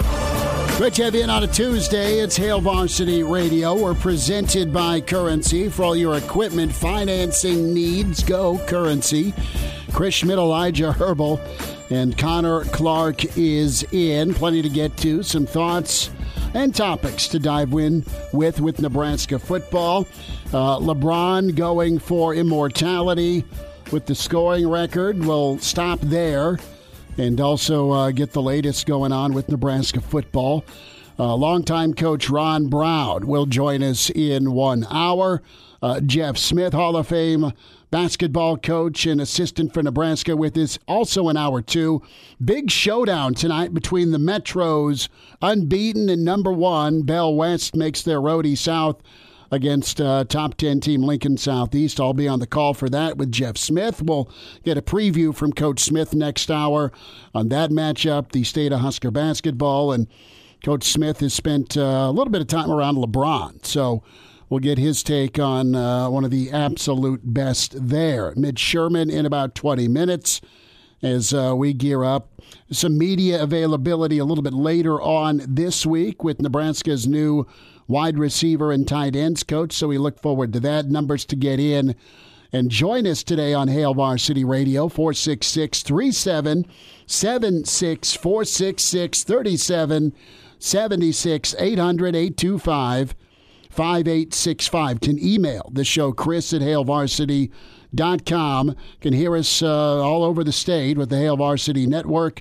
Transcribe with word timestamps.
Great 0.76 0.94
to 0.94 1.04
have 1.04 1.14
you 1.14 1.22
in 1.22 1.30
on 1.30 1.44
a 1.44 1.46
Tuesday. 1.46 2.18
It's 2.18 2.36
Hail 2.36 2.60
Varsity 2.60 3.22
Radio. 3.22 3.80
We're 3.80 3.94
presented 3.94 4.72
by 4.72 5.00
Currency. 5.00 5.68
For 5.68 5.93
all 5.94 5.98
your 5.98 6.16
equipment 6.16 6.74
financing 6.74 7.72
needs, 7.72 8.24
go 8.24 8.58
Currency. 8.66 9.32
Chris 9.92 10.16
Schmitz, 10.16 10.38
Elijah 10.38 10.90
Herbal, 10.90 11.40
and 11.88 12.18
Connor 12.18 12.64
Clark 12.64 13.36
is 13.38 13.84
in. 13.92 14.34
Plenty 14.34 14.60
to 14.62 14.68
get 14.68 14.96
to. 14.96 15.22
Some 15.22 15.46
thoughts 15.46 16.10
and 16.52 16.74
topics 16.74 17.28
to 17.28 17.38
dive 17.38 17.72
in 17.74 18.04
with 18.32 18.60
with 18.60 18.80
Nebraska 18.80 19.38
football. 19.38 20.04
Uh, 20.52 20.80
LeBron 20.80 21.54
going 21.54 22.00
for 22.00 22.34
immortality 22.34 23.44
with 23.92 24.06
the 24.06 24.16
scoring 24.16 24.68
record. 24.68 25.24
We'll 25.24 25.60
stop 25.60 26.00
there 26.00 26.58
and 27.18 27.40
also 27.40 27.92
uh, 27.92 28.10
get 28.10 28.32
the 28.32 28.42
latest 28.42 28.86
going 28.86 29.12
on 29.12 29.32
with 29.32 29.48
Nebraska 29.48 30.00
football. 30.00 30.64
Uh, 31.16 31.36
longtime 31.36 31.94
coach 31.94 32.28
Ron 32.28 32.66
Brown 32.66 33.28
will 33.28 33.46
join 33.46 33.84
us 33.84 34.10
in 34.10 34.50
one 34.50 34.84
hour. 34.90 35.40
Uh, 35.84 36.00
Jeff 36.00 36.38
Smith, 36.38 36.72
Hall 36.72 36.96
of 36.96 37.08
Fame 37.08 37.52
basketball 37.90 38.56
coach 38.56 39.04
and 39.04 39.20
assistant 39.20 39.74
for 39.74 39.82
Nebraska, 39.82 40.34
with 40.34 40.56
us 40.56 40.78
also 40.88 41.28
an 41.28 41.36
hour 41.36 41.60
two. 41.60 42.00
Big 42.42 42.70
showdown 42.70 43.34
tonight 43.34 43.74
between 43.74 44.10
the 44.10 44.16
Metros, 44.16 45.10
unbeaten 45.42 46.08
and 46.08 46.24
number 46.24 46.50
one. 46.50 47.02
Bell 47.02 47.34
West 47.34 47.76
makes 47.76 48.00
their 48.00 48.18
roadie 48.18 48.56
south 48.56 49.02
against 49.50 50.00
uh, 50.00 50.24
top 50.24 50.54
10 50.54 50.80
team 50.80 51.02
Lincoln 51.02 51.36
Southeast. 51.36 52.00
I'll 52.00 52.14
be 52.14 52.28
on 52.28 52.40
the 52.40 52.46
call 52.46 52.72
for 52.72 52.88
that 52.88 53.18
with 53.18 53.30
Jeff 53.30 53.58
Smith. 53.58 54.00
We'll 54.00 54.30
get 54.64 54.78
a 54.78 54.82
preview 54.82 55.34
from 55.36 55.52
Coach 55.52 55.80
Smith 55.80 56.14
next 56.14 56.50
hour 56.50 56.92
on 57.34 57.50
that 57.50 57.68
matchup, 57.68 58.32
the 58.32 58.44
state 58.44 58.72
of 58.72 58.80
Husker 58.80 59.10
basketball. 59.10 59.92
And 59.92 60.08
Coach 60.64 60.84
Smith 60.84 61.20
has 61.20 61.34
spent 61.34 61.76
uh, 61.76 62.06
a 62.08 62.10
little 62.10 62.30
bit 62.30 62.40
of 62.40 62.46
time 62.46 62.70
around 62.70 62.96
LeBron. 62.96 63.66
So 63.66 64.02
we'll 64.54 64.60
get 64.60 64.78
his 64.78 65.02
take 65.02 65.36
on 65.36 65.74
uh, 65.74 66.08
one 66.08 66.22
of 66.22 66.30
the 66.30 66.48
absolute 66.52 67.20
best 67.24 67.74
there. 67.88 68.32
Mitch 68.36 68.60
Sherman 68.60 69.10
in 69.10 69.26
about 69.26 69.56
20 69.56 69.88
minutes 69.88 70.40
as 71.02 71.34
uh, 71.34 71.54
we 71.56 71.72
gear 71.72 72.04
up. 72.04 72.28
Some 72.70 72.96
media 72.96 73.42
availability 73.42 74.18
a 74.18 74.24
little 74.24 74.44
bit 74.44 74.52
later 74.52 75.02
on 75.02 75.42
this 75.44 75.84
week 75.84 76.22
with 76.22 76.40
Nebraska's 76.40 77.08
new 77.08 77.48
wide 77.88 78.16
receiver 78.16 78.70
and 78.70 78.86
tight 78.86 79.16
ends 79.16 79.42
coach. 79.42 79.72
So 79.72 79.88
we 79.88 79.98
look 79.98 80.22
forward 80.22 80.52
to 80.52 80.60
that. 80.60 80.86
Numbers 80.86 81.24
to 81.24 81.34
get 81.34 81.58
in. 81.58 81.96
And 82.52 82.70
join 82.70 83.08
us 83.08 83.24
today 83.24 83.54
on 83.54 83.66
Hail 83.66 83.92
Varsity 83.92 84.44
Radio, 84.44 84.88
466 84.88 85.82
3776 85.82 88.14
466 88.14 89.24
37 89.24 90.12
76 90.60 91.54
800 91.58 92.14
825 92.14 93.16
5865. 93.74 95.00
Can 95.00 95.18
email 95.18 95.70
the 95.72 95.84
show, 95.84 96.12
Chris 96.12 96.52
at 96.52 96.60
HailVarsity.com. 96.62 98.76
Can 99.00 99.12
hear 99.12 99.36
us 99.36 99.62
uh, 99.62 100.02
all 100.02 100.24
over 100.24 100.42
the 100.44 100.52
state 100.52 100.96
with 100.96 101.10
the 101.10 101.18
Hail 101.18 101.36
Varsity 101.36 101.86
Network 101.86 102.40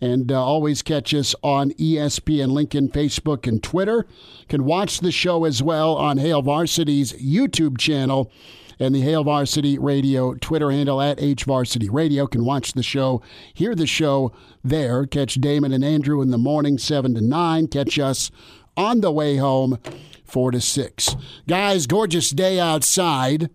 and 0.00 0.32
uh, 0.32 0.44
always 0.44 0.82
catch 0.82 1.14
us 1.14 1.36
on 1.44 1.70
ESPN 1.74 2.50
Lincoln, 2.50 2.88
Facebook, 2.88 3.46
and 3.46 3.62
Twitter. 3.62 4.04
Can 4.48 4.64
watch 4.64 4.98
the 4.98 5.12
show 5.12 5.44
as 5.44 5.62
well 5.62 5.94
on 5.94 6.18
Hail 6.18 6.42
Varsity's 6.42 7.12
YouTube 7.12 7.78
channel 7.78 8.32
and 8.80 8.92
the 8.94 9.02
Hail 9.02 9.22
Varsity 9.22 9.78
Radio 9.78 10.34
Twitter 10.34 10.72
handle 10.72 11.00
at 11.00 11.18
HVarsity 11.18 11.88
Radio. 11.90 12.26
Can 12.26 12.44
watch 12.44 12.72
the 12.72 12.82
show, 12.82 13.22
hear 13.54 13.76
the 13.76 13.86
show 13.86 14.32
there. 14.64 15.06
Catch 15.06 15.34
Damon 15.34 15.72
and 15.72 15.84
Andrew 15.84 16.20
in 16.20 16.32
the 16.32 16.38
morning, 16.38 16.78
7 16.78 17.14
to 17.14 17.20
9. 17.20 17.68
Catch 17.68 18.00
us 18.00 18.32
on 18.76 19.02
the 19.02 19.12
way 19.12 19.36
home, 19.36 19.78
4 20.32 20.52
to 20.52 20.60
6. 20.62 21.16
Guys, 21.46 21.86
gorgeous 21.86 22.30
day 22.30 22.58
outside. 22.58 23.50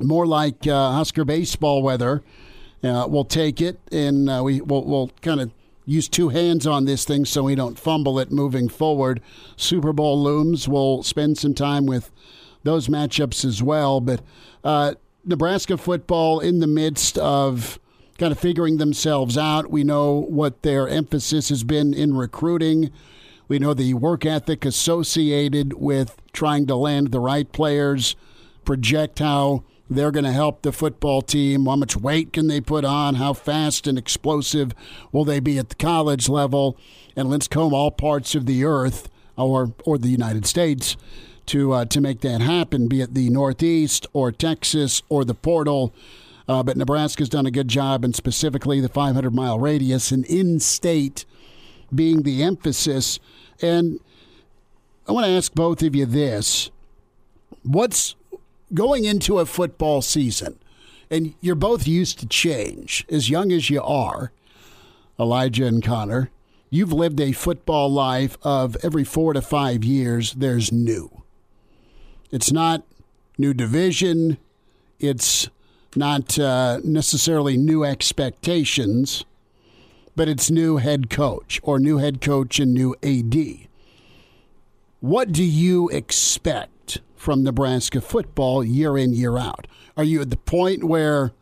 More 0.00 0.26
like 0.26 0.66
uh, 0.66 0.92
Husker 0.92 1.26
baseball 1.26 1.82
weather. 1.82 2.22
Uh, 2.82 3.06
we'll 3.06 3.26
take 3.26 3.60
it, 3.60 3.78
and 3.92 4.30
uh, 4.30 4.40
we, 4.42 4.62
we'll, 4.62 4.84
we'll 4.84 5.10
kind 5.20 5.38
of 5.38 5.50
use 5.84 6.08
two 6.08 6.30
hands 6.30 6.66
on 6.66 6.86
this 6.86 7.04
thing 7.04 7.26
so 7.26 7.42
we 7.42 7.54
don't 7.54 7.78
fumble 7.78 8.18
it 8.18 8.32
moving 8.32 8.70
forward. 8.70 9.20
Super 9.56 9.92
Bowl 9.92 10.22
looms. 10.22 10.66
We'll 10.66 11.02
spend 11.02 11.36
some 11.36 11.52
time 11.52 11.84
with 11.84 12.10
those 12.62 12.88
matchups 12.88 13.44
as 13.44 13.62
well. 13.62 14.00
But 14.00 14.22
uh, 14.64 14.94
Nebraska 15.26 15.76
football 15.76 16.40
in 16.40 16.60
the 16.60 16.66
midst 16.66 17.18
of 17.18 17.78
kind 18.16 18.32
of 18.32 18.38
figuring 18.38 18.78
themselves 18.78 19.36
out. 19.36 19.70
We 19.70 19.84
know 19.84 20.26
what 20.30 20.62
their 20.62 20.88
emphasis 20.88 21.50
has 21.50 21.64
been 21.64 21.92
in 21.92 22.16
recruiting. 22.16 22.92
We 23.48 23.58
know 23.58 23.74
the 23.74 23.94
work 23.94 24.26
ethic 24.26 24.64
associated 24.64 25.72
with 25.72 26.20
trying 26.32 26.66
to 26.66 26.76
land 26.76 27.10
the 27.10 27.20
right 27.20 27.50
players, 27.50 28.14
project 28.64 29.18
how 29.18 29.64
they're 29.88 30.10
going 30.10 30.24
to 30.24 30.32
help 30.32 30.62
the 30.62 30.72
football 30.72 31.22
team. 31.22 31.64
How 31.64 31.76
much 31.76 31.96
weight 31.96 32.32
can 32.34 32.46
they 32.46 32.60
put 32.60 32.84
on? 32.84 33.14
How 33.14 33.32
fast 33.32 33.86
and 33.86 33.96
explosive 33.96 34.74
will 35.12 35.24
they 35.24 35.40
be 35.40 35.58
at 35.58 35.70
the 35.70 35.76
college 35.76 36.28
level? 36.28 36.76
And 37.16 37.30
let's 37.30 37.48
comb 37.48 37.72
all 37.72 37.90
parts 37.90 38.34
of 38.34 38.46
the 38.46 38.64
earth 38.64 39.08
or 39.36 39.72
or 39.84 39.96
the 39.96 40.08
United 40.08 40.44
States 40.46 40.96
to 41.46 41.72
uh, 41.72 41.84
to 41.86 42.00
make 42.00 42.20
that 42.20 42.40
happen, 42.40 42.88
be 42.88 43.00
it 43.00 43.14
the 43.14 43.30
Northeast 43.30 44.06
or 44.12 44.30
Texas 44.30 45.02
or 45.08 45.24
the 45.24 45.34
portal. 45.34 45.94
Uh, 46.46 46.62
but 46.62 46.76
Nebraska's 46.76 47.28
done 47.28 47.46
a 47.46 47.50
good 47.50 47.68
job, 47.68 48.04
and 48.04 48.14
specifically 48.14 48.80
the 48.80 48.88
500 48.88 49.34
mile 49.34 49.58
radius 49.58 50.10
and 50.10 50.24
in 50.26 50.60
state 50.60 51.24
being 51.94 52.22
the 52.22 52.42
emphasis. 52.42 53.18
And 53.60 54.00
I 55.06 55.12
want 55.12 55.26
to 55.26 55.32
ask 55.32 55.52
both 55.54 55.82
of 55.82 55.94
you 55.94 56.06
this: 56.06 56.70
What's 57.62 58.14
going 58.74 59.04
into 59.04 59.38
a 59.38 59.46
football 59.46 60.02
season, 60.02 60.58
and 61.10 61.34
you're 61.40 61.54
both 61.54 61.86
used 61.86 62.18
to 62.20 62.26
change, 62.26 63.06
as 63.10 63.30
young 63.30 63.52
as 63.52 63.70
you 63.70 63.82
are, 63.82 64.32
Elijah 65.18 65.66
and 65.66 65.82
Connor, 65.82 66.30
you've 66.70 66.92
lived 66.92 67.20
a 67.20 67.32
football 67.32 67.90
life 67.90 68.36
of 68.42 68.76
every 68.82 69.04
four 69.04 69.32
to 69.32 69.42
five 69.42 69.84
years, 69.84 70.34
there's 70.34 70.70
new. 70.70 71.22
It's 72.30 72.52
not 72.52 72.84
new 73.38 73.54
division, 73.54 74.36
it's 75.00 75.48
not 75.96 76.38
uh, 76.38 76.80
necessarily 76.84 77.56
new 77.56 77.84
expectations, 77.84 79.24
but 80.18 80.28
it's 80.28 80.50
new 80.50 80.78
head 80.78 81.08
coach 81.08 81.60
or 81.62 81.78
new 81.78 81.98
head 81.98 82.20
coach 82.20 82.58
and 82.58 82.74
new 82.74 82.94
AD. 83.02 83.68
What 85.00 85.32
do 85.32 85.44
you 85.44 85.88
expect? 85.88 86.72
from 87.18 87.42
Nebraska 87.42 88.00
football 88.00 88.64
year 88.64 88.96
in, 88.96 89.12
year 89.12 89.36
out? 89.36 89.66
Are 89.96 90.04
you 90.04 90.20
at 90.20 90.30
the 90.30 90.36
point 90.36 90.84
where, 90.84 91.32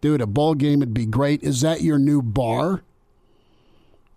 dude, 0.00 0.20
a 0.20 0.26
bowl 0.26 0.54
game 0.54 0.80
would 0.80 0.94
be 0.94 1.06
great? 1.06 1.42
Is 1.42 1.60
that 1.60 1.82
your 1.82 1.98
new 1.98 2.22
bar? 2.22 2.82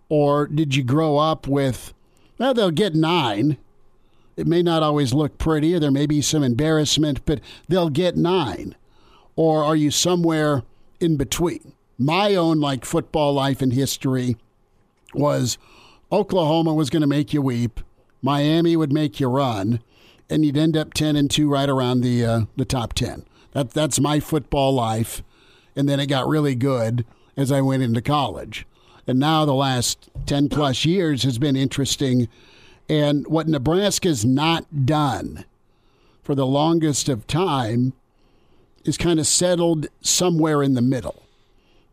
Or 0.10 0.48
did 0.48 0.75
you 0.75 0.84
grow 0.84 1.18
up 1.18 1.48
with, 1.48 1.94
well, 2.38 2.54
they'll 2.54 2.72
get 2.72 2.96
nine. 2.96 3.58
It 4.36 4.48
may 4.48 4.63
not 4.63 4.84
always 4.84 5.13
look 5.13 5.38
pretty, 5.38 5.78
there 5.78 5.92
may 5.92 6.06
be 6.06 6.22
some 6.22 6.44
embarrassment, 6.44 7.25
but 7.25 7.42
they'll 7.68 7.90
get 7.90 8.16
nine. 8.16 8.75
Or 9.36 9.63
are 9.63 9.75
you 9.75 9.92
somewhere 9.92 10.63
in 11.00 11.18
between? 11.18 11.74
My 12.03 12.36
own, 12.36 12.59
like, 12.59 12.83
football 12.86 13.33
life 13.33 13.62
and 13.62 13.74
history 13.74 14.38
was 15.13 15.57
Oklahoma 16.12 16.74
was 16.74 16.89
going 16.89 17.01
to 17.01 17.07
make 17.07 17.33
you 17.33 17.42
weep, 17.42 17.80
Miami 18.21 18.75
would 18.75 18.92
make 18.92 19.19
you 19.19 19.27
run 19.27 19.81
and 20.31 20.45
you'd 20.45 20.57
end 20.57 20.77
up 20.77 20.94
ten 20.94 21.15
and 21.18 21.30
two, 21.30 21.50
right 21.50 21.69
around 21.69 22.01
the 22.01 22.25
uh, 22.25 22.42
the 22.56 22.65
top 22.65 22.94
ten. 22.94 23.25
That 23.51 23.71
that's 23.71 24.00
my 24.00 24.21
football 24.21 24.74
life, 24.74 25.21
and 25.75 25.88
then 25.88 26.00
it 26.00 26.07
got 26.07 26.27
really 26.27 26.56
good 26.56 27.06
as 27.36 27.51
I 27.51 27.59
went 27.62 27.83
into 27.83 28.01
college, 28.01 28.65
and 29.06 29.19
now 29.19 29.44
the 29.44 29.53
last 29.53 30.09
ten 30.25 30.48
plus 30.48 30.86
years 30.86 31.24
has 31.24 31.38
been 31.38 31.57
interesting. 31.57 32.30
And 32.88 33.27
what 33.27 33.48
Nebraska's 33.48 34.25
not 34.25 34.86
done 34.86 35.45
for 36.24 36.33
the 36.33 36.48
longest 36.48 37.09
of 37.09 37.27
time 37.27 37.94
is 38.83 38.98
kind 38.98 39.19
of 39.19 39.27
settled 39.27 39.88
somewhere 40.01 40.63
in 40.63 40.74
the 40.74 40.81
middle. 40.81 41.24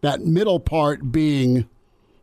That 0.00 0.21
middle 0.21 0.61
part 0.61 1.11
being 1.11 1.69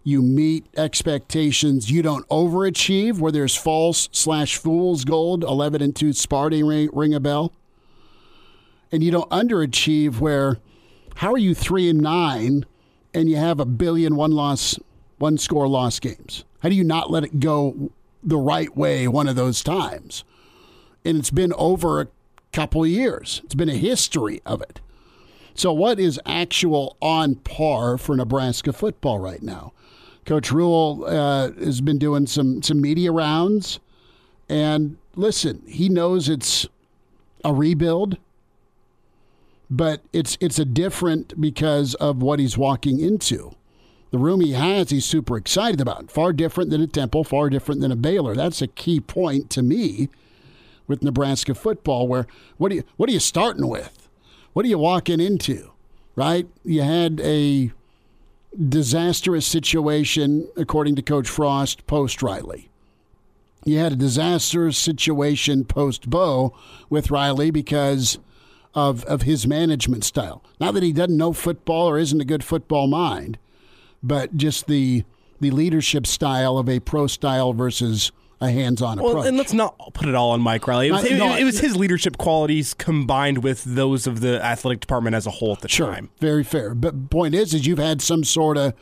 you 0.03 0.21
meet 0.21 0.67
expectations, 0.77 1.89
you 1.89 2.03
don't 2.03 2.27
overachieve, 2.29 3.17
where 3.17 3.31
there's 3.31 3.55
false 3.55 4.07
slash 4.11 4.55
fool's 4.55 5.03
gold, 5.03 5.43
11 5.43 5.81
and 5.81 5.95
2 5.95 6.09
Sparty 6.09 6.65
ring, 6.67 6.89
ring 6.93 7.13
a 7.15 7.19
bell. 7.19 7.51
And 8.91 9.03
you 9.03 9.09
don't 9.09 9.29
underachieve, 9.31 10.19
where 10.19 10.59
how 11.15 11.33
are 11.33 11.39
you 11.39 11.55
3 11.55 11.89
and 11.89 12.01
9 12.01 12.65
and 13.15 13.29
you 13.29 13.37
have 13.37 13.59
a 13.59 13.65
billion 13.65 14.15
one 14.15 14.31
loss, 14.31 14.77
one 15.17 15.39
score 15.39 15.67
loss 15.67 15.99
games? 15.99 16.45
How 16.59 16.69
do 16.69 16.75
you 16.75 16.83
not 16.83 17.09
let 17.09 17.23
it 17.23 17.39
go 17.39 17.91
the 18.21 18.37
right 18.37 18.75
way 18.77 19.07
one 19.07 19.27
of 19.27 19.35
those 19.35 19.63
times? 19.63 20.23
And 21.03 21.17
it's 21.17 21.31
been 21.31 21.53
over 21.53 21.99
a 21.99 22.07
couple 22.53 22.83
of 22.83 22.89
years, 22.89 23.41
it's 23.43 23.55
been 23.55 23.69
a 23.69 23.75
history 23.75 24.39
of 24.45 24.61
it. 24.61 24.81
So, 25.55 25.71
what 25.71 25.99
is 25.99 26.19
actual 26.25 26.97
on 27.01 27.35
par 27.35 27.97
for 27.97 28.15
Nebraska 28.15 28.73
football 28.73 29.19
right 29.19 29.41
now? 29.41 29.71
Coach 30.25 30.51
Rhule 30.51 31.05
uh, 31.07 31.51
has 31.53 31.79
been 31.81 31.97
doing 31.97 32.27
some 32.27 32.61
some 32.61 32.81
media 32.81 33.11
rounds, 33.11 33.79
and 34.49 34.97
listen, 35.15 35.63
he 35.65 35.87
knows 35.87 36.27
it's 36.27 36.67
a 37.45 37.53
rebuild, 37.53 38.17
but 39.69 40.01
it's 40.11 40.37
it's 40.41 40.59
a 40.59 40.65
different 40.65 41.39
because 41.39 41.93
of 41.95 42.21
what 42.21 42.39
he's 42.39 42.57
walking 42.57 42.99
into. 42.99 43.55
The 44.11 44.17
room 44.17 44.41
he 44.41 44.53
has, 44.53 44.89
he's 44.89 45.05
super 45.05 45.37
excited 45.37 45.79
about. 45.79 46.11
Far 46.11 46.33
different 46.33 46.69
than 46.69 46.81
a 46.81 46.87
Temple, 46.87 47.23
far 47.23 47.49
different 47.49 47.81
than 47.81 47.91
a 47.91 47.95
Baylor. 47.95 48.35
That's 48.35 48.61
a 48.61 48.67
key 48.67 48.99
point 48.99 49.49
to 49.51 49.61
me 49.61 50.09
with 50.87 51.01
Nebraska 51.01 51.55
football. 51.55 52.07
Where 52.07 52.27
what 52.57 52.71
are 52.73 52.75
you 52.75 52.83
what 52.97 53.09
are 53.09 53.13
you 53.13 53.19
starting 53.19 53.67
with? 53.67 54.04
What 54.55 54.63
are 54.63 54.69
you 54.69 54.77
walking 54.77 55.19
into? 55.19 55.71
Right? 56.15 56.47
You 56.63 56.81
had 56.81 57.19
a 57.19 57.73
disastrous 58.69 59.45
situation, 59.45 60.47
according 60.55 60.95
to 60.95 61.01
Coach 61.01 61.27
Frost, 61.27 61.85
post 61.87 62.23
Riley. 62.23 62.69
You 63.65 63.79
had 63.79 63.91
a 63.91 63.97
disastrous 63.97 64.77
situation 64.77 65.65
post 65.65 66.09
Bo 66.09 66.55
with 66.89 67.11
Riley 67.11 67.51
because 67.51 68.17
of, 68.73 69.03
of 69.03 69.23
his 69.23 69.45
management 69.45 70.05
style. 70.05 70.41
Not 70.57 70.73
that 70.75 70.83
he 70.83 70.93
doesn't 70.93 71.17
know 71.17 71.33
football 71.33 71.89
or 71.89 71.97
isn't 71.97 72.21
a 72.21 72.23
good 72.23 72.41
football 72.41 72.87
mind, 72.87 73.37
but 74.01 74.37
just 74.37 74.67
the 74.67 75.03
the 75.41 75.51
leadership 75.51 76.07
style 76.07 76.57
of 76.57 76.69
a 76.69 76.79
pro 76.79 77.07
style 77.07 77.51
versus 77.51 78.13
a 78.41 78.51
hands-on 78.51 78.99
well, 78.99 79.11
approach. 79.11 79.27
and 79.27 79.37
let's 79.37 79.53
not 79.53 79.77
put 79.93 80.07
it 80.09 80.15
all 80.15 80.31
on 80.31 80.41
Mike 80.41 80.67
Riley. 80.67 80.89
It 80.89 80.91
was, 80.91 81.03
it, 81.05 81.17
no, 81.17 81.35
it 81.35 81.43
was 81.43 81.59
his 81.59 81.75
leadership 81.75 82.17
qualities 82.17 82.73
combined 82.73 83.43
with 83.43 83.63
those 83.63 84.07
of 84.07 84.19
the 84.21 84.43
athletic 84.43 84.81
department 84.81 85.15
as 85.15 85.25
a 85.25 85.31
whole 85.31 85.53
at 85.53 85.61
the 85.61 85.69
Sure, 85.69 85.91
time. 85.93 86.09
very 86.19 86.43
fair. 86.43 86.75
But 86.75 87.09
point 87.09 87.33
is, 87.33 87.53
is 87.53 87.65
you've 87.65 87.79
had 87.79 88.01
some 88.01 88.23
sort 88.23 88.57
of 88.57 88.73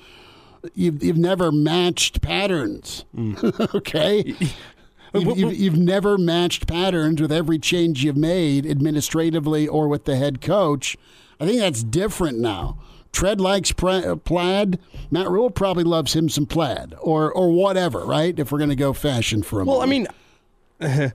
you've 0.74 1.04
you've 1.04 1.18
never 1.18 1.52
matched 1.52 2.22
patterns. 2.22 3.06
Mm. 3.16 3.76
okay, 3.76 4.24
you've, 5.14 5.38
you've, 5.38 5.54
you've 5.56 5.78
never 5.78 6.18
matched 6.18 6.68
patterns 6.68 7.22
with 7.22 7.32
every 7.32 7.60
change 7.60 8.04
you've 8.04 8.18
made 8.18 8.66
administratively 8.66 9.68
or 9.68 9.88
with 9.88 10.06
the 10.06 10.16
head 10.16 10.42
coach. 10.42 10.98
I 11.40 11.46
think 11.46 11.60
that's 11.60 11.84
different 11.84 12.40
now. 12.40 12.78
Trev 13.14 13.40
likes 13.40 13.72
pra- 13.72 14.12
uh, 14.12 14.16
plaid. 14.18 14.80
Matt 15.10 15.30
Rhule 15.30 15.50
probably 15.50 15.86
loves 15.86 16.14
him 16.14 16.28
some 16.28 16.46
plaid 16.46 16.94
or 17.00 17.32
or 17.32 17.52
whatever, 17.52 18.00
right? 18.06 18.38
If 18.38 18.52
we're 18.52 18.58
going 18.58 18.70
to 18.72 18.76
go 18.76 18.92
fashion 18.92 19.44
for 19.44 19.62
a 19.62 19.66
Well, 19.66 19.82
I 19.82 19.86
moment. 19.86 20.10
mean, 20.82 21.14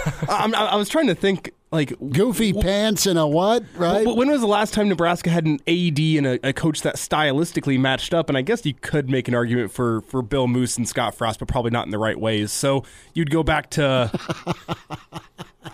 I'm, 0.28 0.54
I 0.54 0.76
was 0.76 0.88
trying 0.88 1.08
to 1.08 1.14
think 1.14 1.52
like 1.70 1.92
goofy 2.10 2.54
pants 2.54 3.04
and 3.06 3.18
a 3.18 3.26
what, 3.26 3.62
right? 3.74 4.04
But 4.04 4.16
when 4.16 4.30
was 4.30 4.40
the 4.40 4.46
last 4.46 4.72
time 4.72 4.88
Nebraska 4.88 5.28
had 5.28 5.44
an 5.44 5.58
AD 5.66 5.98
and 5.98 6.26
a, 6.26 6.48
a, 6.48 6.52
coach 6.54 6.80
that 6.82 6.96
stylistically 6.96 7.78
matched 7.78 8.14
up? 8.14 8.30
And 8.30 8.38
I 8.38 8.42
guess 8.42 8.64
you 8.64 8.72
could 8.72 9.10
make 9.10 9.28
an 9.28 9.34
argument 9.34 9.70
for, 9.70 10.00
for 10.02 10.22
Bill 10.22 10.46
Moos 10.46 10.78
and 10.78 10.88
Scott 10.88 11.14
Frost, 11.14 11.38
but 11.40 11.48
probably 11.48 11.70
not 11.70 11.84
in 11.84 11.90
the 11.90 11.98
right 11.98 12.18
ways. 12.18 12.52
So 12.52 12.84
you'd 13.12 13.30
go 13.30 13.42
back 13.42 13.68
to 13.70 14.10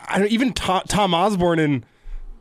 I 0.08 0.18
don't, 0.18 0.32
even 0.32 0.52
Tom, 0.52 0.82
Tom 0.88 1.14
Osborne 1.14 1.60
and 1.60 1.86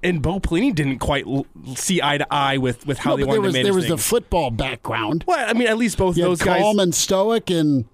and 0.03 0.21
Bo 0.21 0.39
Pelini 0.39 0.73
didn't 0.75 1.00
quite 1.00 1.25
l- 1.25 1.45
see 1.75 2.01
eye 2.01 2.17
to 2.17 2.27
eye 2.33 2.57
with, 2.57 2.85
with 2.85 3.00
how 3.00 3.11
No, 3.11 3.17
they 3.17 3.23
wanted 3.23 3.33
there 3.35 3.41
was 3.41 3.53
to 3.53 3.57
manage 3.59 3.65
there 3.65 3.73
was 3.73 3.85
things. 3.88 4.01
the 4.03 4.09
football 4.09 4.51
background. 4.51 5.23
well, 5.27 5.50
I 5.50 5.53
mean, 5.53 5.67
at 5.67 5.77
least 5.77 5.97
both 5.97 6.15
those 6.15 6.41
guys. 6.41 6.61
calm 6.61 6.79
and 6.79 6.94
stoic 6.94 7.50
and 7.50 7.85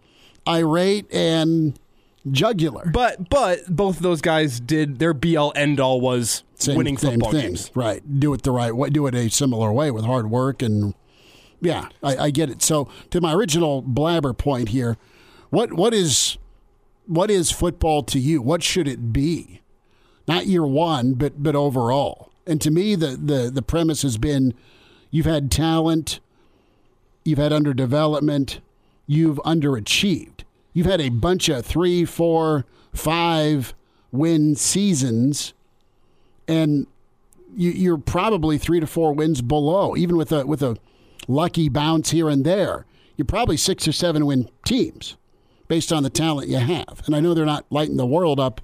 irate 0.47 1.13
and 1.13 1.79
jugular. 2.29 2.89
but 2.93 3.29
but 3.29 3.59
both 3.73 3.97
of 3.97 4.03
those 4.03 4.21
guys 4.21 4.59
did 4.59 4.99
their 4.99 5.13
BL 5.13 5.51
end 5.55 5.79
all 5.79 6.01
was 6.01 6.43
Same, 6.55 6.75
winning 6.77 6.97
same 6.97 7.11
football 7.13 7.31
thing. 7.31 7.41
games. 7.41 7.71
Right. 7.75 8.19
Do 8.19 8.33
it 8.33 8.43
the 8.43 8.51
right 8.51 8.75
way. 8.75 8.89
Do 8.89 9.07
it 9.07 9.15
a 9.15 9.29
similar 9.29 9.71
way 9.71 9.91
with 9.91 10.05
hard 10.05 10.29
work 10.29 10.61
and 10.61 10.93
yeah, 11.61 11.89
I, 12.01 12.17
I 12.17 12.29
get 12.31 12.49
it. 12.49 12.61
So 12.61 12.87
to 13.11 13.19
my 13.21 13.33
original 13.33 13.81
blabber 13.81 14.33
point 14.33 14.69
here, 14.69 14.97
what 15.49 15.73
what 15.73 15.93
is 15.93 16.37
what 17.05 17.29
is 17.31 17.51
football 17.51 18.03
to 18.03 18.19
you? 18.19 18.41
What 18.41 18.63
should 18.63 18.87
it 18.87 19.11
be? 19.11 19.58
Not 20.29 20.45
year 20.45 20.63
one, 20.63 21.15
but 21.15 21.41
but 21.41 21.55
overall. 21.55 22.31
And 22.45 22.61
to 22.61 22.69
me, 22.69 22.93
the 22.93 23.17
the 23.17 23.49
the 23.49 23.63
premise 23.63 24.03
has 24.03 24.19
been 24.19 24.53
you've 25.09 25.25
had 25.25 25.49
talent, 25.49 26.19
you've 27.25 27.39
had 27.39 27.51
underdevelopment, 27.51 28.59
you've 29.07 29.37
underachieved. 29.37 30.41
You've 30.71 30.85
had 30.85 31.01
a 31.01 31.09
bunch 31.09 31.49
of 31.49 31.65
three, 31.65 32.05
four, 32.05 32.65
five 32.93 33.73
win 34.11 34.55
seasons, 34.55 35.55
and 36.47 36.85
you, 37.55 37.71
you're 37.71 37.97
probably 37.97 38.59
three 38.59 38.79
to 38.79 38.85
four 38.85 39.13
wins 39.13 39.41
below, 39.41 39.97
even 39.97 40.15
with 40.15 40.31
a 40.31 40.45
with 40.45 40.61
a 40.61 40.77
lucky 41.27 41.69
bounce 41.69 42.11
here 42.11 42.29
and 42.29 42.45
there. 42.45 42.85
You're 43.17 43.25
probably 43.25 43.57
six 43.57 43.87
or 43.87 43.93
seven 43.93 44.27
win 44.27 44.47
teams 44.63 45.17
based 45.67 45.91
on 45.91 46.03
the 46.03 46.11
talent 46.11 46.49
you 46.49 46.57
have. 46.57 47.01
And 47.07 47.15
I 47.15 47.19
know 47.19 47.33
they're 47.33 47.47
not 47.47 47.65
lighting 47.71 47.97
the 47.97 48.05
world 48.05 48.39
up 48.39 48.61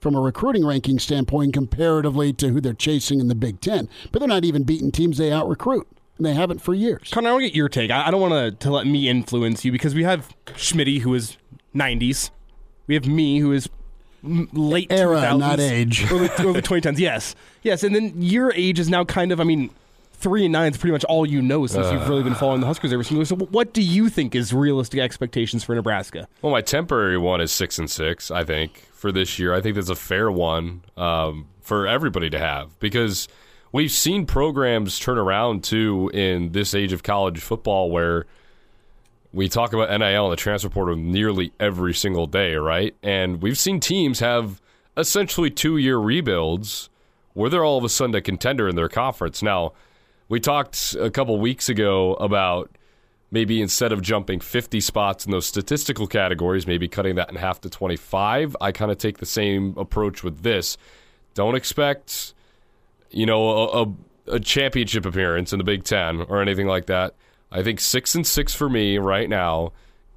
from 0.00 0.14
a 0.14 0.20
recruiting 0.20 0.64
ranking 0.66 0.98
standpoint 0.98 1.54
comparatively 1.54 2.32
to 2.34 2.48
who 2.48 2.60
they're 2.60 2.72
chasing 2.72 3.20
in 3.20 3.28
the 3.28 3.34
Big 3.34 3.60
Ten, 3.60 3.88
but 4.12 4.18
they're 4.20 4.28
not 4.28 4.44
even 4.44 4.62
beating 4.64 4.90
teams 4.92 5.18
they 5.18 5.32
out 5.32 5.48
recruit. 5.48 5.86
And 6.16 6.26
they 6.26 6.34
haven't 6.34 6.60
for 6.60 6.74
years. 6.74 7.10
Connor, 7.12 7.28
I 7.28 7.32
want 7.32 7.42
to 7.42 7.48
get 7.48 7.54
your 7.56 7.68
take. 7.68 7.90
I, 7.92 8.08
I 8.08 8.10
don't 8.10 8.20
want 8.20 8.32
to 8.34 8.50
to 8.66 8.72
let 8.72 8.86
me 8.88 9.08
influence 9.08 9.64
you 9.64 9.70
because 9.70 9.94
we 9.94 10.02
have 10.02 10.34
Schmitty, 10.46 11.00
who 11.02 11.14
is 11.14 11.36
90s. 11.76 12.30
We 12.88 12.94
have 12.94 13.06
me, 13.06 13.38
who 13.38 13.52
is 13.52 13.68
late 14.22 14.90
Era, 14.90 15.18
2000s, 15.20 15.38
not 15.38 15.60
age. 15.60 16.10
early, 16.10 16.28
early 16.40 16.60
2010s. 16.62 16.98
Yes, 16.98 17.36
yes, 17.62 17.84
and 17.84 17.94
then 17.94 18.12
your 18.20 18.52
age 18.54 18.80
is 18.80 18.88
now 18.88 19.04
kind 19.04 19.30
of. 19.30 19.38
I 19.40 19.44
mean, 19.44 19.70
three 20.18 20.44
and 20.44 20.52
nine 20.52 20.72
is 20.72 20.78
pretty 20.78 20.92
much 20.92 21.04
all 21.04 21.24
you 21.24 21.40
know 21.40 21.66
since 21.66 21.90
you've 21.92 22.08
really 22.08 22.22
been 22.22 22.34
following 22.34 22.60
the 22.60 22.66
Huskers 22.66 22.92
every 22.92 23.04
single 23.04 23.20
year. 23.20 23.26
So, 23.26 23.36
what 23.36 23.72
do 23.72 23.82
you 23.82 24.08
think 24.08 24.34
is 24.34 24.52
realistic 24.52 25.00
expectations 25.00 25.64
for 25.64 25.74
Nebraska? 25.74 26.28
Well, 26.42 26.52
my 26.52 26.60
temporary 26.60 27.18
one 27.18 27.40
is 27.40 27.52
six 27.52 27.78
and 27.78 27.90
six. 27.90 28.30
I 28.30 28.44
think 28.44 28.78
for 28.92 29.12
this 29.12 29.38
year, 29.38 29.54
I 29.54 29.60
think 29.60 29.76
that's 29.76 29.88
a 29.88 29.96
fair 29.96 30.30
one 30.30 30.82
um, 30.96 31.46
for 31.60 31.86
everybody 31.86 32.30
to 32.30 32.38
have 32.38 32.78
because 32.80 33.28
we've 33.72 33.92
seen 33.92 34.26
programs 34.26 34.98
turn 34.98 35.18
around 35.18 35.64
too 35.64 36.10
in 36.12 36.52
this 36.52 36.74
age 36.74 36.92
of 36.92 37.02
college 37.02 37.40
football 37.40 37.90
where 37.90 38.26
we 39.32 39.48
talk 39.48 39.72
about 39.72 39.90
NIL 39.96 40.24
and 40.24 40.32
the 40.32 40.36
transfer 40.36 40.68
portal 40.68 40.96
nearly 40.96 41.52
every 41.60 41.94
single 41.94 42.26
day, 42.26 42.54
right? 42.54 42.96
And 43.02 43.42
we've 43.42 43.58
seen 43.58 43.78
teams 43.78 44.20
have 44.20 44.60
essentially 44.96 45.50
two 45.50 45.76
year 45.76 45.98
rebuilds 45.98 46.88
where 47.34 47.48
they're 47.48 47.64
all 47.64 47.78
of 47.78 47.84
a 47.84 47.88
sudden 47.88 48.14
a 48.16 48.20
contender 48.20 48.68
in 48.68 48.74
their 48.74 48.88
conference. 48.88 49.42
Now, 49.42 49.72
we 50.28 50.40
talked 50.40 50.94
a 50.98 51.10
couple 51.10 51.38
weeks 51.38 51.68
ago 51.68 52.14
about 52.14 52.70
maybe 53.30 53.60
instead 53.60 53.92
of 53.92 54.00
jumping 54.02 54.40
50 54.40 54.80
spots 54.80 55.24
in 55.26 55.32
those 55.32 55.46
statistical 55.46 56.06
categories, 56.06 56.66
maybe 56.66 56.88
cutting 56.88 57.16
that 57.16 57.28
in 57.30 57.36
half 57.36 57.60
to 57.62 57.70
25. 57.70 58.56
I 58.60 58.72
kind 58.72 58.90
of 58.90 58.98
take 58.98 59.18
the 59.18 59.26
same 59.26 59.74
approach 59.76 60.22
with 60.22 60.42
this. 60.42 60.76
Don't 61.34 61.54
expect, 61.54 62.34
you 63.10 63.26
know, 63.26 63.48
a, 63.48 63.82
a, 63.82 63.94
a 64.36 64.40
championship 64.40 65.04
appearance 65.04 65.52
in 65.52 65.58
the 65.58 65.64
Big 65.64 65.84
Ten 65.84 66.22
or 66.22 66.40
anything 66.40 66.66
like 66.66 66.86
that. 66.86 67.14
I 67.50 67.62
think 67.62 67.80
six 67.80 68.14
and 68.14 68.26
six 68.26 68.54
for 68.54 68.68
me 68.68 68.98
right 68.98 69.28
now. 69.28 69.72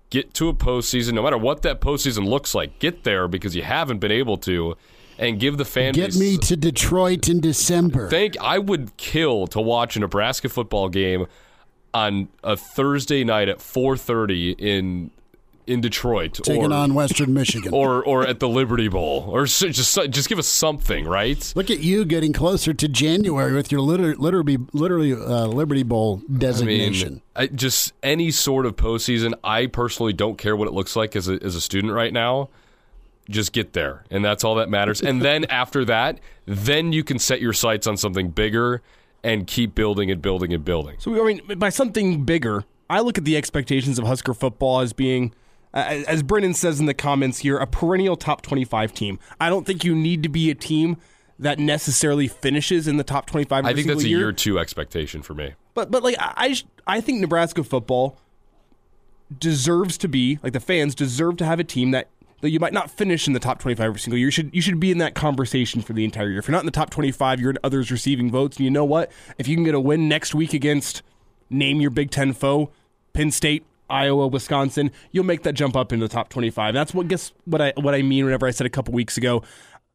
Get 0.09 0.33
to 0.35 0.49
a 0.49 0.53
postseason, 0.53 1.13
no 1.13 1.23
matter 1.23 1.37
what 1.37 1.61
that 1.61 1.79
postseason 1.79 2.27
looks 2.27 2.53
like. 2.53 2.79
Get 2.79 3.05
there 3.05 3.29
because 3.29 3.55
you 3.55 3.63
haven't 3.63 3.99
been 3.99 4.11
able 4.11 4.37
to, 4.39 4.75
and 5.21 5.39
give 5.39 5.57
the 5.57 5.65
fan 5.65 5.93
Get 5.93 6.07
base 6.07 6.19
me 6.19 6.37
to 6.37 6.57
Detroit 6.57 7.29
in 7.29 7.39
December. 7.39 8.09
think 8.09 8.35
I 8.41 8.57
would 8.59 8.97
kill 8.97 9.47
to 9.47 9.61
watch 9.61 9.95
a 9.95 9.99
Nebraska 9.99 10.49
football 10.49 10.89
game 10.89 11.27
on 11.93 12.27
a 12.43 12.57
Thursday 12.57 13.23
night 13.23 13.47
at 13.49 13.59
4:30 13.59 14.55
in 14.57 15.11
in 15.67 15.79
Detroit 15.79 16.33
Taking 16.43 16.71
or 16.71 16.73
on 16.73 16.95
Western 16.95 17.33
Michigan. 17.33 17.71
or 17.73 18.03
or 18.03 18.25
at 18.25 18.39
the 18.39 18.49
Liberty 18.49 18.87
Bowl 18.87 19.25
or 19.29 19.45
just 19.45 19.99
just 20.09 20.27
give 20.27 20.39
us 20.39 20.47
something, 20.47 21.05
right? 21.05 21.53
Look 21.55 21.69
at 21.69 21.79
you 21.81 22.03
getting 22.03 22.33
closer 22.33 22.73
to 22.73 22.87
January 22.89 23.53
with 23.53 23.71
your 23.71 23.81
liter- 23.81 24.15
literally, 24.15 24.57
literally 24.73 25.13
uh, 25.13 25.45
Liberty 25.45 25.83
Bowl 25.83 26.23
I 26.27 26.37
designation. 26.39 27.09
mean, 27.13 27.21
I, 27.35 27.47
just 27.47 27.93
any 28.01 28.31
sort 28.31 28.65
of 28.65 28.75
postseason. 28.75 29.33
I 29.43 29.67
personally 29.67 30.13
don't 30.13 30.37
care 30.37 30.55
what 30.55 30.67
it 30.67 30.73
looks 30.73 30.95
like 30.95 31.15
as 31.15 31.27
a, 31.29 31.33
as 31.43 31.55
a 31.55 31.61
student 31.61 31.93
right 31.93 32.11
now. 32.11 32.49
Just 33.29 33.53
get 33.53 33.73
there, 33.73 34.03
and 34.09 34.25
that's 34.25 34.43
all 34.43 34.55
that 34.55 34.69
matters. 34.69 35.01
And 35.01 35.21
then 35.21 35.45
after 35.49 35.85
that, 35.85 36.19
then 36.45 36.91
you 36.91 37.03
can 37.03 37.19
set 37.19 37.39
your 37.39 37.53
sights 37.53 37.87
on 37.87 37.95
something 37.95 38.29
bigger 38.29 38.81
and 39.23 39.47
keep 39.47 39.75
building 39.75 40.09
and 40.09 40.21
building 40.21 40.53
and 40.53 40.65
building. 40.65 40.95
So 40.99 41.23
I 41.23 41.25
mean, 41.25 41.59
by 41.59 41.69
something 41.69 42.25
bigger, 42.25 42.63
I 42.89 42.99
look 43.01 43.17
at 43.17 43.25
the 43.25 43.37
expectations 43.37 43.99
of 43.99 44.05
Husker 44.05 44.33
football 44.33 44.81
as 44.81 44.93
being, 44.93 45.33
uh, 45.73 46.03
as 46.07 46.23
Brennan 46.23 46.53
says 46.53 46.79
in 46.79 46.87
the 46.87 46.93
comments 46.93 47.39
here, 47.39 47.57
a 47.57 47.67
perennial 47.67 48.15
top 48.15 48.41
twenty-five 48.41 48.93
team. 48.93 49.19
I 49.39 49.49
don't 49.49 49.65
think 49.65 49.83
you 49.83 49.95
need 49.95 50.23
to 50.23 50.29
be 50.29 50.49
a 50.49 50.55
team 50.55 50.97
that 51.39 51.57
necessarily 51.59 52.27
finishes 52.27 52.87
in 52.87 52.97
the 52.97 53.03
top 53.03 53.27
twenty-five. 53.27 53.65
I 53.65 53.69
every 53.69 53.83
think 53.83 53.87
that's 53.87 54.01
a 54.01 54.03
single 54.03 54.19
year 54.19 54.31
two 54.31 54.59
expectation 54.59 55.21
for 55.21 55.33
me. 55.33 55.53
But 55.73 55.91
but 55.91 56.03
like 56.03 56.15
I 56.19 56.55
I 56.87 57.01
think 57.01 57.21
Nebraska 57.21 57.63
football 57.63 58.17
deserves 59.39 59.97
to 59.99 60.07
be 60.07 60.39
like 60.43 60.53
the 60.53 60.59
fans 60.59 60.95
deserve 60.95 61.37
to 61.37 61.45
have 61.45 61.59
a 61.59 61.63
team 61.63 61.91
that 61.91 62.09
that 62.41 62.50
you 62.50 62.60
might 62.60 62.74
not 62.74 62.91
finish 62.91 63.27
in 63.27 63.33
the 63.33 63.39
top 63.39 63.60
25 63.60 63.83
every 63.86 64.00
single 64.00 64.17
year. 64.17 64.27
You 64.27 64.31
should 64.31 64.53
you 64.53 64.62
should 64.62 64.79
be 64.79 64.91
in 64.91 64.98
that 65.00 65.15
conversation 65.15 65.81
for 65.81 65.93
the 65.93 66.03
entire 66.03 66.29
year. 66.29 66.39
If 66.39 66.48
you're 66.48 66.53
not 66.53 66.62
in 66.62 66.65
the 66.65 66.71
top 66.71 66.89
25, 66.89 67.39
you're 67.39 67.51
in 67.51 67.57
others 67.63 67.91
receiving 67.91 68.29
votes. 68.29 68.57
And 68.57 68.65
you 68.65 68.71
know 68.71 68.86
what? 68.86 69.12
If 69.38 69.48
you 69.48 69.55
can 69.55 69.63
get 69.63 69.75
a 69.75 69.79
win 69.79 70.10
next 70.10 70.36
week 70.36 70.53
against 70.53 71.01
name 71.50 71.81
your 71.81 71.91
Big 71.91 72.12
10 72.12 72.33
foe, 72.33 72.71
Penn 73.13 73.31
State, 73.31 73.65
Iowa, 73.89 74.27
Wisconsin, 74.27 74.91
you'll 75.12 75.25
make 75.25 75.43
that 75.43 75.53
jump 75.53 75.75
up 75.75 75.91
into 75.91 76.07
the 76.07 76.13
top 76.13 76.29
25. 76.29 76.74
That's 76.74 76.93
what 76.93 77.07
guess 77.07 77.31
what 77.45 77.62
I 77.62 77.74
what 77.75 77.93
I 77.93 78.01
mean 78.01 78.25
whenever 78.25 78.48
I 78.48 78.51
said 78.51 78.67
a 78.67 78.69
couple 78.71 78.93
weeks 78.93 79.17
ago 79.17 79.43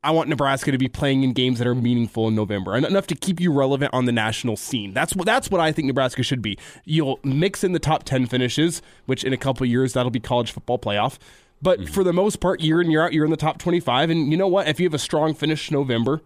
I 0.07 0.11
want 0.11 0.29
Nebraska 0.29 0.71
to 0.71 0.79
be 0.79 0.87
playing 0.87 1.25
in 1.25 1.33
games 1.33 1.59
that 1.59 1.67
are 1.67 1.75
meaningful 1.75 2.29
in 2.29 2.37
November, 2.37 2.75
and 2.75 2.87
enough 2.87 3.09
to 3.09 3.17
keep 3.17 3.41
you 3.41 3.53
relevant 3.53 3.93
on 3.93 4.05
the 4.05 4.13
national 4.13 4.57
scene. 4.57 4.95
That's 4.95 5.17
what 5.17 5.27
that's 5.27 5.51
what 5.51 5.61
I 5.61 5.73
think 5.73 5.87
Nebraska 5.87 6.23
should 6.23 6.43
be. 6.43 6.57
You'll 6.85 7.19
mix 7.25 7.65
in 7.65 7.73
the 7.73 7.81
top 7.81 8.05
ten 8.05 8.27
finishes, 8.27 8.83
which 9.07 9.25
in 9.25 9.33
a 9.33 9.37
couple 9.37 9.67
years 9.67 9.95
that'll 9.95 10.13
be 10.13 10.21
college 10.21 10.53
football 10.53 10.79
playoff. 10.79 11.19
But 11.63 11.89
for 11.89 12.05
the 12.05 12.13
most 12.13 12.41
part, 12.41 12.61
year 12.61 12.81
in 12.81 12.91
year 12.91 13.05
out, 13.05 13.13
you're 13.13 13.25
in 13.25 13.31
the 13.31 13.37
top 13.37 13.59
twenty-five. 13.59 14.11
And 14.11 14.31
you 14.31 14.37
know 14.37 14.49
what? 14.49 14.69
If 14.69 14.79
you 14.79 14.87
have 14.87 14.95
a 14.95 14.99
strong 14.99 15.35
finish 15.35 15.71
November, 15.71 16.23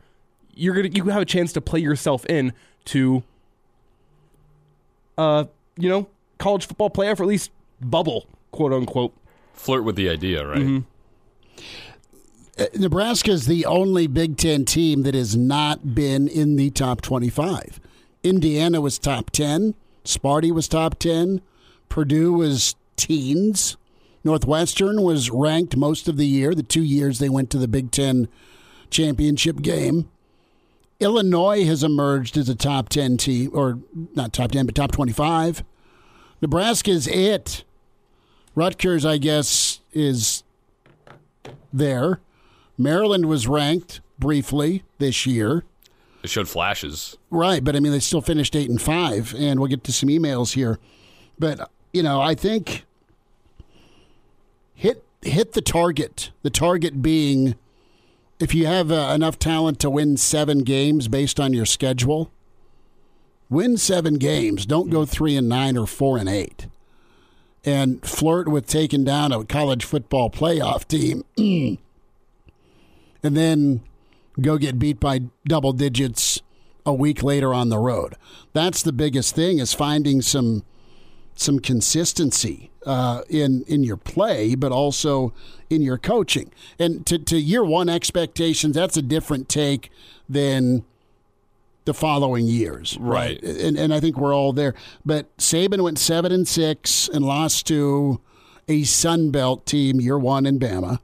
you're 0.55 0.75
gonna 0.75 0.89
you 0.89 1.05
have 1.05 1.23
a 1.23 1.27
chance 1.27 1.53
to 1.55 1.61
play 1.61 1.81
yourself 1.81 2.27
in 2.27 2.53
to, 2.87 3.23
uh, 5.17 5.45
you 5.77 5.89
know, 5.89 6.09
college 6.39 6.67
football 6.67 6.91
playoff 6.91 7.21
or 7.21 7.25
at 7.25 7.29
least 7.29 7.51
bubble, 7.81 8.27
quote 8.51 8.73
unquote. 8.73 9.15
Flirt 9.55 9.85
with 9.85 9.97
the 9.97 10.09
idea, 10.09 10.47
right? 10.47 10.83
Uh, 12.59 12.65
Nebraska 12.75 13.31
is 13.31 13.47
the 13.47 13.65
only 13.67 14.07
Big 14.07 14.37
Ten 14.37 14.65
team 14.65 15.03
that 15.03 15.15
has 15.15 15.37
not 15.37 15.95
been 15.95 16.29
in 16.29 16.57
the 16.57 16.71
top 16.71 17.01
25. 17.01 17.81
Indiana 18.23 18.81
was 18.81 18.99
top 18.99 19.31
10. 19.31 19.75
Sparty 20.05 20.53
was 20.53 20.69
top 20.69 20.99
10. 20.99 21.41
Purdue 21.89 22.33
was 22.33 22.75
teens. 22.97 23.77
Northwestern 24.23 25.03
was 25.03 25.31
ranked 25.31 25.77
most 25.77 26.09
of 26.09 26.17
the 26.17 26.27
year, 26.27 26.55
the 26.55 26.63
two 26.63 26.83
years 26.83 27.19
they 27.19 27.29
went 27.29 27.51
to 27.51 27.59
the 27.59 27.69
Big 27.69 27.91
Ten 27.91 28.29
championship 28.91 29.63
game. 29.63 30.11
Illinois 30.99 31.65
has 31.65 31.83
emerged 31.83 32.37
as 32.37 32.49
a 32.49 32.55
top 32.55 32.91
10 32.91 33.17
team, 33.17 33.51
or 33.55 33.79
not 34.15 34.35
top 34.35 34.53
10, 34.53 34.67
but 34.67 34.75
top 34.75 34.93
25. 34.93 35.65
Nebraska 36.43 36.91
is 36.91 37.07
it. 37.09 37.65
Rutgers, 38.55 39.07
I 39.07 39.17
guess, 39.17 39.81
is 39.95 40.43
there. 41.73 42.21
Maryland 42.77 43.27
was 43.27 43.47
ranked 43.47 44.01
briefly 44.19 44.83
this 44.99 45.25
year. 45.25 45.65
It 46.23 46.29
showed 46.29 46.49
flashes. 46.49 47.17
Right, 47.31 47.65
but 47.65 47.75
I 47.77 47.81
mean 47.81 47.93
they 47.93 48.01
still 48.01 48.21
finished 48.21 48.55
8 48.55 48.69
and 48.69 48.81
5 48.81 49.35
and 49.35 49.59
we'll 49.59 49.69
get 49.69 49.85
to 49.85 49.93
some 49.93 50.11
emails 50.11 50.53
here. 50.53 50.79
But 51.39 51.71
you 51.93 52.03
know, 52.03 52.21
I 52.21 52.35
think 52.35 52.85
hit 54.81 55.05
hit 55.21 55.53
the 55.53 55.61
target. 55.61 56.31
The 56.43 56.49
target 56.49 57.03
being 57.03 57.55
if 58.39 58.55
you 58.55 58.67
have 58.67 58.91
uh, 58.91 59.13
enough 59.15 59.39
talent 59.39 59.79
to 59.81 59.91
win 59.91 60.17
7 60.17 60.61
games 60.61 61.07
based 61.07 61.39
on 61.39 61.53
your 61.53 61.67
schedule, 61.67 62.33
win 63.51 63.77
7 63.77 64.15
games. 64.15 64.65
Don't 64.65 64.89
go 64.89 65.05
3 65.05 65.37
and 65.37 65.49
9 65.49 65.77
or 65.77 65.87
4 65.87 66.17
and 66.17 66.29
8. 66.29 66.67
And 67.63 68.03
flirt 68.03 68.49
with 68.49 68.67
taking 68.67 69.05
down 69.05 69.33
a 69.33 69.45
college 69.45 69.85
football 69.85 70.31
playoff 70.31 70.89
team. 70.89 71.25
and 71.37 71.77
then 73.23 73.83
go 74.41 74.57
get 74.57 74.79
beat 74.79 74.99
by 74.99 75.21
double 75.47 75.75
digits 75.75 76.41
a 76.87 76.95
week 76.95 77.23
later 77.23 77.53
on 77.53 77.69
the 77.69 77.79
road. 77.79 78.17
That's 78.55 78.83
the 78.83 78.95
biggest 78.95 79.35
thing 79.35 79.59
is 79.59 79.75
finding 79.75 80.23
some 80.23 80.65
some 81.41 81.59
consistency 81.59 82.71
uh, 82.85 83.23
in 83.29 83.65
in 83.67 83.83
your 83.83 83.97
play, 83.97 84.55
but 84.55 84.73
also 84.73 85.33
in 85.69 85.83
your 85.83 85.99
coaching. 85.99 86.51
And 86.79 87.07
to, 87.07 87.19
to 87.19 87.39
year 87.39 87.65
one 87.65 87.89
expectations, 87.89 88.75
that's 88.75 88.97
a 88.97 89.03
different 89.03 89.49
take 89.49 89.91
than 90.29 90.85
the 91.87 91.95
following 91.95 92.47
years, 92.47 92.97
Right. 93.01 93.43
And, 93.43 93.79
and 93.79 93.93
I 93.93 94.01
think 94.01 94.17
we're 94.19 94.35
all 94.35 94.53
there. 94.53 94.75
But 95.05 95.35
Saban 95.39 95.81
went 95.83 95.99
seven 95.99 96.31
and 96.31 96.47
six 96.47 97.09
and 97.09 97.25
lost 97.25 97.67
to 97.69 98.21
a 98.69 98.85
Sun 98.85 99.31
Belt 99.31 99.65
team 99.65 100.01
year 100.01 100.19
one 100.19 100.47
in 100.47 100.59
Bama. 100.61 101.01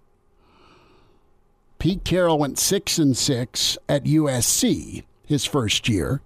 Pete 1.78 2.04
Carroll 2.04 2.38
went 2.38 2.58
six 2.58 2.98
and 2.98 3.16
six 3.16 3.78
at 3.88 4.04
USC 4.04 5.04
his 5.26 5.44
first 5.44 5.88
year, 5.88 6.20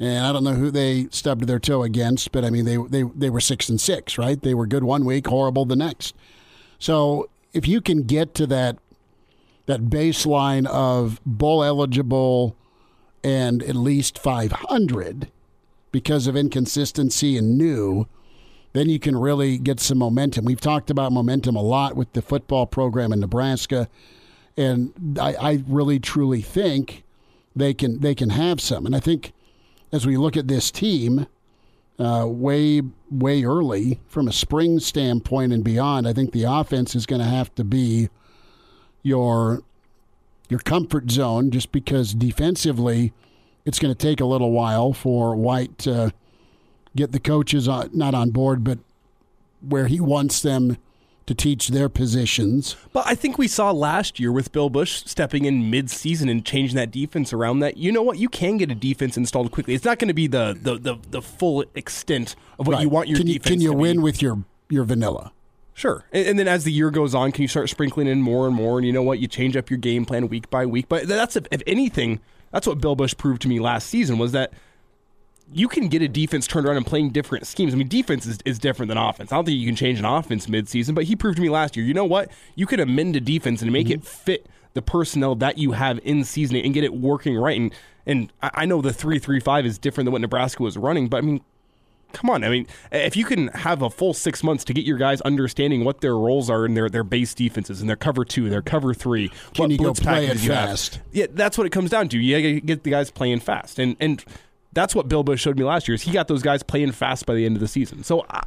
and 0.00 0.24
I 0.24 0.32
don't 0.32 0.44
know 0.44 0.54
who 0.54 0.70
they 0.70 1.08
stubbed 1.10 1.46
their 1.46 1.58
toe 1.58 1.82
against, 1.82 2.32
but 2.32 2.44
I 2.44 2.50
mean 2.50 2.64
they 2.64 2.76
they 2.76 3.02
they 3.02 3.30
were 3.30 3.40
six 3.40 3.68
and 3.68 3.80
six, 3.80 4.18
right? 4.18 4.40
They 4.40 4.54
were 4.54 4.66
good 4.66 4.84
one 4.84 5.04
week, 5.04 5.26
horrible 5.26 5.64
the 5.64 5.76
next. 5.76 6.14
So 6.78 7.28
if 7.52 7.66
you 7.66 7.80
can 7.80 8.04
get 8.04 8.34
to 8.34 8.46
that 8.48 8.78
that 9.66 9.82
baseline 9.82 10.66
of 10.66 11.20
bowl 11.26 11.62
eligible 11.62 12.56
and 13.22 13.62
at 13.62 13.76
least 13.76 14.18
five 14.18 14.52
hundred 14.52 15.30
because 15.90 16.26
of 16.26 16.36
inconsistency 16.36 17.36
and 17.36 17.58
new, 17.58 18.06
then 18.72 18.88
you 18.88 18.98
can 18.98 19.16
really 19.16 19.58
get 19.58 19.80
some 19.80 19.98
momentum. 19.98 20.44
We've 20.44 20.60
talked 20.60 20.90
about 20.90 21.12
momentum 21.12 21.56
a 21.56 21.62
lot 21.62 21.96
with 21.96 22.12
the 22.12 22.22
football 22.22 22.66
program 22.66 23.12
in 23.12 23.20
Nebraska 23.20 23.88
and 24.58 25.16
I, 25.20 25.34
I 25.34 25.64
really 25.68 26.00
truly 26.00 26.42
think 26.42 27.04
they 27.54 27.72
can 27.72 28.00
they 28.00 28.14
can 28.14 28.30
have 28.30 28.60
some. 28.60 28.84
And 28.84 28.94
I 28.94 29.00
think 29.00 29.32
as 29.92 30.06
we 30.06 30.16
look 30.16 30.36
at 30.36 30.48
this 30.48 30.70
team, 30.70 31.26
uh, 31.98 32.26
way 32.28 32.82
way 33.10 33.44
early 33.44 34.00
from 34.06 34.28
a 34.28 34.32
spring 34.32 34.78
standpoint 34.78 35.52
and 35.52 35.64
beyond, 35.64 36.06
I 36.06 36.12
think 36.12 36.32
the 36.32 36.44
offense 36.44 36.94
is 36.94 37.06
going 37.06 37.20
to 37.20 37.28
have 37.28 37.54
to 37.56 37.64
be 37.64 38.08
your 39.02 39.62
your 40.48 40.60
comfort 40.60 41.10
zone, 41.10 41.50
just 41.50 41.72
because 41.72 42.14
defensively, 42.14 43.12
it's 43.64 43.78
going 43.78 43.94
to 43.94 43.98
take 43.98 44.20
a 44.20 44.24
little 44.24 44.52
while 44.52 44.92
for 44.92 45.36
White 45.36 45.76
to 45.78 46.12
get 46.96 47.12
the 47.12 47.20
coaches 47.20 47.68
on, 47.68 47.90
not 47.92 48.14
on 48.14 48.30
board, 48.30 48.64
but 48.64 48.78
where 49.60 49.86
he 49.86 50.00
wants 50.00 50.40
them 50.40 50.78
to 51.28 51.34
teach 51.34 51.68
their 51.68 51.88
positions. 51.88 52.74
But 52.92 53.04
I 53.06 53.14
think 53.14 53.38
we 53.38 53.46
saw 53.48 53.70
last 53.70 54.18
year 54.18 54.32
with 54.32 54.50
Bill 54.50 54.70
Busch 54.70 55.02
stepping 55.06 55.44
in 55.44 55.70
mid-season 55.70 56.28
and 56.28 56.44
changing 56.44 56.76
that 56.76 56.90
defense 56.90 57.32
around 57.32 57.60
that. 57.60 57.76
You 57.76 57.92
know 57.92 58.02
what? 58.02 58.18
You 58.18 58.28
can 58.28 58.56
get 58.56 58.70
a 58.70 58.74
defense 58.74 59.16
installed 59.16 59.52
quickly. 59.52 59.74
It's 59.74 59.84
not 59.84 59.98
going 59.98 60.08
to 60.08 60.14
be 60.14 60.26
the, 60.26 60.58
the, 60.60 60.78
the, 60.78 60.96
the 61.10 61.22
full 61.22 61.64
extent 61.74 62.34
of 62.58 62.66
what 62.66 62.74
Right. 62.74 62.82
you 62.82 62.88
want 62.88 63.08
your 63.08 63.18
can 63.18 63.26
you, 63.26 63.34
defense 63.34 63.52
Can 63.52 63.60
you 63.60 63.70
to 63.72 63.76
win 63.76 63.98
be. 63.98 64.02
with 64.02 64.20
your 64.22 64.42
your 64.70 64.84
vanilla? 64.84 65.32
Sure. 65.74 66.04
And, 66.12 66.26
and 66.28 66.38
then 66.38 66.48
as 66.48 66.64
the 66.64 66.72
year 66.72 66.90
goes 66.90 67.14
on, 67.14 67.30
can 67.30 67.42
you 67.42 67.48
start 67.48 67.68
sprinkling 67.68 68.06
in 68.08 68.20
more 68.20 68.46
and 68.46 68.54
more? 68.56 68.78
And 68.78 68.86
you 68.86 68.92
know 68.92 69.02
what? 69.02 69.18
You 69.18 69.28
change 69.28 69.56
up 69.56 69.70
your 69.70 69.78
game 69.78 70.04
plan 70.04 70.28
week 70.28 70.50
by 70.50 70.66
week. 70.66 70.86
But 70.88 71.06
that's, 71.06 71.36
if, 71.36 71.46
if 71.52 71.62
anything, 71.66 72.20
that's 72.52 72.66
what 72.66 72.80
Bill 72.80 72.96
Busch 72.96 73.14
proved 73.16 73.42
to 73.42 73.48
me 73.48 73.60
last 73.60 73.86
season 73.88 74.18
was 74.18 74.32
that 74.32 74.52
you 75.52 75.68
can 75.68 75.88
get 75.88 76.02
a 76.02 76.08
defense 76.08 76.46
turned 76.46 76.66
around 76.66 76.76
and 76.76 76.86
playing 76.86 77.10
different 77.10 77.46
schemes. 77.46 77.72
I 77.72 77.76
mean, 77.76 77.88
defense 77.88 78.26
is, 78.26 78.38
is 78.44 78.58
different 78.58 78.88
than 78.88 78.98
offense. 78.98 79.32
I 79.32 79.36
don't 79.36 79.44
think 79.46 79.58
you 79.58 79.66
can 79.66 79.76
change 79.76 79.98
an 79.98 80.04
offense 80.04 80.46
midseason, 80.46 80.94
but 80.94 81.04
he 81.04 81.16
proved 81.16 81.36
to 81.36 81.42
me 81.42 81.48
last 81.48 81.76
year, 81.76 81.86
you 81.86 81.94
know 81.94 82.04
what? 82.04 82.30
You 82.54 82.66
can 82.66 82.80
amend 82.80 83.16
a 83.16 83.20
defense 83.20 83.62
and 83.62 83.72
make 83.72 83.86
mm-hmm. 83.86 83.94
it 83.94 84.04
fit 84.04 84.46
the 84.74 84.82
personnel 84.82 85.34
that 85.36 85.58
you 85.58 85.72
have 85.72 85.98
in 86.04 86.24
season 86.24 86.56
and 86.56 86.74
get 86.74 86.84
it 86.84 86.94
working 86.94 87.36
right. 87.36 87.58
And 87.58 87.74
and 88.06 88.32
I 88.42 88.50
I 88.54 88.64
know 88.66 88.82
the 88.82 88.92
three 88.92 89.18
three 89.18 89.40
five 89.40 89.64
is 89.64 89.78
different 89.78 90.06
than 90.06 90.12
what 90.12 90.20
Nebraska 90.20 90.62
was 90.62 90.76
running, 90.76 91.08
but 91.08 91.18
I 91.18 91.20
mean, 91.22 91.40
come 92.12 92.30
on. 92.30 92.44
I 92.44 92.48
mean, 92.48 92.66
if 92.92 93.16
you 93.16 93.24
can 93.24 93.48
have 93.48 93.82
a 93.82 93.90
full 93.90 94.14
six 94.14 94.42
months 94.42 94.64
to 94.64 94.74
get 94.74 94.84
your 94.84 94.98
guys 94.98 95.20
understanding 95.22 95.84
what 95.84 96.00
their 96.00 96.16
roles 96.16 96.50
are 96.50 96.66
in 96.66 96.74
their, 96.74 96.88
their 96.88 97.04
base 97.04 97.34
defenses 97.34 97.80
and 97.80 97.88
their 97.88 97.96
cover 97.96 98.24
two, 98.24 98.48
their 98.48 98.62
cover 98.62 98.94
three, 98.94 99.28
Can 99.54 99.64
what 99.64 99.70
you 99.70 99.78
go 99.78 99.94
play 99.94 100.26
it 100.26 100.38
have. 100.38 100.40
fast? 100.40 101.00
Yeah, 101.12 101.26
that's 101.30 101.58
what 101.58 101.66
it 101.66 101.70
comes 101.70 101.90
down 101.90 102.08
to. 102.10 102.18
You 102.18 102.60
get 102.60 102.82
the 102.82 102.90
guys 102.90 103.10
playing 103.10 103.40
fast, 103.40 103.78
and 103.78 103.96
and 104.00 104.24
that's 104.78 104.94
what 104.94 105.08
Bill 105.08 105.22
Busch 105.22 105.40
showed 105.40 105.58
me 105.58 105.64
last 105.64 105.88
year. 105.88 105.94
Is 105.94 106.02
he 106.02 106.12
got 106.12 106.28
those 106.28 106.42
guys 106.42 106.62
playing 106.62 106.92
fast 106.92 107.26
by 107.26 107.34
the 107.34 107.44
end 107.44 107.56
of 107.56 107.60
the 107.60 107.68
season. 107.68 108.04
So, 108.04 108.24
I, 108.30 108.42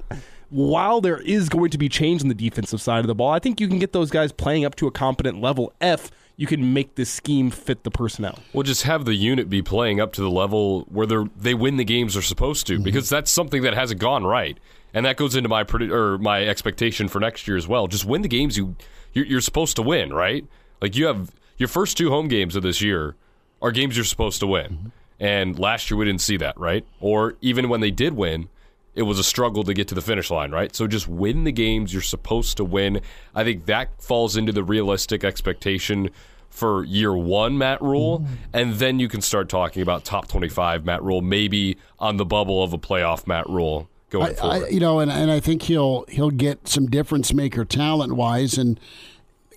while 0.50 1.02
there 1.02 1.20
is 1.20 1.50
going 1.50 1.72
to 1.72 1.78
be 1.78 1.90
change 1.90 2.22
on 2.22 2.28
the 2.28 2.36
defensive 2.36 2.82
side 2.82 3.00
of 3.00 3.08
the 3.08 3.16
ball, 3.16 3.32
I 3.32 3.40
think 3.40 3.62
you 3.62 3.68
can 3.68 3.80
get 3.80 3.94
those 3.94 4.12
guys 4.12 4.32
playing 4.32 4.66
up 4.66 4.76
to 4.76 4.88
a 4.88 4.92
competent 4.92 5.42
level 5.42 5.74
if 5.82 6.12
you 6.36 6.48
can 6.48 6.74
make 6.74 6.96
this 6.96 7.10
scheme 7.10 7.52
fit 7.52 7.84
the 7.84 7.92
personnel. 7.92 8.40
Well, 8.52 8.64
just 8.64 8.84
have 8.84 9.06
the 9.06 9.14
unit 9.14 9.50
be 9.50 9.62
playing 9.62 10.02
up 10.02 10.14
to 10.14 10.22
the 10.22 10.30
level 10.30 10.88
where 10.90 11.06
they 11.06 11.24
they 11.38 11.54
win 11.54 11.78
the 11.78 11.86
games 11.86 12.14
they're 12.14 12.24
supposed 12.24 12.68
to, 12.68 12.76
mm-hmm. 12.76 12.84
because 12.84 13.10
that's 13.10 13.30
something 13.30 13.62
that 13.64 13.74
hasn't 13.74 14.00
gone 14.00 14.24
right, 14.26 14.58
and 14.94 15.06
that 15.06 15.18
goes 15.18 15.36
into 15.36 15.50
my 15.50 15.66
or 15.90 16.18
my 16.18 16.44
expectation 16.44 17.08
for 17.08 17.20
next 17.20 17.48
year 17.48 17.58
as 17.58 17.68
well. 17.68 17.88
Just 17.88 18.06
win 18.06 18.22
the 18.22 18.28
games 18.28 18.58
you 18.58 18.76
you're, 19.14 19.26
you're 19.26 19.42
supposed 19.42 19.76
to 19.76 19.82
win, 19.82 20.14
right? 20.14 20.46
Like 20.82 20.96
you 20.96 21.06
have 21.06 21.32
your 21.58 21.70
first 21.70 21.98
two 21.98 22.10
home 22.10 22.28
games 22.28 22.56
of 22.56 22.64
this 22.64 22.82
year 22.82 23.16
are 23.62 23.72
games 23.72 23.96
you're 23.96 24.04
supposed 24.06 24.40
to 24.40 24.48
win, 24.48 24.66
mm-hmm. 24.66 24.88
And 25.22 25.58
last 25.58 25.90
year 25.90 25.98
we 25.98 26.04
didn't 26.04 26.20
see 26.20 26.36
that, 26.36 26.60
right? 26.60 26.86
Or 27.00 27.36
even 27.40 27.70
when 27.70 27.80
they 27.80 27.92
did 27.92 28.14
win 28.14 28.50
it 28.94 29.04
was 29.04 29.20
a 29.20 29.24
struggle 29.24 29.64
to 29.64 29.74
get 29.74 29.88
to 29.88 29.96
the 29.96 30.02
finish 30.02 30.30
line, 30.30 30.52
right? 30.52 30.76
So 30.76 30.88
just 30.88 31.08
win 31.08 31.44
the 31.44 31.52
games 31.52 31.94
you're 31.94 32.02
supposed 32.02 32.58
to 32.58 32.64
win. 32.64 33.02
I 33.34 33.44
think 33.44 33.66
that 33.66 34.02
falls 34.02 34.36
into 34.36 34.52
the 34.52 34.64
realistic 34.64 35.24
expectation 35.24 36.10
for 36.50 36.84
year 36.84 37.16
one, 37.16 37.58
Matt 37.58 37.82
Rhule, 37.82 38.20
mm-hmm. 38.20 38.34
and 38.54 38.74
then 38.76 39.00
you 39.00 39.08
can 39.08 39.22
start 39.22 39.48
talking 39.48 39.82
about 39.82 40.04
top 40.04 40.28
25 40.28 40.86
Matt 40.86 41.02
Rhule, 41.02 41.22
maybe 41.22 41.78
on 41.98 42.18
the 42.18 42.26
bubble 42.26 42.62
of 42.62 42.74
a 42.74 42.78
playoff 42.78 43.26
Matt 43.26 43.50
Rhule 43.50 43.90
going 44.10 44.32
I, 44.32 44.34
forward. 44.34 44.66
I, 44.66 44.68
you 44.68 44.82
know, 44.82 45.00
and, 45.00 45.10
and 45.10 45.32
I 45.32 45.40
think 45.40 45.64
he'll 45.64 46.04
he'll 46.10 46.30
get 46.30 46.68
some 46.68 46.88
difference 46.88 47.34
maker 47.34 47.64
talent 47.64 48.14
wise. 48.14 48.58
And 48.58 48.78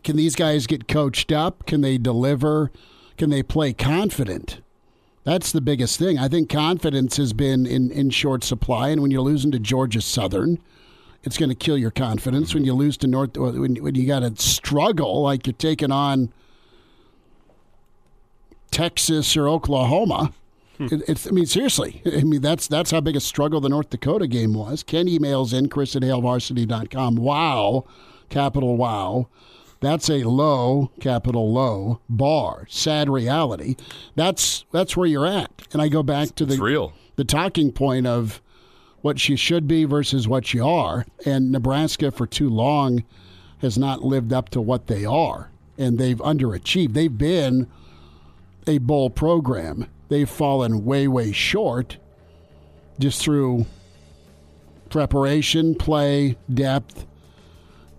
can 0.04 0.14
these 0.14 0.37
guys 0.37 0.68
get 0.68 0.87
coached 0.87 1.33
up? 1.33 1.66
Can 1.66 1.80
they 1.80 1.99
deliver? 1.99 2.71
Can 3.18 3.30
they 3.30 3.42
play 3.42 3.73
confident? 3.73 4.61
That's 5.24 5.52
the 5.52 5.62
biggest 5.62 5.98
thing. 5.98 6.18
I 6.18 6.28
think 6.28 6.50
confidence 6.50 7.16
has 7.16 7.32
been 7.32 7.64
in, 7.64 7.90
in 7.90 8.10
short 8.10 8.44
supply, 8.44 8.90
and 8.90 9.00
when 9.00 9.10
you're 9.10 9.22
losing 9.22 9.50
to 9.52 9.58
Georgia 9.58 10.02
Southern, 10.02 10.58
it's 11.22 11.38
going 11.38 11.48
to 11.48 11.54
kill 11.54 11.78
your 11.78 11.90
confidence. 11.90 12.54
When 12.54 12.64
you 12.64 12.74
lose 12.74 12.98
to 12.98 13.06
North, 13.06 13.36
when, 13.36 13.76
when 13.76 13.94
you 13.94 14.06
got 14.06 14.20
to 14.20 14.36
struggle 14.36 15.22
like 15.22 15.46
you're 15.46 15.54
taking 15.54 15.90
on 15.90 16.30
Texas 18.70 19.34
or 19.34 19.48
Oklahoma, 19.48 20.34
hmm. 20.76 20.88
it, 20.92 21.02
it's. 21.08 21.26
I 21.26 21.30
mean, 21.30 21.46
seriously. 21.46 22.02
I 22.06 22.22
mean, 22.22 22.42
that's 22.42 22.68
that's 22.68 22.90
how 22.90 23.00
big 23.00 23.16
a 23.16 23.20
struggle 23.20 23.62
the 23.62 23.70
North 23.70 23.88
Dakota 23.88 24.26
game 24.26 24.52
was. 24.52 24.82
Ken 24.82 25.06
emails 25.06 25.54
in 25.54 25.70
Chris 25.70 25.96
at 25.96 26.02
HailVarsity.com. 26.02 27.16
Wow, 27.16 27.86
capital 28.28 28.76
wow. 28.76 29.28
That's 29.84 30.08
a 30.08 30.24
low, 30.24 30.90
capital 30.98 31.52
low 31.52 32.00
bar. 32.08 32.66
Sad 32.70 33.10
reality. 33.10 33.76
That's 34.14 34.64
that's 34.72 34.96
where 34.96 35.06
you're 35.06 35.26
at. 35.26 35.50
And 35.74 35.82
I 35.82 35.88
go 35.88 36.02
back 36.02 36.34
to 36.36 36.46
the 36.46 36.56
real. 36.56 36.94
the 37.16 37.24
talking 37.24 37.70
point 37.70 38.06
of 38.06 38.40
what 39.02 39.20
she 39.20 39.36
should 39.36 39.68
be 39.68 39.84
versus 39.84 40.26
what 40.26 40.54
you 40.54 40.66
are. 40.66 41.04
And 41.26 41.52
Nebraska 41.52 42.10
for 42.10 42.26
too 42.26 42.48
long 42.48 43.04
has 43.58 43.76
not 43.76 44.02
lived 44.02 44.32
up 44.32 44.48
to 44.50 44.60
what 44.62 44.86
they 44.86 45.04
are. 45.04 45.50
And 45.76 45.98
they've 45.98 46.16
underachieved. 46.16 46.94
They've 46.94 47.18
been 47.18 47.68
a 48.66 48.78
bowl 48.78 49.10
program. 49.10 49.90
They've 50.08 50.28
fallen 50.28 50.86
way, 50.86 51.08
way 51.08 51.30
short 51.32 51.98
just 52.98 53.20
through 53.20 53.66
preparation, 54.88 55.74
play, 55.74 56.36
depth, 56.52 57.04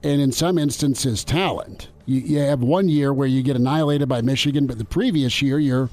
and 0.03 0.21
in 0.21 0.31
some 0.31 0.57
instances, 0.57 1.23
talent. 1.23 1.89
You, 2.05 2.21
you 2.21 2.39
have 2.39 2.61
one 2.61 2.89
year 2.89 3.13
where 3.13 3.27
you 3.27 3.41
get 3.41 3.55
annihilated 3.55 4.07
by 4.07 4.21
Michigan, 4.21 4.67
but 4.67 4.77
the 4.77 4.85
previous 4.85 5.41
year 5.41 5.59
you're 5.59 5.89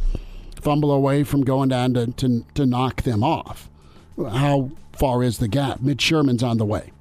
fumble 0.61 0.93
away 0.93 1.25
from 1.25 1.43
going 1.43 1.69
down 1.69 1.95
to, 1.95 2.07
to, 2.13 2.45
to 2.55 2.67
knock 2.67 3.03
them 3.03 3.25
off. 3.25 3.69
How 4.17 4.71
far 4.93 5.23
is 5.23 5.39
the 5.39 5.49
gap? 5.49 5.81
Mitch 5.81 6.03
Sherman's 6.03 6.43
on 6.43 6.59
the 6.59 6.67
way. 6.67 6.93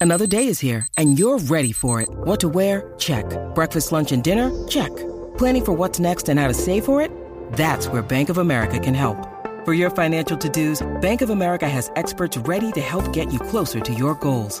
Another 0.00 0.26
day 0.26 0.46
is 0.48 0.60
here, 0.60 0.88
and 0.98 1.18
you're 1.18 1.38
ready 1.38 1.72
for 1.72 2.00
it. 2.00 2.08
What 2.10 2.40
to 2.40 2.48
wear? 2.48 2.92
Check. 2.98 3.24
Breakfast, 3.54 3.92
lunch, 3.92 4.12
and 4.12 4.22
dinner? 4.22 4.50
Check. 4.66 4.94
Planning 5.38 5.64
for 5.64 5.72
what's 5.72 6.00
next 6.00 6.28
and 6.28 6.38
how 6.40 6.48
to 6.48 6.54
save 6.54 6.84
for 6.84 7.00
it? 7.00 7.10
That's 7.52 7.88
where 7.88 8.02
Bank 8.02 8.28
of 8.28 8.38
America 8.38 8.78
can 8.78 8.94
help. 8.94 9.16
For 9.64 9.72
your 9.74 9.90
financial 9.90 10.36
to-dos, 10.36 10.86
Bank 11.00 11.22
of 11.22 11.30
America 11.30 11.68
has 11.68 11.90
experts 11.96 12.36
ready 12.38 12.72
to 12.72 12.80
help 12.80 13.12
get 13.12 13.32
you 13.32 13.38
closer 13.38 13.80
to 13.80 13.94
your 13.94 14.14
goals. 14.14 14.60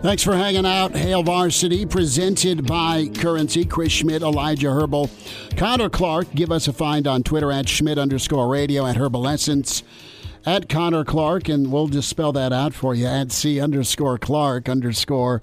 Thanks 0.00 0.22
for 0.22 0.36
hanging 0.36 0.64
out. 0.64 0.94
Hail 0.94 1.24
Varsity, 1.24 1.84
presented 1.84 2.64
by 2.64 3.08
Currency. 3.08 3.64
Chris 3.64 3.90
Schmitz, 3.90 4.24
Elijah 4.24 4.70
Herbal, 4.70 5.10
Connor 5.56 5.90
Clark. 5.90 6.32
Give 6.36 6.52
us 6.52 6.68
a 6.68 6.72
find 6.72 7.08
on 7.08 7.24
Twitter 7.24 7.50
at 7.50 7.68
Schmitz 7.68 7.98
underscore 7.98 8.46
radio 8.46 8.86
at 8.86 8.96
Herbal 8.96 9.26
Essence 9.26 9.82
at 10.46 10.68
Connor 10.68 11.04
Clark, 11.04 11.48
and 11.48 11.72
we'll 11.72 11.88
just 11.88 12.08
spell 12.08 12.30
that 12.32 12.52
out 12.52 12.74
for 12.74 12.94
you 12.94 13.06
at 13.06 13.32
C 13.32 13.60
underscore 13.60 14.18
Clark 14.18 14.68
underscore 14.68 15.42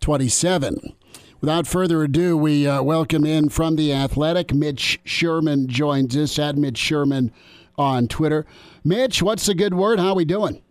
27. 0.00 0.94
Without 1.42 1.66
further 1.66 2.02
ado, 2.02 2.34
we 2.34 2.66
uh, 2.66 2.82
welcome 2.82 3.26
in 3.26 3.50
from 3.50 3.76
the 3.76 3.92
Athletic. 3.92 4.54
Mitch 4.54 5.00
Sherman 5.04 5.68
joins 5.68 6.16
us 6.16 6.38
at 6.38 6.56
Mitch 6.56 6.78
Sherman 6.78 7.30
on 7.76 8.08
Twitter. 8.08 8.46
Mitch, 8.82 9.22
what's 9.22 9.44
the 9.44 9.54
good 9.54 9.74
word? 9.74 9.98
How 9.98 10.08
are 10.08 10.16
we 10.16 10.24
doing? 10.24 10.61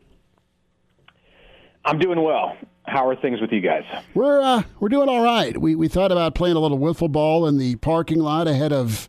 I'm 1.86 2.00
doing 2.00 2.22
well. 2.22 2.56
How 2.86 3.08
are 3.08 3.15
things 3.15 3.39
with 3.41 3.52
you 3.52 3.62
guys? 3.62 3.84
We're 4.13 4.41
uh, 4.41 4.63
we're 4.80 4.89
doing 4.89 5.10
all 5.10 5.22
right. 5.24 5.60
We 5.60 5.76
we 5.76 5.88
thought 5.88 6.12
about 6.12 6.36
playing 6.36 6.56
a 6.56 6.60
little 6.60 6.80
wiffle 6.80 7.12
ball 7.12 7.48
in 7.48 7.58
the 7.58 7.76
parking 7.78 8.20
lot 8.20 8.48
ahead 8.48 8.74
of 8.74 9.08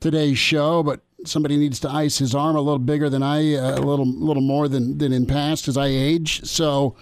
today's 0.00 0.38
show, 0.38 0.82
but 0.82 1.00
somebody 1.24 1.56
needs 1.56 1.80
to 1.80 1.90
ice 1.90 2.18
his 2.18 2.34
arm 2.34 2.56
a 2.56 2.60
little 2.60 2.78
bigger 2.78 3.08
than 3.08 3.22
I, 3.22 3.54
uh, 3.54 3.78
a 3.78 3.82
little 3.82 4.06
little 4.06 4.42
more 4.42 4.68
than 4.68 4.98
than 4.98 5.12
in 5.12 5.26
past 5.26 5.68
as 5.68 5.76
I 5.76 5.86
age. 5.86 6.44
So 6.44 6.96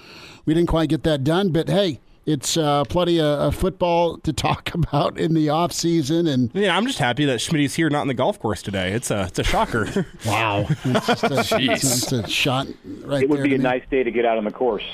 we 0.45 0.55
didn't 0.55 0.69
quite 0.69 0.89
get 0.89 1.03
that 1.05 1.25
done. 1.25 1.51
But 1.51 1.69
hey, 1.69 2.01
it's 2.27 2.57
uh, 2.57 2.83
plenty 2.85 3.21
of, 3.21 3.39
of, 3.39 3.55
football 3.55 4.19
to 4.19 4.33
talk 4.33 4.75
about 4.75 5.19
in 5.19 5.33
the 5.33 5.49
off 5.49 5.73
season, 5.73 6.27
and 6.27 6.51
yeah, 6.53 6.77
I'm 6.77 6.87
just 6.87 6.99
happy 6.99 7.25
that 7.27 7.41
Schmitz's 7.41 7.77
here, 7.77 7.89
not 7.89 8.03
in 8.03 8.09
the 8.09 8.15
golf 8.15 8.39
course 8.39 8.62
today. 8.62 8.93
It's 8.93 9.11
a 9.11 9.23
it's 9.23 9.39
a 9.39 9.45
shocker. 9.45 10.07
wow, 10.27 10.67
it's 10.85 11.07
just 11.07 11.25
a, 11.25 11.39
it's, 11.73 12.12
it's 12.12 12.12
a 12.12 12.29
shot 12.29 12.67
right. 13.05 13.23
It 13.23 13.31
would 13.31 13.43
be 13.45 13.55
a 13.55 13.59
me. 13.59 13.65
nice 13.65 13.85
day 13.91 14.03
to 14.03 14.11
get 14.11 14.27
out 14.27 14.37
on 14.37 14.45
the 14.45 14.51
course. 14.51 14.85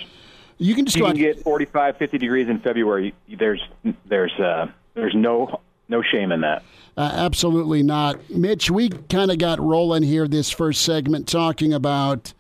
You 0.59 0.75
can 0.75 0.85
just 0.85 0.97
you 0.97 1.03
go 1.03 1.09
can 1.09 1.17
get 1.17 1.43
45, 1.43 1.97
50 1.97 2.19
degrees 2.19 2.49
in 2.49 2.61
February. 2.61 3.15
There's 3.29 3.67
there's 4.05 4.39
uh, 4.39 4.67
there's 4.95 5.15
no 5.15 5.61
no 5.89 6.03
shame 6.03 6.31
in 6.31 6.43
that. 6.43 6.63
Uh, 6.95 7.11
absolutely 7.15 7.83
not, 7.83 8.29
Mitch. 8.29 8.71
We 8.71 8.91
kind 8.91 9.31
of 9.31 9.39
got 9.39 9.59
rolling 9.59 10.03
here 10.03 10.29
this 10.29 10.51
first 10.51 10.83
segment 10.83 11.27
talking 11.27 11.73
about 11.73 12.35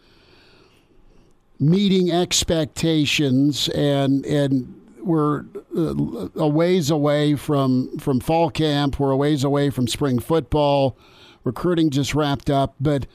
meeting 1.58 2.12
expectations 2.12 3.68
and 3.68 4.26
and 4.26 4.81
we're 5.04 5.44
uh, 5.76 6.28
a 6.36 6.48
ways 6.48 6.90
away 6.90 7.34
from 7.34 7.98
from 7.98 8.20
fall 8.20 8.50
camp. 8.50 8.98
We're 8.98 9.10
a 9.10 9.16
ways 9.16 9.44
away 9.44 9.70
from 9.70 9.86
spring 9.88 10.18
football. 10.18 10.96
Recruiting 11.44 11.90
just 11.90 12.14
wrapped 12.14 12.50
up, 12.50 12.74
but 12.80 13.06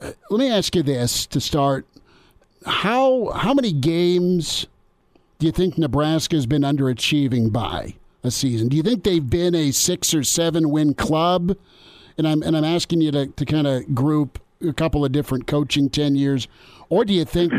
uh, 0.00 0.12
let 0.30 0.38
me 0.40 0.50
ask 0.50 0.74
you 0.76 0.82
this 0.82 1.26
to 1.26 1.40
start: 1.40 1.86
how 2.66 3.30
how 3.30 3.54
many 3.54 3.72
games 3.72 4.66
do 5.38 5.46
you 5.46 5.52
think 5.52 5.78
Nebraska 5.78 6.36
has 6.36 6.46
been 6.46 6.62
underachieving 6.62 7.52
by 7.52 7.94
a 8.22 8.30
season? 8.30 8.68
Do 8.68 8.76
you 8.76 8.82
think 8.82 9.04
they've 9.04 9.28
been 9.28 9.54
a 9.54 9.70
six 9.70 10.14
or 10.14 10.22
seven 10.22 10.70
win 10.70 10.94
club? 10.94 11.56
And 12.18 12.26
I'm 12.26 12.42
and 12.42 12.56
I'm 12.56 12.64
asking 12.64 13.02
you 13.02 13.10
to, 13.12 13.26
to 13.26 13.44
kind 13.44 13.66
of 13.66 13.94
group 13.94 14.38
a 14.66 14.72
couple 14.72 15.04
of 15.04 15.12
different 15.12 15.46
coaching 15.46 15.90
tenures, 15.90 16.48
or 16.88 17.04
do 17.04 17.12
you 17.12 17.24
think 17.24 17.52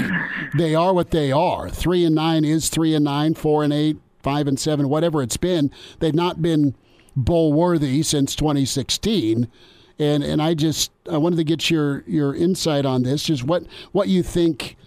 they 0.57 0.75
are 0.75 0.93
what 0.93 1.11
they 1.11 1.31
are? 1.31 1.69
Three 1.69 2.05
and 2.05 2.15
nine 2.15 2.45
is 2.45 2.69
three 2.69 2.93
and 2.95 3.05
nine, 3.05 3.33
four 3.33 3.63
and 3.63 3.73
eight, 3.73 3.97
five 4.21 4.47
and 4.47 4.59
seven, 4.59 4.89
whatever 4.89 5.21
it's 5.21 5.37
been. 5.37 5.71
They've 5.99 6.13
not 6.13 6.41
been 6.41 6.75
bowl 7.15 7.51
worthy 7.53 8.03
since 8.03 8.35
2016 8.35 9.47
and 9.99 10.23
and 10.23 10.41
I 10.41 10.53
just 10.53 10.91
I 11.11 11.17
wanted 11.17 11.37
to 11.37 11.43
get 11.43 11.69
your 11.69 12.03
your 12.07 12.35
insight 12.35 12.85
on 12.85 13.03
this. 13.03 13.23
Just 13.23 13.43
what 13.43 13.63
what 13.91 14.07
you 14.07 14.23
think 14.23 14.77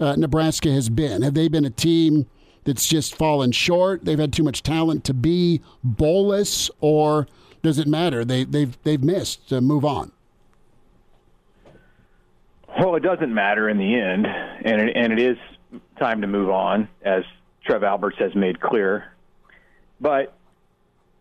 uh, 0.00 0.16
Nebraska 0.16 0.70
has 0.72 0.88
been. 0.88 1.22
Have 1.22 1.34
they 1.34 1.48
been 1.48 1.64
a 1.64 1.70
team 1.70 2.26
that's 2.64 2.86
just 2.86 3.14
fallen 3.14 3.52
short? 3.52 4.04
They've 4.04 4.18
had 4.18 4.32
too 4.32 4.42
much 4.42 4.62
talent 4.62 5.04
to 5.04 5.14
be 5.14 5.60
bowlless, 5.84 6.70
or 6.80 7.26
does 7.62 7.78
it 7.78 7.86
matter? 7.86 8.24
They, 8.24 8.44
they've 8.44 8.76
they've 8.82 9.02
missed. 9.02 9.48
to 9.48 9.60
move 9.60 9.84
on. 9.84 10.12
Well, 12.78 12.94
it 12.96 13.02
doesn't 13.02 13.32
matter 13.32 13.68
in 13.68 13.78
the 13.78 13.94
end, 13.94 14.26
and 14.26 14.82
it, 14.82 14.96
and 14.96 15.12
it 15.12 15.18
is 15.18 15.38
time 15.98 16.20
to 16.20 16.26
move 16.26 16.50
on, 16.50 16.88
as 17.02 17.24
Trev 17.64 17.82
Alberts 17.82 18.18
has 18.18 18.34
made 18.34 18.60
clear. 18.60 19.12
But 20.00 20.34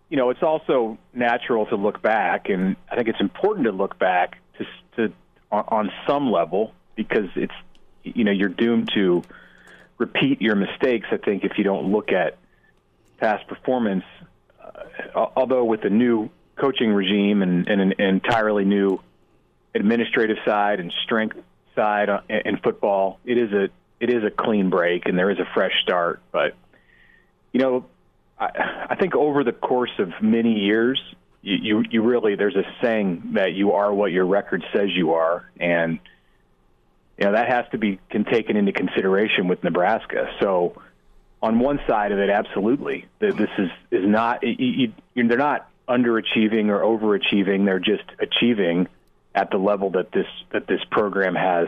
you 0.09 0.17
know, 0.17 0.29
it's 0.29 0.43
also 0.43 0.97
natural 1.13 1.65
to 1.67 1.75
look 1.75 2.01
back, 2.01 2.49
and 2.49 2.75
I 2.91 2.95
think 2.95 3.07
it's 3.07 3.21
important 3.21 3.65
to 3.65 3.71
look 3.71 3.97
back 3.97 4.37
to, 4.57 4.65
to 4.97 5.13
on, 5.51 5.63
on 5.67 5.91
some 6.07 6.31
level 6.31 6.73
because 6.95 7.29
it's 7.35 7.53
you 8.03 8.23
know 8.23 8.31
you're 8.31 8.49
doomed 8.49 8.89
to 8.93 9.23
repeat 9.97 10.41
your 10.41 10.55
mistakes. 10.55 11.07
I 11.11 11.17
think 11.17 11.43
if 11.45 11.57
you 11.57 11.63
don't 11.63 11.91
look 11.91 12.11
at 12.11 12.37
past 13.17 13.47
performance, 13.47 14.03
uh, 14.61 15.25
although 15.35 15.63
with 15.63 15.81
the 15.81 15.89
new 15.89 16.29
coaching 16.57 16.91
regime 16.91 17.41
and, 17.41 17.67
and, 17.67 17.81
an 17.81 17.93
entirely 17.99 18.65
new 18.65 18.99
administrative 19.75 20.37
side 20.45 20.79
and 20.79 20.91
strength 21.03 21.37
side 21.75 22.09
uh, 22.09 22.21
in 22.29 22.57
football, 22.57 23.19
it 23.25 23.37
is 23.37 23.51
a 23.51 23.69
it 23.99 24.09
is 24.09 24.23
a 24.23 24.31
clean 24.31 24.69
break 24.69 25.05
and 25.05 25.17
there 25.17 25.29
is 25.29 25.39
a 25.39 25.45
fresh 25.53 25.73
start. 25.83 26.21
But 26.31 26.55
you 27.51 27.59
know, 27.59 27.85
I, 28.39 28.85
I 28.89 28.95
think 28.95 29.15
over 29.15 29.43
the 29.43 29.51
course 29.51 29.91
of 29.99 30.11
many 30.21 30.59
years, 30.59 31.01
you, 31.41 31.55
you 31.55 31.83
you 31.89 32.01
really 32.01 32.35
there's 32.35 32.55
a 32.55 32.63
saying 32.81 33.31
that 33.33 33.53
you 33.53 33.73
are 33.73 33.93
what 33.93 34.11
your 34.11 34.25
record 34.25 34.63
says 34.73 34.89
you 34.93 35.13
are, 35.13 35.49
and 35.59 35.99
you 37.17 37.25
know 37.25 37.33
that 37.33 37.49
has 37.49 37.65
to 37.71 37.77
be 37.77 37.99
can 38.09 38.25
taken 38.25 38.57
into 38.57 38.71
consideration 38.71 39.47
with 39.47 39.63
Nebraska. 39.63 40.31
So 40.39 40.81
on 41.41 41.59
one 41.59 41.79
side 41.87 42.11
of 42.11 42.19
it, 42.19 42.29
absolutely, 42.29 43.05
this 43.19 43.33
is 43.57 43.69
is 43.91 44.07
not 44.07 44.43
you, 44.43 44.93
you, 45.13 45.27
they're 45.27 45.37
not 45.37 45.69
underachieving 45.87 46.69
or 46.69 46.81
overachieving; 46.81 47.65
they're 47.65 47.79
just 47.79 48.03
achieving 48.19 48.87
at 49.35 49.51
the 49.51 49.57
level 49.57 49.91
that 49.91 50.11
this 50.11 50.27
that 50.53 50.65
this 50.65 50.79
program 50.89 51.35
has 51.35 51.67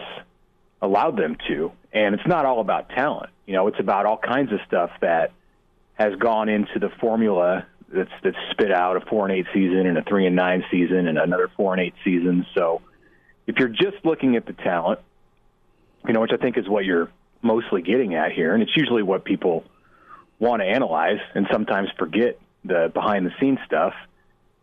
allowed 0.82 1.18
them 1.18 1.38
to. 1.50 1.72
And 1.94 2.16
it's 2.16 2.26
not 2.26 2.46
all 2.46 2.62
about 2.62 2.90
talent. 2.90 3.30
You 3.46 3.54
know, 3.54 3.68
it's 3.68 3.80
about 3.80 4.06
all 4.06 4.18
kinds 4.18 4.52
of 4.54 4.60
stuff 4.66 4.92
that 5.02 5.32
has 5.96 6.16
gone 6.16 6.48
into 6.50 6.80
the 6.80 6.90
formula 7.02 7.68
that's 7.94 8.12
that's 8.24 8.38
spit 8.52 8.72
out 8.72 8.98
a 8.98 9.02
four 9.02 9.28
and 9.28 9.38
eight 9.38 9.48
season 9.54 9.86
and 9.86 9.98
a 9.98 10.04
three 10.04 10.26
and 10.26 10.36
nine 10.36 10.64
season 10.72 11.08
and 11.08 11.18
another 11.18 11.50
four 11.58 11.74
and 11.74 11.82
eight 11.82 11.96
season. 12.04 12.46
So 12.56 12.82
if 13.46 13.58
you're 13.58 13.70
just 13.70 13.98
looking 14.04 14.36
at 14.36 14.46
the 14.46 14.54
talent, 14.54 15.00
you 16.08 16.14
know, 16.14 16.22
which 16.22 16.32
I 16.34 16.38
think 16.38 16.58
is 16.58 16.68
what 16.68 16.86
you're 16.86 17.10
mostly 17.42 17.82
getting 17.82 18.16
at 18.16 18.32
here, 18.32 18.54
and 18.54 18.64
it's 18.64 18.76
usually 18.76 19.04
what 19.04 19.26
people 19.26 19.66
want 20.40 20.62
to 20.62 20.66
analyze 20.66 21.20
and 21.34 21.48
sometimes 21.52 21.90
forget 21.98 22.40
the 22.64 22.92
behind 22.94 23.26
the 23.26 23.32
scenes 23.40 23.60
stuff, 23.66 23.94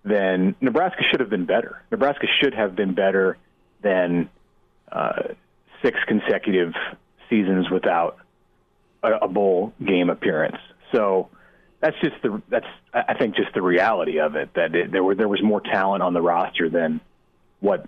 then 0.04 0.54
Nebraska 0.60 1.02
should 1.10 1.20
have 1.20 1.30
been 1.30 1.46
better. 1.46 1.82
Nebraska 1.90 2.26
should 2.40 2.54
have 2.54 2.76
been 2.76 2.94
better 2.94 3.38
than 3.82 4.28
uh, 4.92 5.22
six 5.82 5.98
consecutive 6.06 6.74
seasons 7.28 7.70
without 7.70 8.18
a, 9.02 9.12
a 9.22 9.28
bowl 9.28 9.72
game 9.84 10.10
appearance. 10.10 10.58
So 10.92 11.28
that's 11.80 11.96
just 12.00 12.14
the 12.22 12.40
that's 12.48 12.66
I 12.92 13.14
think 13.14 13.36
just 13.36 13.52
the 13.54 13.62
reality 13.62 14.18
of 14.20 14.36
it 14.36 14.54
that 14.54 14.74
it, 14.74 14.92
there 14.92 15.02
were 15.02 15.14
there 15.14 15.28
was 15.28 15.42
more 15.42 15.60
talent 15.60 16.02
on 16.02 16.14
the 16.14 16.22
roster 16.22 16.68
than 16.68 17.00
what 17.60 17.86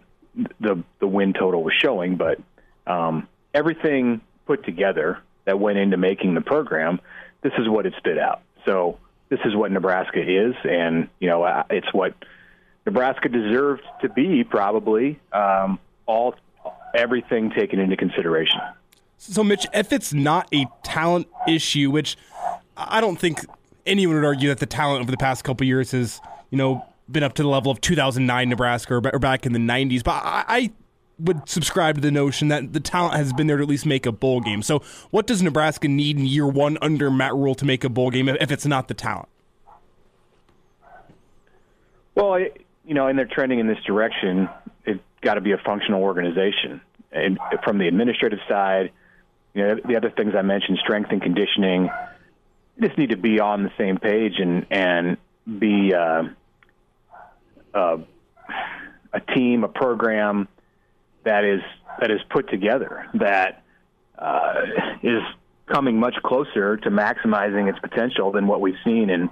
the 0.61 0.83
the 0.99 1.07
win 1.07 1.33
total 1.33 1.63
was 1.63 1.75
showing, 1.79 2.17
but 2.17 2.39
um, 2.87 3.29
everything 3.55 4.21
put 4.47 4.65
together 4.65 5.19
that 5.45 5.59
went 5.59 5.79
into 5.79 5.97
making 5.97 6.35
the 6.35 6.41
program, 6.41 7.01
this 7.43 7.53
is 7.59 7.69
what 7.69 7.87
it 7.87 7.95
spit 7.99 8.19
out. 8.19 8.43
So 8.65 8.99
this 9.29 9.41
is 9.45 9.55
what 9.55 9.73
Nebraska 9.73 10.21
is, 10.21 10.55
and 10.65 11.09
you 11.21 11.29
know 11.29 11.65
it's 11.71 11.93
what 11.93 12.15
Nebraska 12.85 13.29
deserved 13.29 13.83
to 14.03 14.09
be, 14.09 14.45
probably 14.45 15.19
um, 15.33 15.79
all 16.07 16.35
everything 16.95 17.51
taken 17.51 17.79
into 17.79 17.97
consideration. 17.97 18.61
So, 19.19 19.43
Mitch, 19.43 19.67
if 19.73 19.93
it's 19.93 20.13
not 20.13 20.49
a 20.53 20.67
talent 20.83 21.27
issue, 21.49 21.91
which 21.91 22.17
I 22.77 23.01
don't 23.01 23.17
think 23.17 23.41
anyone 23.87 24.17
would 24.17 24.25
argue 24.25 24.49
that 24.51 24.59
the 24.59 24.67
talent 24.67 25.03
over 25.03 25.11
the 25.11 25.17
past 25.17 25.45
couple 25.45 25.67
years 25.67 25.93
has, 25.93 26.21
you 26.51 26.59
know, 26.59 26.85
been 27.11 27.23
up 27.23 27.35
to 27.35 27.43
the 27.43 27.49
level 27.49 27.71
of 27.71 27.81
2009 27.81 28.49
Nebraska 28.49 28.95
or, 28.95 29.01
back 29.01 29.47
in 29.47 29.53
the 29.53 29.59
90s, 29.59 30.03
but 30.03 30.13
I, 30.13 30.45
I 30.49 30.73
would 31.19 31.49
subscribe 31.49 31.95
to 31.97 32.01
the 32.01 32.11
notion 32.11 32.49
that 32.49 32.73
the 32.73 32.81
talent 32.81 33.15
has 33.15 33.33
been 33.33 33.47
there 33.47 33.57
to 33.57 33.63
at 33.63 33.69
least 33.69 33.87
make 33.87 34.07
a 34.07 34.13
bowl 34.13 34.41
game. 34.41 34.63
So, 34.63 34.81
what 35.11 35.27
does 35.27 35.43
Nebraska 35.43 35.89
need 35.89 36.19
in 36.19 36.27
year 36.27 36.47
one 36.47 36.77
under 36.83 37.11
Matt 37.11 37.35
Rhule 37.35 37.55
to 37.57 37.65
make 37.65 37.85
a 37.85 37.89
bowl 37.89 38.11
game 38.11 38.29
if 38.29 38.51
it's 38.51 38.67
not 38.67 38.89
the 38.89 38.95
talent? 38.95 39.29
Well, 42.15 42.41
you 42.85 42.95
know, 42.95 43.07
and 43.07 43.19
they're 43.19 43.27
trending 43.27 43.59
in 43.59 43.67
this 43.67 43.83
direction. 43.87 44.49
It's 44.85 45.01
got 45.21 45.35
to 45.35 45.41
be 45.41 45.53
a 45.53 45.59
functional 45.59 46.03
organization, 46.03 46.81
and 47.13 47.39
from 47.65 47.79
the 47.79 47.89
administrative 47.89 48.41
side, 48.49 48.93
you 49.55 49.63
know, 49.63 49.81
the 49.87 49.97
other 49.97 50.11
things 50.11 50.35
I 50.37 50.43
mentioned, 50.43 50.79
strength 50.79 51.11
and 51.13 51.23
conditioning, 51.23 51.91
just 52.81 52.99
need 52.99 53.11
to 53.11 53.17
be 53.17 53.41
on 53.41 53.63
the 53.63 53.73
same 53.79 53.99
page 53.99 54.35
and 54.39 54.67
and 54.71 55.17
be 55.59 55.95
uh, 55.95 56.25
uh, 57.75 57.99
a 59.13 59.21
team, 59.35 59.65
a 59.65 59.69
program 59.69 60.49
that 61.27 61.45
is 61.45 61.61
that 62.01 62.11
is 62.11 62.21
put 62.31 62.49
together 62.49 63.07
that 63.15 63.63
uh, 64.19 64.63
is 65.03 65.23
coming 65.67 65.99
much 65.99 66.15
closer 66.25 66.77
to 66.77 66.91
maximizing 66.91 67.69
its 67.69 67.79
potential 67.81 68.33
than 68.33 68.47
what 68.47 68.61
we've 68.61 68.79
seen 68.85 69.11
in 69.11 69.29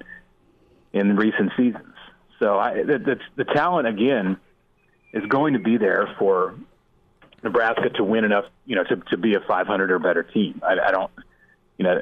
in 0.93 1.17
recent 1.17 1.53
seasons. 1.57 1.95
So 2.39 2.59
I, 2.59 2.83
the, 2.83 2.99
the, 2.99 3.17
the 3.37 3.45
talent 3.45 3.89
again 3.89 4.37
is 5.13 5.25
going 5.27 5.55
to 5.55 5.61
be 5.61 5.77
there 5.77 6.15
for 6.19 6.55
Nebraska 7.43 7.91
to 7.97 8.05
win 8.05 8.25
enough, 8.25 8.45
you 8.67 8.77
know, 8.77 8.85
to, 8.85 8.97
to 9.11 9.17
be 9.17 9.35
a 9.35 9.41
500 9.41 9.91
or 9.91 9.99
better 9.99 10.23
team. 10.23 10.61
I, 10.63 10.77
I 10.89 10.91
don't, 10.91 11.11
you 11.79 11.85
know, 11.85 12.01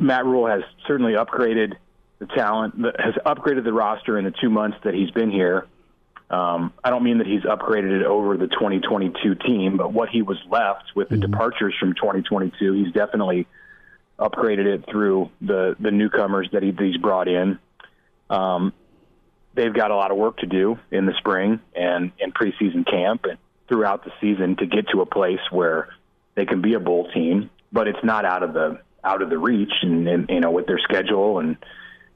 Matt 0.00 0.24
Rhule 0.24 0.46
has 0.46 0.62
certainly 0.86 1.14
upgraded 1.14 1.74
the 2.18 2.26
talent, 2.26 2.74
has 2.98 3.14
upgraded 3.26 3.64
the 3.64 3.72
roster 3.72 4.18
in 4.18 4.24
the 4.24 4.32
two 4.40 4.50
months 4.50 4.78
that 4.84 4.94
he's 4.94 5.10
been 5.10 5.30
here. 5.30 5.66
Um, 6.32 6.72
I 6.82 6.88
don't 6.88 7.04
mean 7.04 7.18
that 7.18 7.26
he's 7.26 7.42
upgraded 7.42 8.00
it 8.00 8.06
over 8.06 8.38
the 8.38 8.46
2022 8.46 9.34
team, 9.34 9.76
but 9.76 9.92
what 9.92 10.08
he 10.08 10.22
was 10.22 10.38
left 10.50 10.84
with 10.96 11.10
the 11.10 11.16
mm-hmm. 11.16 11.30
departures 11.30 11.74
from 11.78 11.92
2022, 11.94 12.72
he's 12.72 12.92
definitely 12.92 13.46
upgraded 14.18 14.66
it 14.66 14.84
through 14.90 15.30
the 15.40 15.76
the 15.78 15.90
newcomers 15.90 16.48
that, 16.52 16.62
he, 16.62 16.72
he's 16.78 16.96
brought 16.96 17.28
in. 17.28 17.58
Um, 18.30 18.72
they've 19.54 19.74
got 19.74 19.90
a 19.90 19.96
lot 19.96 20.10
of 20.10 20.16
work 20.16 20.38
to 20.38 20.46
do 20.46 20.78
in 20.90 21.04
the 21.04 21.12
spring 21.18 21.60
and 21.76 22.12
in 22.18 22.32
preseason 22.32 22.88
camp 22.90 23.26
and 23.28 23.38
throughout 23.68 24.04
the 24.04 24.12
season 24.20 24.56
to 24.56 24.66
get 24.66 24.88
to 24.88 25.02
a 25.02 25.06
place 25.06 25.40
where 25.50 25.90
they 26.34 26.46
can 26.46 26.62
be 26.62 26.72
a 26.72 26.80
bowl 26.80 27.10
team, 27.12 27.50
but 27.72 27.88
it's 27.88 28.02
not 28.02 28.24
out 28.24 28.42
of 28.42 28.54
the 28.54 28.80
out 29.04 29.20
of 29.20 29.28
the 29.28 29.38
reach 29.38 29.72
and, 29.82 30.08
and 30.08 30.30
you 30.30 30.40
know 30.40 30.50
with 30.50 30.66
their 30.66 30.78
schedule 30.78 31.40
and 31.40 31.58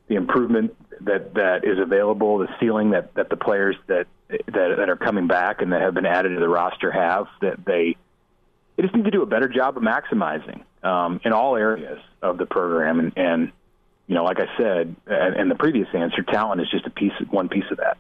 the 0.09 0.15
improvement 0.15 0.75
that 1.03 1.35
that 1.35 1.65
is 1.65 1.79
available, 1.79 2.39
the 2.39 2.49
ceiling 2.61 2.91
that 2.91 3.15
that 3.15 3.29
the 3.29 3.37
players 3.37 3.77
that 3.87 4.07
that 4.29 4.75
that 4.77 4.89
are 4.89 4.97
coming 4.97 5.27
back 5.27 5.63
and 5.63 5.73
that 5.73 5.83
have 5.83 5.95
been 5.95 6.07
added 6.07 6.31
to 6.31 6.41
the 6.41 6.49
roster 6.49 6.91
have 6.91 7.27
that 7.41 7.65
they 7.65 7.97
they 8.77 8.83
just 8.83 8.95
need 8.95 9.05
to 9.05 9.11
do 9.11 9.23
a 9.23 9.27
better 9.27 9.49
job 9.49 9.77
of 9.77 9.83
maximizing 9.83 10.63
um, 10.83 11.21
in 11.25 11.33
all 11.33 11.57
areas 11.57 11.99
of 12.23 12.39
the 12.39 12.47
program 12.47 13.01
and, 13.01 13.13
and 13.17 13.53
you 14.07 14.15
know, 14.15 14.25
like 14.25 14.39
I 14.39 14.47
said, 14.57 14.95
in 15.37 15.49
the 15.49 15.57
previous 15.57 15.89
answer, 15.93 16.23
talent 16.23 16.61
is 16.61 16.71
just 16.71 16.87
a 16.87 16.91
piece, 16.91 17.13
one 17.31 17.49
piece 17.49 17.65
of 17.71 17.79
that. 17.79 17.99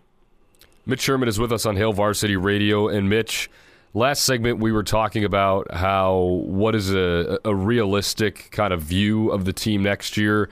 Mitch 0.84 1.00
Sherman 1.00 1.28
is 1.28 1.38
with 1.38 1.50
us 1.50 1.66
on 1.66 1.76
Hail 1.76 1.92
Varsity 1.92 2.36
Radio, 2.36 2.86
and 2.86 3.08
Mitch, 3.08 3.50
last 3.92 4.22
segment 4.22 4.60
we 4.60 4.70
were 4.70 4.84
talking 4.84 5.24
about 5.24 5.74
how 5.74 6.42
what 6.44 6.76
is 6.76 6.92
a, 6.94 7.40
a 7.44 7.52
realistic 7.52 8.50
kind 8.52 8.72
of 8.72 8.82
view 8.82 9.30
of 9.30 9.44
the 9.44 9.52
team 9.52 9.82
next 9.82 10.16
year. 10.16 10.48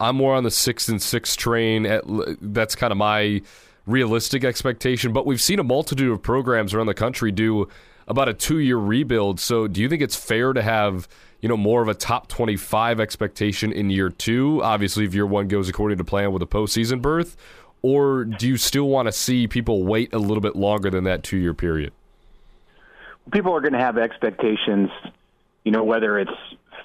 I'm 0.00 0.16
more 0.16 0.34
on 0.34 0.44
the 0.44 0.50
six 0.50 0.88
and 0.88 1.00
six 1.02 1.36
train. 1.36 1.86
At, 1.86 2.04
that's 2.40 2.74
kind 2.74 2.92
of 2.92 2.96
my 2.96 3.42
realistic 3.86 4.44
expectation. 4.44 5.12
But 5.12 5.26
we've 5.26 5.40
seen 5.40 5.58
a 5.58 5.64
multitude 5.64 6.10
of 6.10 6.22
programs 6.22 6.74
around 6.74 6.86
the 6.86 6.94
country 6.94 7.32
do 7.32 7.68
about 8.06 8.28
a 8.28 8.34
two 8.34 8.58
year 8.58 8.76
rebuild. 8.76 9.40
So, 9.40 9.66
do 9.66 9.80
you 9.80 9.88
think 9.88 10.02
it's 10.02 10.16
fair 10.16 10.52
to 10.52 10.62
have 10.62 11.08
you 11.40 11.48
know, 11.48 11.56
more 11.56 11.82
of 11.82 11.88
a 11.88 11.94
top 11.94 12.28
25 12.28 13.00
expectation 13.00 13.72
in 13.72 13.90
year 13.90 14.10
two? 14.10 14.62
Obviously, 14.62 15.04
if 15.04 15.14
year 15.14 15.26
one 15.26 15.48
goes 15.48 15.68
according 15.68 15.98
to 15.98 16.04
plan 16.04 16.32
with 16.32 16.42
a 16.42 16.46
postseason 16.46 17.00
berth, 17.00 17.36
or 17.82 18.24
do 18.24 18.48
you 18.48 18.56
still 18.56 18.88
want 18.88 19.06
to 19.06 19.12
see 19.12 19.46
people 19.46 19.84
wait 19.84 20.12
a 20.12 20.18
little 20.18 20.40
bit 20.40 20.56
longer 20.56 20.90
than 20.90 21.04
that 21.04 21.22
two 21.22 21.36
year 21.36 21.54
period? 21.54 21.92
People 23.30 23.54
are 23.54 23.60
going 23.60 23.74
to 23.74 23.78
have 23.78 23.98
expectations, 23.98 24.90
you 25.64 25.70
know, 25.70 25.84
whether 25.84 26.18
it's 26.18 26.30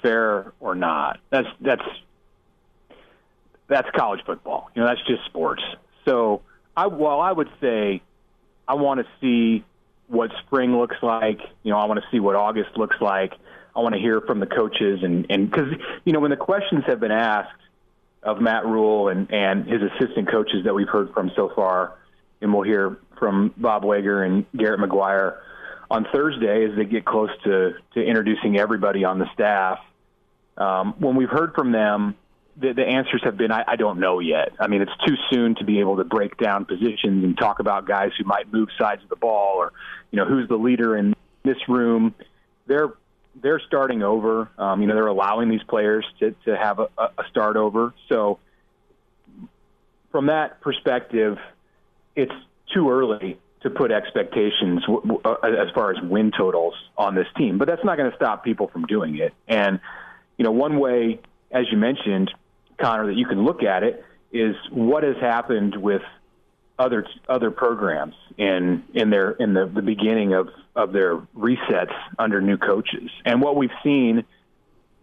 fair 0.02 0.52
or 0.60 0.74
not. 0.74 1.18
That's 1.30 1.48
that's 1.60 1.82
that's 3.68 3.88
college 3.96 4.20
football. 4.24 4.70
You 4.74 4.82
know, 4.82 4.88
that's 4.88 5.00
just 5.06 5.24
sports. 5.26 5.62
So, 6.04 6.42
I 6.76 6.86
well, 6.86 7.20
I 7.20 7.32
would 7.32 7.48
say 7.60 8.02
I 8.66 8.74
want 8.74 9.00
to 9.00 9.06
see 9.20 9.64
what 10.08 10.30
spring 10.46 10.76
looks 10.76 10.96
like. 11.02 11.40
You 11.62 11.72
know, 11.72 11.78
I 11.78 11.86
want 11.86 12.00
to 12.00 12.06
see 12.10 12.20
what 12.20 12.36
August 12.36 12.76
looks 12.76 12.96
like. 13.00 13.32
I 13.76 13.80
want 13.80 13.94
to 13.94 14.00
hear 14.00 14.20
from 14.20 14.40
the 14.40 14.46
coaches 14.46 15.00
and 15.02 15.26
and 15.30 15.50
because 15.50 15.72
you 16.04 16.12
know 16.12 16.20
when 16.20 16.30
the 16.30 16.36
questions 16.36 16.84
have 16.86 17.00
been 17.00 17.10
asked 17.10 17.50
of 18.22 18.40
Matt 18.40 18.64
Rhule 18.66 19.08
and 19.08 19.32
and 19.32 19.66
his 19.66 19.82
assistant 19.82 20.30
coaches 20.30 20.64
that 20.64 20.74
we've 20.74 20.88
heard 20.88 21.12
from 21.12 21.30
so 21.34 21.50
far, 21.54 21.96
and 22.40 22.52
we'll 22.52 22.62
hear 22.62 22.98
from 23.18 23.52
Bob 23.56 23.84
Wager 23.84 24.22
and 24.22 24.44
Garrett 24.56 24.80
McGuire 24.80 25.38
on 25.90 26.06
Thursday 26.12 26.64
as 26.64 26.76
they 26.76 26.84
get 26.84 27.04
close 27.04 27.30
to 27.44 27.74
to 27.94 28.02
introducing 28.02 28.58
everybody 28.58 29.04
on 29.04 29.18
the 29.18 29.32
staff. 29.34 29.78
Um, 30.56 30.94
when 30.98 31.16
we've 31.16 31.30
heard 31.30 31.54
from 31.54 31.72
them, 31.72 32.14
the, 32.56 32.72
the 32.72 32.82
answers 32.82 33.22
have 33.24 33.36
been 33.36 33.50
I, 33.50 33.64
I 33.66 33.76
don't 33.76 33.98
know 33.98 34.20
yet. 34.20 34.52
I 34.60 34.68
mean, 34.68 34.82
it's 34.82 34.96
too 35.06 35.16
soon 35.30 35.54
to 35.56 35.64
be 35.64 35.80
able 35.80 35.96
to 35.96 36.04
break 36.04 36.36
down 36.36 36.64
positions 36.64 37.24
and 37.24 37.36
talk 37.36 37.58
about 37.58 37.86
guys 37.86 38.10
who 38.18 38.24
might 38.24 38.52
move 38.52 38.68
sides 38.78 39.02
of 39.02 39.08
the 39.08 39.16
ball 39.16 39.56
or, 39.56 39.72
you 40.10 40.18
know, 40.18 40.24
who's 40.24 40.48
the 40.48 40.56
leader 40.56 40.96
in 40.96 41.14
this 41.42 41.56
room. 41.68 42.14
They're 42.66 42.92
they're 43.42 43.60
starting 43.66 44.02
over. 44.02 44.48
Um, 44.58 44.80
you 44.80 44.86
know, 44.86 44.94
they're 44.94 45.06
allowing 45.06 45.48
these 45.48 45.62
players 45.64 46.06
to, 46.20 46.34
to 46.44 46.56
have 46.56 46.78
a, 46.78 46.88
a 46.98 47.24
start 47.30 47.56
over. 47.56 47.92
So, 48.08 48.38
from 50.12 50.26
that 50.26 50.60
perspective, 50.60 51.38
it's 52.14 52.32
too 52.72 52.90
early 52.90 53.38
to 53.62 53.70
put 53.70 53.90
expectations 53.90 54.82
w- 54.86 55.00
w- 55.02 55.20
uh, 55.24 55.62
as 55.62 55.74
far 55.74 55.90
as 55.90 55.96
win 56.02 56.30
totals 56.36 56.74
on 56.96 57.16
this 57.16 57.26
team. 57.36 57.58
But 57.58 57.66
that's 57.66 57.84
not 57.84 57.96
going 57.96 58.10
to 58.10 58.16
stop 58.16 58.44
people 58.44 58.68
from 58.68 58.84
doing 58.84 59.18
it. 59.18 59.34
And, 59.48 59.80
you 60.38 60.44
know, 60.44 60.52
one 60.52 60.78
way, 60.78 61.20
as 61.50 61.64
you 61.72 61.78
mentioned, 61.78 62.30
Connor, 62.80 63.06
that 63.06 63.16
you 63.16 63.26
can 63.26 63.44
look 63.44 63.62
at 63.62 63.82
it 63.82 64.04
is 64.32 64.56
what 64.70 65.04
has 65.04 65.16
happened 65.20 65.76
with 65.76 66.02
other 66.78 67.06
other 67.28 67.50
programs 67.50 68.14
in 68.36 68.82
in 68.94 69.10
their 69.10 69.30
in 69.30 69.54
the, 69.54 69.66
the 69.66 69.82
beginning 69.82 70.34
of, 70.34 70.48
of 70.74 70.92
their 70.92 71.16
resets 71.36 71.94
under 72.18 72.40
new 72.40 72.56
coaches. 72.56 73.10
And 73.24 73.40
what 73.40 73.56
we've 73.56 73.70
seen, 73.82 74.24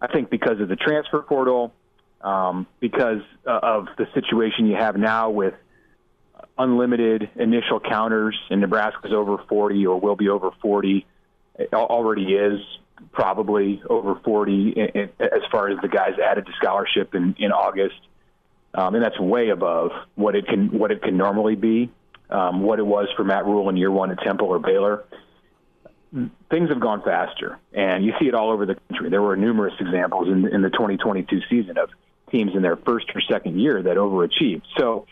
I 0.02 0.08
think, 0.08 0.30
because 0.30 0.60
of 0.60 0.68
the 0.68 0.76
transfer 0.76 1.22
portal, 1.22 1.74
um, 2.20 2.68
because 2.80 3.22
uh, 3.48 3.60
of 3.64 3.88
the 3.98 4.08
situation 4.14 4.68
you 4.68 4.76
have 4.76 4.98
now 4.98 5.30
with 5.30 5.54
unlimited 6.58 7.30
initial 7.36 7.80
counters, 7.80 8.38
and 8.50 8.62
Nebraska's 8.62 9.14
over 9.14 9.38
40 9.48 9.88
or 9.88 10.00
will 10.00 10.16
be 10.16 10.30
over 10.30 10.52
40, 10.62 11.06
it 11.58 11.74
already 11.74 12.34
is 12.34 12.60
probably 13.12 13.82
over 13.90 14.16
40 14.24 14.76
as 15.20 15.42
far 15.52 15.70
as 15.70 15.80
the 15.82 15.88
guys 15.88 16.14
added 16.24 16.46
to 16.46 16.52
scholarship 16.54 17.14
in, 17.16 17.36
in 17.40 17.52
August 17.52 17.96
um, 18.74 18.96
and 18.96 19.04
that's 19.04 19.20
way 19.20 19.50
above 19.50 19.92
what 20.16 20.36
it 20.36 20.48
can 20.48 20.78
what 20.78 20.92
it 20.92 21.02
can 21.02 21.18
normally 21.18 21.56
be. 21.56 21.92
Um, 22.30 22.62
what 22.62 22.80
it 22.80 22.86
was 22.86 23.10
for 23.18 23.26
Matt 23.26 23.46
Rhule 23.46 23.68
in 23.68 23.76
year 23.76 23.92
one 23.92 24.10
at 24.10 24.20
Temple 24.22 24.48
or 24.48 24.60
Baylor. 24.60 25.04
Things 26.50 26.70
have 26.70 26.80
gone 26.80 27.02
faster, 27.04 27.60
and 27.74 28.06
you 28.06 28.14
see 28.20 28.28
it 28.28 28.34
all 28.34 28.52
over 28.52 28.66
the 28.66 28.76
country. 28.76 29.10
There 29.10 29.22
were 29.22 29.36
numerous 29.36 29.74
examples 29.80 30.30
in, 30.30 30.48
in 30.48 30.62
the 30.62 30.70
2022 30.70 31.42
season 31.50 31.78
of 31.78 31.90
teams 32.32 32.52
in 32.56 32.62
their 32.62 32.78
first 32.78 33.08
or 33.14 33.22
second 33.30 33.60
year 33.60 33.82
that 33.84 33.98
overachieved. 33.98 34.64
So 34.78 35.08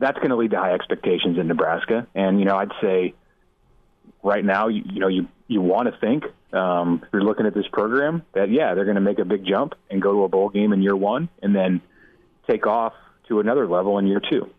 that's 0.00 0.16
going 0.18 0.30
to 0.30 0.36
lead 0.36 0.52
to 0.52 0.58
high 0.58 0.72
expectations 0.72 1.38
in 1.38 1.46
Nebraska. 1.46 2.08
And 2.16 2.40
you 2.40 2.46
know, 2.46 2.56
I'd 2.56 2.72
say 2.80 3.14
right 4.24 4.44
now, 4.44 4.66
you, 4.66 4.82
you 4.86 5.00
know, 5.00 5.08
you 5.08 5.28
you 5.46 5.60
want 5.60 5.92
to 5.92 5.96
think 6.00 6.24
um, 6.56 7.02
if 7.04 7.12
you're 7.12 7.22
looking 7.22 7.46
at 7.46 7.54
this 7.54 7.66
program 7.72 8.22
that 8.34 8.50
yeah, 8.50 8.74
they're 8.74 8.84
going 8.84 8.96
to 8.96 9.00
make 9.00 9.18
a 9.18 9.24
big 9.24 9.44
jump 9.44 9.74
and 9.90 10.00
go 10.00 10.12
to 10.12 10.24
a 10.24 10.28
bowl 10.28 10.48
game 10.48 10.72
in 10.72 10.82
year 10.82 10.96
one, 10.96 11.28
and 11.42 11.54
then 11.54 11.80
take 12.48 12.66
off 12.66 12.94
to 13.28 13.40
another 13.40 13.68
level 13.68 13.98
in 13.98 14.06
year 14.06 14.20
two. 14.30 14.50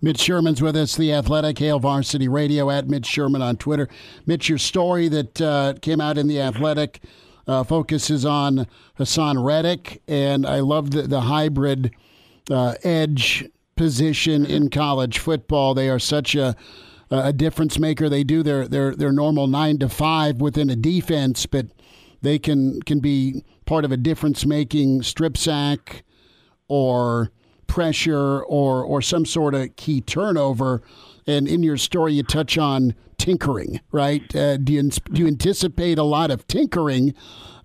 Mitch 0.00 0.20
Sherman's 0.20 0.62
with 0.62 0.76
us, 0.76 0.94
the 0.96 1.12
Athletic, 1.12 1.58
Hail 1.58 1.80
Varsity 1.80 2.28
Radio 2.28 2.70
at 2.70 2.88
Mitch 2.88 3.06
Sherman 3.06 3.42
on 3.42 3.56
Twitter. 3.56 3.88
Mitch, 4.26 4.48
your 4.48 4.58
story 4.58 5.08
that 5.08 5.40
uh, 5.40 5.74
came 5.82 6.00
out 6.00 6.16
in 6.16 6.28
the 6.28 6.40
Athletic 6.40 7.00
uh, 7.48 7.64
focuses 7.64 8.24
on 8.24 8.68
Haason 8.98 9.44
Reddick, 9.44 10.00
and 10.06 10.46
I 10.46 10.60
love 10.60 10.92
the, 10.92 11.02
the 11.02 11.22
hybrid 11.22 11.90
uh, 12.48 12.74
edge 12.84 13.48
position 13.74 14.46
in 14.46 14.70
college 14.70 15.18
football. 15.18 15.74
They 15.74 15.88
are 15.88 15.98
such 15.98 16.36
a 16.36 16.54
a 17.10 17.32
difference 17.32 17.78
maker. 17.78 18.08
They 18.08 18.24
do 18.24 18.42
their 18.42 18.68
their 18.68 18.94
their 18.94 19.12
normal 19.12 19.46
nine 19.46 19.78
to 19.78 19.88
five 19.88 20.40
within 20.40 20.70
a 20.70 20.76
defense, 20.76 21.46
but 21.46 21.66
they 22.22 22.38
can 22.38 22.82
can 22.82 23.00
be 23.00 23.44
part 23.64 23.84
of 23.84 23.92
a 23.92 23.96
difference 23.96 24.44
making 24.44 25.02
strip 25.02 25.36
sack 25.36 26.04
or 26.68 27.30
pressure 27.66 28.40
or 28.42 28.82
or 28.82 29.00
some 29.02 29.24
sort 29.24 29.54
of 29.54 29.76
key 29.76 30.00
turnover. 30.00 30.82
And 31.26 31.46
in 31.46 31.62
your 31.62 31.76
story, 31.76 32.14
you 32.14 32.22
touch 32.22 32.56
on 32.56 32.94
tinkering, 33.18 33.80
right? 33.92 34.34
Uh, 34.34 34.56
do, 34.56 34.72
you, 34.72 34.82
do 34.82 35.22
you 35.22 35.26
anticipate 35.26 35.98
a 35.98 36.04
lot 36.04 36.30
of 36.30 36.46
tinkering 36.46 37.14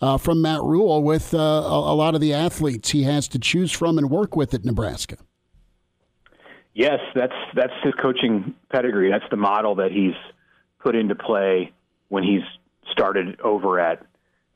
uh, 0.01 0.17
from 0.17 0.41
Matt 0.41 0.61
Rhule 0.61 1.01
with 1.01 1.33
uh, 1.33 1.37
a, 1.37 1.93
a, 1.93 1.95
lot 1.95 2.15
of 2.15 2.21
the 2.21 2.33
athletes 2.33 2.89
he 2.89 3.03
has 3.03 3.29
to 3.29 3.39
choose 3.39 3.71
from 3.71 3.97
and 3.97 4.09
work 4.09 4.35
with 4.35 4.53
at 4.53 4.65
Nebraska? 4.65 5.17
Yes, 6.73 6.99
that's 7.13 7.33
that's 7.55 7.73
his 7.83 7.93
coaching 8.01 8.55
pedigree. 8.71 9.11
That's 9.11 9.29
the 9.29 9.37
model 9.37 9.75
that 9.75 9.91
he's 9.91 10.15
put 10.79 10.95
into 10.95 11.15
play 11.15 11.71
when 12.09 12.23
he's 12.23 12.41
started 12.91 13.39
over 13.41 13.79
at 13.79 14.05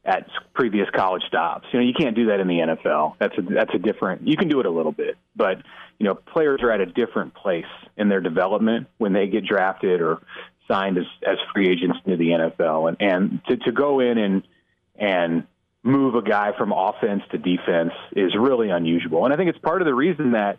at 0.04 0.28
previous 0.54 0.88
college 0.96 1.22
stops. 1.28 1.68
You 1.72 1.80
know, 1.80 1.86
you 1.86 1.94
can't 1.94 2.16
do 2.16 2.28
that 2.28 2.40
in 2.40 2.48
the 2.48 2.60
NFL. 2.60 3.16
That's 3.20 3.38
a 3.38 3.42
that's 3.42 3.74
a 3.76 3.78
different. 3.78 4.28
You 4.28 4.38
can 4.38 4.48
do 4.48 4.60
it 4.60 4.66
a 4.66 4.70
little 4.70 4.92
bit, 4.92 5.18
but 5.36 5.58
you 6.00 6.06
know, 6.06 6.16
players 6.16 6.62
are 6.64 6.72
at 6.72 6.80
a 6.80 6.86
different 6.86 7.34
place 7.34 7.66
in 7.98 8.10
their 8.10 8.22
development 8.22 8.88
when 8.98 9.14
they 9.14 9.28
get 9.28 9.46
drafted 9.46 10.02
or 10.02 10.22
signed 10.68 10.98
as 10.98 11.06
as 11.26 11.38
free 11.54 11.70
agents 11.70 12.00
into 12.06 12.18
the 12.18 12.30
NFL, 12.30 12.88
and 12.88 12.98
and 13.00 13.42
to 13.48 13.58
to 13.58 13.72
go 13.72 14.00
in 14.00 14.18
and 14.18 14.48
and 14.96 15.44
move 15.84 16.16
a 16.16 16.22
guy 16.22 16.52
from 16.58 16.72
offense 16.72 17.22
to 17.32 17.38
defense 17.38 17.94
is 18.16 18.36
really 18.36 18.70
unusual, 18.70 19.26
and 19.26 19.34
I 19.34 19.38
think 19.38 19.50
it's 19.50 19.60
part 19.60 19.82
of 19.82 19.86
the 19.86 19.94
reason 19.94 20.32
that 20.32 20.58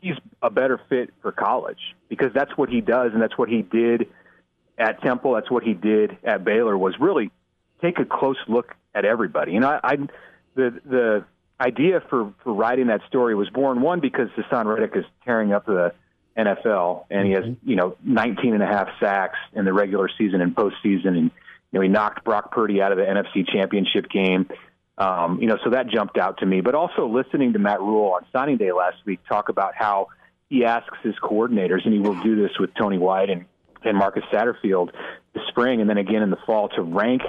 he's 0.00 0.16
a 0.42 0.50
better 0.50 0.80
fit 0.88 1.12
for 1.22 1.32
college 1.32 1.80
because 2.08 2.32
that's 2.34 2.56
what 2.56 2.68
he 2.68 2.80
does, 2.80 3.12
and 3.12 3.22
that's 3.22 3.36
what 3.36 3.48
he 3.48 3.62
did 3.62 4.08
at 4.78 5.02
Temple. 5.02 5.34
That's 5.34 5.50
what 5.50 5.62
he 5.62 5.74
did 5.74 6.16
at 6.24 6.44
Baylor. 6.44 6.76
Was 6.76 6.94
really 7.00 7.30
take 7.82 7.98
a 7.98 8.04
close 8.04 8.38
look 8.48 8.74
at 8.94 9.04
everybody. 9.04 9.56
And 9.56 9.64
I, 9.64 9.80
I 9.82 9.96
the 10.54 10.80
the 10.84 11.24
idea 11.60 12.02
for 12.08 12.32
for 12.42 12.52
writing 12.52 12.88
that 12.88 13.02
story 13.08 13.34
was 13.34 13.48
born 13.50 13.80
one 13.80 14.00
because 14.00 14.28
Haason 14.30 14.66
Reddick 14.66 14.96
is 14.96 15.04
tearing 15.24 15.52
up 15.52 15.66
the 15.66 15.92
NFL 16.36 17.04
and 17.10 17.26
he 17.26 17.32
has 17.32 17.44
mm-hmm. 17.44 17.68
you 17.68 17.76
know 17.76 17.96
19 18.04 18.54
and 18.54 18.62
a 18.62 18.66
half 18.66 18.88
sacks 18.98 19.38
in 19.52 19.64
the 19.64 19.72
regular 19.72 20.08
season 20.16 20.40
and 20.40 20.54
postseason 20.54 21.08
and 21.08 21.30
you 21.72 21.78
know 21.78 21.80
he 21.80 21.88
knocked 21.88 22.24
Brock 22.24 22.52
Purdy 22.52 22.80
out 22.80 22.92
of 22.92 22.98
the 22.98 23.04
NFC 23.04 23.46
Championship 23.46 24.08
game. 24.08 24.48
Um, 25.00 25.40
you 25.40 25.46
know, 25.46 25.56
so 25.64 25.70
that 25.70 25.88
jumped 25.88 26.18
out 26.18 26.38
to 26.38 26.46
me. 26.46 26.60
But 26.60 26.74
also 26.74 27.08
listening 27.08 27.54
to 27.54 27.58
Matt 27.58 27.80
Rhule 27.80 28.12
on 28.12 28.26
signing 28.32 28.58
day 28.58 28.70
last 28.70 28.98
week 29.06 29.20
talk 29.26 29.48
about 29.48 29.74
how 29.74 30.08
he 30.50 30.64
asks 30.64 30.98
his 31.02 31.14
coordinators, 31.22 31.84
and 31.84 31.94
he 31.94 32.00
will 32.00 32.20
do 32.22 32.36
this 32.36 32.50
with 32.60 32.74
Tony 32.74 32.98
White 32.98 33.30
and, 33.30 33.46
and 33.82 33.96
Marcus 33.96 34.24
Satterfield 34.30 34.90
this 35.32 35.42
spring, 35.48 35.80
and 35.80 35.88
then 35.88 35.96
again 35.96 36.22
in 36.22 36.30
the 36.30 36.38
fall 36.44 36.68
to 36.70 36.82
rank 36.82 37.22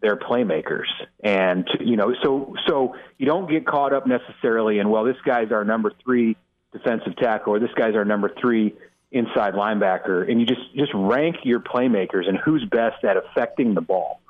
their 0.00 0.16
playmakers. 0.16 0.88
And 1.22 1.68
you 1.78 1.96
know, 1.96 2.14
so 2.22 2.56
so 2.66 2.96
you 3.16 3.26
don't 3.26 3.48
get 3.48 3.64
caught 3.64 3.92
up 3.92 4.06
necessarily 4.06 4.80
in 4.80 4.90
well, 4.90 5.04
this 5.04 5.16
guy's 5.24 5.52
our 5.52 5.64
number 5.64 5.92
three 6.04 6.36
defensive 6.72 7.16
tackle, 7.16 7.54
or 7.54 7.60
this 7.60 7.72
guy's 7.76 7.94
our 7.94 8.04
number 8.04 8.32
three 8.40 8.74
inside 9.12 9.54
linebacker, 9.54 10.28
and 10.28 10.40
you 10.40 10.46
just 10.46 10.74
just 10.74 10.90
rank 10.94 11.36
your 11.44 11.60
playmakers 11.60 12.28
and 12.28 12.38
who's 12.38 12.64
best 12.64 13.04
at 13.04 13.16
affecting 13.16 13.74
the 13.74 13.80
ball. 13.80 14.20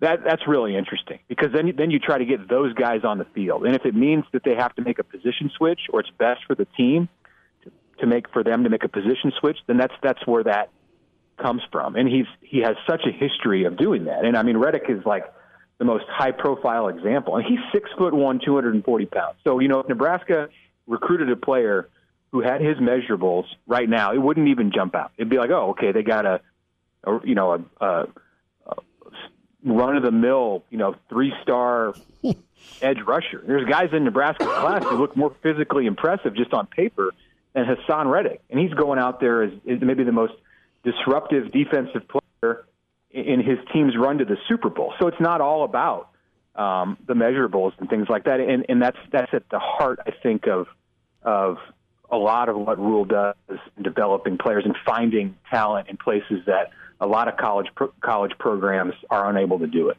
That 0.00 0.20
that's 0.24 0.46
really 0.46 0.76
interesting 0.76 1.18
because 1.28 1.48
then 1.52 1.72
then 1.76 1.90
you 1.90 1.98
try 1.98 2.18
to 2.18 2.24
get 2.24 2.48
those 2.48 2.72
guys 2.74 3.00
on 3.04 3.18
the 3.18 3.26
field, 3.34 3.64
and 3.64 3.74
if 3.74 3.84
it 3.84 3.94
means 3.94 4.24
that 4.32 4.44
they 4.44 4.54
have 4.54 4.74
to 4.76 4.82
make 4.82 4.98
a 4.98 5.04
position 5.04 5.50
switch, 5.56 5.80
or 5.92 6.00
it's 6.00 6.10
best 6.18 6.40
for 6.46 6.54
the 6.54 6.66
team 6.76 7.08
to, 7.64 7.72
to 8.00 8.06
make 8.06 8.30
for 8.30 8.44
them 8.44 8.62
to 8.62 8.70
make 8.70 8.84
a 8.84 8.88
position 8.88 9.32
switch, 9.40 9.58
then 9.66 9.76
that's 9.76 9.94
that's 10.00 10.24
where 10.24 10.44
that 10.44 10.70
comes 11.36 11.62
from, 11.72 11.96
and 11.96 12.08
he's 12.08 12.26
he 12.40 12.60
has 12.60 12.76
such 12.88 13.02
a 13.06 13.12
history 13.12 13.64
of 13.64 13.76
doing 13.76 14.04
that. 14.04 14.24
And 14.24 14.36
I 14.36 14.42
mean, 14.44 14.56
Reddick 14.56 14.84
is 14.88 15.04
like 15.04 15.24
the 15.78 15.84
most 15.84 16.04
high 16.08 16.32
profile 16.32 16.88
example, 16.88 17.36
and 17.36 17.44
he's 17.44 17.60
six 17.72 17.90
foot 17.98 18.14
one, 18.14 18.40
two 18.44 18.54
hundred 18.54 18.74
and 18.74 18.84
forty 18.84 19.06
pounds. 19.06 19.36
So 19.44 19.58
you 19.58 19.68
know, 19.68 19.80
if 19.80 19.88
Nebraska 19.88 20.48
recruited 20.86 21.30
a 21.30 21.36
player 21.36 21.88
who 22.32 22.40
had 22.40 22.60
his 22.60 22.76
measurables 22.76 23.44
right 23.66 23.88
now, 23.88 24.12
it 24.12 24.18
wouldn't 24.18 24.48
even 24.48 24.70
jump 24.72 24.94
out. 24.94 25.12
It'd 25.16 25.30
be 25.30 25.38
like, 25.38 25.50
oh, 25.50 25.70
okay, 25.70 25.92
they 25.92 26.02
got 26.02 26.26
a, 26.26 26.40
a 27.04 27.20
you 27.24 27.34
know, 27.34 27.52
a, 27.52 27.84
a, 27.84 27.88
a 27.88 28.06
run 29.64 29.96
of 29.96 30.02
the 30.02 30.12
mill, 30.12 30.64
you 30.70 30.78
know, 30.78 30.94
three 31.08 31.32
star 31.42 31.94
edge 32.82 33.00
rusher. 33.06 33.42
There's 33.46 33.68
guys 33.68 33.90
in 33.92 34.04
Nebraska 34.04 34.44
class 34.44 34.84
who 34.84 34.96
look 34.96 35.16
more 35.16 35.34
physically 35.42 35.86
impressive 35.86 36.34
just 36.34 36.52
on 36.52 36.66
paper 36.66 37.12
than 37.54 37.64
Haason 37.64 38.10
Reddick, 38.10 38.40
and 38.50 38.58
he's 38.60 38.72
going 38.72 38.98
out 38.98 39.20
there 39.20 39.42
as, 39.42 39.52
as 39.68 39.80
maybe 39.80 40.04
the 40.04 40.12
most 40.12 40.34
disruptive 40.84 41.52
defensive 41.52 42.02
player 42.08 42.64
in 43.10 43.40
his 43.40 43.58
team's 43.72 43.96
run 43.96 44.18
to 44.18 44.24
the 44.24 44.36
Super 44.48 44.68
Bowl. 44.68 44.94
So 45.00 45.08
it's 45.08 45.20
not 45.20 45.40
all 45.40 45.64
about 45.64 46.10
um, 46.54 46.98
the 47.06 47.14
measurables 47.14 47.72
and 47.78 47.88
things 47.88 48.08
like 48.08 48.24
that. 48.24 48.40
And, 48.40 48.66
and 48.68 48.82
that's 48.82 48.98
that's 49.10 49.32
at 49.32 49.48
the 49.50 49.58
heart, 49.58 50.00
I 50.06 50.10
think, 50.22 50.46
of 50.46 50.66
of 51.22 51.58
a 52.10 52.16
lot 52.16 52.48
of 52.48 52.56
what 52.56 52.78
Rhule 52.78 53.04
does 53.04 53.34
in 53.76 53.82
developing 53.82 54.38
players 54.38 54.64
and 54.64 54.74
finding 54.84 55.36
talent 55.50 55.88
in 55.88 55.96
places 55.96 56.44
that 56.46 56.70
a 57.00 57.06
lot 57.06 57.28
of 57.28 57.36
college 57.36 57.68
pro- 57.74 57.92
college 58.00 58.32
programs 58.38 58.94
are 59.10 59.30
unable 59.30 59.58
to 59.58 59.66
do 59.66 59.88
it. 59.88 59.96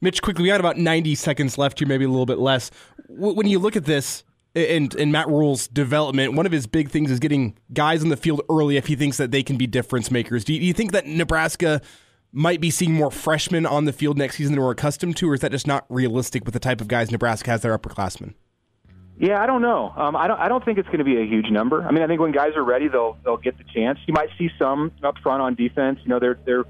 Mitch, 0.00 0.22
quickly, 0.22 0.42
we 0.44 0.48
got 0.48 0.60
about 0.60 0.76
90 0.76 1.14
seconds 1.16 1.58
left 1.58 1.78
here, 1.80 1.88
maybe 1.88 2.04
a 2.04 2.08
little 2.08 2.26
bit 2.26 2.38
less. 2.38 2.70
When 3.08 3.48
you 3.48 3.58
look 3.58 3.74
at 3.74 3.84
this, 3.84 4.22
and, 4.54 4.94
in 4.94 5.12
Matt 5.12 5.28
Rhule's 5.28 5.68
development, 5.68 6.34
one 6.34 6.46
of 6.46 6.52
his 6.52 6.66
big 6.66 6.90
things 6.90 7.10
is 7.10 7.18
getting 7.18 7.56
guys 7.72 8.02
in 8.02 8.08
the 8.08 8.16
field 8.16 8.42
early 8.50 8.76
if 8.76 8.86
he 8.86 8.96
thinks 8.96 9.16
that 9.18 9.30
they 9.30 9.42
can 9.42 9.56
be 9.56 9.66
difference 9.66 10.10
makers. 10.10 10.44
Do 10.44 10.54
you, 10.54 10.60
do 10.60 10.66
you 10.66 10.72
think 10.72 10.92
that 10.92 11.06
Nebraska 11.06 11.80
might 12.32 12.60
be 12.60 12.70
seeing 12.70 12.94
more 12.94 13.10
freshmen 13.10 13.66
on 13.66 13.84
the 13.84 13.92
field 13.92 14.18
next 14.18 14.36
season 14.36 14.54
than 14.54 14.62
we're 14.62 14.70
accustomed 14.70 15.16
to, 15.18 15.30
or 15.30 15.34
is 15.34 15.40
that 15.40 15.50
just 15.50 15.66
not 15.66 15.84
realistic 15.88 16.44
with 16.44 16.54
the 16.54 16.60
type 16.60 16.80
of 16.80 16.88
guys 16.88 17.10
Nebraska 17.10 17.50
has 17.50 17.62
their 17.62 17.76
upperclassmen? 17.76 18.34
Yeah, 19.18 19.42
I 19.42 19.46
don't 19.46 19.62
know. 19.62 19.92
Um, 19.96 20.14
I 20.14 20.28
don't. 20.28 20.38
I 20.38 20.48
don't 20.48 20.64
think 20.64 20.78
it's 20.78 20.86
going 20.86 20.98
to 20.98 21.04
be 21.04 21.20
a 21.20 21.24
huge 21.26 21.50
number. 21.50 21.82
I 21.82 21.90
mean, 21.90 22.02
I 22.02 22.06
think 22.06 22.20
when 22.20 22.30
guys 22.30 22.54
are 22.54 22.62
ready, 22.62 22.86
they'll 22.86 23.18
they'll 23.24 23.36
get 23.36 23.58
the 23.58 23.64
chance. 23.64 23.98
You 24.06 24.14
might 24.14 24.30
see 24.38 24.48
some 24.58 24.92
up 25.02 25.18
front 25.18 25.42
on 25.42 25.56
defense. 25.56 25.98
You 26.04 26.08
know, 26.10 26.20
they're 26.20 26.38
they're 26.44 26.64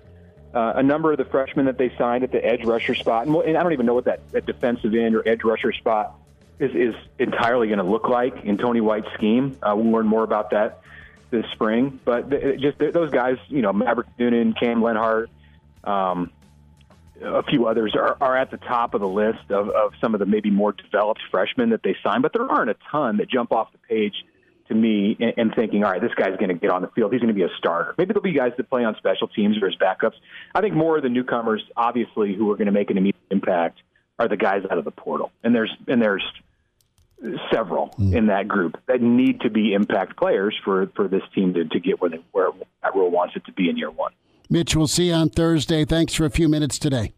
uh, 0.55 0.73
a 0.77 0.83
number 0.83 1.13
of 1.13 1.19
the 1.19 1.27
freshmen 1.27 1.67
that 1.67 1.77
they 1.77 1.95
signed 1.99 2.25
at 2.25 2.33
the 2.33 2.43
edge 2.43 2.65
rusher 2.65 2.95
spot, 2.95 3.27
and, 3.27 3.37
and 3.37 3.57
I 3.59 3.63
don't 3.63 3.75
even 3.75 3.85
know 3.85 3.93
what 3.93 4.07
that, 4.07 4.33
that 4.33 4.47
defensive 4.47 4.95
end 4.95 5.15
or 5.15 5.29
edge 5.29 5.45
rusher 5.45 5.73
spot 5.73 6.19
is 6.59 6.75
is 6.75 6.95
entirely 7.19 7.67
going 7.69 7.81
to 7.81 7.85
look 7.85 8.09
like 8.09 8.45
in 8.45 8.57
Tony 8.57 8.81
White's 8.81 9.13
scheme. 9.13 9.59
Uh, 9.63 9.75
we'll 9.77 9.93
learn 9.93 10.07
more 10.07 10.25
about 10.25 10.51
that 10.51 10.81
this 11.31 11.45
spring. 11.53 12.01
But 12.05 12.31
th- 12.31 12.61
just 12.61 12.79
th- 12.79 12.95
those 12.95 13.11
guys, 13.11 13.37
you 13.49 13.61
know, 13.61 13.75
Maverick 13.75 14.09
Noonan, 14.19 14.55
Cam 14.55 14.83
Lenhart, 14.83 15.29
um, 15.85 16.31
a 17.23 17.43
few 17.43 17.67
others 17.67 17.95
are, 17.95 18.17
are 18.21 18.37
at 18.37 18.51
the 18.51 18.57
top 18.57 18.95
of 18.95 19.01
the 19.01 19.09
list 19.09 19.51
of, 19.51 19.69
of 19.71 19.93
some 20.01 20.15
of 20.15 20.21
the 20.21 20.27
maybe 20.27 20.51
more 20.51 20.73
developed 20.73 21.21
freshmen 21.31 21.71
that 21.71 21.83
they 21.83 21.97
signed, 22.03 22.23
but 22.23 22.33
there 22.33 22.47
aren't 22.51 22.71
a 22.71 22.77
ton 22.91 23.17
that 23.19 23.29
jump 23.29 23.53
off 23.53 23.73
the 23.73 23.79
page 23.79 24.15
to 24.69 24.75
me 24.75 25.17
and, 25.19 25.35
and 25.37 25.55
thinking, 25.55 25.85
all 25.85 25.91
right, 25.91 26.01
this 26.01 26.15
guy's 26.15 26.37
going 26.37 26.49
to 26.49 26.55
get 26.55 26.71
on 26.71 26.83
the 26.83 26.89
field. 26.89 27.13
He's 27.13 27.21
going 27.21 27.35
to 27.35 27.35
be 27.35 27.43
a 27.43 27.57
starter. 27.59 27.95
Maybe 27.99 28.13
there'll 28.13 28.23
be 28.23 28.33
guys 28.33 28.53
that 28.57 28.69
play 28.71 28.85
on 28.85 28.97
special 28.97 29.29
teams 29.29 29.57
or 29.61 29.67
as 29.67 29.75
backups. 29.77 30.15
I 30.55 30.61
think 30.61 30.75
more 30.75 30.97
of 30.97 31.03
the 31.03 31.09
newcomers, 31.09 31.63
obviously, 31.77 32.35
who 32.35 32.51
are 32.51 32.57
going 32.57 32.67
to 32.67 32.73
make 32.73 32.91
an 32.91 32.99
immediate 32.99 33.17
impact 33.31 33.81
are 34.19 34.29
the 34.29 34.37
guys 34.37 34.63
out 34.71 34.79
of 34.79 34.85
the 34.85 34.91
portal. 34.91 35.33
And 35.43 35.55
there's 35.55 35.75
and 35.87 36.03
there's 36.03 36.25
several 37.53 37.89
mm. 37.99 38.15
in 38.15 38.27
that 38.27 38.47
group 38.47 38.81
that 38.87 39.01
need 39.01 39.41
to 39.41 39.51
be 39.51 39.73
impact 39.73 40.17
players 40.17 40.57
for, 40.65 40.87
for 40.95 41.09
this 41.09 41.23
team 41.35 41.55
to, 41.55 41.65
to 41.65 41.81
get 41.81 42.01
where, 42.01 42.11
they, 42.11 42.21
where 42.33 42.51
that 42.83 42.95
role 42.95 43.11
wants 43.11 43.35
it 43.37 43.45
to 43.47 43.53
be 43.53 43.69
in 43.69 43.77
year 43.77 43.91
one. 43.91 44.13
Mitch, 44.51 44.75
we'll 44.75 44.87
see 44.87 45.09
you 45.09 45.15
on 45.15 45.29
Thursday. 45.29 45.85
Thanks 45.85 46.15
for 46.15 46.25
a 46.25 46.31
few 46.31 46.49
minutes 46.49 46.79
today. 46.79 47.13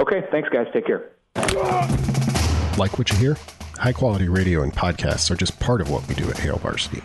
Okay, 0.00 0.22
thanks, 0.30 0.48
guys. 0.50 0.66
Take 0.72 0.86
care. 0.86 1.12
Like 2.78 2.98
what 2.98 3.10
you 3.10 3.16
hear? 3.16 3.36
High 3.78 3.92
quality 3.92 4.28
radio 4.28 4.62
and 4.62 4.72
podcasts 4.72 5.30
are 5.30 5.36
just 5.36 5.58
part 5.60 5.80
of 5.80 5.90
what 5.90 6.06
we 6.08 6.14
do 6.14 6.28
at 6.28 6.38
Hail 6.38 6.56
Varsity. 6.56 7.02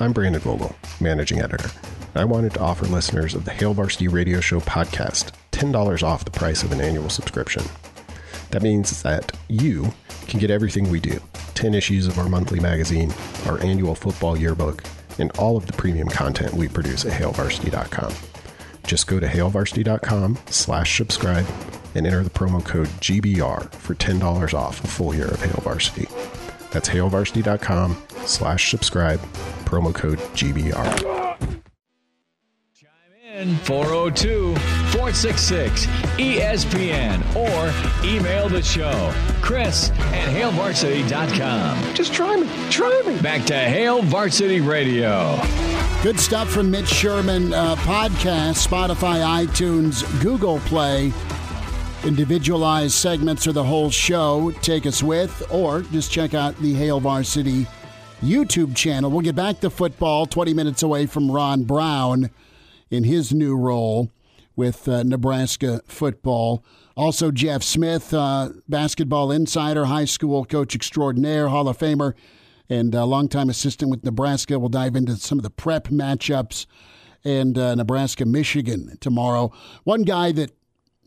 I'm 0.00 0.12
Brandon 0.12 0.40
Vogel, 0.40 0.74
managing 1.00 1.40
editor. 1.40 1.70
I 2.14 2.24
wanted 2.24 2.52
to 2.54 2.60
offer 2.60 2.84
listeners 2.86 3.34
of 3.34 3.44
the 3.44 3.50
Hail 3.50 3.72
Varsity 3.74 4.08
Radio 4.08 4.40
Show 4.40 4.60
podcast 4.60 5.32
$10 5.52 6.02
off 6.02 6.24
the 6.24 6.30
price 6.30 6.62
of 6.62 6.72
an 6.72 6.80
annual 6.80 7.08
subscription. 7.08 7.62
That 8.50 8.62
means 8.62 9.02
that 9.02 9.32
you 9.48 9.92
can 10.26 10.40
get 10.40 10.50
everything 10.50 10.90
we 10.90 11.00
do 11.00 11.20
10 11.54 11.74
issues 11.74 12.06
of 12.06 12.18
our 12.18 12.28
monthly 12.28 12.60
magazine, 12.60 13.12
our 13.46 13.60
annual 13.62 13.94
football 13.94 14.36
yearbook, 14.36 14.82
and 15.18 15.30
all 15.38 15.56
of 15.56 15.66
the 15.66 15.72
premium 15.72 16.08
content 16.08 16.52
we 16.52 16.68
produce 16.68 17.04
at 17.04 17.12
hailvarsity.com. 17.12 18.12
Just 18.86 19.06
go 19.06 19.18
to 19.18 19.26
hailvarsity.com 19.26 20.38
slash 20.46 20.96
subscribe 20.96 21.46
and 21.94 22.06
enter 22.06 22.22
the 22.22 22.30
promo 22.30 22.64
code 22.64 22.88
GBR 23.00 23.72
for 23.72 23.94
$10 23.94 24.54
off 24.54 24.82
a 24.84 24.86
full 24.86 25.14
year 25.14 25.28
of 25.28 25.40
Hail 25.40 25.60
Varsity. 25.62 26.08
That's 26.70 26.88
hailvarsity.com 26.88 27.96
slash 28.26 28.70
subscribe, 28.70 29.20
promo 29.64 29.94
code 29.94 30.18
GBR. 30.34 30.98
Chime 32.74 32.88
in 33.32 33.56
402 33.58 34.56
466 34.56 35.86
ESPN 36.18 37.20
or 37.36 38.06
email 38.06 38.48
the 38.48 38.62
show. 38.62 39.12
Chris 39.40 39.90
at 39.90 40.28
HailVarsity.com. 40.28 41.94
Just 41.94 42.12
try 42.12 42.36
me. 42.36 42.48
Try 42.70 43.02
me. 43.06 43.20
Back 43.20 43.44
to 43.46 43.54
Hail 43.54 44.02
Varsity 44.02 44.60
Radio. 44.60 45.38
Good 46.04 46.20
stuff 46.20 46.50
from 46.50 46.70
Mitch 46.70 46.86
Sherman. 46.88 47.54
Uh, 47.54 47.76
podcast, 47.76 48.68
Spotify, 48.68 49.46
iTunes, 49.46 50.04
Google 50.22 50.58
Play. 50.66 51.14
Individualized 52.04 52.92
segments 52.92 53.46
or 53.46 53.52
the 53.52 53.64
whole 53.64 53.88
show. 53.88 54.50
Take 54.60 54.84
us 54.84 55.02
with, 55.02 55.42
or 55.50 55.80
just 55.80 56.12
check 56.12 56.34
out 56.34 56.58
the 56.58 56.74
Hail 56.74 57.00
Varsity 57.00 57.66
YouTube 58.20 58.76
channel. 58.76 59.10
We'll 59.10 59.22
get 59.22 59.34
back 59.34 59.60
to 59.60 59.70
football 59.70 60.26
20 60.26 60.52
minutes 60.52 60.82
away 60.82 61.06
from 61.06 61.30
Ron 61.30 61.64
Brown 61.64 62.28
in 62.90 63.04
his 63.04 63.32
new 63.32 63.56
role 63.56 64.10
with 64.56 64.86
uh, 64.86 65.04
Nebraska 65.04 65.80
football. 65.86 66.62
Also, 66.98 67.30
Jeff 67.30 67.62
Smith, 67.62 68.12
uh, 68.12 68.50
basketball 68.68 69.32
insider, 69.32 69.86
high 69.86 70.04
school 70.04 70.44
coach 70.44 70.74
extraordinaire, 70.74 71.48
Hall 71.48 71.66
of 71.66 71.78
Famer, 71.78 72.12
and 72.68 72.94
a 72.94 73.04
longtime 73.04 73.50
assistant 73.50 73.90
with 73.90 74.04
Nebraska. 74.04 74.58
We'll 74.58 74.68
dive 74.68 74.96
into 74.96 75.16
some 75.16 75.38
of 75.38 75.42
the 75.42 75.50
prep 75.50 75.88
matchups 75.88 76.66
and 77.24 77.56
uh, 77.58 77.74
Nebraska 77.74 78.24
Michigan 78.24 78.96
tomorrow. 79.00 79.52
One 79.84 80.02
guy 80.02 80.32
that 80.32 80.50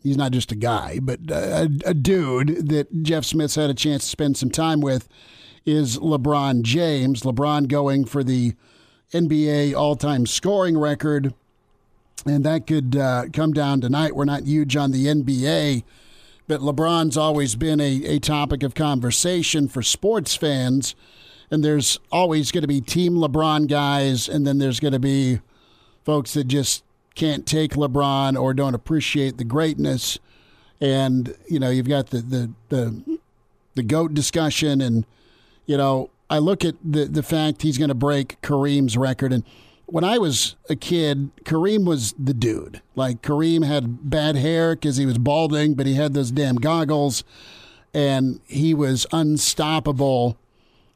he's 0.02 0.16
not 0.16 0.32
just 0.32 0.52
a 0.52 0.56
guy, 0.56 0.98
but 1.00 1.20
a, 1.30 1.70
a 1.84 1.94
dude 1.94 2.68
that 2.68 3.02
Jeff 3.02 3.24
Smith's 3.24 3.54
had 3.54 3.70
a 3.70 3.74
chance 3.74 4.04
to 4.04 4.08
spend 4.08 4.36
some 4.36 4.50
time 4.50 4.80
with 4.80 5.08
is 5.64 5.98
LeBron 5.98 6.62
James. 6.62 7.22
LeBron 7.22 7.68
going 7.68 8.04
for 8.04 8.24
the 8.24 8.54
NBA 9.12 9.74
all 9.74 9.96
time 9.96 10.26
scoring 10.26 10.78
record 10.78 11.34
and 12.26 12.44
that 12.44 12.66
could 12.66 12.96
uh, 12.96 13.24
come 13.32 13.52
down 13.52 13.80
tonight. 13.80 14.14
We're 14.14 14.24
not 14.24 14.44
huge 14.44 14.76
on 14.76 14.90
the 14.90 15.06
NBA, 15.06 15.84
but 16.46 16.60
LeBron's 16.60 17.16
always 17.16 17.54
been 17.54 17.80
a, 17.80 18.04
a 18.04 18.18
topic 18.18 18.62
of 18.62 18.74
conversation 18.74 19.68
for 19.68 19.82
sports 19.82 20.34
fans. 20.34 20.94
And 21.50 21.64
there's 21.64 21.98
always 22.12 22.52
going 22.52 22.62
to 22.62 22.68
be 22.68 22.80
Team 22.80 23.14
LeBron 23.14 23.68
guys, 23.68 24.28
and 24.28 24.46
then 24.46 24.58
there's 24.58 24.80
going 24.80 24.92
to 24.92 24.98
be 24.98 25.40
folks 26.04 26.34
that 26.34 26.44
just 26.44 26.84
can't 27.14 27.46
take 27.46 27.72
LeBron 27.72 28.40
or 28.40 28.54
don't 28.54 28.74
appreciate 28.74 29.38
the 29.38 29.44
greatness. 29.44 30.18
And 30.80 31.34
you 31.48 31.58
know, 31.58 31.70
you've 31.70 31.88
got 31.88 32.10
the 32.10 32.18
the 32.18 32.50
the, 32.68 33.18
the 33.74 33.82
goat 33.82 34.14
discussion, 34.14 34.80
and 34.80 35.06
you 35.66 35.76
know, 35.76 36.10
I 36.30 36.38
look 36.38 36.64
at 36.64 36.76
the 36.84 37.06
the 37.06 37.22
fact 37.22 37.62
he's 37.62 37.78
going 37.78 37.88
to 37.88 37.94
break 37.94 38.40
Kareem's 38.42 38.96
record, 38.96 39.32
and 39.32 39.42
when 39.86 40.04
I 40.04 40.18
was 40.18 40.54
a 40.68 40.76
kid, 40.76 41.30
Kareem 41.44 41.86
was 41.86 42.14
the 42.18 42.34
dude. 42.34 42.82
Like 42.94 43.22
Kareem 43.22 43.64
had 43.64 44.10
bad 44.10 44.36
hair 44.36 44.74
because 44.74 44.98
he 44.98 45.06
was 45.06 45.16
balding, 45.16 45.74
but 45.74 45.86
he 45.86 45.94
had 45.94 46.12
those 46.12 46.30
damn 46.30 46.56
goggles, 46.56 47.24
and 47.94 48.40
he 48.46 48.74
was 48.74 49.06
unstoppable 49.12 50.36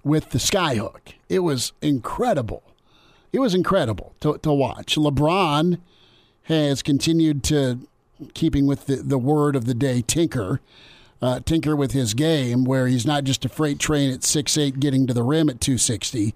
with 0.05 0.31
the 0.31 0.38
skyhook. 0.38 1.15
It 1.29 1.41
was 1.41 1.73
incredible. 1.81 2.62
It 3.33 3.38
was 3.38 3.55
incredible 3.55 4.15
to, 4.21 4.38
to 4.38 4.53
watch. 4.53 4.97
LeBron 4.97 5.79
has 6.45 6.83
continued 6.83 7.43
to 7.45 7.79
keeping 8.35 8.67
with 8.67 8.87
the, 8.87 8.97
the 8.97 9.19
word 9.19 9.57
of 9.57 9.65
the 9.65 9.75
day, 9.75 10.03
tinker. 10.07 10.61
Uh, 11.21 11.38
tinker 11.38 11.77
with 11.77 11.93
his 11.93 12.15
game, 12.15 12.65
where 12.65 12.88
he's 12.88 13.07
not 13.07 13.23
just 13.23 13.45
a 13.45 13.49
freight 13.49 13.79
train 13.79 14.11
at 14.11 14.25
six 14.25 14.59
eight 14.59 14.81
getting 14.81 15.07
to 15.07 15.15
the 15.15 15.23
rim 15.23 15.49
at 15.49 15.61
260, 15.61 16.35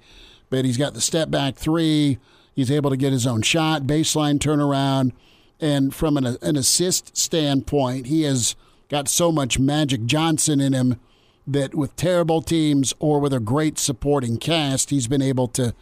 but 0.49 0.65
he's 0.65 0.77
got 0.77 0.95
the 0.95 1.01
step 1.01 1.29
back 1.29 1.57
three 1.57 2.19
He's 2.57 2.71
able 2.71 2.89
to 2.89 2.97
get 2.97 3.13
his 3.13 3.27
own 3.27 3.43
shot, 3.43 3.83
baseline 3.83 4.39
turnaround. 4.39 5.13
And 5.61 5.95
from 5.95 6.17
an, 6.17 6.39
an 6.41 6.57
assist 6.57 7.15
standpoint, 7.15 8.07
he 8.07 8.23
has 8.23 8.57
got 8.89 9.09
so 9.09 9.31
much 9.31 9.59
Magic 9.59 10.07
Johnson 10.07 10.61
in 10.61 10.73
him 10.73 10.99
that 11.47 11.75
with 11.75 11.97
terrible 11.97 12.43
teams 12.43 12.93
or 12.99 13.21
with 13.21 13.33
a 13.33 13.41
great 13.41 13.79
supporting 13.79 14.39
cast, 14.39 14.91
he's 14.91 15.07
been 15.07 15.23
able 15.23 15.49
to 15.49 15.75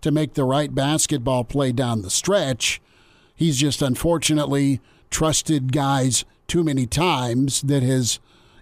to 0.00 0.10
make 0.10 0.34
the 0.34 0.44
right 0.44 0.74
basketball 0.74 1.44
play 1.44 1.70
down 1.70 2.02
the 2.02 2.10
stretch. 2.10 2.80
He's 3.34 3.56
just 3.56 3.80
unfortunately 3.80 4.80
trusted 5.10 5.72
guys 5.72 6.24
too 6.48 6.64
many 6.64 6.86
times 6.86 7.62
that 7.62 7.84
has 7.84 8.18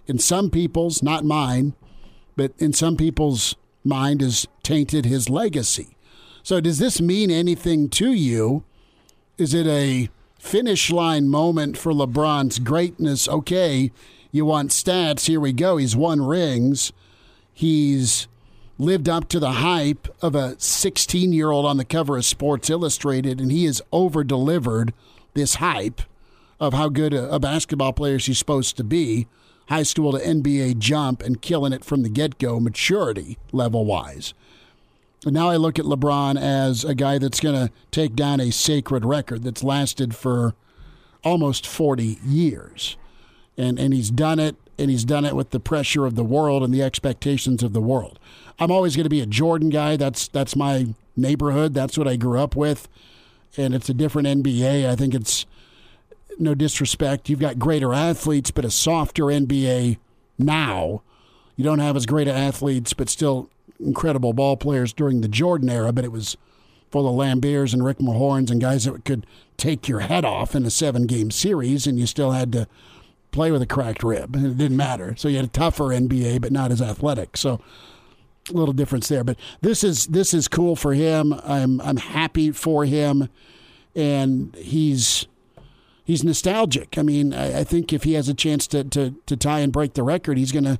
in 0.06 0.18
some 0.18 0.50
people's, 0.50 1.02
not 1.02 1.24
mine, 1.24 1.74
but 2.36 2.52
in 2.58 2.72
some 2.72 2.96
people's 2.96 3.56
mind 3.84 4.20
has 4.20 4.46
tainted 4.62 5.06
his 5.06 5.30
legacy. 5.30 5.96
So, 6.42 6.60
does 6.60 6.78
this 6.78 7.00
mean 7.00 7.30
anything 7.30 7.88
to 7.90 8.12
you? 8.12 8.64
Is 9.38 9.54
it 9.54 9.66
a 9.66 10.08
finish 10.38 10.90
line 10.90 11.28
moment 11.28 11.78
for 11.78 11.92
LeBron's 11.92 12.58
greatness? 12.58 13.28
Okay, 13.28 13.92
you 14.32 14.44
want 14.44 14.70
stats. 14.70 15.26
Here 15.26 15.40
we 15.40 15.52
go. 15.52 15.76
He's 15.76 15.96
won 15.96 16.22
rings. 16.22 16.92
He's 17.52 18.28
lived 18.78 19.08
up 19.08 19.28
to 19.28 19.38
the 19.38 19.52
hype 19.52 20.08
of 20.22 20.34
a 20.34 20.58
16 20.58 21.32
year 21.32 21.50
old 21.50 21.66
on 21.66 21.76
the 21.76 21.84
cover 21.84 22.16
of 22.16 22.24
Sports 22.24 22.70
Illustrated, 22.70 23.40
and 23.40 23.52
he 23.52 23.66
has 23.66 23.82
over 23.92 24.24
delivered 24.24 24.94
this 25.34 25.56
hype 25.56 26.02
of 26.58 26.74
how 26.74 26.88
good 26.88 27.14
a, 27.14 27.38
basketball 27.38 27.92
player 27.92 28.18
she's 28.18 28.38
supposed 28.38 28.76
to 28.76 28.84
be 28.84 29.26
high 29.68 29.82
school 29.82 30.12
to 30.12 30.18
NBA 30.18 30.78
jump 30.78 31.22
and 31.22 31.40
killing 31.40 31.72
it 31.72 31.84
from 31.84 32.02
the 32.02 32.08
get 32.08 32.38
go, 32.38 32.58
maturity 32.58 33.38
level 33.52 33.84
wise. 33.84 34.34
And 35.24 35.34
now 35.34 35.48
I 35.48 35.56
look 35.56 35.78
at 35.78 35.84
LeBron 35.84 36.40
as 36.40 36.84
a 36.84 36.94
guy 36.94 37.18
that's 37.18 37.40
going 37.40 37.54
to 37.54 37.72
take 37.90 38.16
down 38.16 38.40
a 38.40 38.50
sacred 38.50 39.04
record 39.04 39.42
that's 39.42 39.62
lasted 39.62 40.14
for 40.14 40.54
almost 41.22 41.66
40 41.66 42.18
years. 42.24 42.96
And, 43.56 43.78
and 43.78 43.92
he's 43.92 44.10
done 44.10 44.38
it, 44.38 44.56
and 44.78 44.90
he's 44.90 45.04
done 45.04 45.24
it 45.24 45.36
with 45.36 45.50
the 45.50 45.60
pressure 45.60 46.06
of 46.06 46.14
the 46.14 46.24
world 46.24 46.62
and 46.62 46.72
the 46.72 46.82
expectations 46.82 47.62
of 47.62 47.72
the 47.72 47.80
world. 47.80 48.18
I'm 48.58 48.70
always 48.70 48.96
going 48.96 49.04
to 49.04 49.10
be 49.10 49.20
a 49.20 49.26
Jordan 49.26 49.68
guy. 49.68 49.96
That's, 49.96 50.28
that's 50.28 50.56
my 50.56 50.94
neighborhood. 51.16 51.74
That's 51.74 51.98
what 51.98 52.08
I 52.08 52.16
grew 52.16 52.38
up 52.38 52.56
with. 52.56 52.88
And 53.56 53.74
it's 53.74 53.88
a 53.88 53.94
different 53.94 54.28
NBA. 54.28 54.88
I 54.88 54.96
think 54.96 55.14
it's 55.14 55.44
no 56.38 56.54
disrespect. 56.54 57.28
You've 57.28 57.40
got 57.40 57.58
greater 57.58 57.92
athletes, 57.92 58.50
but 58.50 58.64
a 58.64 58.70
softer 58.70 59.24
NBA 59.24 59.98
now 60.38 61.02
you 61.60 61.64
don't 61.64 61.78
have 61.80 61.94
as 61.94 62.06
great 62.06 62.26
athletes, 62.26 62.94
but 62.94 63.10
still 63.10 63.50
incredible 63.78 64.32
ball 64.32 64.56
players 64.56 64.94
during 64.94 65.20
the 65.20 65.28
Jordan 65.28 65.68
era. 65.68 65.92
But 65.92 66.06
it 66.06 66.10
was 66.10 66.38
full 66.90 67.06
of 67.06 67.14
Laimbeers 67.14 67.74
and 67.74 67.84
Rick 67.84 67.98
Mahorns 67.98 68.50
and 68.50 68.62
guys 68.62 68.86
that 68.86 69.04
could 69.04 69.26
take 69.58 69.86
your 69.86 70.00
head 70.00 70.24
off 70.24 70.54
in 70.54 70.64
a 70.64 70.70
seven 70.70 71.06
game 71.06 71.30
series, 71.30 71.86
and 71.86 71.98
you 71.98 72.06
still 72.06 72.30
had 72.30 72.50
to 72.52 72.66
play 73.30 73.50
with 73.50 73.62
a 73.62 73.66
cracked 73.66 74.02
rib, 74.02 74.34
and 74.34 74.46
it 74.46 74.56
didn't 74.56 74.76
matter. 74.76 75.14
So 75.16 75.28
you 75.28 75.36
had 75.36 75.46
a 75.46 75.48
tougher 75.48 75.84
NBA, 75.84 76.40
but 76.40 76.52
not 76.52 76.72
as 76.72 76.82
athletic. 76.82 77.36
So 77.36 77.60
a 78.48 78.52
little 78.52 78.74
difference 78.74 79.08
there. 79.08 79.24
But 79.24 79.38
this 79.60 79.84
is 79.84 80.06
this 80.08 80.34
is 80.34 80.48
cool 80.48 80.76
for 80.76 80.94
him. 80.94 81.34
I'm 81.44 81.80
I'm 81.80 81.98
happy 81.98 82.50
for 82.50 82.84
him, 82.84 83.28
and 83.94 84.54
he's 84.56 85.26
he's 86.04 86.24
nostalgic. 86.24 86.98
I 86.98 87.02
mean, 87.02 87.32
I, 87.32 87.60
I 87.60 87.64
think 87.64 87.92
if 87.92 88.04
he 88.04 88.14
has 88.14 88.28
a 88.28 88.34
chance 88.34 88.66
to, 88.68 88.84
to 88.84 89.14
to 89.26 89.36
tie 89.36 89.60
and 89.60 89.72
break 89.72 89.94
the 89.94 90.02
record, 90.02 90.38
he's 90.38 90.52
gonna 90.52 90.78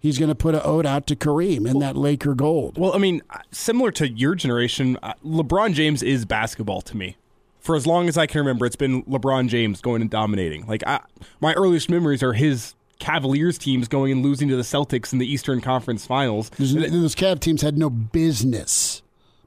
he's 0.00 0.18
going 0.18 0.30
to 0.30 0.34
put 0.34 0.54
an 0.54 0.62
ode 0.64 0.86
out 0.86 1.06
to 1.08 1.14
Kareem 1.14 1.68
in 1.68 1.78
that 1.78 1.96
Laker 1.96 2.34
gold. 2.34 2.78
Well, 2.78 2.94
I 2.94 2.98
mean, 2.98 3.22
similar 3.52 3.92
to 3.92 4.08
your 4.08 4.34
generation, 4.34 4.98
uh, 5.02 5.12
LeBron 5.24 5.74
James 5.74 6.02
is 6.02 6.24
basketball 6.24 6.80
to 6.82 6.96
me. 6.96 7.16
For 7.60 7.76
as 7.76 7.86
long 7.86 8.08
as 8.08 8.16
I 8.16 8.26
can 8.26 8.40
remember, 8.40 8.66
it's 8.66 8.76
been 8.76 9.02
LeBron 9.04 9.48
James 9.48 9.80
going 9.80 10.00
and 10.02 10.10
dominating. 10.10 10.66
Like 10.66 10.82
I, 10.86 11.00
my 11.40 11.52
earliest 11.54 11.90
memories 11.90 12.22
are 12.22 12.32
his 12.32 12.74
Cavaliers 12.98 13.58
teams 13.58 13.88
going 13.88 14.12
and 14.12 14.22
losing 14.22 14.48
to 14.48 14.56
the 14.56 14.62
Celtics 14.62 15.12
in 15.12 15.18
the 15.18 15.30
Eastern 15.30 15.60
Conference 15.60 16.06
Finals. 16.06 16.50
Those, 16.50 16.74
those 16.74 17.14
Cav 17.14 17.40
teams 17.40 17.62
had 17.62 17.76
no 17.76 17.90
business 17.90 19.02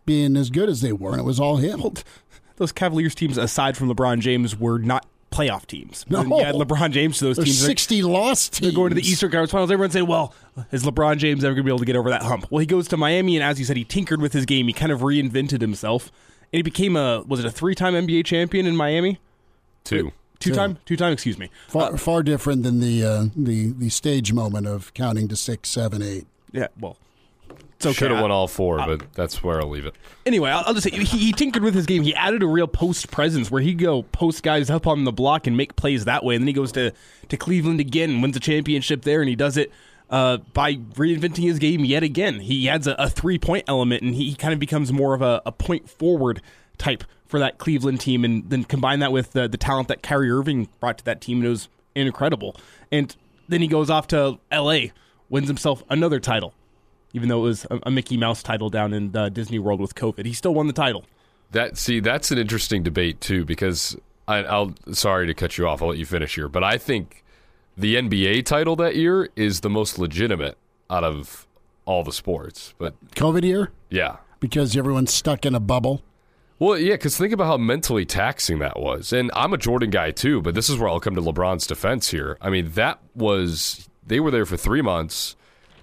being 0.05 0.35
as 0.35 0.49
good 0.49 0.69
as 0.69 0.81
they 0.81 0.91
were, 0.91 1.11
and 1.11 1.19
it 1.19 1.23
was 1.23 1.39
all 1.39 1.57
him. 1.57 1.81
Well, 1.81 1.93
those 2.57 2.71
Cavaliers 2.71 3.15
teams, 3.15 3.37
aside 3.37 3.77
from 3.77 3.93
LeBron 3.93 4.19
James, 4.19 4.59
were 4.59 4.77
not 4.77 5.05
playoff 5.31 5.65
teams. 5.65 6.05
No. 6.09 6.23
You 6.23 6.43
had 6.43 6.55
LeBron 6.55 6.91
James 6.91 7.17
to 7.17 7.25
those 7.25 7.37
There's 7.37 7.47
teams. 7.47 7.65
60 7.65 8.03
lost 8.03 8.53
teams. 8.53 8.61
They're 8.61 8.75
going 8.75 8.89
to 8.89 8.95
the 8.95 9.01
Eastern 9.01 9.31
Conference 9.31 9.51
Finals. 9.51 9.71
Everyone 9.71 9.91
say, 9.91 10.03
well, 10.03 10.33
is 10.71 10.83
LeBron 10.83 11.17
James 11.17 11.43
ever 11.43 11.55
going 11.55 11.63
to 11.63 11.65
be 11.65 11.71
able 11.71 11.79
to 11.79 11.85
get 11.85 11.95
over 11.95 12.09
that 12.11 12.21
hump? 12.21 12.45
Well, 12.51 12.59
he 12.59 12.65
goes 12.65 12.87
to 12.89 12.97
Miami, 12.97 13.35
and 13.35 13.43
as 13.43 13.59
you 13.59 13.65
said, 13.65 13.77
he 13.77 13.83
tinkered 13.83 14.21
with 14.21 14.33
his 14.33 14.45
game. 14.45 14.67
He 14.67 14.73
kind 14.73 14.91
of 14.91 15.01
reinvented 15.01 15.61
himself. 15.61 16.11
And 16.53 16.59
he 16.59 16.61
became 16.61 16.95
a, 16.95 17.23
was 17.27 17.39
it 17.39 17.47
a 17.47 17.51
three 17.51 17.73
time 17.73 17.95
NBA 17.95 18.25
champion 18.25 18.67
in 18.67 18.75
Miami? 18.75 19.19
Two. 19.83 20.11
Two 20.39 20.53
time? 20.53 20.77
Two 20.85 20.95
time, 20.95 21.11
excuse 21.11 21.39
me. 21.39 21.49
Far, 21.67 21.97
far 21.97 22.21
different 22.21 22.61
than 22.63 22.79
the, 22.79 23.03
uh, 23.03 23.25
the, 23.35 23.71
the 23.71 23.89
stage 23.89 24.33
moment 24.33 24.67
of 24.67 24.93
counting 24.93 25.27
to 25.29 25.35
six, 25.35 25.69
seven, 25.69 26.03
eight. 26.03 26.27
Yeah, 26.51 26.67
well, 26.79 26.97
it's 27.49 27.85
okay. 27.87 27.93
Should 27.93 28.11
have 28.11 28.21
won 28.21 28.29
all 28.29 28.47
four, 28.47 28.77
but 28.77 29.13
that's 29.13 29.41
where 29.41 29.61
I'll 29.61 29.69
leave 29.69 29.85
it. 29.85 29.95
Anyway, 30.25 30.51
I'll, 30.51 30.63
I'll 30.67 30.73
just 30.73 30.83
say 30.83 30.91
he, 30.91 31.03
he 31.03 31.31
tinkered 31.31 31.63
with 31.63 31.73
his 31.73 31.85
game. 31.85 32.03
He 32.03 32.13
added 32.13 32.43
a 32.43 32.47
real 32.47 32.67
post 32.67 33.09
presence 33.09 33.49
where 33.49 33.61
he'd 33.61 33.79
go 33.79 34.03
post 34.03 34.43
guys 34.43 34.69
up 34.69 34.85
on 34.85 35.05
the 35.05 35.11
block 35.11 35.47
and 35.47 35.57
make 35.57 35.75
plays 35.75 36.05
that 36.05 36.23
way. 36.23 36.35
And 36.35 36.43
then 36.43 36.47
he 36.47 36.53
goes 36.53 36.71
to, 36.73 36.93
to 37.29 37.37
Cleveland 37.37 37.79
again 37.79 38.11
and 38.11 38.21
wins 38.21 38.35
a 38.37 38.39
championship 38.39 39.01
there. 39.01 39.21
And 39.21 39.29
he 39.29 39.35
does 39.35 39.57
it 39.57 39.71
uh, 40.09 40.37
by 40.53 40.75
reinventing 40.75 41.43
his 41.43 41.59
game 41.59 41.85
yet 41.85 42.03
again. 42.03 42.39
He 42.39 42.69
adds 42.69 42.87
a, 42.87 42.93
a 42.93 43.09
three 43.09 43.37
point 43.37 43.65
element 43.67 44.03
and 44.03 44.15
he, 44.15 44.29
he 44.29 44.35
kind 44.35 44.53
of 44.53 44.59
becomes 44.59 44.91
more 44.91 45.13
of 45.13 45.21
a, 45.21 45.41
a 45.45 45.51
point 45.51 45.89
forward 45.89 46.41
type 46.77 47.03
for 47.25 47.39
that 47.39 47.57
Cleveland 47.57 47.99
team. 47.99 48.23
And 48.23 48.49
then 48.49 48.63
combine 48.63 48.99
that 48.99 49.11
with 49.11 49.31
the, 49.31 49.47
the 49.47 49.57
talent 49.57 49.87
that 49.87 50.03
Kyrie 50.03 50.31
Irving 50.31 50.69
brought 50.79 50.97
to 50.99 51.05
that 51.05 51.21
team. 51.21 51.37
And 51.37 51.47
it 51.47 51.49
was 51.49 51.69
incredible. 51.95 52.55
And 52.91 53.15
then 53.47 53.61
he 53.61 53.67
goes 53.67 53.89
off 53.89 54.07
to 54.07 54.39
LA, 54.51 54.87
wins 55.29 55.47
himself 55.47 55.83
another 55.89 56.19
title 56.19 56.53
even 57.13 57.29
though 57.29 57.39
it 57.39 57.43
was 57.43 57.65
a, 57.69 57.79
a 57.83 57.91
Mickey 57.91 58.17
Mouse 58.17 58.43
title 58.43 58.69
down 58.69 58.93
in 58.93 59.15
uh, 59.15 59.29
Disney 59.29 59.59
World 59.59 59.79
with 59.79 59.95
COVID. 59.95 60.25
He 60.25 60.33
still 60.33 60.53
won 60.53 60.67
the 60.67 60.73
title. 60.73 61.05
That 61.51 61.77
see, 61.77 61.99
that's 61.99 62.31
an 62.31 62.39
interesting 62.39 62.83
debate 62.83 63.21
too, 63.21 63.45
because 63.45 63.95
I, 64.27 64.37
I'll 64.37 64.73
sorry 64.91 65.27
to 65.27 65.33
cut 65.33 65.57
you 65.57 65.67
off. 65.67 65.81
I'll 65.81 65.89
let 65.89 65.99
you 65.99 66.05
finish 66.05 66.35
here, 66.35 66.49
but 66.49 66.63
I 66.63 66.77
think 66.77 67.22
the 67.77 67.95
NBA 67.95 68.45
title 68.45 68.75
that 68.77 68.95
year 68.95 69.29
is 69.35 69.61
the 69.61 69.69
most 69.69 69.97
legitimate 69.99 70.57
out 70.89 71.03
of 71.03 71.47
all 71.85 72.03
the 72.03 72.13
sports. 72.13 72.73
But 72.77 72.93
COVID 73.11 73.43
year? 73.43 73.71
yeah, 73.89 74.17
Because 74.39 74.75
everyone's 74.77 75.13
stuck 75.13 75.45
in 75.45 75.55
a 75.55 75.59
bubble. 75.59 76.01
well, 76.59 76.77
yeah, 76.77 76.93
because 76.93 77.17
think 77.17 77.33
about 77.33 77.47
how 77.47 77.57
mentally 77.57 78.05
taxing 78.05 78.59
that 78.59 78.79
was. 78.79 79.11
And 79.11 79.31
I'm 79.35 79.53
a 79.53 79.57
Jordan 79.57 79.89
guy 79.89 80.11
too, 80.11 80.41
but 80.41 80.55
this 80.55 80.69
is 80.69 80.77
where 80.77 80.87
I'll 80.89 80.99
come 80.99 81.15
to 81.15 81.21
LeBron's 81.21 81.67
defense 81.67 82.11
here. 82.11 82.37
I 82.41 82.49
mean, 82.49 82.71
that 82.71 82.99
was 83.15 83.89
they 84.05 84.19
were 84.19 84.31
there 84.31 84.45
for 84.45 84.57
three 84.57 84.81
months. 84.81 85.35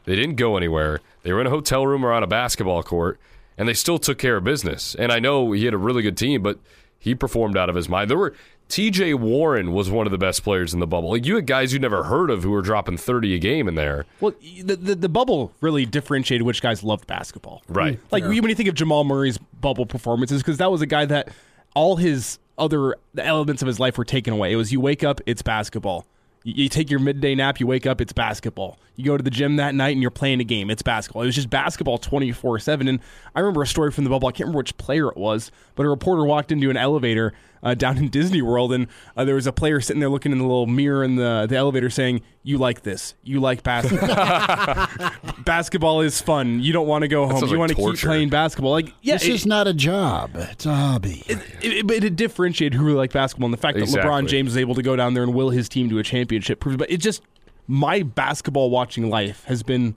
They 0.04 0.16
didn't 0.16 0.36
go 0.36 0.56
anywhere. 0.56 1.00
They 1.22 1.32
were 1.32 1.40
in 1.40 1.46
a 1.46 1.50
hotel 1.50 1.86
room 1.86 2.04
or 2.04 2.12
on 2.12 2.22
a 2.22 2.26
basketball 2.26 2.82
court, 2.82 3.18
and 3.58 3.68
they 3.68 3.74
still 3.74 3.98
took 3.98 4.16
care 4.18 4.36
of 4.36 4.44
business. 4.44 4.94
And 4.94 5.12
I 5.12 5.18
know 5.18 5.52
he 5.52 5.64
had 5.66 5.74
a 5.74 5.78
really 5.78 6.02
good 6.02 6.16
team, 6.16 6.42
but 6.42 6.58
he 6.98 7.14
performed 7.14 7.56
out 7.56 7.68
of 7.68 7.74
his 7.76 7.88
mind. 7.88 8.10
There 8.10 8.16
were 8.18 8.34
T.J. 8.70 9.14
Warren 9.14 9.72
was 9.72 9.90
one 9.90 10.06
of 10.06 10.12
the 10.12 10.18
best 10.18 10.44
players 10.44 10.72
in 10.72 10.78
the 10.78 10.86
bubble. 10.86 11.10
Like 11.10 11.26
you 11.26 11.34
had 11.34 11.46
guys 11.46 11.72
you 11.72 11.80
never 11.80 12.04
heard 12.04 12.30
of 12.30 12.44
who 12.44 12.50
were 12.50 12.62
dropping 12.62 12.96
thirty 12.96 13.34
a 13.34 13.38
game 13.38 13.66
in 13.66 13.74
there. 13.74 14.06
Well, 14.20 14.32
the, 14.62 14.76
the, 14.76 14.94
the 14.94 15.08
bubble 15.08 15.52
really 15.60 15.84
differentiated 15.84 16.46
which 16.46 16.62
guys 16.62 16.82
loved 16.84 17.06
basketball. 17.06 17.62
Right. 17.68 17.98
Mm. 17.98 18.12
Like 18.12 18.24
when 18.24 18.32
you 18.32 18.54
think 18.54 18.68
of 18.68 18.76
Jamal 18.76 19.04
Murray's 19.04 19.38
bubble 19.38 19.86
performances, 19.86 20.40
because 20.40 20.58
that 20.58 20.70
was 20.70 20.82
a 20.82 20.86
guy 20.86 21.04
that 21.06 21.30
all 21.74 21.96
his 21.96 22.38
other 22.58 22.94
elements 23.18 23.62
of 23.62 23.66
his 23.66 23.80
life 23.80 23.98
were 23.98 24.04
taken 24.04 24.32
away. 24.32 24.52
It 24.52 24.56
was 24.56 24.70
you 24.72 24.80
wake 24.80 25.02
up, 25.02 25.20
it's 25.26 25.42
basketball. 25.42 26.06
You, 26.44 26.54
you 26.64 26.68
take 26.68 26.90
your 26.90 27.00
midday 27.00 27.34
nap, 27.34 27.58
you 27.58 27.66
wake 27.66 27.86
up, 27.86 28.00
it's 28.00 28.12
basketball. 28.12 28.78
You 28.94 29.06
go 29.06 29.16
to 29.16 29.22
the 29.22 29.30
gym 29.30 29.56
that 29.56 29.74
night 29.74 29.92
and 29.92 30.02
you're 30.02 30.10
playing 30.10 30.40
a 30.40 30.44
game, 30.44 30.70
it's 30.70 30.82
basketball. 30.82 31.22
It 31.22 31.26
was 31.26 31.34
just 31.34 31.50
basketball 31.50 31.98
24 31.98 32.60
7. 32.60 32.86
And 32.86 33.00
I 33.34 33.40
remember 33.40 33.62
a 33.62 33.66
story 33.66 33.90
from 33.90 34.04
the 34.04 34.10
bubble, 34.10 34.28
I 34.28 34.32
can't 34.32 34.40
remember 34.40 34.58
which 34.58 34.76
player 34.76 35.08
it 35.08 35.16
was, 35.16 35.50
but 35.74 35.86
a 35.86 35.88
reporter 35.88 36.24
walked 36.24 36.52
into 36.52 36.70
an 36.70 36.76
elevator 36.76 37.32
uh, 37.62 37.74
down 37.74 37.98
in 37.98 38.08
Disney 38.08 38.42
World 38.42 38.72
and 38.72 38.86
uh, 39.16 39.24
there 39.24 39.34
was 39.34 39.46
a 39.46 39.52
player 39.52 39.80
sitting 39.80 40.00
there 40.00 40.08
looking 40.08 40.32
in 40.32 40.38
the 40.38 40.44
little 40.44 40.66
mirror 40.66 41.04
in 41.04 41.16
the, 41.16 41.46
the 41.48 41.56
elevator 41.56 41.90
saying, 41.90 42.22
You 42.42 42.58
like 42.58 42.82
this. 42.82 43.14
You 43.22 43.40
like 43.40 43.62
basketball. 43.62 44.08
basketball 45.44 46.00
is 46.00 46.20
fun. 46.20 46.60
You 46.60 46.72
don't 46.72 46.86
want 46.86 47.02
to 47.02 47.08
go 47.08 47.26
home. 47.26 47.36
You 47.42 47.46
like 47.48 47.58
want 47.58 47.70
to 47.70 47.74
keep 47.76 47.96
playing 47.98 48.28
basketball. 48.30 48.72
Like, 48.72 48.92
yeah, 49.02 49.14
this 49.14 49.24
it- 49.24 49.32
is 49.32 49.46
not 49.46 49.66
a 49.66 49.74
job. 49.74 50.30
It's 50.34 50.66
a 50.66 50.74
hobby. 50.74 51.22
it, 51.26 51.38
it, 51.62 51.86
but 51.86 52.02
it 52.02 52.16
differentiated 52.16 52.78
who 52.78 52.84
really 52.84 52.98
liked 52.98 53.12
basketball, 53.12 53.46
and 53.46 53.52
the 53.54 53.58
fact 53.58 53.78
that 53.78 53.88
LeBron 53.88 54.26
James 54.28 54.50
was 54.50 54.56
able 54.56 54.74
to 54.74 54.82
go 54.82 54.96
down 54.96 55.14
there 55.14 55.22
and 55.22 55.34
will 55.34 55.50
his 55.50 55.68
team 55.68 55.88
to 55.90 55.98
a 55.98 56.02
championship 56.02 56.60
proves. 56.60 56.76
But 56.76 56.90
it 56.90 56.98
just 56.98 57.22
my 57.66 58.02
basketball 58.02 58.70
watching 58.70 59.10
life 59.10 59.44
has 59.44 59.62
been 59.62 59.94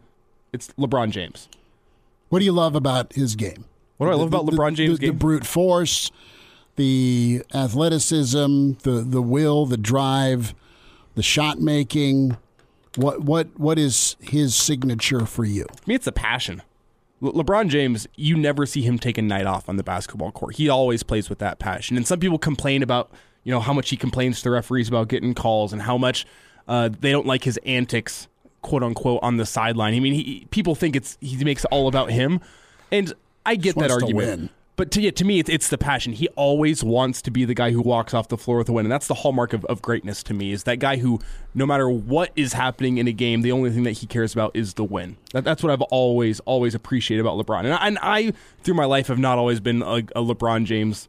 it's 0.51 0.68
LeBron 0.78 1.09
James. 1.11 1.49
what 2.30 2.39
do 2.39 2.45
you 2.45 2.51
love 2.51 2.76
about 2.76 3.14
his 3.14 3.36
game? 3.36 3.66
What 3.97 4.07
do 4.07 4.11
I 4.11 4.16
love 4.16 4.28
about 4.28 4.45
LeBron 4.45 4.76
James' 4.76 4.99
the, 4.99 5.07
the 5.07 5.11
game? 5.11 5.18
brute 5.18 5.45
force, 5.45 6.11
the 6.76 7.43
athleticism, 7.53 8.74
the 8.84 9.05
the 9.07 9.21
will, 9.21 9.65
the 9.65 9.78
drive, 9.78 10.53
the 11.15 11.24
shot 11.24 11.59
making. 11.59 12.38
What 12.95 13.21
what 13.21 13.47
what 13.59 13.80
is 13.80 14.15
his 14.19 14.55
signature 14.55 15.26
for 15.26 15.45
you? 15.45 15.63
To 15.65 15.89
me, 15.89 15.95
it's 15.95 16.05
the 16.05 16.11
passion. 16.11 16.61
Le- 17.21 17.43
LeBron 17.43 17.69
James, 17.69 18.07
you 18.15 18.38
never 18.38 18.65
see 18.65 18.82
him 18.82 18.99
take 18.99 19.17
a 19.17 19.21
night 19.21 19.45
off 19.45 19.67
on 19.67 19.78
the 19.78 19.84
basketball 19.84 20.32
court. 20.32 20.55
He 20.55 20.69
always 20.69 21.01
plays 21.03 21.30
with 21.30 21.39
that 21.39 21.57
passion. 21.57 21.97
And 21.97 22.05
some 22.05 22.19
people 22.19 22.38
complain 22.38 22.84
about, 22.84 23.11
you 23.43 23.51
know, 23.51 23.59
how 23.59 23.74
much 23.74 23.89
he 23.89 23.97
complains 23.97 24.39
to 24.39 24.43
the 24.43 24.51
referees 24.51 24.89
about 24.89 25.07
getting 25.07 25.34
calls 25.34 25.74
and 25.74 25.82
how 25.82 25.97
much 25.97 26.26
uh, 26.67 26.89
they 26.99 27.11
don't 27.11 27.26
like 27.26 27.43
his 27.43 27.57
antics, 27.65 28.28
quote 28.61 28.84
unquote, 28.84 29.21
on 29.24 29.38
the 29.38 29.45
sideline. 29.45 29.93
I 29.95 29.99
mean, 29.99 30.13
he, 30.13 30.47
people 30.51 30.76
think 30.76 30.95
it's 30.95 31.17
he 31.19 31.43
makes 31.43 31.63
it 31.63 31.69
all 31.71 31.88
about 31.88 32.11
him, 32.11 32.41
and 32.91 33.11
I 33.45 33.55
get 33.55 33.76
that 33.76 33.89
wants 33.89 33.95
to 33.97 34.05
argument. 34.05 34.51
But 34.76 34.89
to, 34.91 35.01
yeah, 35.01 35.11
to 35.11 35.26
me, 35.26 35.39
it's, 35.39 35.49
it's 35.49 35.69
the 35.69 35.78
passion. 35.78 36.13
He 36.13 36.28
always 36.30 36.84
wants 36.84 37.21
to 37.24 37.32
be 37.32 37.45
the 37.45 37.53
guy 37.53 37.71
who 37.71 37.82
walks 37.82 38.13
off 38.13 38.28
the 38.28 38.38
floor 38.38 38.57
with 38.57 38.69
a 38.69 38.74
win, 38.74 38.86
and 38.86 38.91
that's 38.91 39.07
the 39.07 39.13
hallmark 39.13 39.53
of, 39.53 39.63
of 39.65 39.84
greatness 39.84 40.24
to 40.24 40.34
me. 40.34 40.51
Is 40.51 40.63
that 40.63 40.80
guy 40.80 40.97
who, 40.97 41.19
no 41.53 41.67
matter 41.67 41.88
what 41.88 42.32
is 42.36 42.53
happening 42.53 42.97
in 42.97 43.07
a 43.07 43.11
game, 43.11 43.41
the 43.41 43.51
only 43.51 43.69
thing 43.69 43.84
that 43.84 43.91
he 43.91 44.07
cares 44.07 44.34
about 44.34 44.55
is 44.55 44.74
the 44.74 44.84
win. 44.84 45.17
That, 45.34 45.43
that's 45.43 45.61
what 45.61 45.71
I've 45.71 45.82
always 45.84 46.39
always 46.41 46.74
appreciated 46.74 47.21
about 47.21 47.38
LeBron, 47.38 47.65
and 47.65 47.74
I, 47.74 47.88
and 47.88 47.99
I 48.01 48.34
through 48.63 48.74
my 48.74 48.86
life 48.86 49.07
have 49.07 49.19
not 49.19 49.38
always 49.38 49.59
been 49.59 49.84
a, 49.84 49.97
a 49.97 50.24
LeBron 50.24 50.65
James 50.65 51.07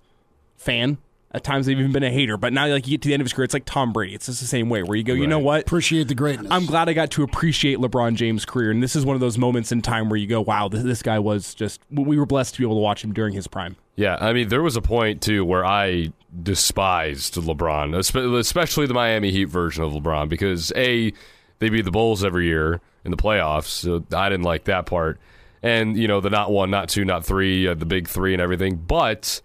fan. 0.56 0.98
At 1.34 1.42
times, 1.42 1.66
they've 1.66 1.78
even 1.78 1.90
been 1.90 2.04
a 2.04 2.10
hater. 2.10 2.36
But 2.36 2.52
now, 2.52 2.68
like 2.68 2.86
you 2.86 2.92
get 2.92 3.02
to 3.02 3.08
the 3.08 3.14
end 3.14 3.20
of 3.20 3.24
his 3.24 3.32
career, 3.32 3.44
it's 3.44 3.54
like 3.54 3.64
Tom 3.64 3.92
Brady. 3.92 4.14
It's 4.14 4.26
just 4.26 4.40
the 4.40 4.46
same 4.46 4.68
way, 4.68 4.84
where 4.84 4.96
you 4.96 5.02
go, 5.02 5.14
you 5.14 5.26
know 5.26 5.40
what? 5.40 5.62
Appreciate 5.62 6.06
the 6.06 6.14
greatness. 6.14 6.46
I'm 6.48 6.64
glad 6.64 6.88
I 6.88 6.92
got 6.92 7.10
to 7.10 7.24
appreciate 7.24 7.78
LeBron 7.78 8.14
James' 8.14 8.44
career, 8.44 8.70
and 8.70 8.80
this 8.80 8.94
is 8.94 9.04
one 9.04 9.16
of 9.16 9.20
those 9.20 9.36
moments 9.36 9.72
in 9.72 9.82
time 9.82 10.08
where 10.08 10.16
you 10.16 10.28
go, 10.28 10.40
"Wow, 10.40 10.68
this, 10.68 10.84
this 10.84 11.02
guy 11.02 11.18
was 11.18 11.52
just." 11.52 11.80
We 11.90 12.16
were 12.16 12.24
blessed 12.24 12.54
to 12.54 12.60
be 12.60 12.64
able 12.64 12.76
to 12.76 12.80
watch 12.80 13.02
him 13.02 13.12
during 13.12 13.34
his 13.34 13.48
prime. 13.48 13.76
Yeah, 13.96 14.16
I 14.20 14.32
mean, 14.32 14.48
there 14.48 14.62
was 14.62 14.76
a 14.76 14.82
point 14.82 15.22
too 15.22 15.44
where 15.44 15.64
I 15.64 16.12
despised 16.42 17.34
LeBron, 17.34 17.96
especially 18.38 18.86
the 18.86 18.94
Miami 18.94 19.30
Heat 19.30 19.44
version 19.44 19.84
of 19.84 19.92
LeBron, 19.92 20.28
because 20.28 20.72
a 20.76 21.12
they 21.58 21.68
beat 21.68 21.82
the 21.82 21.90
Bulls 21.90 22.24
every 22.24 22.46
year 22.46 22.80
in 23.04 23.10
the 23.10 23.16
playoffs, 23.16 23.66
so 23.66 24.04
I 24.16 24.28
didn't 24.28 24.44
like 24.44 24.64
that 24.64 24.86
part, 24.86 25.18
and 25.62 25.96
you 25.96 26.08
know 26.08 26.20
the 26.20 26.30
not 26.30 26.50
one, 26.50 26.70
not 26.70 26.88
two, 26.88 27.04
not 27.04 27.24
three, 27.24 27.66
uh, 27.68 27.74
the 27.74 27.86
big 27.86 28.08
three, 28.08 28.34
and 28.34 28.42
everything. 28.42 28.76
But 28.76 29.40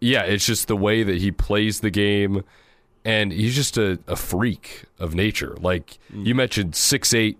yeah, 0.00 0.22
it's 0.22 0.46
just 0.46 0.68
the 0.68 0.76
way 0.76 1.02
that 1.02 1.18
he 1.18 1.30
plays 1.30 1.80
the 1.80 1.90
game, 1.90 2.44
and 3.04 3.32
he's 3.32 3.54
just 3.54 3.78
a, 3.78 3.98
a 4.06 4.16
freak 4.16 4.84
of 4.98 5.14
nature. 5.14 5.56
Like 5.60 5.98
you 6.12 6.34
mm. 6.34 6.36
mentioned, 6.36 6.74
six 6.74 7.14
eight, 7.14 7.38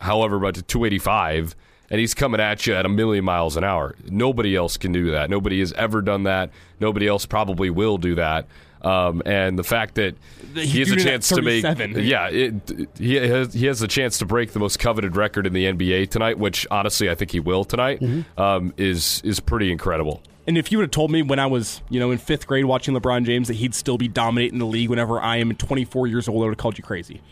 however, 0.00 0.36
about 0.36 0.54
to 0.54 0.62
285, 0.62 1.54
and 1.90 2.00
he's 2.00 2.14
coming 2.14 2.40
at 2.40 2.66
you 2.66 2.74
at 2.74 2.86
a 2.86 2.88
million 2.88 3.24
miles 3.24 3.56
an 3.56 3.64
hour. 3.64 3.94
Nobody 4.08 4.56
else 4.56 4.76
can 4.76 4.92
do 4.92 5.10
that. 5.12 5.30
Nobody 5.30 5.60
has 5.60 5.72
ever 5.74 6.02
done 6.02 6.24
that. 6.24 6.50
Nobody 6.80 7.06
else 7.06 7.26
probably 7.26 7.70
will 7.70 7.98
do 7.98 8.14
that. 8.16 8.46
Um, 8.84 9.22
and 9.24 9.58
the 9.58 9.64
fact 9.64 9.94
that 9.94 10.16
He's 10.54 10.72
he 10.72 10.78
has 10.80 10.90
a 10.90 10.94
doing 10.94 11.00
it 11.00 11.06
at 11.06 11.10
chance 11.10 11.28
to 11.30 11.42
make 11.42 11.64
yeah 11.96 12.28
it, 12.28 12.88
he 12.96 13.14
has 13.14 13.52
he 13.52 13.66
has 13.66 13.82
a 13.82 13.88
chance 13.88 14.18
to 14.18 14.26
break 14.26 14.52
the 14.52 14.60
most 14.60 14.78
coveted 14.78 15.16
record 15.16 15.46
in 15.46 15.52
the 15.52 15.64
NBA 15.64 16.10
tonight, 16.10 16.38
which 16.38 16.66
honestly 16.70 17.10
I 17.10 17.14
think 17.14 17.32
he 17.32 17.40
will 17.40 17.64
tonight. 17.64 18.00
Mm-hmm. 18.00 18.40
Um, 18.40 18.74
is 18.76 19.20
is 19.24 19.40
pretty 19.40 19.72
incredible. 19.72 20.22
And 20.46 20.58
if 20.58 20.70
you 20.70 20.78
would 20.78 20.84
have 20.84 20.90
told 20.90 21.10
me 21.10 21.22
when 21.22 21.38
I 21.38 21.46
was, 21.46 21.80
you 21.88 21.98
know, 21.98 22.10
in 22.10 22.18
fifth 22.18 22.46
grade 22.46 22.66
watching 22.66 22.94
LeBron 22.94 23.24
James 23.24 23.48
that 23.48 23.54
he'd 23.54 23.74
still 23.74 23.96
be 23.96 24.08
dominating 24.08 24.58
the 24.58 24.66
league 24.66 24.90
whenever 24.90 25.18
I 25.18 25.38
am 25.38 25.54
24 25.54 26.06
years 26.06 26.28
old, 26.28 26.42
I 26.42 26.44
would 26.44 26.50
have 26.50 26.58
called 26.58 26.76
you 26.76 26.84
crazy. 26.84 27.22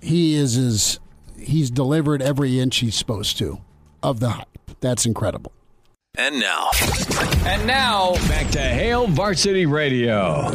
He 0.00 0.34
is 0.34 0.56
as 0.56 0.98
he's 1.38 1.70
delivered 1.70 2.22
every 2.22 2.58
inch 2.58 2.78
he's 2.78 2.96
supposed 2.96 3.38
to 3.38 3.60
of 4.02 4.20
the 4.20 4.30
hype. 4.30 4.46
That's 4.80 5.06
incredible. 5.06 5.52
And 6.16 6.40
now, 6.40 6.70
And 7.46 7.66
now, 7.68 8.14
back 8.28 8.50
to 8.50 8.58
Hail 8.60 9.06
Varsity 9.06 9.64
Radio. 9.64 10.50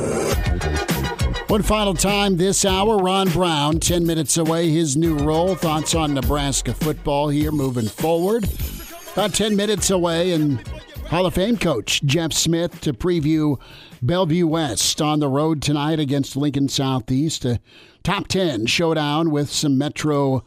One 1.47 1.61
final 1.61 1.93
time 1.93 2.35
this 2.35 2.65
hour, 2.65 2.97
Ron 2.97 3.29
Brown, 3.29 3.79
10 3.79 4.05
minutes 4.05 4.35
away, 4.35 4.69
his 4.69 4.97
new 4.97 5.17
role. 5.17 5.55
Thoughts 5.55 5.95
on 5.95 6.13
Nebraska 6.13 6.73
football 6.73 7.29
here 7.29 7.53
moving 7.53 7.87
forward. 7.87 8.49
About 9.13 9.33
10 9.33 9.55
minutes 9.55 9.89
away, 9.89 10.33
and 10.33 10.59
Hall 11.07 11.25
of 11.25 11.35
Fame 11.35 11.55
coach 11.57 12.03
Jeff 12.03 12.33
Smith 12.33 12.81
to 12.81 12.91
preview 12.91 13.57
Bellevue 14.01 14.47
West 14.47 15.01
on 15.01 15.19
the 15.21 15.29
road 15.29 15.61
tonight 15.61 15.99
against 15.99 16.35
Lincoln 16.35 16.67
Southeast. 16.67 17.45
A 17.45 17.61
top 18.03 18.27
10 18.27 18.65
showdown 18.65 19.31
with 19.31 19.49
some 19.49 19.77
Metro 19.77 20.43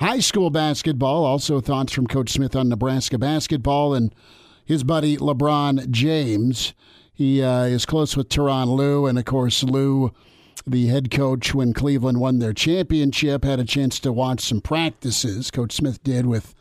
high 0.00 0.18
school 0.18 0.50
basketball. 0.50 1.24
Also, 1.24 1.60
thoughts 1.60 1.92
from 1.92 2.06
Coach 2.06 2.30
Smith 2.30 2.56
on 2.56 2.68
Nebraska 2.68 3.18
basketball 3.18 3.94
and 3.94 4.14
his 4.64 4.82
buddy 4.82 5.16
LeBron 5.18 5.90
James. 5.90 6.72
He 7.12 7.42
uh, 7.42 7.64
is 7.64 7.84
close 7.84 8.16
with 8.16 8.30
Tyronn 8.30 8.74
Lue, 8.74 9.06
and 9.06 9.18
of 9.18 9.26
course, 9.26 9.62
Lue, 9.62 10.12
the 10.66 10.86
head 10.86 11.10
coach 11.10 11.54
when 11.54 11.74
Cleveland 11.74 12.18
won 12.18 12.38
their 12.38 12.54
championship, 12.54 13.44
had 13.44 13.60
a 13.60 13.64
chance 13.64 14.00
to 14.00 14.12
watch 14.12 14.40
some 14.40 14.62
practices. 14.62 15.50
Coach 15.50 15.72
Smith 15.72 16.02
did 16.02 16.24
with 16.24 16.54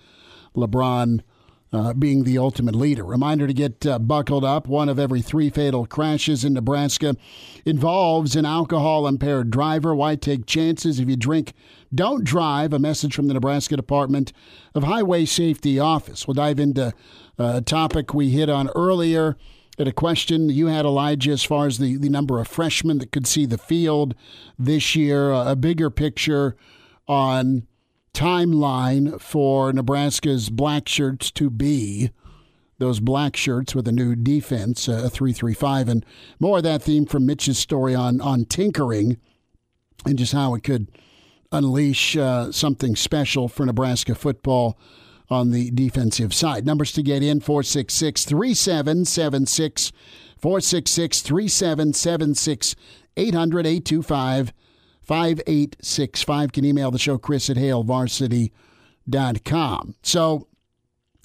LeBron 0.55 1.21
uh, 1.71 1.93
being 1.93 2.23
the 2.23 2.37
ultimate 2.37 2.75
leader. 2.75 3.03
Reminder 3.03 3.47
to 3.47 3.53
get 3.53 3.85
uh, 3.85 3.99
buckled 3.99 4.43
up. 4.43 4.67
One 4.67 4.89
of 4.89 4.97
every 4.97 5.21
three 5.21 5.49
fatal 5.49 5.85
crashes 5.85 6.43
in 6.43 6.53
Nebraska 6.53 7.15
involves 7.65 8.35
an 8.35 8.45
alcohol 8.45 9.07
impaired 9.07 9.51
driver. 9.51 9.93
Why 9.93 10.15
take 10.15 10.45
chances? 10.45 10.99
If 10.99 11.09
you 11.09 11.15
drink, 11.15 11.53
don't 11.93 12.23
drive. 12.23 12.73
A 12.73 12.79
message 12.79 13.15
from 13.15 13.27
the 13.27 13.33
Nebraska 13.33 13.75
Department 13.75 14.33
of 14.73 14.83
Highway 14.83 15.25
Safety 15.25 15.79
Office. 15.79 16.27
We'll 16.27 16.35
dive 16.35 16.59
into 16.59 16.93
a 17.37 17.61
topic 17.61 18.13
we 18.13 18.29
hit 18.29 18.49
on 18.49 18.69
earlier. 18.75 19.37
At 19.77 19.87
a 19.87 19.93
question 19.93 20.49
you 20.49 20.67
had, 20.67 20.85
Elijah, 20.85 21.31
as 21.31 21.43
far 21.43 21.65
as 21.65 21.77
the, 21.77 21.95
the 21.95 22.09
number 22.09 22.39
of 22.39 22.49
freshmen 22.49 22.97
that 22.97 23.13
could 23.13 23.25
see 23.25 23.45
the 23.45 23.57
field 23.57 24.13
this 24.57 24.93
year, 24.93 25.31
a 25.31 25.55
bigger 25.55 25.89
picture 25.89 26.57
on 27.07 27.65
timeline 28.13 29.19
for 29.21 29.71
Nebraska's 29.73 30.49
black 30.49 30.87
shirts 30.87 31.31
to 31.31 31.49
be 31.49 32.11
those 32.79 32.99
black 32.99 33.35
shirts 33.35 33.75
with 33.75 33.87
a 33.87 33.91
new 33.91 34.15
defense, 34.15 34.87
uh, 34.87 35.03
a 35.05 35.09
335, 35.09 35.89
and 35.89 36.05
more 36.39 36.57
of 36.57 36.63
that 36.63 36.81
theme 36.81 37.05
from 37.05 37.25
Mitch's 37.25 37.57
story 37.57 37.93
on, 37.93 38.21
on 38.21 38.45
tinkering 38.45 39.17
and 40.05 40.17
just 40.17 40.33
how 40.33 40.55
it 40.55 40.63
could 40.63 40.89
unleash 41.51 42.15
uh, 42.15 42.51
something 42.51 42.95
special 42.95 43.47
for 43.47 43.65
Nebraska 43.65 44.15
football 44.15 44.79
on 45.29 45.51
the 45.51 45.71
defensive 45.71 46.33
side. 46.33 46.65
Numbers 46.65 46.91
to 46.93 47.03
get 47.03 47.21
in 47.21 47.39
466 47.39 48.25
3776, 48.25 49.91
466 50.37 51.21
3776, 51.21 52.75
800 53.17 53.65
825 53.67 54.53
5865. 55.09 56.51
Can 56.51 56.65
email 56.65 56.91
the 56.91 56.99
show, 56.99 57.17
Chris 57.17 57.49
at 57.49 57.57
HailVarsity.com. 57.57 59.95
So 60.03 60.47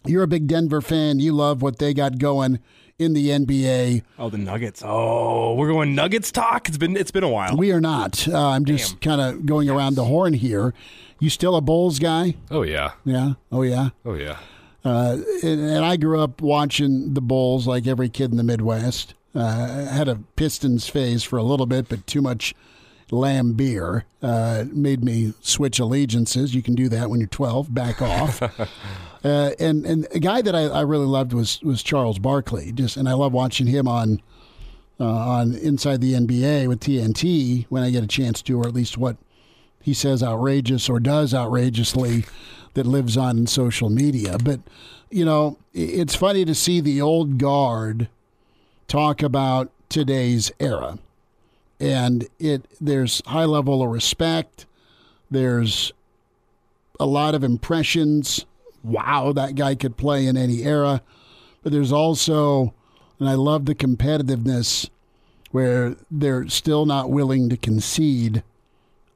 you're 0.07 0.22
a 0.22 0.26
big 0.26 0.47
Denver 0.47 0.80
fan. 0.80 1.20
You 1.20 1.35
love 1.35 1.61
what 1.61 1.78
they 1.78 1.93
got 1.93 2.18
going 2.18 2.61
in 2.99 3.12
the 3.12 3.28
NBA. 3.28 4.03
Oh, 4.18 4.30
the 4.30 4.39
Nuggets. 4.39 4.82
Oh, 4.82 5.55
we're 5.55 5.68
going 5.68 5.95
Nuggets 5.95 6.32
talk. 6.32 6.66
It's 6.66 6.78
been 6.78 6.97
it's 6.97 7.11
been 7.11 7.24
a 7.24 7.28
while. 7.28 7.59
We 7.59 7.72
are 7.72 7.80
not. 7.80 8.26
Uh, 8.26 8.49
I'm 8.49 8.64
just 8.64 9.03
kind 9.03 9.20
of 9.20 9.45
going 9.45 9.68
around 9.68 9.97
the 9.97 10.05
horn 10.05 10.32
here. 10.32 10.72
You 11.18 11.28
still 11.28 11.55
a 11.55 11.61
Bulls 11.61 11.99
guy? 11.99 12.37
Oh 12.51 12.62
yeah, 12.62 12.93
Yeah. 13.05 13.35
Oh, 13.53 13.61
yeah. 13.61 13.91
oh 14.07 14.14
yeah. 14.14 14.39
Uh, 14.82 15.18
and, 15.43 15.61
and 15.61 15.85
I 15.85 15.99
grew 15.99 16.20
up 16.20 16.41
watching 16.41 17.12
the 17.12 17.20
Bulls 17.20 17.66
like 17.66 17.87
every 17.87 18.09
kid 18.09 18.30
in 18.30 18.39
the 18.39 18.45
Midwest. 18.45 19.12
Uh, 19.35 19.89
I 19.91 19.95
had 19.95 20.09
a 20.09 20.20
Pistons 20.37 20.89
phase 20.89 21.22
for 21.22 21.37
a 21.37 21.43
little 21.43 21.66
bit, 21.66 21.91
but 21.91 22.07
too 22.07 22.22
much 22.22 22.55
Laimbeer 23.11 24.05
uh, 24.23 24.65
made 24.73 25.05
me 25.05 25.35
switch 25.41 25.79
allegiances. 25.79 26.55
You 26.55 26.63
can 26.63 26.75
do 26.75 26.89
that 26.89 27.11
when 27.11 27.21
you're 27.21 27.29
12. 27.29 27.73
Back 27.73 28.01
off. 28.03 28.43
uh, 29.25 29.51
and 29.59 29.85
and 29.85 30.07
a 30.13 30.21
guy 30.21 30.43
that 30.43 30.55
I, 30.55 30.65
I 30.65 30.81
really 30.83 31.07
loved 31.07 31.33
was 31.33 31.61
was 31.63 31.83
Charles 31.83 32.19
Barkley. 32.19 32.73
Just 32.73 32.97
and 32.97 33.09
I 33.09 33.13
love 33.13 33.33
watching 33.33 33.67
him 33.67 33.87
on 33.87 34.21
uh, 34.99 35.05
on 35.05 35.55
Inside 35.55 36.01
the 36.01 36.15
NBA 36.15 36.69
with 36.69 36.81
TNT 36.81 37.67
when 37.69 37.83
I 37.83 37.91
get 37.91 38.05
a 38.05 38.09
chance 38.09 38.43
to, 38.43 38.59
or 38.59 38.67
at 38.67 38.75
least 38.75 38.97
what 38.97 39.17
he 39.81 39.93
says 39.93 40.23
outrageous 40.23 40.89
or 40.89 40.99
does 40.99 41.35
outrageously 41.35 42.25
that 42.75 42.87
lives 42.87 43.17
on 43.17 43.39
in 43.39 43.47
social 43.47 43.91
media. 43.91 44.39
But, 44.43 44.61
you 45.11 45.25
know, 45.25 45.59
it's 45.73 46.15
funny 46.15 46.45
to 46.45 46.55
see 46.55 46.81
the 46.81 47.01
old 47.01 47.39
guard 47.39 48.09
talk 48.89 49.23
about 49.23 49.71
today's 49.89 50.51
era. 50.59 50.99
And 51.81 52.29
it 52.39 52.66
there's 52.81 53.22
high 53.27 53.45
level 53.45 53.83
of 53.83 53.91
respect. 53.91 54.66
There's 55.31 55.93
a 57.01 57.07
lot 57.07 57.35
of 57.35 57.43
impressions. 57.43 58.47
Wow, 58.83 59.33
that 59.33 59.55
guy 59.55 59.75
could 59.75 59.97
play 59.97 60.27
in 60.27 60.37
any 60.37 60.62
era. 60.62 61.03
But 61.62 61.72
there's 61.72 61.93
also, 61.93 62.75
and 63.18 63.29
I 63.29 63.35
love 63.35 63.64
the 63.64 63.75
competitiveness 63.75 64.91
where 65.51 65.97
they're 66.11 66.49
still 66.49 66.85
not 66.85 67.11
willing 67.11 67.49
to 67.49 67.57
concede 67.57 68.43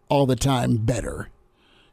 all 0.08 0.26
the 0.26 0.36
time 0.36 0.76
better. 0.78 1.28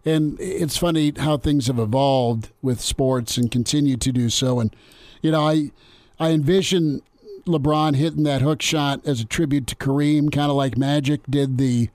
And 0.06 0.40
it's 0.40 0.78
funny 0.78 1.14
how 1.18 1.38
things 1.38 1.68
have 1.68 1.80
evolved 1.80 2.52
with 2.62 2.80
sports 2.80 3.38
and 3.38 3.52
continue 3.52 3.98
to 3.98 4.12
do 4.12 4.30
so. 4.30 4.60
And 4.60 4.76
you 5.22 5.32
know, 5.32 5.42
I 5.42 5.72
I 6.20 6.30
envision 6.30 7.02
LeBron 7.46 7.96
hitting 7.96 8.24
that 8.24 8.42
hook 8.42 8.62
shot 8.62 9.02
as 9.06 9.22
a 9.22 9.26
tribute 9.26 9.68
to 9.68 9.76
Kareem, 9.76 10.32
kind 10.32 10.50
of 10.50 10.56
like 10.58 10.78
Magic 10.78 11.22
did 11.30 11.58
the 11.58 11.90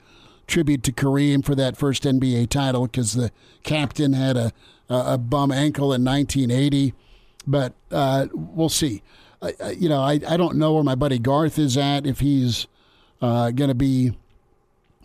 tribute 0.47 0.83
to 0.83 0.91
Kareem 0.91 1.43
for 1.45 1.55
that 1.55 1.77
first 1.77 2.03
NBA 2.03 2.49
title 2.49 2.83
because 2.87 3.13
the 3.13 3.31
captain 3.63 4.13
had 4.13 4.37
a 4.37 4.51
a 4.89 5.17
bum 5.17 5.51
ankle 5.53 5.93
in 5.93 6.03
1980. 6.03 6.93
But 7.47 7.73
uh, 7.91 8.27
we'll 8.33 8.67
see. 8.69 9.01
I, 9.41 9.53
I- 9.63 9.71
you 9.71 9.87
know, 9.87 10.01
I, 10.01 10.19
I 10.27 10.35
don't 10.37 10.57
know 10.57 10.73
where 10.73 10.83
my 10.83 10.95
buddy 10.95 11.17
Garth 11.17 11.57
is 11.57 11.77
at 11.77 12.05
if 12.05 12.19
he's 12.19 12.67
uh, 13.21 13.51
going 13.51 13.69
to 13.69 13.73
be 13.75 14.11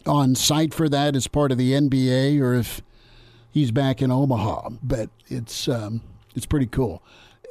on 0.04 0.34
site 0.34 0.74
for 0.74 0.88
that 0.88 1.14
as 1.14 1.26
part 1.28 1.52
of 1.52 1.58
the 1.58 1.72
NBA 1.72 2.40
or 2.40 2.54
if 2.54 2.82
he's 3.52 3.70
back 3.70 4.02
in 4.02 4.10
Omaha. 4.10 4.70
But 4.82 5.08
it's 5.28 5.68
um, 5.68 6.00
it's 6.34 6.46
pretty 6.46 6.66
cool. 6.66 7.00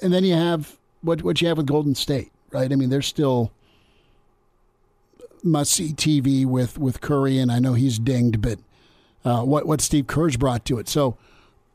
And 0.01 0.13
then 0.13 0.25
you 0.25 0.33
have 0.35 0.77
what 1.01 1.23
what 1.23 1.41
you 1.41 1.47
have 1.47 1.55
with 1.57 1.67
Golden 1.67 1.95
State, 1.95 2.31
right? 2.55 2.71
I 2.71 2.75
mean, 2.75 2.89
they're 2.89 3.01
still 3.01 3.51
must 5.43 5.73
see 5.73 5.93
TV 5.93 6.45
with 6.45 6.77
with 6.77 7.01
Curry, 7.01 7.37
and 7.37 7.51
I 7.51 7.59
know 7.59 7.73
he's 7.73 7.99
dinged, 7.99 8.41
but 8.41 8.59
uh, 9.23 9.43
what 9.43 9.67
what 9.67 9.81
Steve 9.81 10.07
Kerr's 10.07 10.37
brought 10.37 10.65
to 10.65 10.79
it. 10.79 10.87
So 10.89 11.17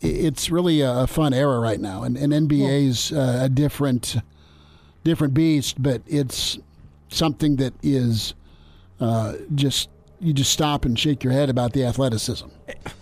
it's 0.00 0.50
really 0.50 0.80
a, 0.80 1.06
fun 1.06 1.34
era 1.34 1.60
right 1.60 1.78
now, 1.78 2.02
and, 2.02 2.16
and 2.16 2.32
NBA's 2.32 3.12
uh, 3.12 3.40
a 3.42 3.48
different 3.48 4.16
different 5.04 5.34
beast, 5.34 5.82
but 5.82 6.00
it's 6.06 6.58
something 7.10 7.56
that 7.56 7.74
is 7.82 8.34
uh, 8.98 9.34
just 9.54 9.90
you 10.20 10.32
just 10.32 10.52
stop 10.52 10.84
and 10.84 10.98
shake 10.98 11.22
your 11.22 11.32
head 11.32 11.50
about 11.50 11.72
the 11.72 11.84
athleticism. 11.84 12.48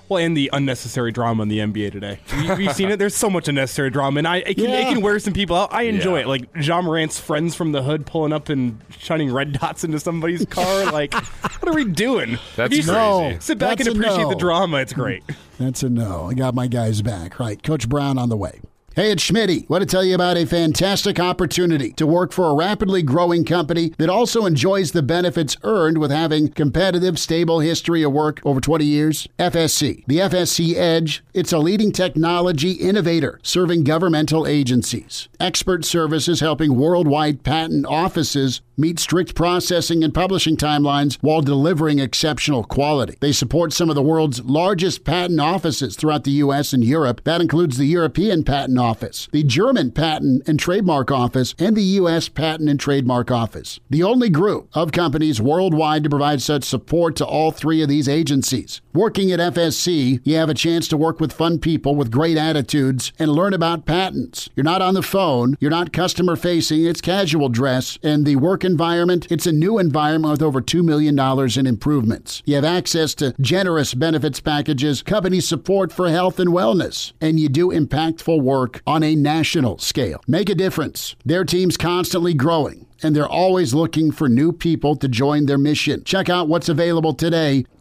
Well, 0.09 0.25
and 0.25 0.37
the 0.37 0.49
unnecessary 0.53 1.13
drama 1.13 1.43
in 1.43 1.49
the 1.49 1.59
NBA 1.59 1.93
today. 1.93 2.19
Have 2.29 2.43
you, 2.43 2.49
have 2.49 2.61
you 2.61 2.73
seen 2.73 2.89
it? 2.91 2.99
There's 2.99 3.15
so 3.15 3.29
much 3.29 3.47
unnecessary 3.49 3.91
drama, 3.91 4.19
and 4.19 4.27
I 4.29 4.39
it 4.39 4.55
can, 4.57 4.67
it 4.71 4.85
can 4.89 5.03
wear 5.03 5.19
some 5.19 5.35
people 5.35 5.55
out. 5.57 5.73
I 5.73 5.83
enjoy 5.83 6.17
Yeah. 6.17 6.23
it. 6.23 6.27
Like 6.29 6.49
Ja 6.59 6.81
Morant's 6.81 7.21
friends 7.21 7.55
from 7.55 7.73
the 7.73 7.83
hood 7.83 8.07
pulling 8.07 8.33
up 8.33 8.49
and 8.49 8.81
shining 8.99 9.31
red 9.33 9.53
dots 9.53 9.85
into 9.85 10.01
somebody's 10.01 10.47
car. 10.47 10.87
like, 10.93 11.13
what 11.15 11.69
are 11.69 11.75
we 11.75 11.85
doing? 11.85 12.39
That's 12.57 12.73
If 12.73 12.79
you 12.87 12.93
crazy. 12.93 12.93
No. 12.93 13.37
Sit 13.41 13.59
back 13.59 13.79
That's 13.79 13.89
and 13.89 13.97
appreciate 13.99 14.23
no. 14.23 14.29
the 14.31 14.37
drama. 14.37 14.79
It's 14.79 14.93
great. 14.93 15.23
That's 15.59 15.83
a 15.83 15.91
no. 15.91 16.27
I 16.31 16.35
got 16.35 16.55
my 16.55 16.69
guys 16.69 17.03
back. 17.03 17.39
Right. 17.39 17.63
Coach 17.63 17.89
Brown 17.89 18.17
on 18.19 18.29
the 18.31 18.37
way. 18.37 18.61
Hey, 18.99 19.13
it's 19.13 19.31
Schmitty. 19.31 19.71
Want 19.71 19.83
to 19.83 19.87
tell 19.87 20.03
you 20.03 20.17
about 20.17 20.37
a 20.37 20.45
fantastic 20.45 21.21
opportunity 21.21 21.93
to 21.93 22.05
work 22.05 22.33
for 22.33 22.51
a 22.51 22.55
rapidly 22.57 23.01
growing 23.01 23.45
company 23.45 23.93
that 23.97 24.11
also 24.11 24.45
enjoys 24.45 24.91
the 24.91 25.05
benefits 25.05 25.57
earned 25.63 25.99
with 25.99 26.11
having 26.11 26.49
competitive, 26.49 27.17
stable 27.17 27.61
history 27.61 28.03
of 28.03 28.11
work 28.11 28.41
over 28.45 28.61
20 28.61 28.85
years. 28.85 29.29
FSC. 29.39 30.05
The 30.09 30.19
FSC 30.19 30.75
Edge. 30.75 31.23
It's 31.33 31.53
a 31.53 31.61
leading 31.61 31.93
technology 31.93 32.73
innovator 32.73 33.39
serving 33.45 33.85
governmental 33.85 34.49
agencies. 34.49 35.29
Expert 35.39 35.85
services 35.85 36.41
helping 36.41 36.77
worldwide 36.77 37.45
patent 37.45 37.87
offices 37.87 38.63
meet 38.79 38.99
strict 38.99 39.35
processing 39.35 40.05
and 40.05 40.15
publishing 40.15 40.57
timelines 40.57 41.17
while 41.21 41.43
delivering 41.43 41.99
exceptional 41.99 42.65
quality. 42.65 43.17
They 43.21 43.33
support 43.33 43.73
some 43.73 43.89
of 43.89 43.97
the 43.97 44.03
world's 44.03 44.41
largest 44.43 45.05
patent 45.05 45.41
offices 45.41 45.97
throughout 45.97 46.25
the 46.25 46.31
U.S. 46.33 46.73
and 46.73 46.85
Europe. 46.85 47.23
That 47.25 47.41
includes 47.41 47.77
the 47.77 47.87
European 47.87 48.45
Patent 48.45 48.79
Office, 48.79 49.29
the 49.33 49.43
German 49.43 49.91
Patent 49.91 50.49
and 50.49 50.59
Trademark 50.59 51.11
Office, 51.11 51.55
and 51.59 51.77
the 51.77 51.83
U.S. 51.83 52.29
Patent 52.29 52.69
and 52.69 52.79
Trademark 52.79 53.31
Office. 53.31 53.81
The 53.91 54.03
only 54.03 54.31
group 54.31 54.69
of 54.75 54.93
companies 54.93 55.41
worldwide 55.41 56.05
to 56.05 56.11
provide 56.11 56.41
such 56.41 56.65
support 56.65 57.17
to 57.17 57.27
all 57.27 57.51
three 57.51 57.83
of 57.83 57.89
these 57.89 58.09
agencies. 58.09 58.81
Working 58.95 59.33
at 59.33 59.41
FSC, 59.41 60.21
you 60.25 60.37
have 60.37 60.49
a 60.49 60.55
chance 60.55 60.89
to 60.89 60.97
work 60.97 61.21
with 61.21 61.33
fun 61.33 61.59
people 61.59 61.95
with 61.95 62.11
great 62.11 62.37
attitudes 62.37 63.13
and 63.19 63.33
learn 63.33 63.55
about 63.55 63.87
patents. 63.87 64.49
You're 64.55 64.65
not 64.65 64.83
on 64.83 64.95
the 64.95 65.03
phone, 65.03 65.57
you're 65.61 65.71
not 65.71 65.93
customer 65.93 66.37
facing, 66.37 66.85
it's 66.85 67.01
casual 67.01 67.49
dress, 67.49 67.99
and 68.03 68.25
the 68.25 68.37
work 68.37 68.65
environment, 68.69 69.27
it's 69.31 69.47
a 69.47 69.53
new 69.53 69.79
environment 69.79 70.33
with 70.33 70.43
over 70.43 70.61
$2 70.61 70.85
million 70.85 71.19
in 71.59 71.67
improvements. 71.67 72.43
You 72.45 72.55
have 72.55 72.65
access 72.65 73.15
to 73.17 73.35
generous 73.41 73.95
benefits 73.95 74.41
packages, 74.41 75.03
company 75.03 75.41
support 75.41 75.93
for 75.93 76.09
health 76.09 76.39
and 76.39 76.51
wellness, 76.51 77.13
and 77.21 77.41
you 77.41 77.49
do 77.49 77.71
impactful 77.71 78.41
work 78.43 78.83
on 78.87 79.03
a 79.03 79.17
national 79.17 79.79
scale. 79.79 80.21
Make 80.29 80.49
a 80.49 80.55
difference. 80.55 81.17
Their 81.25 81.45
team's 81.45 81.77
constantly 81.77 82.35
growing 82.35 82.87
and 83.03 83.15
they're 83.15 83.29
always 83.29 83.75
looking 83.75 84.11
for 84.11 84.29
new 84.29 84.53
people 84.53 84.97
to 84.97 85.09
join 85.09 85.47
their 85.47 85.59
mission. 85.59 86.03
Check 86.05 86.29
out 86.29 86.49
what's 86.49 86.69
available 86.69 87.15
today 87.15 87.65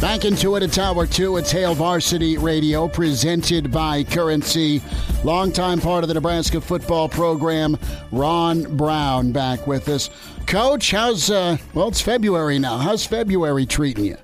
Back 0.00 0.24
into 0.24 0.56
it 0.56 0.62
at 0.62 0.72
Tower 0.72 1.06
2. 1.06 1.36
It's 1.36 1.52
Hail 1.52 1.74
Varsity 1.74 2.38
Radio 2.38 2.88
presented 2.88 3.70
by 3.70 4.02
Currency. 4.02 4.80
Longtime 5.24 5.78
part 5.78 6.04
of 6.04 6.08
the 6.08 6.14
Nebraska 6.14 6.58
football 6.58 7.06
program, 7.06 7.76
Ron 8.10 8.62
Brown 8.78 9.30
back 9.30 9.66
with 9.66 9.90
us. 9.90 10.08
Coach, 10.46 10.90
how's, 10.90 11.30
uh, 11.30 11.58
well, 11.74 11.88
it's 11.88 12.00
February 12.00 12.58
now. 12.58 12.78
How's 12.78 13.04
February 13.04 13.66
treating 13.66 14.06
you? 14.06 14.16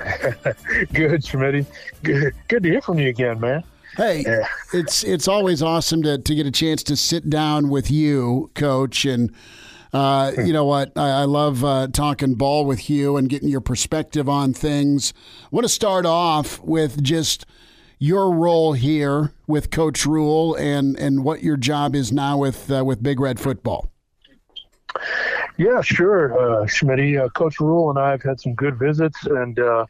Good, 0.92 1.22
Schmitty. 1.22 1.66
Good, 2.02 2.34
good 2.48 2.64
to 2.64 2.68
hear 2.68 2.82
from 2.82 2.98
you 2.98 3.10
again, 3.10 3.38
man. 3.38 3.62
Hey, 3.96 4.24
yeah. 4.26 4.46
it's 4.72 5.04
it's 5.04 5.28
always 5.28 5.62
awesome 5.62 6.02
to, 6.02 6.18
to 6.18 6.34
get 6.34 6.46
a 6.46 6.50
chance 6.50 6.82
to 6.84 6.96
sit 6.96 7.28
down 7.28 7.68
with 7.68 7.90
you, 7.90 8.50
Coach, 8.54 9.04
and 9.04 9.32
uh, 9.92 10.32
you 10.44 10.52
know 10.52 10.64
what? 10.64 10.96
I, 10.96 11.22
I 11.22 11.24
love 11.24 11.64
uh, 11.64 11.88
talking 11.88 12.34
ball 12.34 12.64
with 12.64 12.88
you 12.88 13.16
and 13.16 13.28
getting 13.28 13.48
your 13.48 13.60
perspective 13.60 14.28
on 14.28 14.52
things. 14.52 15.12
I 15.44 15.48
want 15.50 15.64
to 15.64 15.68
start 15.68 16.06
off 16.06 16.60
with 16.60 17.02
just 17.02 17.46
your 17.98 18.32
role 18.32 18.72
here 18.72 19.32
with 19.46 19.70
Coach 19.70 20.06
Rhule 20.06 20.54
and, 20.54 20.96
and 20.98 21.24
what 21.24 21.42
your 21.42 21.56
job 21.56 21.94
is 21.94 22.12
now 22.12 22.38
with 22.38 22.70
uh, 22.70 22.84
with 22.84 23.02
Big 23.02 23.20
Red 23.20 23.40
Football. 23.40 23.90
Yeah, 25.56 25.80
sure, 25.82 26.32
uh, 26.32 26.66
Schmitty. 26.66 27.22
Uh, 27.22 27.28
Coach 27.28 27.60
Rhule 27.60 27.90
and 27.90 27.98
I 27.98 28.10
have 28.10 28.22
had 28.22 28.40
some 28.40 28.54
good 28.54 28.78
visits, 28.78 29.26
and 29.26 29.58
uh, 29.58 29.86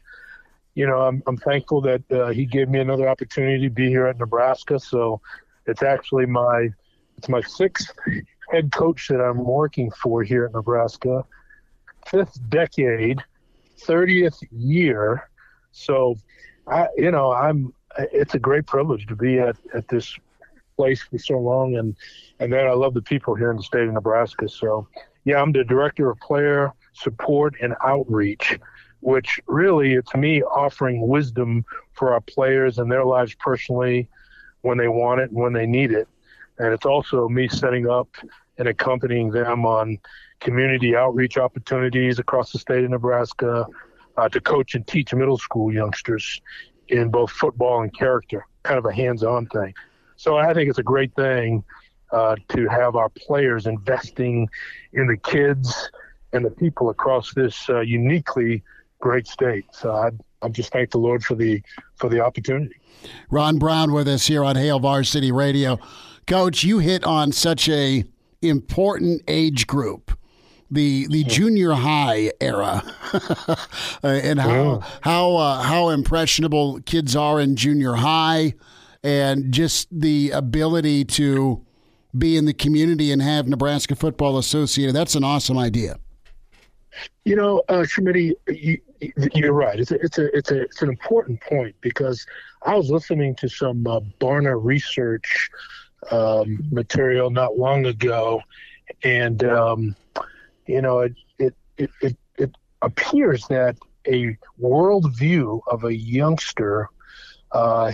you 0.75 0.85
know, 0.85 1.01
I'm 1.01 1.23
I'm 1.27 1.37
thankful 1.37 1.81
that 1.81 2.11
uh, 2.11 2.29
he 2.29 2.45
gave 2.45 2.69
me 2.69 2.79
another 2.79 3.07
opportunity 3.07 3.67
to 3.67 3.73
be 3.73 3.87
here 3.87 4.07
at 4.07 4.17
Nebraska. 4.17 4.79
So 4.79 5.21
it's 5.65 5.83
actually 5.83 6.25
my 6.25 6.69
it's 7.17 7.29
my 7.29 7.41
sixth 7.41 7.93
head 8.51 8.71
coach 8.71 9.07
that 9.07 9.21
I'm 9.21 9.43
working 9.43 9.91
for 9.91 10.23
here 10.23 10.45
at 10.45 10.53
Nebraska. 10.53 11.25
Fifth 12.07 12.37
decade, 12.49 13.19
30th 13.79 14.43
year. 14.51 15.29
So, 15.71 16.17
I, 16.67 16.87
you 16.97 17.11
know, 17.11 17.31
I'm, 17.31 17.73
it's 17.97 18.35
a 18.35 18.39
great 18.39 18.65
privilege 18.65 19.07
to 19.07 19.15
be 19.15 19.39
at, 19.39 19.55
at 19.73 19.87
this 19.87 20.15
place 20.75 21.01
for 21.01 21.17
so 21.17 21.37
long. 21.39 21.75
And, 21.75 21.95
and 22.39 22.51
then 22.51 22.67
I 22.67 22.73
love 22.73 22.93
the 22.93 23.01
people 23.01 23.35
here 23.35 23.51
in 23.51 23.57
the 23.57 23.63
state 23.63 23.87
of 23.87 23.93
Nebraska. 23.93 24.49
So, 24.49 24.87
yeah, 25.23 25.41
I'm 25.41 25.51
the 25.51 25.63
director 25.63 26.09
of 26.09 26.19
player 26.19 26.73
support 26.93 27.55
and 27.61 27.75
outreach, 27.83 28.59
which 28.99 29.39
really, 29.47 30.01
to 30.01 30.17
me, 30.17 30.43
offering 30.43 31.07
wisdom 31.07 31.63
for 31.93 32.13
our 32.13 32.21
players 32.21 32.79
and 32.79 32.91
their 32.91 33.05
lives 33.05 33.35
personally 33.35 34.09
when 34.61 34.77
they 34.77 34.87
want 34.87 35.21
it 35.21 35.29
and 35.31 35.39
when 35.39 35.53
they 35.53 35.65
need 35.65 35.91
it. 35.91 36.07
And 36.61 36.73
it's 36.73 36.85
also 36.85 37.27
me 37.27 37.47
setting 37.47 37.89
up 37.89 38.07
and 38.59 38.67
accompanying 38.67 39.31
them 39.31 39.65
on 39.65 39.97
community 40.41 40.95
outreach 40.95 41.39
opportunities 41.39 42.19
across 42.19 42.51
the 42.51 42.59
state 42.59 42.83
of 42.83 42.91
Nebraska 42.91 43.65
uh, 44.17 44.29
to 44.29 44.39
coach 44.39 44.75
and 44.75 44.85
teach 44.85 45.11
middle 45.11 45.39
school 45.39 45.73
youngsters 45.73 46.39
in 46.89 47.09
both 47.09 47.31
football 47.31 47.81
and 47.81 47.91
character, 47.97 48.45
kind 48.61 48.77
of 48.77 48.85
a 48.85 48.93
hands 48.93 49.23
on 49.23 49.47
thing. 49.47 49.73
So 50.17 50.37
I 50.37 50.53
think 50.53 50.69
it's 50.69 50.77
a 50.77 50.83
great 50.83 51.15
thing 51.15 51.63
uh, 52.11 52.35
to 52.49 52.67
have 52.67 52.95
our 52.95 53.09
players 53.09 53.65
investing 53.65 54.47
in 54.93 55.07
the 55.07 55.17
kids 55.17 55.89
and 56.31 56.45
the 56.45 56.51
people 56.51 56.91
across 56.91 57.33
this 57.33 57.67
uh, 57.69 57.79
uniquely 57.79 58.63
great 58.99 59.25
state. 59.25 59.65
So 59.71 59.93
I, 59.93 60.11
I 60.43 60.49
just 60.49 60.71
thank 60.71 60.91
the 60.91 60.99
Lord 60.99 61.23
for 61.23 61.33
the 61.33 61.63
for 61.95 62.07
the 62.07 62.19
opportunity. 62.19 62.75
Ron 63.31 63.57
Brown 63.57 63.93
with 63.93 64.07
us 64.07 64.27
here 64.27 64.43
on 64.43 64.55
Hail 64.55 64.79
Varsity 64.79 65.31
Radio. 65.31 65.79
Coach, 66.27 66.63
you 66.63 66.79
hit 66.79 67.03
on 67.03 67.31
such 67.31 67.67
a 67.69 68.03
important 68.41 69.21
age 69.27 69.67
group 69.67 70.17
the 70.71 71.05
the 71.07 71.25
junior 71.25 71.73
high 71.73 72.31
era 72.39 72.81
and 74.03 74.39
how 74.39 74.81
how 75.01 75.35
uh, 75.35 75.61
how 75.61 75.89
impressionable 75.89 76.79
kids 76.85 77.15
are 77.15 77.41
in 77.41 77.57
junior 77.57 77.93
high 77.93 78.53
and 79.03 79.51
just 79.51 79.87
the 79.91 80.31
ability 80.31 81.03
to 81.03 81.63
be 82.17 82.37
in 82.37 82.45
the 82.45 82.53
community 82.53 83.11
and 83.11 83.21
have 83.21 83.47
Nebraska 83.47 83.95
football 83.95 84.37
associated. 84.37 84.95
That's 84.95 85.15
an 85.15 85.23
awesome 85.23 85.57
idea. 85.57 85.97
You 87.25 87.35
know 87.35 87.63
uh 87.67 87.83
Schmitty, 87.83 88.33
you, 88.47 88.77
you're 89.33 89.53
right. 89.53 89.77
It's 89.77 89.91
a, 89.91 89.95
it's 89.95 90.17
a 90.17 90.37
it's 90.37 90.51
a 90.51 90.61
it's 90.61 90.81
an 90.81 90.89
important 90.89 91.41
point 91.41 91.75
because 91.81 92.25
I 92.63 92.75
was 92.75 92.89
listening 92.89 93.35
to 93.35 93.49
some 93.49 93.85
uh, 93.85 93.99
Barna 94.21 94.57
research 94.61 95.49
um, 96.09 96.59
material 96.71 97.29
not 97.29 97.57
long 97.57 97.85
ago, 97.85 98.41
and 99.03 99.43
um, 99.43 99.95
you 100.65 100.81
know 100.81 100.99
it, 100.99 101.13
it 101.37 101.55
it, 101.77 101.89
it 102.01 102.17
it 102.37 102.55
appears 102.81 103.45
that 103.47 103.77
a 104.07 104.37
worldview 104.59 105.61
of 105.67 105.83
a 105.83 105.95
youngster 105.95 106.89
uh, 107.51 107.91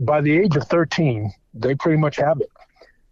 by 0.00 0.20
the 0.20 0.32
age 0.32 0.56
of 0.56 0.66
13 0.68 1.30
they 1.52 1.74
pretty 1.74 1.98
much 1.98 2.16
have 2.16 2.40
it. 2.40 2.50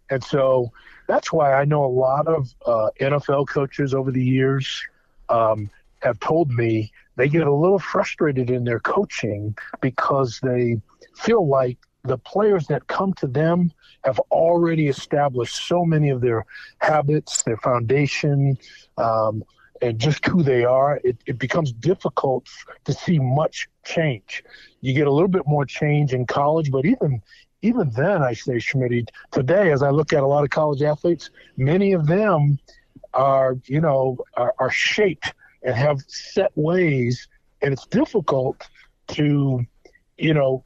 And 0.09 0.23
so 0.23 0.71
that's 1.07 1.31
why 1.31 1.53
i 1.53 1.65
know 1.65 1.85
a 1.85 1.87
lot 1.87 2.27
of 2.27 2.53
uh, 2.65 2.89
nfl 2.99 3.47
coaches 3.47 3.93
over 3.93 4.11
the 4.11 4.23
years 4.23 4.81
um, 5.29 5.69
have 6.01 6.19
told 6.19 6.51
me 6.51 6.91
they 7.15 7.29
get 7.29 7.47
a 7.47 7.53
little 7.53 7.79
frustrated 7.79 8.49
in 8.49 8.63
their 8.63 8.79
coaching 8.79 9.55
because 9.81 10.39
they 10.41 10.81
feel 11.15 11.47
like 11.47 11.77
the 12.03 12.17
players 12.17 12.67
that 12.67 12.85
come 12.87 13.13
to 13.13 13.27
them 13.27 13.71
have 14.03 14.19
already 14.31 14.87
established 14.87 15.67
so 15.67 15.85
many 15.85 16.09
of 16.09 16.19
their 16.19 16.45
habits, 16.79 17.43
their 17.43 17.57
foundation, 17.57 18.57
um, 18.97 19.43
and 19.81 19.99
just 19.99 20.25
who 20.25 20.43
they 20.43 20.65
are. 20.65 20.99
It, 21.03 21.17
it 21.25 21.39
becomes 21.39 21.71
difficult 21.71 22.47
to 22.83 22.93
see 22.93 23.19
much 23.19 23.69
change. 23.85 24.43
You 24.81 24.93
get 24.93 25.07
a 25.07 25.11
little 25.11 25.29
bit 25.29 25.47
more 25.47 25.65
change 25.65 26.13
in 26.13 26.25
college, 26.25 26.71
but 26.71 26.85
even 26.85 27.21
even 27.61 27.89
then, 27.91 28.21
I 28.21 28.33
say, 28.33 28.59
Schmidt, 28.59 29.09
today, 29.31 29.71
as 29.71 29.81
I 29.81 29.89
look 29.89 30.11
at 30.11 30.21
a 30.21 30.27
lot 30.27 30.43
of 30.43 30.49
college 30.49 30.81
athletes, 30.81 31.29
many 31.55 31.93
of 31.93 32.07
them 32.07 32.59
are, 33.13 33.57
you 33.67 33.79
know, 33.79 34.17
are, 34.33 34.53
are 34.59 34.69
shaped 34.69 35.33
and 35.63 35.73
have 35.73 36.01
set 36.07 36.51
ways, 36.55 37.29
and 37.61 37.71
it's 37.71 37.87
difficult 37.87 38.67
to, 39.07 39.65
you 40.17 40.33
know, 40.33 40.65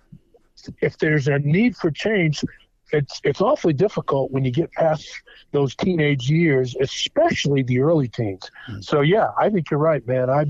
if 0.81 0.97
there's 0.97 1.27
a 1.27 1.39
need 1.39 1.75
for 1.75 1.91
change, 1.91 2.43
it's 2.91 3.19
it's 3.23 3.41
awfully 3.41 3.73
difficult 3.73 4.31
when 4.31 4.45
you 4.45 4.51
get 4.51 4.71
past 4.71 5.07
those 5.51 5.75
teenage 5.75 6.29
years, 6.29 6.75
especially 6.79 7.63
the 7.63 7.79
early 7.79 8.07
teens. 8.07 8.49
Mm-hmm. 8.69 8.81
So 8.81 9.01
yeah, 9.01 9.29
I 9.37 9.49
think 9.49 9.69
you're 9.69 9.79
right, 9.79 10.05
man. 10.07 10.29
I 10.29 10.45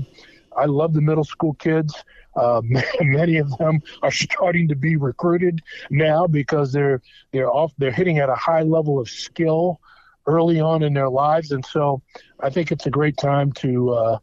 I 0.56 0.66
love 0.66 0.92
the 0.92 1.00
middle 1.00 1.24
school 1.24 1.54
kids. 1.54 1.94
Uh, 2.36 2.62
many 3.00 3.38
of 3.38 3.56
them 3.58 3.80
are 4.02 4.10
starting 4.10 4.68
to 4.68 4.76
be 4.76 4.96
recruited 4.96 5.60
now 5.90 6.26
because 6.26 6.72
they're 6.72 7.02
they're 7.32 7.50
off 7.50 7.72
they're 7.78 7.92
hitting 7.92 8.18
at 8.18 8.28
a 8.28 8.34
high 8.34 8.62
level 8.62 8.98
of 9.00 9.08
skill 9.08 9.80
early 10.26 10.60
on 10.60 10.82
in 10.82 10.92
their 10.92 11.08
lives, 11.08 11.52
and 11.52 11.64
so 11.64 12.02
I 12.40 12.50
think 12.50 12.70
it's 12.70 12.86
a 12.86 12.90
great 12.90 13.16
time 13.16 13.52
to 13.54 13.90
uh, 13.90 14.18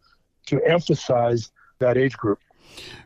to 0.47 0.61
emphasize 0.63 1.51
that 1.79 1.97
age 1.97 2.15
group. 2.15 2.39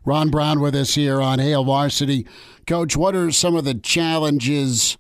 Ron 0.05 0.29
Brown 0.29 0.59
with 0.59 0.75
us 0.75 0.95
here 0.95 1.21
on 1.21 1.39
Hail 1.39 1.63
Varsity. 1.63 2.25
Coach, 2.65 2.95
what 2.95 3.15
are 3.15 3.31
some 3.31 3.55
of 3.55 3.65
the 3.65 3.73
challenges 3.73 4.97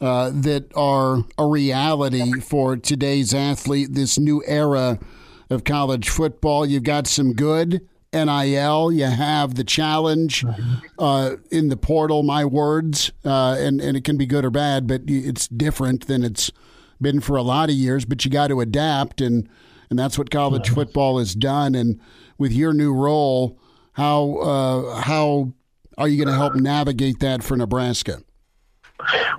uh, 0.00 0.30
that 0.32 0.70
are 0.74 1.24
a 1.36 1.46
reality 1.46 2.40
for 2.40 2.76
today's 2.76 3.34
athlete, 3.34 3.88
this 3.92 4.18
new 4.18 4.42
era 4.46 4.98
of 5.50 5.64
college 5.64 6.08
football? 6.08 6.66
You've 6.66 6.82
got 6.82 7.06
some 7.06 7.32
good 7.32 7.86
NIL, 8.12 8.92
you 8.92 9.04
have 9.04 9.54
the 9.54 9.64
challenge 9.64 10.44
uh, 10.98 11.36
in 11.50 11.68
the 11.68 11.76
portal, 11.76 12.22
my 12.22 12.44
words, 12.44 13.12
uh, 13.24 13.56
and, 13.58 13.80
and 13.80 13.96
it 13.96 14.04
can 14.04 14.16
be 14.16 14.24
good 14.24 14.44
or 14.44 14.50
bad, 14.50 14.86
but 14.86 15.02
it's 15.06 15.46
different 15.48 16.06
than 16.06 16.24
it's 16.24 16.50
been 17.00 17.20
for 17.20 17.36
a 17.36 17.42
lot 17.42 17.68
of 17.68 17.74
years, 17.74 18.04
but 18.04 18.24
you 18.24 18.30
got 18.30 18.48
to 18.48 18.60
adapt, 18.60 19.20
and, 19.20 19.48
and 19.90 19.98
that's 19.98 20.18
what 20.18 20.30
college 20.30 20.70
football 20.70 21.18
has 21.18 21.34
done. 21.34 21.74
And 21.74 22.00
with 22.38 22.52
your 22.52 22.72
new 22.72 22.94
role, 22.94 23.58
how 23.98 24.36
uh, 24.36 25.00
how 25.00 25.52
are 25.98 26.06
you 26.06 26.24
going 26.24 26.32
to 26.32 26.40
help 26.40 26.54
navigate 26.54 27.18
that 27.18 27.42
for 27.42 27.56
Nebraska? 27.56 28.22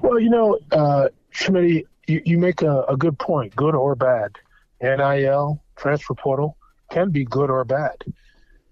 Well, 0.02 0.20
you 0.20 0.30
know, 0.30 0.60
uh, 0.74 1.08
Schmidt, 1.30 1.88
you, 2.08 2.22
you 2.26 2.38
make 2.38 2.62
a, 2.62 2.84
a 2.84 2.98
good 2.98 3.18
point, 3.18 3.56
good 3.56 3.74
or 3.74 3.96
bad. 3.96 4.36
NIL, 4.82 5.64
transfer 5.78 6.14
portal, 6.14 6.58
can 6.92 7.10
be 7.10 7.24
good 7.24 7.50
or 7.50 7.64
bad. 7.64 8.04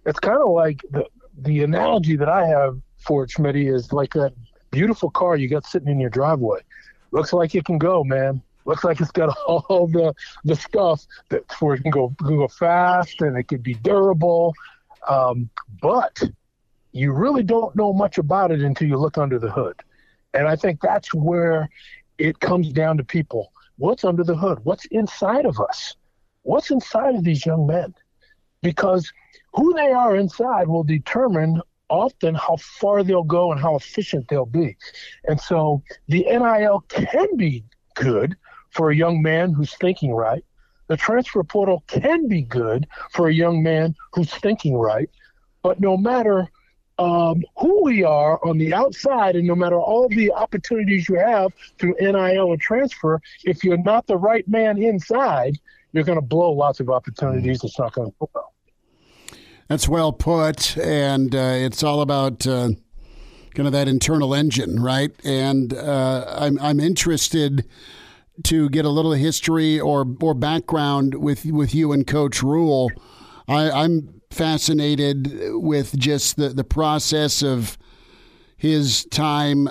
It's 0.06 0.20
kind 0.20 0.42
of 0.42 0.50
like 0.50 0.82
the 0.92 1.06
the 1.38 1.64
analogy 1.64 2.18
that 2.18 2.28
I 2.28 2.46
have 2.46 2.78
for 2.98 3.24
it, 3.24 3.32
Schmidt, 3.32 3.56
is 3.56 3.94
like 3.94 4.14
that 4.14 4.34
beautiful 4.72 5.10
car 5.10 5.38
you 5.38 5.48
got 5.48 5.66
sitting 5.66 5.88
in 5.88 6.02
your 6.02 6.10
driveway. 6.10 6.60
Looks 7.12 7.32
like 7.32 7.56
it 7.56 7.64
can 7.64 7.78
go, 7.78 8.04
man. 8.04 8.42
Looks 8.66 8.84
like 8.84 9.00
it's 9.00 9.12
got 9.12 9.30
all 9.48 9.88
the 9.88 10.14
the 10.44 10.58
stuff 10.58 11.06
that 11.30 11.44
where 11.62 11.76
it 11.76 11.84
can 11.84 11.92
go 11.92 12.14
can 12.20 12.36
go 12.36 12.50
fast 12.50 13.22
and 13.22 13.38
it 13.38 13.48
can 13.48 13.62
be 13.62 13.76
durable 13.76 14.54
um, 15.08 15.50
but 15.82 16.22
you 16.92 17.12
really 17.12 17.44
don't 17.44 17.76
know 17.76 17.94
much 17.94 18.18
about 18.18 18.52
it 18.52 18.62
until 18.62 18.88
you 18.88 18.98
look 18.98 19.18
under 19.18 19.40
the 19.40 19.52
hood. 19.52 19.80
And 20.34 20.48
I 20.48 20.56
think 20.56 20.82
that's 20.82 21.14
where 21.14 21.70
it 22.18 22.40
comes 22.40 22.72
down 22.72 22.98
to 22.98 23.04
people. 23.04 23.52
What's 23.78 24.04
under 24.04 24.24
the 24.24 24.36
hood? 24.36 24.60
What's 24.64 24.86
inside 24.86 25.46
of 25.46 25.60
us? 25.60 25.96
What's 26.44 26.72
inside 26.72 27.16
of 27.16 27.24
these 27.24 27.46
young 27.46 27.68
men? 27.68 27.94
Because 28.62 29.12
who 29.54 29.74
they 29.74 29.92
are 29.92 30.16
inside 30.16 30.68
will 30.68 30.84
determine 30.84 31.62
often 31.90 32.36
how 32.36 32.58
far 32.58 33.04
they'll 33.04 33.24
go 33.24 33.52
and 33.52 33.62
how 33.62 33.76
efficient 33.76 34.28
they'll 34.28 34.46
be. 34.46 34.76
And 35.26 35.40
so 35.40 35.84
the 36.08 36.24
NIL 36.24 36.84
can 36.90 37.38
be 37.38 37.64
good 37.96 38.36
for 38.72 38.90
a 38.90 38.96
young 38.96 39.22
man 39.22 39.54
who's 39.54 39.76
thinking 39.76 40.14
right 40.14 40.44
the 40.88 40.98
transfer 40.98 41.44
portal 41.44 41.84
can 41.88 42.28
be 42.28 42.42
good 42.42 42.88
for 43.12 43.28
a 43.28 43.34
young 43.34 43.62
man 43.64 43.96
who's 44.14 44.34
thinking 44.34 44.76
right, 44.78 45.10
but 45.62 45.80
no 45.80 45.98
matter 45.98 46.50
um, 47.00 47.44
who 47.58 47.84
we 47.84 48.04
are 48.04 48.40
on 48.46 48.58
the 48.58 48.74
outside, 48.74 49.36
and 49.36 49.46
no 49.46 49.56
matter 49.56 49.78
all 49.78 50.10
the 50.10 50.32
opportunities 50.32 51.08
you 51.08 51.16
have 51.16 51.54
through 51.78 51.96
NIL 52.00 52.52
and 52.52 52.62
transfer, 52.62 53.22
if 53.44 53.64
you're 53.64 53.78
not 53.78 54.08
the 54.08 54.18
right 54.18 54.48
man 54.48 54.82
inside, 54.82 55.60
you're 55.92 56.04
going 56.04 56.18
to 56.18 56.26
blow 56.26 56.52
lots 56.52 56.80
of 56.80 56.90
opportunities. 56.90 57.64
It's 57.64 57.78
not 57.78 57.94
going 57.94 58.12
to 58.12 58.30
well. 58.34 58.54
That's 59.68 59.88
well 59.88 60.14
put, 60.14 60.78
and 60.78 61.36
uh, 61.36 61.54
it's 61.56 61.84
all 61.84 62.02
about 62.02 62.48
uh, 62.48 62.70
kind 63.54 63.68
of 63.68 63.74
that 63.74 63.88
internal 63.88 64.34
engine, 64.34 64.82
right? 64.82 65.12
And 65.24 65.74
uh, 65.74 66.26
I'm 66.30 66.58
I'm 66.60 66.80
interested 66.80 67.66
to 68.44 68.70
get 68.70 68.86
a 68.86 68.90
little 68.90 69.14
history 69.14 69.80
or 69.80 70.06
or 70.22 70.34
background 70.34 71.16
with 71.16 71.46
with 71.46 71.74
you 71.74 71.92
and 71.92 72.06
Coach 72.06 72.44
Rhule. 72.44 72.92
I, 73.48 73.72
I'm 73.72 74.22
fascinated 74.30 75.32
with 75.54 75.98
just 75.98 76.36
the, 76.36 76.50
the 76.50 76.64
process 76.64 77.42
of 77.42 77.78
his 78.58 79.06
time 79.06 79.70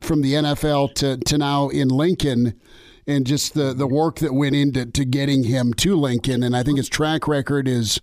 from 0.00 0.22
the 0.22 0.34
NFL 0.34 0.94
to, 0.94 1.16
to 1.16 1.38
now 1.38 1.68
in 1.68 1.88
Lincoln 1.88 2.58
and 3.06 3.26
just 3.26 3.54
the, 3.54 3.72
the 3.72 3.86
work 3.86 4.18
that 4.18 4.34
went 4.34 4.54
into 4.54 4.86
to 4.86 5.04
getting 5.04 5.44
him 5.44 5.72
to 5.74 5.96
Lincoln. 5.96 6.42
And 6.42 6.56
I 6.56 6.62
think 6.62 6.76
his 6.76 6.88
track 6.88 7.26
record 7.26 7.66
is 7.66 8.00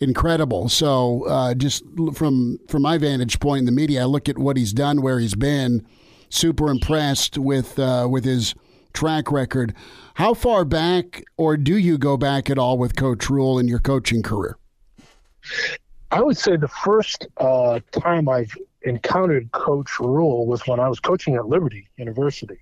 incredible. 0.00 0.68
So 0.68 1.24
uh, 1.26 1.54
just 1.54 1.84
from 2.14 2.58
from 2.68 2.82
my 2.82 2.98
vantage 2.98 3.38
point 3.38 3.60
in 3.60 3.66
the 3.66 3.72
media, 3.72 4.02
I 4.02 4.04
look 4.04 4.28
at 4.28 4.36
what 4.36 4.56
he's 4.56 4.72
done, 4.72 5.00
where 5.00 5.18
he's 5.18 5.34
been. 5.36 5.86
Super 6.28 6.70
impressed 6.70 7.36
with 7.36 7.78
uh, 7.78 8.08
with 8.10 8.24
his 8.24 8.54
track 8.92 9.30
record. 9.30 9.74
How 10.14 10.34
far 10.34 10.64
back, 10.64 11.24
or 11.36 11.56
do 11.56 11.76
you 11.76 11.98
go 11.98 12.16
back 12.16 12.50
at 12.50 12.58
all 12.58 12.78
with 12.78 12.96
Coach 12.96 13.30
Rhule 13.30 13.58
in 13.58 13.68
your 13.68 13.78
coaching 13.78 14.22
career? 14.22 14.56
I 16.10 16.20
would 16.20 16.36
say 16.36 16.56
the 16.56 16.68
first 16.68 17.26
uh, 17.38 17.80
time 17.92 18.28
I've 18.28 18.54
encountered 18.82 19.50
Coach 19.52 19.98
Rhule 19.98 20.46
was 20.46 20.66
when 20.66 20.78
I 20.78 20.88
was 20.88 21.00
coaching 21.00 21.34
at 21.36 21.46
Liberty 21.46 21.88
University. 21.96 22.58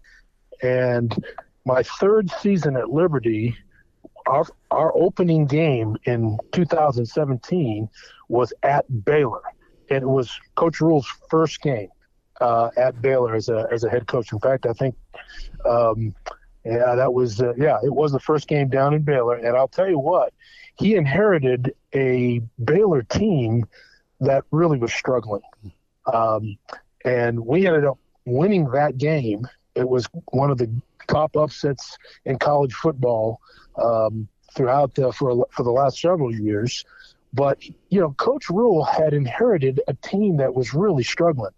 And 0.62 1.24
my 1.64 1.82
third 1.82 2.30
season 2.40 2.76
at 2.76 2.90
Liberty, 2.90 3.56
our, 4.26 4.46
our 4.70 4.96
opening 4.96 5.46
game 5.46 5.96
in 6.04 6.38
2017 6.52 7.88
was 8.28 8.52
at 8.62 9.04
Baylor. 9.04 9.42
And 9.90 10.02
it 10.02 10.08
was 10.08 10.38
Coach 10.54 10.80
Rhule's 10.80 11.08
first 11.28 11.60
game 11.60 11.88
uh, 12.40 12.70
at 12.76 13.00
Baylor 13.00 13.34
as 13.34 13.48
a, 13.48 13.66
as 13.70 13.84
a 13.84 13.90
head 13.90 14.06
coach. 14.06 14.32
In 14.32 14.40
fact, 14.40 14.66
I 14.66 14.72
think 14.72 14.96
um, 15.64 16.14
yeah, 16.64 16.94
that 16.94 17.12
was 17.12 17.40
uh, 17.40 17.54
yeah, 17.56 17.78
it 17.82 17.92
was 17.92 18.12
the 18.12 18.20
first 18.20 18.48
game 18.48 18.68
down 18.68 18.94
in 18.94 19.02
Baylor, 19.02 19.36
and 19.36 19.56
I'll 19.56 19.68
tell 19.68 19.88
you 19.88 19.98
what, 19.98 20.32
he 20.76 20.94
inherited 20.94 21.74
a 21.94 22.40
Baylor 22.62 23.02
team 23.02 23.64
that 24.20 24.44
really 24.50 24.78
was 24.78 24.92
struggling, 24.92 25.42
um, 26.12 26.58
and 27.04 27.40
we 27.46 27.66
ended 27.66 27.84
up 27.84 27.98
winning 28.26 28.70
that 28.70 28.98
game. 28.98 29.46
It 29.74 29.88
was 29.88 30.06
one 30.32 30.50
of 30.50 30.58
the 30.58 30.70
top 31.08 31.36
upsets 31.36 31.96
in 32.24 32.38
college 32.38 32.74
football 32.74 33.40
um, 33.82 34.28
throughout 34.54 34.94
the, 34.94 35.12
for 35.12 35.46
for 35.50 35.62
the 35.62 35.70
last 35.70 36.00
several 36.00 36.34
years. 36.34 36.84
But 37.32 37.64
you 37.64 38.00
know, 38.00 38.10
Coach 38.12 38.50
Rhule 38.50 38.84
had 38.84 39.14
inherited 39.14 39.80
a 39.88 39.94
team 39.94 40.36
that 40.38 40.54
was 40.54 40.74
really 40.74 41.04
struggling, 41.04 41.52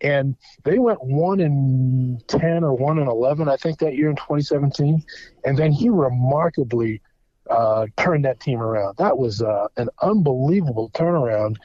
and 0.00 0.36
they 0.64 0.78
went 0.78 1.02
one 1.02 1.40
in 1.40 2.20
ten 2.26 2.64
or 2.64 2.74
one 2.74 2.98
in 2.98 3.08
eleven, 3.08 3.48
I 3.48 3.56
think, 3.56 3.78
that 3.80 3.96
year 3.96 4.10
in 4.10 4.16
2017. 4.16 5.04
And 5.44 5.58
then 5.58 5.72
he 5.72 5.88
remarkably 5.88 7.00
uh, 7.48 7.86
turned 7.96 8.24
that 8.24 8.40
team 8.40 8.60
around. 8.60 8.96
That 8.98 9.18
was 9.18 9.42
uh, 9.42 9.68
an 9.76 9.88
unbelievable 10.02 10.90
turnaround. 10.94 11.56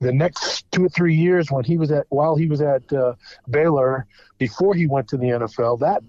The 0.00 0.12
next 0.12 0.70
two 0.72 0.84
or 0.84 0.88
three 0.90 1.14
years, 1.14 1.50
when 1.50 1.64
he 1.64 1.78
was 1.78 1.90
at 1.90 2.06
while 2.10 2.36
he 2.36 2.46
was 2.46 2.60
at 2.60 2.90
uh, 2.92 3.14
Baylor, 3.48 4.06
before 4.38 4.74
he 4.74 4.86
went 4.86 5.08
to 5.08 5.16
the 5.16 5.26
NFL, 5.26 5.80
that 5.80 6.02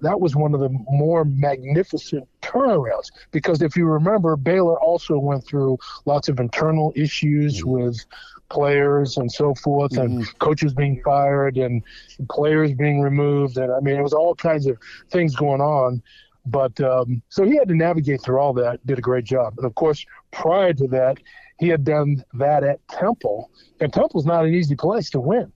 that 0.00 0.20
was 0.20 0.34
one 0.34 0.54
of 0.54 0.60
the 0.60 0.70
more 0.88 1.24
magnificent 1.24 2.28
turnarounds 2.42 3.06
because 3.30 3.62
if 3.62 3.76
you 3.76 3.86
remember, 3.86 4.36
Baylor 4.36 4.78
also 4.80 5.18
went 5.18 5.46
through 5.46 5.78
lots 6.04 6.28
of 6.28 6.40
internal 6.40 6.92
issues 6.96 7.60
mm-hmm. 7.60 7.70
with 7.70 8.04
players 8.50 9.16
and 9.16 9.30
so 9.30 9.54
forth, 9.54 9.92
mm-hmm. 9.92 10.18
and 10.18 10.38
coaches 10.38 10.74
being 10.74 11.00
fired 11.04 11.56
and 11.56 11.82
players 12.30 12.72
being 12.72 13.00
removed, 13.00 13.56
and 13.56 13.72
I 13.72 13.80
mean 13.80 13.96
it 13.96 14.02
was 14.02 14.12
all 14.12 14.34
kinds 14.34 14.66
of 14.66 14.78
things 15.10 15.34
going 15.34 15.60
on. 15.60 16.02
But 16.46 16.80
um, 16.80 17.22
so 17.28 17.44
he 17.44 17.56
had 17.56 17.68
to 17.68 17.74
navigate 17.74 18.22
through 18.22 18.38
all 18.38 18.54
that. 18.54 18.84
Did 18.86 18.98
a 18.98 19.02
great 19.02 19.24
job, 19.24 19.54
and 19.58 19.66
of 19.66 19.74
course, 19.74 20.04
prior 20.30 20.72
to 20.74 20.88
that, 20.88 21.18
he 21.58 21.68
had 21.68 21.84
done 21.84 22.24
that 22.34 22.64
at 22.64 22.86
Temple, 22.88 23.50
and 23.80 23.92
Temple's 23.92 24.26
not 24.26 24.44
an 24.44 24.54
easy 24.54 24.76
place 24.76 25.10
to 25.10 25.20
win. 25.20 25.52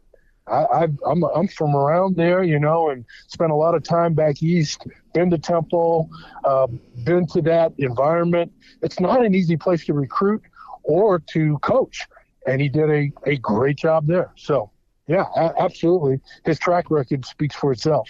I, 0.49 0.85
am 0.85 0.99
I'm, 1.07 1.23
I'm 1.25 1.49
from 1.49 1.77
around 1.77 2.17
there, 2.17 2.43
you 2.43 2.59
know, 2.59 2.91
and 2.91 3.05
spent 3.29 3.53
a 3.53 3.55
lot 3.55 3.75
of 3.77 3.85
time 3.85 4.15
back 4.15 4.43
east. 4.43 4.87
Been 5.15 5.31
to 5.31 5.39
Temple, 5.39 6.11
uh, 6.45 6.67
been 7.05 7.27
to 7.29 7.43
that 7.43 7.73
environment. 7.79 8.53
It's 8.83 8.99
not 8.99 9.25
an 9.25 9.35
easy 9.35 9.57
place 9.57 9.85
to 9.87 9.95
recruit 9.95 10.43
or 10.83 11.21
to 11.21 11.59
coach 11.59 12.07
and 12.47 12.61
he 12.61 12.69
did 12.69 12.91
a, 12.91 13.13
a 13.25 13.37
great 13.37 13.77
job 13.77 14.07
there. 14.07 14.31
So, 14.37 14.71
yeah, 15.07 15.25
absolutely. 15.59 16.21
His 16.45 16.59
track 16.59 16.91
record 16.91 17.25
speaks 17.25 17.55
for 17.57 17.73
itself. 17.73 18.09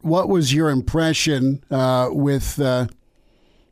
What 0.00 0.28
was 0.28 0.54
your 0.54 0.70
impression 0.70 1.64
uh, 1.70 2.08
with 2.10 2.60
uh, 2.60 2.86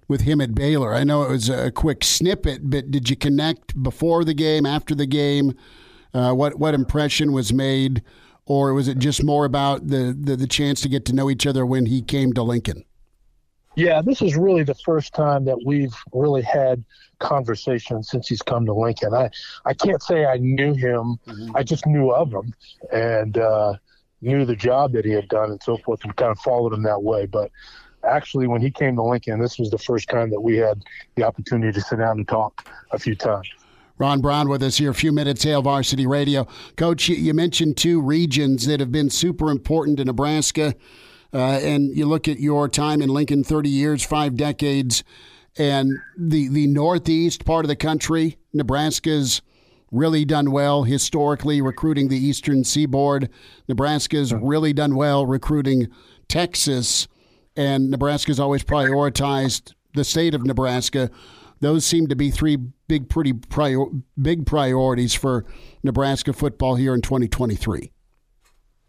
with 0.09 0.23
him 0.23 0.41
at 0.41 0.55
Baylor? 0.55 0.95
I 0.95 1.05
know 1.05 1.23
it 1.23 1.31
was 1.31 1.49
a 1.49 1.71
quick 1.71 2.03
snippet, 2.03 2.69
but 2.69 2.91
did 2.91 3.09
you 3.09 3.17
connect 3.17 3.81
before 3.83 4.25
the 4.25 4.35
game, 4.35 4.67
after 4.67 4.95
the 4.95 5.07
game? 5.07 5.55
Uh, 6.13 6.33
what 6.33 6.59
what 6.59 6.75
impression 6.75 7.33
was 7.33 7.53
made, 7.53 8.03
or 8.47 8.75
was 8.75 8.89
it 8.89 8.99
just 8.99 9.23
more 9.23 9.45
about 9.45 9.89
the, 9.89 10.17
the 10.19 10.37
the 10.37 10.47
chance 10.47 10.81
to 10.81 10.89
get 10.89 11.05
to 11.07 11.15
know 11.15 11.31
each 11.31 11.47
other 11.47 11.65
when 11.65 11.87
he 11.87 12.03
came 12.03 12.33
to 12.33 12.43
Lincoln? 12.43 12.85
Yeah, 13.77 14.03
this 14.03 14.23
is 14.23 14.37
really 14.37 14.63
the 14.63 14.75
first 14.75 15.15
time 15.15 15.45
that 15.47 15.59
we've 15.65 15.95
really 16.13 16.43
had 16.43 16.85
conversation 17.19 18.03
since 18.03 18.29
he's 18.29 18.43
come 18.43 18.67
to 18.67 18.75
Lincoln. 18.75 19.15
I, 19.15 19.31
I 19.65 19.75
can't 19.75 20.03
say 20.03 20.27
I 20.27 20.37
knew 20.37 20.75
him. 20.75 21.19
Mm-hmm. 21.27 21.57
I 21.57 21.63
just 21.63 21.87
knew 21.87 22.11
of 22.11 22.33
him 22.33 22.55
and 22.93 23.37
uh, 23.37 23.75
knew 24.21 24.45
the 24.45 24.57
job 24.57 24.93
that 24.93 25.05
he 25.05 25.11
had 25.13 25.29
done 25.29 25.51
and 25.51 25.63
so 25.63 25.77
forth 25.79 26.05
and 26.05 26.15
kind 26.17 26.31
of 26.31 26.39
followed 26.39 26.73
him 26.73 26.83
that 26.85 27.03
way. 27.03 27.27
But 27.27 27.51
actually, 28.05 28.47
when 28.47 28.61
he 28.61 28.71
came 28.71 28.95
to 28.97 29.03
Lincoln, 29.03 29.41
this 29.41 29.59
was 29.59 29.71
the 29.71 29.79
first 29.79 30.09
time 30.09 30.31
that 30.31 30.41
we 30.41 30.57
had 30.57 30.83
the 31.17 31.25
opportunity 31.25 31.73
to 31.73 31.81
sit 31.81 31.99
down 31.99 32.19
and 32.19 32.29
talk 32.29 32.69
a 32.93 32.99
few 32.99 33.17
times. 33.17 33.49
Ron 33.97 34.21
Brown 34.21 34.49
with 34.49 34.63
us 34.63 34.77
here, 34.77 34.91
a 34.91 34.95
few 34.95 35.13
minutes, 35.13 35.45
Hail 35.45 35.63
Varsity 35.63 36.07
Radio. 36.07 36.49
Coach, 36.77 37.09
you 37.09 37.33
mentioned 37.33 37.77
two 37.77 38.01
regions 38.01 38.67
that 38.67 38.81
have 38.81 38.91
been 38.91 39.09
super 39.09 39.51
important 39.51 39.99
to 39.99 40.05
Nebraska. 40.05 40.75
Uh, 41.35 41.59
and 41.63 41.97
you 41.97 42.07
look 42.07 42.29
at 42.29 42.39
your 42.39 42.69
time 42.69 43.03
in 43.03 43.09
Lincoln 43.09 43.43
30 43.43 43.69
years, 43.69 44.05
five 44.05 44.37
decades, 44.37 45.03
and 45.59 45.99
the, 46.17 46.49
the 46.49 46.69
Northeast 46.69 47.45
part 47.45 47.65
of 47.65 47.69
the 47.69 47.77
country, 47.77 48.39
Nebraska's 48.53 49.43
really 49.91 50.25
done 50.25 50.51
well 50.51 50.85
historically 50.85 51.61
recruiting 51.61 52.09
the 52.09 52.17
Eastern 52.17 52.65
Seaboard. 52.65 53.29
Nebraska's 53.69 54.33
really 54.33 54.73
done 54.73 54.95
well 54.95 55.27
recruiting 55.27 55.89
Texas, 56.29 57.09
and 57.57 57.91
Nebraska's 57.91 58.41
always 58.41 58.65
prioritized 58.65 59.73
the 59.95 60.05
state 60.05 60.35
of 60.35 60.45
Nebraska. 60.45 61.11
Those 61.61 61.85
seem 61.85 62.09
to 62.09 62.17
be 62.17 62.31
three 62.31 62.57
big, 62.89 63.09
pretty 63.09 63.33
prior, 63.33 63.85
big 64.21 64.47
priorities 64.47 65.15
for 65.15 65.45
Nebraska 65.83 66.33
football 66.33 66.75
here 66.75 66.95
in 66.95 67.01
2023. 67.01 67.91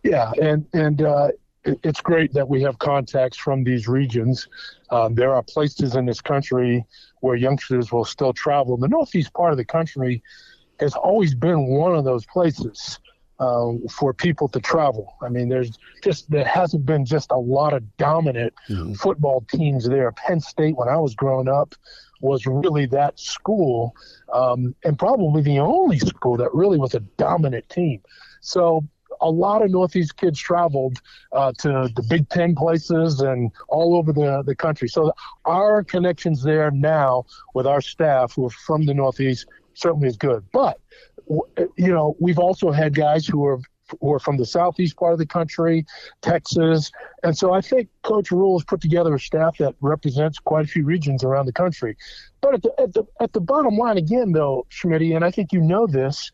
Yeah, 0.03 0.31
and 0.41 0.67
and 0.73 1.01
uh, 1.01 1.29
it's 1.65 2.01
great 2.01 2.33
that 2.33 2.47
we 2.47 2.61
have 2.61 2.77
contacts 2.79 3.37
from 3.37 3.63
these 3.63 3.87
regions. 3.87 4.47
Um, 4.91 5.15
there 5.15 5.33
are 5.33 5.43
places 5.43 5.95
in 5.95 6.05
this 6.05 6.21
country 6.21 6.85
where 7.21 7.35
youngsters 7.35 7.91
will 7.91 8.05
still 8.05 8.33
travel. 8.33 8.77
The 8.77 8.87
northeast 8.87 9.33
part 9.33 9.51
of 9.51 9.57
the 9.57 9.65
country 9.65 10.23
has 10.79 10.93
always 10.93 11.33
been 11.33 11.67
one 11.67 11.95
of 11.95 12.05
those 12.05 12.25
places 12.25 12.99
um, 13.39 13.83
for 13.89 14.13
people 14.13 14.47
to 14.49 14.59
travel. 14.59 15.13
I 15.21 15.29
mean, 15.29 15.49
there's 15.49 15.77
just 16.03 16.29
there 16.29 16.45
hasn't 16.45 16.85
been 16.85 17.05
just 17.05 17.31
a 17.31 17.37
lot 17.37 17.73
of 17.73 17.97
dominant 17.97 18.53
mm-hmm. 18.69 18.93
football 18.93 19.45
teams 19.49 19.87
there. 19.87 20.11
Penn 20.11 20.39
State, 20.39 20.75
when 20.77 20.87
I 20.87 20.97
was 20.97 21.15
growing 21.15 21.47
up, 21.47 21.75
was 22.21 22.45
really 22.45 22.85
that 22.87 23.19
school, 23.19 23.95
um, 24.31 24.73
and 24.83 24.97
probably 24.97 25.41
the 25.41 25.59
only 25.59 25.99
school 25.99 26.37
that 26.37 26.53
really 26.53 26.77
was 26.77 26.93
a 26.93 27.01
dominant 27.01 27.67
team. 27.69 28.01
So 28.41 28.85
a 29.21 29.29
lot 29.29 29.61
of 29.61 29.71
Northeast 29.71 30.17
kids 30.17 30.39
traveled 30.39 31.01
uh, 31.31 31.51
to 31.59 31.89
the 31.95 32.03
Big 32.03 32.29
Ten 32.29 32.55
places 32.55 33.21
and 33.21 33.51
all 33.67 33.95
over 33.95 34.13
the, 34.13 34.43
the 34.45 34.55
country. 34.55 34.87
So 34.87 35.13
our 35.45 35.83
connections 35.83 36.43
there 36.43 36.71
now 36.71 37.25
with 37.53 37.67
our 37.67 37.81
staff 37.81 38.33
who 38.35 38.45
are 38.47 38.51
from 38.51 38.85
the 38.85 38.93
Northeast 38.93 39.47
certainly 39.73 40.07
is 40.07 40.17
good. 40.17 40.43
But 40.51 40.79
you 41.27 41.91
know, 41.91 42.15
we've 42.19 42.39
also 42.39 42.71
had 42.71 42.93
guys 42.93 43.25
who 43.25 43.45
are 43.45 43.59
who 44.01 44.13
are 44.13 44.19
from 44.19 44.37
the 44.37 44.45
southeast 44.45 44.97
part 44.97 45.13
of 45.13 45.19
the 45.19 45.27
country, 45.27 45.85
Texas, 46.21 46.91
and 47.23 47.37
so 47.37 47.53
I 47.53 47.61
think 47.61 47.87
Coach 48.01 48.31
Rhule 48.31 48.57
has 48.57 48.65
put 48.65 48.81
together 48.81 49.13
a 49.13 49.19
staff 49.19 49.57
that 49.59 49.75
represents 49.79 50.39
quite 50.39 50.65
a 50.65 50.67
few 50.67 50.83
regions 50.83 51.23
around 51.23 51.45
the 51.45 51.53
country. 51.53 51.95
But 52.41 52.55
at 52.55 52.63
the 52.63 52.81
at 52.81 52.93
the, 52.93 53.03
at 53.21 53.33
the 53.33 53.41
bottom 53.41 53.77
line, 53.77 53.97
again, 53.97 54.31
though, 54.31 54.65
Schmidt, 54.69 55.01
and 55.01 55.23
I 55.23 55.31
think 55.31 55.53
you 55.53 55.61
know 55.61 55.85
this, 55.85 56.31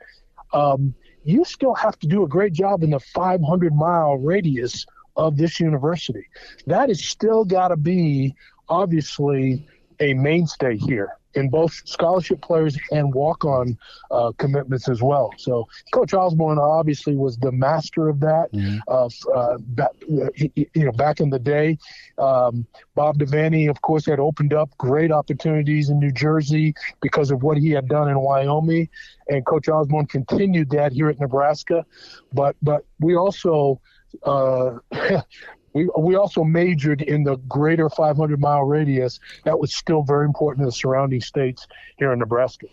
um, 0.54 0.94
you 1.24 1.46
still 1.46 1.76
have 1.76 1.98
to 2.00 2.08
do 2.08 2.24
a 2.24 2.28
great 2.28 2.54
job 2.54 2.84
in 2.84 2.92
the 2.92 3.00
500 3.00 3.74
mile 3.74 4.18
radius 4.18 4.86
of 5.16 5.38
this 5.38 5.60
university. 5.60 6.28
That 6.68 6.90
is 6.90 7.04
still 7.04 7.46
got 7.46 7.70
to 7.70 7.78
be 7.78 8.36
obviously 8.70 9.68
a 10.00 10.14
mainstay 10.14 10.78
here 10.78 11.18
in 11.34 11.50
both 11.50 11.74
scholarship 11.86 12.42
players 12.42 12.78
and 12.92 13.14
walk-on 13.14 13.78
uh, 14.12 14.32
commitments 14.38 14.90
as 14.90 15.02
well. 15.02 15.34
So 15.38 15.68
Coach 15.94 16.14
Osborne 16.14 16.60
obviously 16.60 17.16
was 17.16 17.38
the 17.38 17.52
master 17.52 18.10
of 18.10 18.20
that. 18.22 18.52
Mm-hmm. 18.54 18.80
Uh, 18.88 19.10
uh, 19.34 19.58
back, 19.60 19.92
you 20.08 20.70
know, 20.76 20.92
back 20.92 21.20
in 21.20 21.30
the 21.30 21.40
day, 21.40 21.78
um, 22.18 22.66
Bob 22.96 23.18
Devaney, 23.18 23.70
of 23.70 23.82
course, 23.82 24.06
had 24.06 24.20
opened 24.20 24.54
up 24.54 24.70
great 24.78 25.12
opportunities 25.12 25.90
in 25.90 26.00
New 26.00 26.12
Jersey 26.12 26.74
because 27.02 27.32
of 27.32 27.44
what 27.44 27.58
he 27.58 27.72
had 27.72 27.88
done 27.88 28.10
in 28.10 28.20
Wyoming, 28.20 28.90
and 29.30 29.46
Coach 29.46 29.70
Osborne 29.70 30.06
continued 30.06 30.70
that 30.72 30.92
here 30.92 31.10
at 31.10 31.20
Nebraska. 31.20 31.86
But 32.34 32.56
but 32.62 32.86
we 33.00 33.16
also 33.16 33.80
uh, 34.24 34.78
We, 35.74 35.90
we 35.98 36.16
also 36.16 36.44
majored 36.44 37.02
in 37.02 37.24
the 37.24 37.38
greater 37.48 37.90
500 37.90 38.40
mile 38.40 38.64
radius. 38.64 39.20
That 39.46 39.60
was 39.60 39.74
still 39.74 40.04
very 40.04 40.26
important 40.26 40.64
to 40.64 40.66
the 40.66 40.72
surrounding 40.72 41.22
states 41.22 41.68
here 41.98 42.12
in 42.12 42.20
Nebraska. 42.20 42.68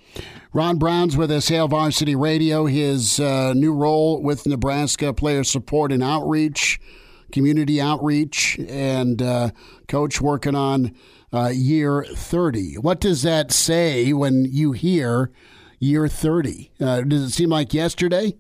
Ron 0.53 0.78
Brown's 0.78 1.16
with 1.16 1.30
us, 1.30 1.49
Hail 1.49 1.68
Varsity 1.68 2.16
Radio. 2.16 2.66
His 2.66 3.20
uh, 3.20 3.53
new 3.55 3.72
role 3.72 4.22
with 4.22 4.46
Nebraska 4.46 5.12
player 5.12 5.44
support 5.44 5.92
and 5.92 6.03
outreach, 6.03 6.80
community 7.32 7.80
outreach, 7.80 8.59
and 8.68 9.22
uh, 9.22 9.51
coach 9.86 10.20
working 10.20 10.55
on 10.55 10.94
uh, 11.32 11.49
year 11.49 12.05
30. 12.05 12.78
What 12.78 13.01
does 13.01 13.22
that 13.22 13.53
say 13.53 14.12
when 14.12 14.44
you 14.44 14.72
hear 14.72 15.30
year 15.78 16.09
30? 16.09 16.72
Uh, 16.80 17.03
does 17.03 17.22
it 17.22 17.30
seem 17.30 17.51
like 17.51 17.74
yesterday? 17.74 18.34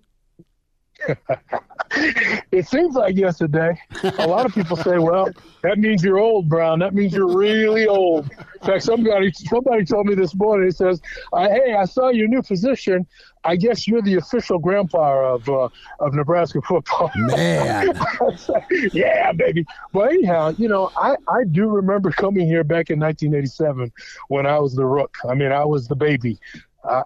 It 2.52 2.66
seems 2.66 2.94
like 2.94 3.16
yesterday. 3.16 3.78
A 4.18 4.26
lot 4.26 4.46
of 4.46 4.54
people 4.54 4.76
say, 4.76 4.98
"Well, 4.98 5.30
that 5.62 5.78
means 5.78 6.02
you're 6.02 6.18
old, 6.18 6.48
Brown. 6.48 6.80
That 6.80 6.94
means 6.94 7.12
you're 7.12 7.36
really 7.36 7.86
old." 7.86 8.30
In 8.30 8.66
fact, 8.66 8.82
somebody 8.82 9.30
somebody 9.32 9.84
told 9.84 10.06
me 10.06 10.14
this 10.14 10.34
morning. 10.34 10.66
He 10.66 10.72
says, 10.72 11.00
"Hey, 11.34 11.74
I 11.78 11.84
saw 11.84 12.08
your 12.08 12.28
new 12.28 12.42
position. 12.42 13.06
I 13.44 13.56
guess 13.56 13.86
you're 13.86 14.02
the 14.02 14.16
official 14.16 14.58
grandpa 14.58 15.34
of 15.34 15.48
uh, 15.48 15.68
of 16.00 16.14
Nebraska 16.14 16.60
football." 16.62 17.10
Man, 17.14 17.98
yeah, 18.92 19.32
baby. 19.32 19.64
But 19.92 20.12
anyhow, 20.12 20.54
you 20.58 20.68
know, 20.68 20.90
I 20.96 21.16
I 21.28 21.44
do 21.44 21.68
remember 21.68 22.10
coming 22.10 22.46
here 22.46 22.64
back 22.64 22.90
in 22.90 22.98
1987 22.98 23.92
when 24.28 24.46
I 24.46 24.58
was 24.58 24.74
the 24.74 24.84
rook. 24.84 25.16
I 25.28 25.34
mean, 25.34 25.52
I 25.52 25.64
was 25.64 25.88
the 25.88 25.96
baby. 25.96 26.38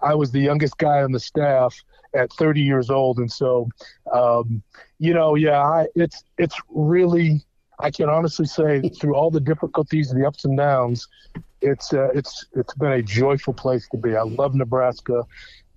I 0.01 0.13
was 0.13 0.31
the 0.31 0.39
youngest 0.39 0.77
guy 0.77 1.01
on 1.01 1.11
the 1.11 1.19
staff 1.19 1.83
at 2.13 2.31
30 2.33 2.61
years 2.61 2.89
old, 2.89 3.17
and 3.17 3.31
so 3.31 3.67
um, 4.11 4.61
you 4.99 5.13
know, 5.13 5.35
yeah, 5.35 5.61
I, 5.61 5.87
it's 5.95 6.23
it's 6.37 6.59
really 6.69 7.45
I 7.79 7.91
can 7.91 8.09
honestly 8.09 8.45
say 8.45 8.89
through 8.89 9.15
all 9.15 9.31
the 9.31 9.39
difficulties 9.39 10.11
the 10.11 10.25
ups 10.25 10.45
and 10.45 10.57
downs, 10.57 11.07
it's 11.61 11.93
uh, 11.93 12.09
it's 12.13 12.45
it's 12.53 12.73
been 12.75 12.93
a 12.93 13.01
joyful 13.01 13.53
place 13.53 13.87
to 13.89 13.97
be. 13.97 14.15
I 14.15 14.23
love 14.23 14.55
Nebraska. 14.55 15.23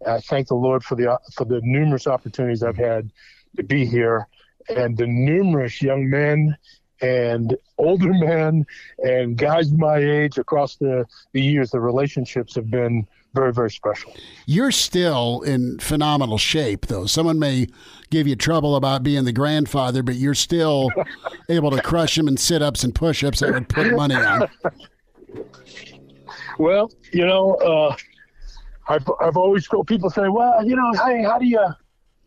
I 0.06 0.20
thank 0.20 0.48
the 0.48 0.54
Lord 0.54 0.84
for 0.84 0.94
the 0.94 1.18
for 1.34 1.44
the 1.44 1.60
numerous 1.62 2.06
opportunities 2.06 2.62
I've 2.62 2.76
had 2.76 3.10
to 3.56 3.62
be 3.62 3.86
here, 3.86 4.28
and 4.68 4.96
the 4.96 5.06
numerous 5.06 5.80
young 5.80 6.08
men 6.10 6.56
and 7.02 7.56
older 7.76 8.12
men 8.12 8.64
and 8.98 9.36
guys 9.36 9.70
my 9.72 9.98
age 9.98 10.38
across 10.38 10.76
the, 10.76 11.04
the 11.32 11.42
years. 11.42 11.70
The 11.70 11.80
relationships 11.80 12.54
have 12.54 12.70
been 12.70 13.06
very, 13.36 13.52
very 13.52 13.70
special. 13.70 14.12
You're 14.46 14.72
still 14.72 15.42
in 15.42 15.78
phenomenal 15.78 16.38
shape, 16.38 16.86
though. 16.86 17.04
Someone 17.06 17.38
may 17.38 17.68
give 18.10 18.26
you 18.26 18.34
trouble 18.34 18.76
about 18.76 19.02
being 19.02 19.24
the 19.24 19.32
grandfather, 19.32 20.02
but 20.02 20.14
you're 20.14 20.34
still 20.34 20.90
able 21.48 21.70
to 21.70 21.82
crush 21.82 22.16
them 22.16 22.28
in 22.28 22.38
sit 22.38 22.62
ups 22.62 22.82
and 22.82 22.94
push 22.94 23.22
ups 23.22 23.42
I 23.42 23.50
would 23.50 23.68
put 23.68 23.92
money 23.94 24.14
on. 24.14 24.48
Well, 26.58 26.90
you 27.12 27.26
know, 27.26 27.56
uh, 27.56 27.94
I've, 28.88 29.06
I've 29.20 29.36
always 29.36 29.68
told 29.68 29.86
people 29.86 30.08
say, 30.08 30.28
well, 30.30 30.66
you 30.66 30.74
know, 30.74 30.90
hey, 31.04 31.22
how 31.22 31.38
do 31.38 31.44
you 31.44 31.60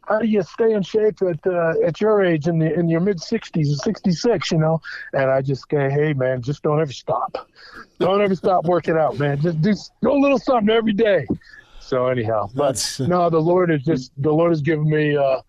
how 0.09 0.19
do 0.19 0.27
you 0.27 0.41
stay 0.41 0.73
in 0.73 0.81
shape 0.81 1.21
at 1.21 1.45
uh, 1.45 1.73
at 1.85 2.01
your 2.01 2.23
age 2.23 2.47
in 2.47 2.59
the 2.59 2.73
in 2.73 2.89
your 2.89 2.99
mid 2.99 3.17
60s 3.17 3.67
66 3.77 4.51
you 4.51 4.57
know? 4.57 4.81
And 5.13 5.29
i 5.29 5.41
just 5.41 5.65
say 5.69 5.89
hey 5.89 6.13
man 6.13 6.41
just 6.41 6.63
don't 6.63 6.81
ever 6.81 6.91
stop. 6.91 7.47
Don't 7.99 8.21
ever 8.21 8.35
stop 8.35 8.65
working 8.65 8.97
out 8.97 9.17
man. 9.19 9.39
Just 9.39 9.61
do, 9.61 9.73
do 10.01 10.11
a 10.11 10.19
little 10.19 10.39
something 10.39 10.69
every 10.69 10.93
day. 10.93 11.27
So 11.79 12.07
anyhow 12.07 12.49
but 12.53 12.99
uh, 12.99 13.05
no 13.05 13.29
the 13.29 13.39
lord 13.39 13.69
has 13.69 13.83
just 13.83 14.11
the 14.17 14.31
lord 14.31 14.51
has 14.51 14.61
given 14.61 14.89
me 14.89 15.15
uh 15.15 15.41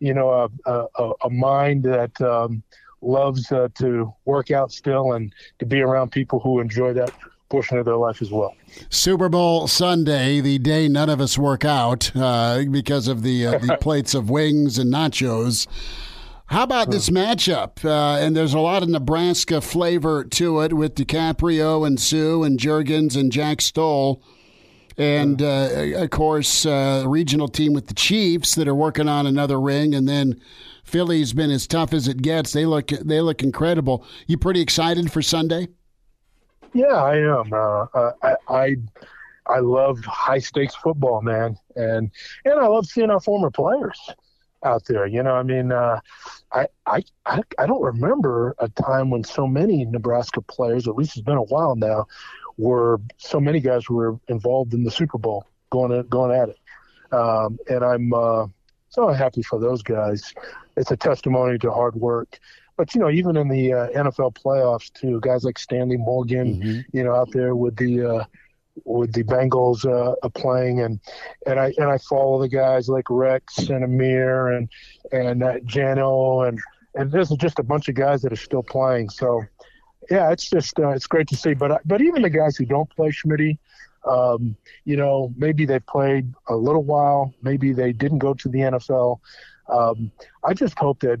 you 0.00 0.14
know 0.14 0.50
a 0.66 0.70
a, 0.98 1.12
a 1.24 1.30
mind 1.30 1.84
that 1.84 2.18
um 2.20 2.62
loves 3.02 3.52
uh, 3.52 3.68
to 3.74 4.12
work 4.24 4.50
out 4.50 4.72
still 4.72 5.12
and 5.12 5.32
to 5.58 5.66
be 5.66 5.80
around 5.80 6.10
people 6.10 6.40
who 6.40 6.60
enjoy 6.60 6.92
that 6.92 7.12
portion 7.48 7.78
of 7.78 7.84
their 7.84 7.96
life 7.96 8.22
as 8.22 8.30
well. 8.30 8.54
Super 8.90 9.28
Bowl 9.28 9.66
Sunday, 9.68 10.40
the 10.40 10.58
day 10.58 10.88
none 10.88 11.08
of 11.08 11.20
us 11.20 11.38
work 11.38 11.64
out 11.64 12.14
uh, 12.16 12.64
because 12.70 13.08
of 13.08 13.22
the 13.22 13.46
uh, 13.46 13.58
the 13.58 13.76
plates 13.80 14.14
of 14.14 14.30
wings 14.30 14.78
and 14.78 14.92
nachos. 14.92 15.66
How 16.46 16.62
about 16.62 16.92
this 16.92 17.10
matchup? 17.10 17.84
Uh, 17.84 18.24
and 18.24 18.36
there's 18.36 18.54
a 18.54 18.60
lot 18.60 18.84
of 18.84 18.88
Nebraska 18.88 19.60
flavor 19.60 20.22
to 20.24 20.60
it 20.60 20.74
with 20.74 20.94
DiCaprio 20.94 21.84
and 21.84 21.98
Suh 21.98 22.42
and 22.42 22.58
Jurgens 22.58 23.16
and 23.16 23.32
Jack 23.32 23.60
Stoll. 23.60 24.22
And 24.96 25.42
uh, 25.42 25.96
of 25.96 26.10
course, 26.10 26.64
uh, 26.64 27.04
regional 27.06 27.48
team 27.48 27.72
with 27.72 27.88
the 27.88 27.94
Chiefs 27.94 28.54
that 28.54 28.68
are 28.68 28.74
working 28.74 29.08
on 29.08 29.26
another 29.26 29.60
ring, 29.60 29.94
and 29.94 30.08
then 30.08 30.40
Philly's 30.84 31.32
been 31.32 31.50
as 31.50 31.66
tough 31.66 31.92
as 31.92 32.08
it 32.08 32.22
gets. 32.22 32.52
They 32.52 32.64
look 32.64 32.88
they 32.88 33.20
look 33.20 33.42
incredible. 33.42 34.06
You 34.26 34.38
pretty 34.38 34.60
excited 34.62 35.12
for 35.12 35.20
Sunday? 35.20 35.68
Yeah, 36.72 36.94
I 36.94 37.16
am. 37.18 37.52
Uh, 37.52 37.86
I, 38.22 38.34
I 38.48 38.76
I 39.46 39.58
love 39.60 39.98
high 40.04 40.38
stakes 40.38 40.74
football, 40.74 41.22
man, 41.22 41.56
and 41.76 42.10
and 42.44 42.60
I 42.60 42.66
love 42.66 42.86
seeing 42.86 43.10
our 43.10 43.20
former 43.20 43.50
players. 43.50 43.98
out 44.64 44.84
there. 44.86 45.06
You 45.06 45.22
know, 45.22 45.34
I 45.34 45.42
mean, 45.42 45.72
uh, 45.72 46.00
I, 46.52 46.66
I 46.86 47.02
I 47.26 47.42
I 47.58 47.66
don't 47.66 47.82
remember 47.82 48.54
a 48.58 48.68
time 48.68 49.10
when 49.10 49.24
so 49.24 49.46
many 49.46 49.84
Nebraska 49.84 50.42
players, 50.42 50.88
at 50.88 50.96
least 50.96 51.16
it's 51.16 51.24
been 51.24 51.36
a 51.36 51.42
while 51.42 51.76
now, 51.76 52.06
were 52.56 53.00
so 53.18 53.40
many 53.40 53.60
guys 53.60 53.88
were 53.88 54.18
involved 54.28 54.74
in 54.74 54.84
the 54.84 54.90
Super 54.90 55.18
Bowl, 55.18 55.44
going 55.70 55.92
at, 55.98 56.10
going 56.10 56.32
at 56.38 56.50
it. 56.50 56.58
Um, 57.12 57.58
and 57.68 57.84
I'm 57.84 58.12
uh, 58.12 58.46
so 58.88 59.08
happy 59.08 59.42
for 59.42 59.60
those 59.60 59.82
guys. 59.82 60.34
It's 60.76 60.90
a 60.90 60.96
testimony 60.96 61.58
to 61.58 61.70
hard 61.70 61.94
work. 61.96 62.38
But 62.76 62.94
you 62.94 63.00
know, 63.00 63.10
even 63.10 63.36
in 63.36 63.48
the 63.48 63.72
uh, 63.72 63.88
NFL 63.88 64.36
playoffs 64.36 64.92
too, 64.92 65.20
guys 65.20 65.44
like 65.44 65.58
Stanley 65.58 65.96
Morgan, 65.96 66.60
mm-hmm. 66.60 66.96
you 66.96 67.04
know, 67.04 67.14
out 67.14 67.30
there 67.32 67.54
with 67.54 67.76
the 67.76 68.02
uh, 68.02 68.24
with 68.84 69.12
the 69.12 69.24
Bengals 69.24 69.86
uh, 69.86 70.28
playing, 70.30 70.80
and 70.80 71.00
and 71.46 71.58
I 71.58 71.72
and 71.78 71.86
I 71.86 71.98
follow 71.98 72.40
the 72.40 72.48
guys 72.48 72.88
like 72.88 73.08
Rex 73.08 73.58
and 73.70 73.84
Ameer 73.84 74.56
and 74.56 74.68
and 75.12 75.42
uh, 75.42 75.58
Jano 75.60 76.46
and 76.48 76.60
and 76.94 77.10
this 77.10 77.30
is 77.30 77.36
just 77.36 77.58
a 77.58 77.62
bunch 77.62 77.88
of 77.88 77.94
guys 77.94 78.22
that 78.22 78.32
are 78.32 78.36
still 78.36 78.62
playing. 78.62 79.10
So 79.10 79.42
yeah, 80.10 80.30
it's 80.30 80.48
just 80.48 80.78
uh, 80.78 80.90
it's 80.90 81.06
great 81.06 81.28
to 81.28 81.36
see. 81.36 81.54
But 81.54 81.80
but 81.86 82.00
even 82.00 82.22
the 82.22 82.30
guys 82.30 82.56
who 82.56 82.64
don't 82.64 82.88
play 82.90 83.08
Schmitty, 83.08 83.58
um, 84.04 84.56
you 84.84 84.96
know, 84.96 85.32
maybe 85.36 85.64
they 85.64 85.80
played 85.80 86.32
a 86.48 86.56
little 86.56 86.84
while, 86.84 87.34
maybe 87.42 87.72
they 87.72 87.92
didn't 87.92 88.18
go 88.18 88.34
to 88.34 88.48
the 88.48 88.58
NFL. 88.58 89.20
Um, 89.68 90.12
I 90.44 90.54
just 90.54 90.78
hope 90.78 91.00
that 91.00 91.20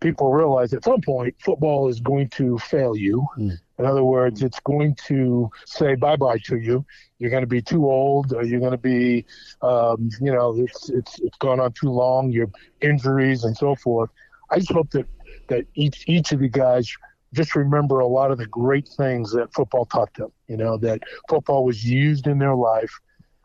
people 0.00 0.32
realize 0.32 0.72
at 0.72 0.84
some 0.84 1.00
point 1.00 1.34
football 1.38 1.88
is 1.88 2.00
going 2.00 2.28
to 2.30 2.58
fail 2.58 2.96
you. 2.96 3.26
Mm. 3.38 3.58
In 3.78 3.86
other 3.86 4.04
words, 4.04 4.42
it's 4.42 4.60
going 4.60 4.94
to 5.06 5.50
say 5.64 5.94
bye 5.94 6.16
bye 6.16 6.38
to 6.44 6.56
you. 6.56 6.84
You're 7.18 7.30
going 7.30 7.42
to 7.42 7.46
be 7.46 7.62
too 7.62 7.84
old, 7.84 8.32
or 8.32 8.44
you're 8.44 8.60
going 8.60 8.72
to 8.72 8.78
be, 8.78 9.24
um, 9.62 10.10
you 10.20 10.32
know, 10.32 10.56
it's 10.58 10.90
it's 10.90 11.18
it's 11.20 11.36
gone 11.38 11.60
on 11.60 11.72
too 11.72 11.90
long. 11.90 12.30
Your 12.30 12.48
injuries 12.80 13.44
and 13.44 13.56
so 13.56 13.74
forth. 13.74 14.10
I 14.50 14.58
just 14.58 14.72
hope 14.72 14.90
that 14.90 15.06
that 15.48 15.66
each 15.74 16.04
each 16.08 16.32
of 16.32 16.40
the 16.40 16.48
guys 16.48 16.92
just 17.32 17.54
remember 17.54 18.00
a 18.00 18.06
lot 18.06 18.30
of 18.30 18.38
the 18.38 18.46
great 18.46 18.88
things 18.88 19.32
that 19.32 19.52
football 19.54 19.86
taught 19.86 20.12
them. 20.14 20.32
You 20.48 20.56
know, 20.56 20.76
that 20.78 21.02
football 21.28 21.64
was 21.64 21.84
used 21.84 22.26
in 22.26 22.38
their 22.38 22.54
life 22.54 22.92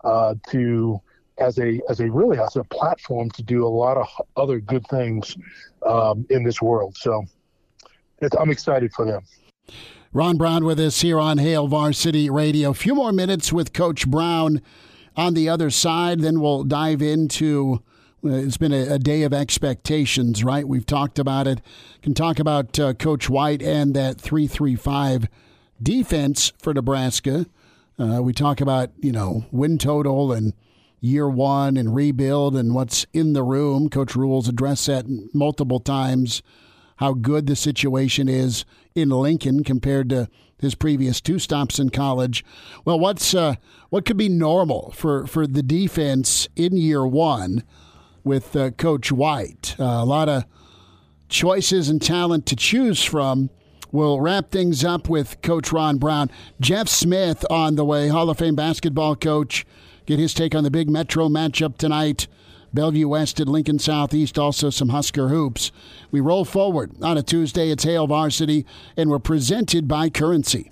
uh, 0.03 0.35
to 0.49 1.01
as 1.37 1.59
a 1.59 1.81
as 1.89 1.99
a 1.99 2.09
really 2.09 2.39
as 2.39 2.55
a 2.55 2.63
platform 2.65 3.29
to 3.31 3.43
do 3.43 3.65
a 3.65 3.69
lot 3.69 3.97
of 3.97 4.07
other 4.37 4.59
good 4.59 4.85
things 4.87 5.37
um, 5.85 6.25
in 6.29 6.43
this 6.43 6.61
world. 6.61 6.97
So 6.97 7.25
I'm 8.39 8.49
excited 8.49 8.93
for 8.93 9.05
them. 9.05 9.23
Ron 10.13 10.37
Brown 10.37 10.63
with 10.63 10.79
us 10.79 11.01
here 11.01 11.19
on 11.19 11.39
Hail 11.39 11.67
Varsity 11.67 12.29
Radio. 12.29 12.69
A 12.69 12.73
few 12.73 12.95
more 12.95 13.11
minutes 13.11 13.51
with 13.51 13.73
Coach 13.73 14.07
Brown 14.07 14.61
on 15.17 15.33
the 15.33 15.49
other 15.49 15.69
side, 15.69 16.21
then 16.21 16.39
we'll 16.39 16.63
dive 16.63 17.01
into. 17.01 17.83
Uh, 18.23 18.29
it's 18.29 18.57
been 18.57 18.71
a, 18.71 18.93
a, 18.93 18.97
day 18.97 19.23
of 19.23 19.33
expectations, 19.33 20.43
right? 20.43 20.67
We've 20.67 20.85
talked 20.85 21.19
about 21.19 21.47
it. 21.47 21.61
Can 22.01 22.13
talk 22.13 22.39
about 22.39 22.79
uh, 22.79 22.93
Coach 22.93 23.29
White 23.29 23.61
and 23.61 23.93
that 23.93 24.19
three-three-five 24.19 25.27
defense 25.83 26.53
for 26.59 26.73
Nebraska. 26.73 27.45
Uh, 27.99 28.21
we 28.23 28.33
talk 28.33 28.61
about 28.61 28.91
you 28.97 29.11
know 29.11 29.45
win 29.51 29.77
total 29.77 30.31
and 30.31 30.53
year 30.99 31.29
one 31.29 31.77
and 31.77 31.93
rebuild 31.93 32.55
and 32.55 32.73
what's 32.73 33.05
in 33.13 33.33
the 33.33 33.43
room. 33.43 33.89
Coach 33.89 34.15
Rhule's 34.15 34.47
addressed 34.47 34.87
that 34.87 35.05
multiple 35.33 35.79
times, 35.79 36.41
how 36.97 37.13
good 37.13 37.47
the 37.47 37.55
situation 37.55 38.27
is 38.29 38.65
in 38.95 39.09
Lincoln 39.09 39.63
compared 39.63 40.09
to 40.09 40.29
his 40.57 40.75
previous 40.75 41.19
two 41.21 41.37
stops 41.37 41.79
in 41.79 41.89
college. 41.89 42.43
Well, 42.85 42.99
what's 42.99 43.33
uh, 43.33 43.55
what 43.89 44.05
could 44.05 44.17
be 44.17 44.29
normal 44.29 44.91
for, 44.91 45.27
for 45.27 45.45
the 45.45 45.63
defense 45.63 46.47
in 46.55 46.77
year 46.77 47.05
one 47.05 47.63
with 48.23 48.55
uh, 48.55 48.71
Coach 48.71 49.11
White? 49.11 49.75
Uh, 49.79 49.83
a 49.83 50.05
lot 50.05 50.29
of 50.29 50.45
choices 51.27 51.89
and 51.89 52.01
talent 52.01 52.45
to 52.47 52.55
choose 52.55 53.03
from. 53.03 53.49
We'll 53.91 54.19
wrap 54.19 54.51
things 54.51 54.83
up 54.83 55.07
with 55.07 55.41
Coach 55.41 55.71
Ron 55.71 55.97
Brown. 55.97 56.29
Jeff 56.59 56.89
Smith 56.89 57.45
on 57.49 57.75
the 57.75 57.85
way, 57.85 58.07
Hall 58.07 58.29
of 58.29 58.37
Fame 58.37 58.55
basketball 58.55 59.15
coach 59.15 59.65
get 60.05 60.19
his 60.19 60.33
take 60.33 60.55
on 60.55 60.63
the 60.63 60.71
big 60.71 60.89
Metro 60.89 61.27
matchup 61.29 61.77
tonight. 61.77 62.27
Bellevue 62.73 63.07
West 63.07 63.39
at 63.39 63.47
Lincoln 63.47 63.79
Southeast, 63.79 64.37
also 64.37 64.69
some 64.69 64.89
Husker 64.89 65.29
hoops. 65.29 65.71
We 66.11 66.19
roll 66.19 66.43
forward 66.43 66.91
on 67.01 67.17
a 67.17 67.23
Tuesday. 67.23 67.71
It's 67.71 67.85
Hail 67.85 68.05
Varsity, 68.05 68.65
and 68.97 69.09
we're 69.09 69.19
presented 69.19 69.87
by 69.87 70.09
Currency. 70.09 70.71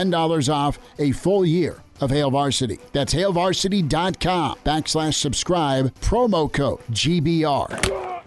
$10 0.01 0.53
off 0.53 0.79
a 0.99 1.11
full 1.11 1.45
year 1.45 1.81
of 1.99 2.09
Hail 2.09 2.31
Varsity. 2.31 2.79
That's 2.93 3.13
hailvarsity.com 3.13 4.57
backslash 4.65 5.13
subscribe, 5.13 5.93
promo 5.99 6.51
code 6.51 6.79
GBR. 6.91 8.21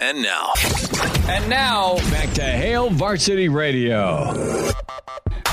And 0.00 0.22
now. 0.22 0.52
And 1.28 1.48
now, 1.48 1.94
back 2.10 2.32
to 2.34 2.42
Hail 2.42 2.90
Varsity 2.90 3.48
Radio. 3.48 4.72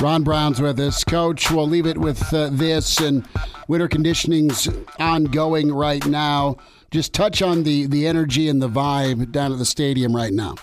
Ron 0.00 0.24
Brown's 0.24 0.60
with 0.60 0.80
us. 0.80 1.04
Coach, 1.04 1.50
we'll 1.52 1.68
leave 1.68 1.86
it 1.86 1.96
with 1.96 2.20
uh, 2.34 2.48
this 2.50 2.98
and 2.98 3.24
winter 3.68 3.86
conditioning's 3.86 4.68
ongoing 4.98 5.72
right 5.72 6.04
now. 6.06 6.56
Just 6.90 7.12
touch 7.14 7.40
on 7.40 7.62
the, 7.62 7.86
the 7.86 8.08
energy 8.08 8.48
and 8.48 8.60
the 8.60 8.68
vibe 8.68 9.30
down 9.30 9.52
at 9.52 9.58
the 9.58 9.64
stadium 9.64 10.14
right 10.14 10.32
now. 10.32 10.56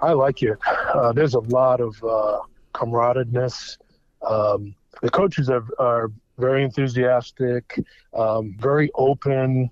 I 0.00 0.12
like 0.12 0.42
it. 0.42 0.56
Uh, 0.66 1.12
there's 1.12 1.34
a 1.34 1.40
lot 1.40 1.80
of 1.80 2.02
uh, 2.02 2.38
camaraderie 2.72 3.26
um, 4.26 4.74
the 5.02 5.10
coaches 5.10 5.48
are, 5.50 5.64
are 5.78 6.10
very 6.38 6.64
enthusiastic, 6.64 7.78
um, 8.14 8.56
very 8.58 8.90
open. 8.94 9.70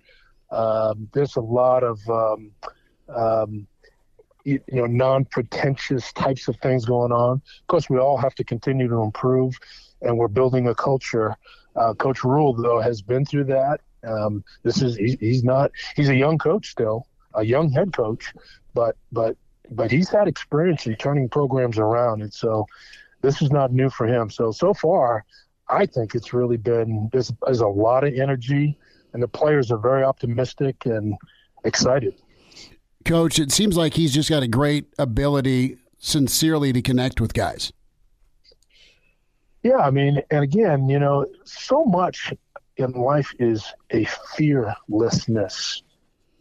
Um, 0.51 1.09
there's 1.13 1.37
a 1.37 1.41
lot 1.41 1.83
of 1.83 2.01
um, 2.09 2.53
um, 3.09 3.67
you, 4.45 4.61
know 4.69 4.87
non-pretentious 4.87 6.13
types 6.13 6.49
of 6.49 6.57
things 6.59 6.85
going 6.85 7.13
on. 7.13 7.43
Of 7.61 7.67
course, 7.67 7.91
we 7.91 7.99
all 7.99 8.17
have 8.17 8.35
to 8.37 8.45
continue 8.45 8.89
to 8.89 9.03
improve, 9.03 9.55
and 10.03 10.17
we're 10.17 10.29
building 10.29 10.69
a 10.69 10.75
culture. 10.75 11.37
Uh, 11.77 11.93
coach 11.95 12.23
Rhule 12.23 12.55
though, 12.55 12.81
has 12.81 13.03
been 13.03 13.25
through 13.25 13.45
that. 13.45 13.81
Um, 14.07 14.45
this 14.63 14.83
is 14.83 14.97
he, 14.97 15.17
he's 15.19 15.43
not 15.43 15.73
he's 15.97 16.09
a 16.09 16.15
young 16.15 16.39
coach 16.39 16.71
still, 16.71 17.07
a 17.35 17.45
young 17.45 17.71
head 17.71 17.93
coach, 17.93 18.33
but 18.75 18.97
but 19.11 19.37
but 19.71 19.91
he's 19.91 20.11
had 20.11 20.29
experience 20.29 20.87
in 20.87 20.95
turning 20.97 21.29
programs 21.29 21.79
around, 21.79 22.23
and 22.23 22.33
so 22.33 22.67
this 23.25 23.43
is 23.43 23.51
not 23.51 23.73
new 23.73 23.91
for 23.91 24.07
him. 24.07 24.31
So 24.31 24.53
so 24.53 24.75
far, 24.75 25.25
I 25.69 25.87
think 25.87 26.15
it's 26.15 26.33
really 26.33 26.57
been 26.57 27.09
there's, 27.13 27.33
there's 27.45 27.61
a 27.61 27.67
lot 27.67 28.05
of 28.05 28.15
energy, 28.15 28.79
and 29.13 29.23
the 29.23 29.29
players 29.29 29.71
are 29.71 29.79
very 29.79 30.05
optimistic 30.05 30.87
and 30.87 31.17
excited. 31.65 32.15
Coach, 33.05 33.39
it 33.39 33.53
seems 33.53 33.77
like 33.77 33.95
he's 33.95 34.15
just 34.15 34.31
got 34.31 34.43
a 34.43 34.49
great 34.49 34.87
ability, 34.99 35.79
sincerely, 35.99 36.73
to 36.73 36.81
connect 36.81 37.21
with 37.21 37.35
guys. 37.35 37.73
Yeah, 39.63 39.79
I 39.79 39.91
mean, 39.91 40.23
and 40.31 40.45
again, 40.45 40.89
you 40.89 40.99
know, 40.99 41.27
so 41.45 41.85
much 41.85 42.33
in 42.77 42.93
life 42.93 43.33
is 43.39 43.65
a 43.91 44.05
fearlessness. 44.37 45.83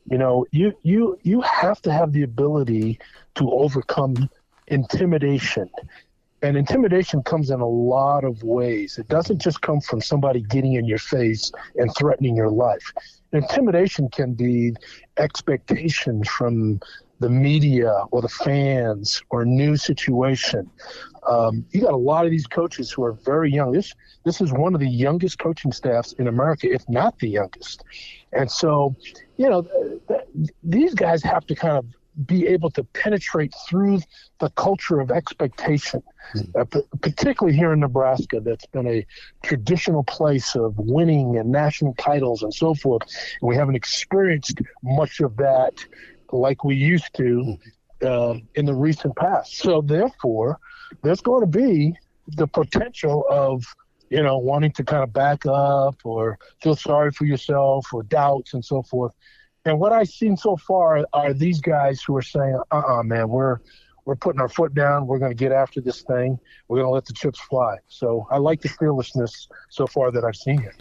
You 0.10 0.18
know, 0.18 0.46
you 0.52 0.74
you 0.84 1.18
you 1.24 1.42
have 1.42 1.82
to 1.84 1.92
have 1.92 2.12
the 2.12 2.24
ability 2.24 3.00
to 3.36 3.50
overcome 3.52 4.30
intimidation 4.68 5.70
and 6.44 6.58
intimidation 6.58 7.24
comes 7.24 7.50
in 7.50 7.62
a 7.62 7.68
lot 7.68 8.26
of 8.26 8.44
ways. 8.44 8.98
It 8.98 9.08
doesn't 9.08 9.40
just 9.40 9.62
come 9.62 9.80
from 9.80 10.02
somebody 10.02 10.42
getting 10.42 10.74
in 10.74 10.86
your 10.86 10.98
face 10.98 11.52
and 11.78 11.90
threatening 11.98 12.36
your 12.36 12.50
life. 12.50 12.92
Intimidation 13.32 14.10
can 14.10 14.34
be 14.34 14.76
expectations 15.18 16.28
from 16.28 16.82
the 17.22 17.30
media 17.30 18.04
or 18.12 18.22
the 18.22 18.28
fans 18.28 19.24
or 19.30 19.44
a 19.44 19.46
new 19.46 19.78
situation. 19.78 20.70
Um, 21.30 21.66
you 21.72 21.82
got 21.82 21.94
a 21.94 21.98
lot 21.98 22.26
of 22.26 22.32
these 22.32 22.46
coaches 22.46 22.92
who 22.92 23.04
are 23.06 23.14
very 23.14 23.50
young. 23.50 23.72
This 23.72 23.94
this 24.26 24.42
is 24.42 24.52
one 24.52 24.74
of 24.74 24.82
the 24.82 24.90
youngest 24.90 25.40
coaching 25.40 25.72
staffs 25.72 26.12
in 26.14 26.28
America, 26.28 26.70
if 26.70 26.88
not 26.90 27.18
the 27.20 27.30
youngest. 27.30 27.86
And 28.34 28.52
so, 28.52 28.94
you 29.38 29.50
know, 29.50 29.62
th- 29.62 30.02
th- 30.36 30.50
these 30.62 30.94
guys 30.94 31.24
have 31.24 31.46
to 31.48 31.56
kind 31.56 31.78
of 31.78 31.86
be 32.26 32.48
able 32.48 32.70
to 32.72 32.84
penetrate 32.84 33.54
through 33.68 34.00
the 34.40 34.50
culture 34.52 35.00
of 35.00 35.12
expectation, 35.12 36.04
mm. 36.36 36.60
uh, 36.60 36.66
p- 36.66 36.84
particularly 37.02 37.58
here 37.58 37.74
in 37.74 37.80
Nebraska, 37.80 38.40
that's 38.40 38.66
been 38.68 38.88
a 38.88 39.06
traditional 39.44 40.04
place 40.04 40.56
of 40.56 40.78
winning 40.78 41.38
and 41.38 41.52
national 41.52 41.94
titles 41.96 42.44
and 42.44 42.54
so 42.54 42.74
forth. 42.76 43.02
And 43.42 43.50
we 43.50 43.56
haven't 43.56 43.76
experienced 43.76 44.60
much 44.84 45.20
of 45.22 45.36
that 45.38 45.74
like 46.32 46.64
we 46.64 46.76
used 46.76 47.14
to 47.16 47.58
uh, 48.04 48.36
in 48.56 48.66
the 48.66 48.76
recent 48.76 49.16
past. 49.16 49.58
So, 49.58 49.82
therefore, 49.82 50.60
there's 51.04 51.22
going 51.22 51.42
to 51.42 51.48
be 51.48 51.94
the 52.28 52.48
potential 52.48 53.26
of 53.30 53.64
you 54.14 54.22
know, 54.22 54.38
wanting 54.38 54.72
to 54.72 54.84
kind 54.84 55.02
of 55.02 55.12
back 55.12 55.44
up 55.48 55.96
or 56.04 56.38
feel 56.62 56.76
sorry 56.76 57.12
for 57.12 57.26
yourself 57.26 57.92
or 57.92 58.04
doubts 58.04 58.54
and 58.54 58.64
so 58.64 58.84
forth. 58.84 59.12
And 59.66 59.80
what 59.80 59.94
I've 59.94 60.10
seen 60.10 60.36
so 60.36 60.58
far 60.58 61.06
are 61.14 61.34
these 61.34 61.62
guys 61.62 62.02
who 62.02 62.16
are 62.18 62.22
saying, 62.22 62.60
"Uh, 62.72 62.76
uh-uh, 62.78 63.00
uh 63.00 63.04
man, 63.04 63.30
we're 63.30 63.60
we're 64.06 64.16
putting 64.16 64.42
our 64.42 64.50
foot 64.50 64.74
down. 64.74 65.08
We're 65.08 65.20
going 65.20 65.32
to 65.32 65.36
get 65.36 65.52
after 65.52 65.80
this 65.80 66.02
thing. 66.02 66.38
We're 66.68 66.78
going 66.78 66.88
to 66.88 66.94
let 66.94 67.06
the 67.06 67.14
chips 67.14 67.40
fly." 67.40 67.78
So 67.88 68.28
I 68.30 68.38
like 68.38 68.62
the 68.62 68.70
fearlessness 68.70 69.48
so 69.70 69.88
far 69.88 70.12
that 70.12 70.24
I've 70.24 70.36
seen 70.36 70.60
here. 70.60 70.76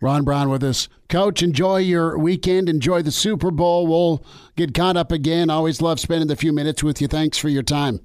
Ron 0.00 0.24
Brown 0.24 0.50
with 0.50 0.62
us. 0.62 0.88
Coach, 1.08 1.42
enjoy 1.42 1.78
your 1.78 2.18
weekend. 2.18 2.68
Enjoy 2.68 3.00
the 3.00 3.12
Super 3.12 3.50
Bowl. 3.50 3.86
We'll 3.86 4.24
get 4.56 4.74
caught 4.74 4.96
up 4.96 5.12
again. 5.12 5.48
Always 5.48 5.80
love 5.80 5.98
spending 6.00 6.28
the 6.28 6.36
few 6.36 6.52
minutes 6.52 6.82
with 6.82 7.00
you. 7.00 7.08
Thanks 7.08 7.38
for 7.38 7.48
your 7.48 7.62
time. 7.62 8.00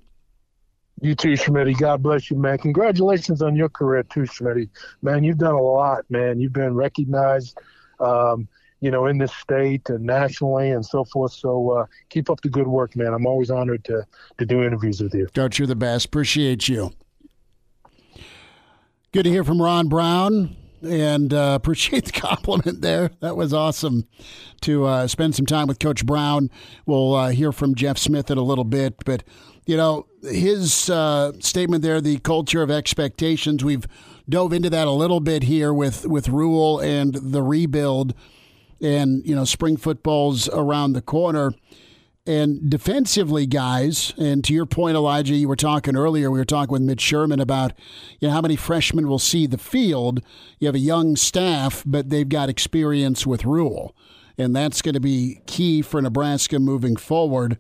You 1.02 1.16
too, 1.16 1.36
Schmidt. 1.36 1.78
God 1.78 2.04
bless 2.04 2.30
you, 2.30 2.38
man. 2.38 2.58
Congratulations 2.58 3.42
on 3.42 3.56
your 3.56 3.70
career 3.70 4.04
too, 4.04 4.26
Schmidt. 4.26 4.70
Man, 5.02 5.24
you've 5.24 5.38
done 5.38 5.56
a 5.56 5.62
lot, 5.62 6.06
man. 6.10 6.40
You've 6.40 6.54
been 6.54 6.76
recognized, 6.76 7.58
um, 8.00 8.48
you 8.82 8.92
know, 8.92 9.06
in 9.08 9.18
this 9.18 9.34
state 9.34 9.90
and 9.90 10.04
nationally 10.04 10.72
and 10.72 10.86
so 10.86 11.04
forth. 11.06 11.34
So 11.34 11.72
uh, 11.72 11.86
keep 12.10 12.30
up 12.30 12.42
the 12.42 12.50
good 12.50 12.68
work, 12.68 12.96
man. 12.96 13.14
I'm 13.14 13.26
always 13.26 13.50
honored 13.50 13.84
to 13.86 14.06
to 14.38 14.46
do 14.46 14.64
interviews 14.64 15.02
with 15.02 15.14
you. 15.14 15.28
Coach, 15.28 15.60
you're 15.60 15.68
the 15.68 15.76
best. 15.76 16.06
Appreciate 16.06 16.68
you. 16.68 16.92
Good 19.12 19.24
to 19.24 19.30
hear 19.30 19.44
from 19.44 19.62
Ron 19.62 19.88
Brown 19.88 20.56
and 20.84 21.34
uh, 21.34 21.54
appreciate 21.60 22.06
the 22.06 22.12
compliment 22.20 22.82
there. 22.82 23.12
That 23.22 23.36
was 23.36 23.54
awesome 23.54 24.08
to 24.62 24.86
uh, 24.86 25.08
spend 25.08 25.36
some 25.36 25.46
time 25.46 25.68
with 25.68 25.80
Coach 25.80 26.06
Brown. 26.06 26.50
We'll 26.86 27.16
uh, 27.16 27.30
hear 27.30 27.52
from 27.52 27.76
Jeff 27.76 27.98
Smith 27.98 28.30
in 28.30 28.38
a 28.38 28.44
little 28.44 28.64
bit, 28.64 28.96
but 29.06 29.24
you 29.66 29.78
know, 29.78 30.08
his 30.24 30.90
uh, 30.90 31.34
statement 31.40 31.84
there, 31.84 32.02
the 32.02 32.18
culture 32.20 32.64
of 32.64 32.72
expectations. 32.72 33.64
We've 33.64 33.86
dove 34.28 34.54
into 34.54 34.70
that 34.70 34.88
a 34.88 34.92
little 34.92 35.20
bit 35.20 35.44
here 35.44 35.74
with 35.74 36.08
with 36.08 36.28
Rhule 36.30 36.80
and 36.80 37.14
the 37.14 37.44
rebuild, 37.44 38.14
and 38.82 39.26
you 39.26 39.36
know, 39.36 39.46
spring 39.46 39.78
football's 39.78 40.50
around 40.50 40.94
the 40.94 41.02
corner. 41.02 41.54
And 42.26 42.70
defensively, 42.70 43.48
guys, 43.48 44.14
and 44.18 44.44
to 44.44 44.54
your 44.54 44.68
point, 44.68 44.96
Elijah, 44.96 45.34
you 45.34 45.48
were 45.48 45.56
talking 45.56 45.96
earlier. 45.96 46.30
We 46.30 46.38
were 46.38 46.46
talking 46.46 46.72
with 46.72 46.84
Mitch 46.84 47.02
Sherman 47.02 47.40
about 47.40 47.74
you 48.20 48.28
know 48.28 48.34
how 48.34 48.42
many 48.42 48.56
freshmen 48.56 49.08
will 49.08 49.20
see 49.20 49.48
the 49.48 49.58
field. 49.58 50.22
You 50.60 50.68
have 50.68 50.76
a 50.76 50.80
young 50.80 51.16
staff, 51.16 51.84
but 51.86 52.10
they've 52.10 52.30
got 52.30 52.50
experience 52.50 53.26
with 53.26 53.46
Rhule, 53.46 53.96
and 54.38 54.56
that's 54.56 54.82
going 54.82 54.94
to 54.94 55.00
be 55.00 55.42
key 55.48 55.82
for 55.82 56.02
Nebraska 56.02 56.60
moving 56.60 56.98
forward. 56.98 57.58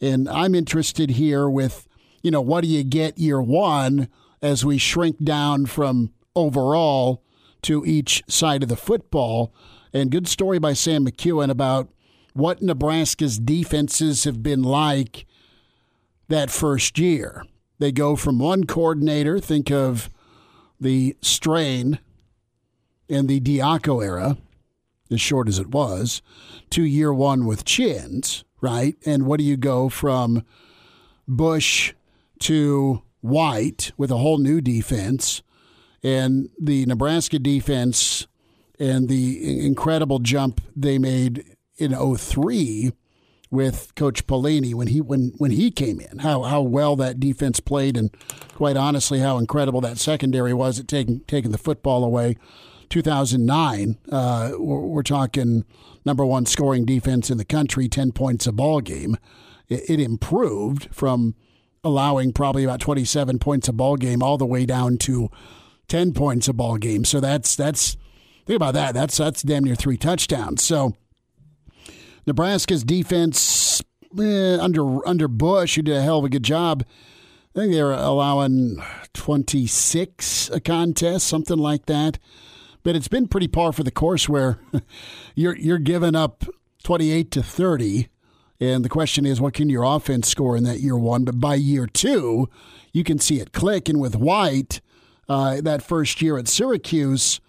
And 0.00 0.28
I'm 0.28 0.54
interested 0.54 1.10
here 1.10 1.48
with, 1.48 1.88
you 2.22 2.30
know, 2.30 2.40
what 2.40 2.62
do 2.62 2.68
you 2.68 2.82
get 2.82 3.18
year 3.18 3.40
one 3.40 4.08
as 4.42 4.64
we 4.64 4.76
shrink 4.76 5.24
down 5.24 5.64
from 5.66 6.12
overall 6.34 7.22
to 7.62 7.84
each 7.86 8.22
side 8.28 8.62
of 8.62 8.68
the 8.68 8.76
football. 8.76 9.54
And 9.92 10.10
good 10.10 10.28
story 10.28 10.58
by 10.58 10.72
Sam 10.72 11.06
McKewon 11.06 11.50
about 11.50 11.88
what 12.34 12.62
Nebraska's 12.62 13.38
defenses 13.38 14.24
have 14.24 14.42
been 14.42 14.62
like 14.62 15.26
that 16.28 16.50
first 16.50 16.98
year. 16.98 17.44
They 17.78 17.92
go 17.92 18.16
from 18.16 18.38
one 18.38 18.64
coordinator, 18.64 19.38
think 19.38 19.70
of 19.70 20.08
the 20.80 21.16
strain 21.20 21.98
in 23.08 23.26
the 23.26 23.40
Diaco 23.40 24.02
era, 24.02 24.38
as 25.10 25.20
short 25.20 25.48
as 25.48 25.58
it 25.58 25.68
was, 25.68 26.22
to 26.70 26.82
year 26.82 27.12
one 27.12 27.44
with 27.44 27.64
Chins 27.64 28.44
right? 28.62 28.96
And 29.04 29.26
what 29.26 29.38
do 29.38 29.44
you 29.44 29.58
go 29.58 29.90
from 29.90 30.44
Busch 31.28 31.92
to 32.40 33.02
White 33.20 33.92
with 33.98 34.10
a 34.10 34.16
whole 34.16 34.38
new 34.38 34.62
defense 34.62 35.42
and 36.02 36.48
the 36.58 36.86
Nebraska 36.86 37.38
defense 37.38 38.26
and 38.82 39.08
the 39.08 39.64
incredible 39.64 40.18
jump 40.18 40.60
they 40.74 40.98
made 40.98 41.56
in 41.76 41.94
03 41.94 42.92
with 43.48 43.94
Coach 43.94 44.26
Pelini 44.26 44.74
when 44.74 44.88
he 44.88 45.00
when 45.00 45.34
when 45.36 45.52
he 45.52 45.70
came 45.70 46.00
in. 46.00 46.18
How 46.18 46.42
how 46.42 46.62
well 46.62 46.96
that 46.96 47.20
defense 47.20 47.60
played 47.60 47.96
and 47.96 48.10
quite 48.54 48.76
honestly 48.76 49.20
how 49.20 49.38
incredible 49.38 49.80
that 49.82 49.98
secondary 49.98 50.52
was 50.52 50.80
at 50.80 50.88
taking 50.88 51.20
taking 51.20 51.52
the 51.52 51.58
football 51.58 52.02
away. 52.02 52.36
2009, 52.88 53.96
uh, 54.10 54.52
we're, 54.58 55.02
talking 55.02 55.64
number 56.04 56.26
one 56.26 56.44
scoring 56.44 56.84
defense 56.84 57.30
in 57.30 57.38
the 57.38 57.44
country, 57.44 57.88
10 57.88 58.12
points 58.12 58.46
a 58.46 58.52
ball 58.52 58.82
game. 58.82 59.16
It, 59.66 59.88
it 59.88 60.00
improved 60.00 60.94
from 60.94 61.34
allowing 61.82 62.34
probably 62.34 62.64
about 62.64 62.80
27 62.80 63.38
points 63.38 63.66
a 63.66 63.72
ball 63.72 63.96
game 63.96 64.22
all 64.22 64.36
the 64.36 64.44
way 64.44 64.66
down 64.66 64.98
to 64.98 65.30
10 65.88 66.12
points 66.12 66.48
a 66.48 66.52
ball 66.52 66.76
game. 66.76 67.06
So 67.06 67.18
that's 67.18 67.56
that's 67.56 67.96
think 68.46 68.56
about 68.56 68.74
that. 68.74 68.94
That's 68.94 69.16
that's 69.16 69.42
damn 69.42 69.64
near 69.64 69.74
three 69.74 69.96
touchdowns. 69.96 70.62
So 70.62 70.96
Nebraska's 72.26 72.84
defense 72.84 73.82
eh, 74.18 74.58
under 74.60 75.06
under 75.06 75.28
Busch, 75.28 75.76
who 75.76 75.82
did 75.82 75.96
a 75.96 76.02
hell 76.02 76.18
of 76.18 76.24
a 76.24 76.28
good 76.28 76.44
job. 76.44 76.84
I 77.54 77.58
think 77.58 77.72
they 77.72 77.82
were 77.82 77.92
allowing 77.92 78.82
26 79.12 80.50
a 80.50 80.60
contest, 80.60 81.26
something 81.26 81.58
like 81.58 81.84
that 81.86 82.18
but 82.82 82.96
it's 82.96 83.08
been 83.08 83.28
pretty 83.28 83.48
par 83.48 83.72
for 83.72 83.82
the 83.82 83.90
course 83.90 84.28
where 84.28 84.58
you're 85.34 85.56
you're 85.56 85.78
giving 85.78 86.14
up 86.14 86.44
28 86.84 87.30
to 87.30 87.42
30 87.42 88.08
and 88.60 88.84
the 88.84 88.88
question 88.88 89.24
is 89.26 89.40
what 89.40 89.54
can 89.54 89.68
your 89.68 89.84
offense 89.84 90.28
score 90.28 90.56
in 90.56 90.64
that 90.64 90.80
year 90.80 90.96
one 90.96 91.24
but 91.24 91.40
by 91.40 91.54
year 91.54 91.86
two 91.86 92.48
you 92.92 93.04
can 93.04 93.18
see 93.18 93.40
it 93.40 93.52
click 93.52 93.88
and 93.88 94.00
with 94.00 94.16
white 94.16 94.80
uh, 95.28 95.60
that 95.60 95.82
first 95.82 96.20
year 96.20 96.38
at 96.38 96.48
syracuse 96.48 97.40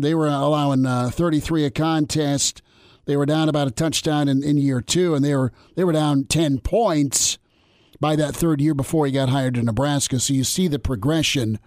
they 0.00 0.14
were 0.14 0.26
allowing 0.26 0.86
uh, 0.86 1.10
33 1.10 1.64
a 1.66 1.70
contest 1.70 2.62
they 3.06 3.16
were 3.16 3.26
down 3.26 3.48
about 3.48 3.66
a 3.66 3.72
touchdown 3.72 4.28
in, 4.28 4.42
in 4.42 4.56
year 4.56 4.80
two 4.80 5.14
and 5.14 5.24
they 5.24 5.34
were 5.34 5.52
they 5.76 5.84
were 5.84 5.92
down 5.92 6.24
10 6.24 6.58
points 6.60 7.38
by 8.00 8.16
that 8.16 8.34
third 8.34 8.60
year 8.60 8.74
before 8.74 9.06
he 9.06 9.12
got 9.12 9.28
hired 9.28 9.54
to 9.54 9.62
nebraska 9.62 10.18
so 10.20 10.32
you 10.32 10.44
see 10.44 10.68
the 10.68 10.78
progression 10.78 11.58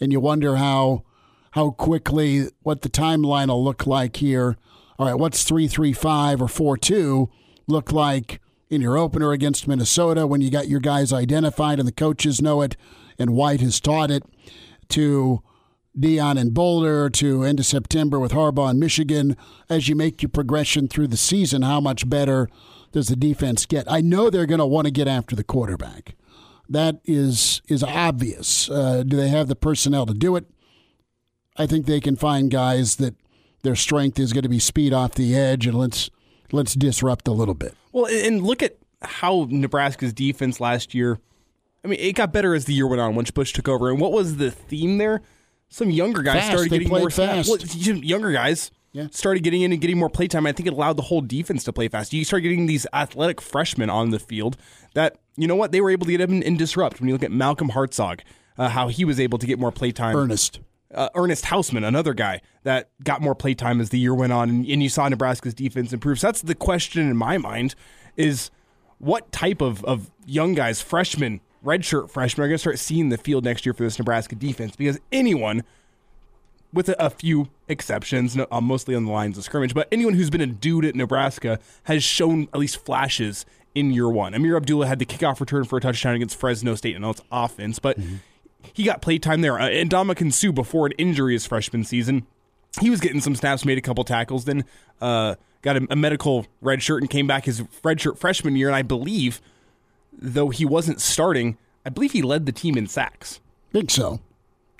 and 0.00 0.12
you 0.12 0.20
wonder 0.20 0.56
how 0.56 1.04
how 1.56 1.70
quickly, 1.70 2.50
what 2.62 2.82
the 2.82 2.88
timeline 2.90 3.48
will 3.48 3.64
look 3.64 3.86
like 3.86 4.16
here. 4.16 4.58
All 4.98 5.06
right, 5.06 5.14
what's 5.14 5.42
335 5.42 6.42
or 6.42 6.48
42 6.48 7.30
look 7.66 7.92
like 7.92 8.42
in 8.68 8.82
your 8.82 8.98
opener 8.98 9.32
against 9.32 9.66
Minnesota 9.66 10.26
when 10.26 10.42
you 10.42 10.50
got 10.50 10.68
your 10.68 10.80
guys 10.80 11.14
identified 11.14 11.78
and 11.78 11.88
the 11.88 11.92
coaches 11.92 12.42
know 12.42 12.60
it 12.60 12.76
and 13.18 13.30
White 13.30 13.62
has 13.62 13.80
taught 13.80 14.10
it 14.10 14.22
to 14.90 15.42
Deion 15.98 16.38
and 16.38 16.52
Boulder 16.52 17.08
to 17.10 17.42
end 17.44 17.58
of 17.58 17.66
September 17.66 18.18
with 18.18 18.32
Harbaugh 18.32 18.70
in 18.70 18.78
Michigan 18.78 19.36
as 19.68 19.88
you 19.88 19.96
make 19.96 20.22
your 20.22 20.28
progression 20.28 20.88
through 20.88 21.08
the 21.08 21.16
season, 21.16 21.62
how 21.62 21.80
much 21.80 22.08
better 22.08 22.48
does 22.92 23.08
the 23.08 23.16
defense 23.16 23.66
get? 23.66 23.90
I 23.90 24.00
know 24.00 24.28
they're 24.28 24.46
going 24.46 24.58
to 24.58 24.66
want 24.66 24.86
to 24.86 24.90
get 24.90 25.08
after 25.08 25.34
the 25.34 25.44
quarterback. 25.44 26.14
That 26.68 27.00
is 27.04 27.62
is 27.68 27.82
obvious. 27.82 28.68
Uh, 28.68 29.04
do 29.06 29.16
they 29.16 29.28
have 29.28 29.48
the 29.48 29.54
personnel 29.54 30.04
to 30.06 30.14
do 30.14 30.34
it? 30.36 30.46
I 31.56 31.66
think 31.66 31.86
they 31.86 32.00
can 32.00 32.16
find 32.16 32.50
guys 32.50 32.96
that 32.96 33.14
their 33.62 33.76
strength 33.76 34.18
is 34.18 34.32
going 34.32 34.42
to 34.42 34.48
be 34.48 34.58
speed 34.58 34.92
off 34.92 35.14
the 35.14 35.36
edge, 35.36 35.66
and 35.66 35.78
let's 35.78 36.10
let's 36.52 36.74
disrupt 36.74 37.28
a 37.28 37.32
little 37.32 37.54
bit. 37.54 37.74
Well, 37.92 38.06
and 38.06 38.42
look 38.42 38.62
at 38.62 38.76
how 39.02 39.46
Nebraska's 39.48 40.12
defense 40.12 40.60
last 40.60 40.94
year. 40.94 41.20
I 41.84 41.88
mean, 41.88 42.00
it 42.00 42.14
got 42.14 42.32
better 42.32 42.54
as 42.54 42.64
the 42.64 42.74
year 42.74 42.86
went 42.86 43.00
on 43.00 43.14
once 43.14 43.30
Busch 43.30 43.52
took 43.52 43.68
over. 43.68 43.90
And 43.90 44.00
what 44.00 44.10
was 44.10 44.38
the 44.38 44.50
theme 44.50 44.98
there? 44.98 45.22
Some 45.68 45.90
younger 45.90 46.22
guys 46.22 46.42
fast. 46.42 46.52
started 46.52 46.70
they 46.70 46.78
getting 46.78 46.92
more 46.92 47.10
fast. 47.10 47.48
Well, 47.48 47.58
younger 47.58 48.32
guys 48.32 48.70
yeah. 48.92 49.08
started 49.10 49.42
getting 49.42 49.62
in 49.62 49.72
and 49.72 49.80
getting 49.80 49.98
more 49.98 50.08
playtime. 50.08 50.46
I 50.46 50.52
think 50.52 50.66
it 50.66 50.72
allowed 50.72 50.96
the 50.96 51.02
whole 51.02 51.20
defense 51.20 51.64
to 51.64 51.72
play 51.72 51.88
fast. 51.88 52.12
You 52.12 52.24
start 52.24 52.42
getting 52.42 52.66
these 52.66 52.86
athletic 52.92 53.40
freshmen 53.40 53.90
on 53.90 54.10
the 54.10 54.18
field 54.18 54.56
that 54.94 55.18
you 55.36 55.46
know 55.46 55.56
what 55.56 55.72
they 55.72 55.80
were 55.80 55.90
able 55.90 56.06
to 56.06 56.12
get 56.12 56.20
in 56.22 56.42
and 56.42 56.58
disrupt. 56.58 57.00
When 57.00 57.08
you 57.08 57.14
look 57.14 57.22
at 57.22 57.32
Malcolm 57.32 57.70
Hartzog, 57.70 58.20
uh, 58.56 58.70
how 58.70 58.88
he 58.88 59.04
was 59.04 59.20
able 59.20 59.38
to 59.38 59.46
get 59.46 59.58
more 59.58 59.72
playtime. 59.72 60.16
Ernest 60.16 60.60
uh, 60.94 61.08
Ernest 61.14 61.44
Hausmann, 61.46 61.86
another 61.86 62.14
guy 62.14 62.40
that 62.62 62.90
got 63.02 63.20
more 63.20 63.34
playtime 63.34 63.80
as 63.80 63.90
the 63.90 63.98
year 63.98 64.14
went 64.14 64.32
on, 64.32 64.48
and, 64.48 64.66
and, 64.66 64.82
you 64.82 64.88
saw 64.88 65.08
Nebraska's 65.08 65.52
defense 65.52 65.92
improve. 65.92 66.20
So 66.20 66.28
that's 66.28 66.42
the 66.42 66.54
question 66.54 67.02
in 67.02 67.16
my 67.16 67.38
mind: 67.38 67.74
is 68.16 68.50
what 68.98 69.30
type 69.32 69.60
of 69.60 69.84
of 69.84 70.10
young 70.24 70.54
guys, 70.54 70.80
freshmen, 70.80 71.40
redshirt 71.66 72.10
freshmen, 72.10 72.44
are 72.44 72.48
going 72.48 72.54
to 72.54 72.58
start 72.58 72.78
seeing 72.78 73.08
the 73.08 73.18
field 73.18 73.44
next 73.44 73.66
year 73.66 73.72
for 73.72 73.82
this 73.82 73.98
Nebraska 73.98 74.34
defense? 74.34 74.76
Because 74.76 74.98
anyone, 75.10 75.64
with 76.72 76.88
a, 76.88 77.04
a 77.04 77.10
few 77.10 77.48
exceptions, 77.68 78.36
no, 78.36 78.46
uh, 78.50 78.60
mostly 78.60 78.94
on 78.94 79.04
the 79.04 79.10
lines 79.10 79.36
of 79.36 79.44
scrimmage, 79.44 79.74
but 79.74 79.88
anyone 79.90 80.14
who's 80.14 80.30
been 80.30 80.40
a 80.40 80.46
dude 80.46 80.84
at 80.84 80.94
Nebraska 80.94 81.58
has 81.84 82.02
shown 82.02 82.48
at 82.54 82.60
least 82.60 82.84
flashes 82.84 83.44
in 83.74 83.92
year 83.92 84.08
one. 84.08 84.32
Ameer 84.32 84.56
Abdullah 84.56 84.86
had 84.86 84.98
the 84.98 85.06
kickoff 85.06 85.40
return 85.40 85.64
for 85.64 85.76
a 85.76 85.80
touchdown 85.80 86.14
against 86.14 86.38
Fresno 86.38 86.74
State. 86.74 86.94
and 86.94 87.02
know 87.02 87.10
it's 87.10 87.22
offense, 87.30 87.78
but 87.78 87.98
he 88.72 88.84
got 88.84 89.02
play 89.02 89.18
time 89.18 89.42
there. 89.42 89.58
Uh, 89.60 89.68
and 89.68 89.90
Ndamukong 89.90 90.32
Suh, 90.32 90.52
before 90.52 90.86
an 90.86 90.92
injury 90.92 91.34
his 91.34 91.46
freshman 91.46 91.84
season, 91.84 92.26
he 92.80 92.90
was 92.90 93.00
getting 93.00 93.20
some 93.20 93.34
snaps, 93.34 93.64
made 93.64 93.78
a 93.78 93.82
couple 93.82 94.04
tackles, 94.04 94.44
then 94.44 94.64
uh, 95.00 95.34
got 95.62 95.76
a, 95.76 95.86
a 95.90 95.96
medical 95.96 96.46
red 96.60 96.82
shirt 96.82 97.02
and 97.02 97.10
came 97.10 97.26
back 97.26 97.44
his 97.44 97.62
red 97.82 98.00
shirt 98.00 98.18
freshman 98.18 98.56
year. 98.56 98.68
And 98.68 98.76
I 98.76 98.82
believe, 98.82 99.40
though 100.18 100.48
he 100.50 100.64
wasn't 100.64 101.00
starting, 101.00 101.56
I 101.84 101.90
believe 101.90 102.12
he 102.12 102.22
led 102.22 102.46
the 102.46 102.52
team 102.52 102.76
in 102.76 102.86
sacks. 102.86 103.40
Think 103.72 103.90
so. 103.90 104.20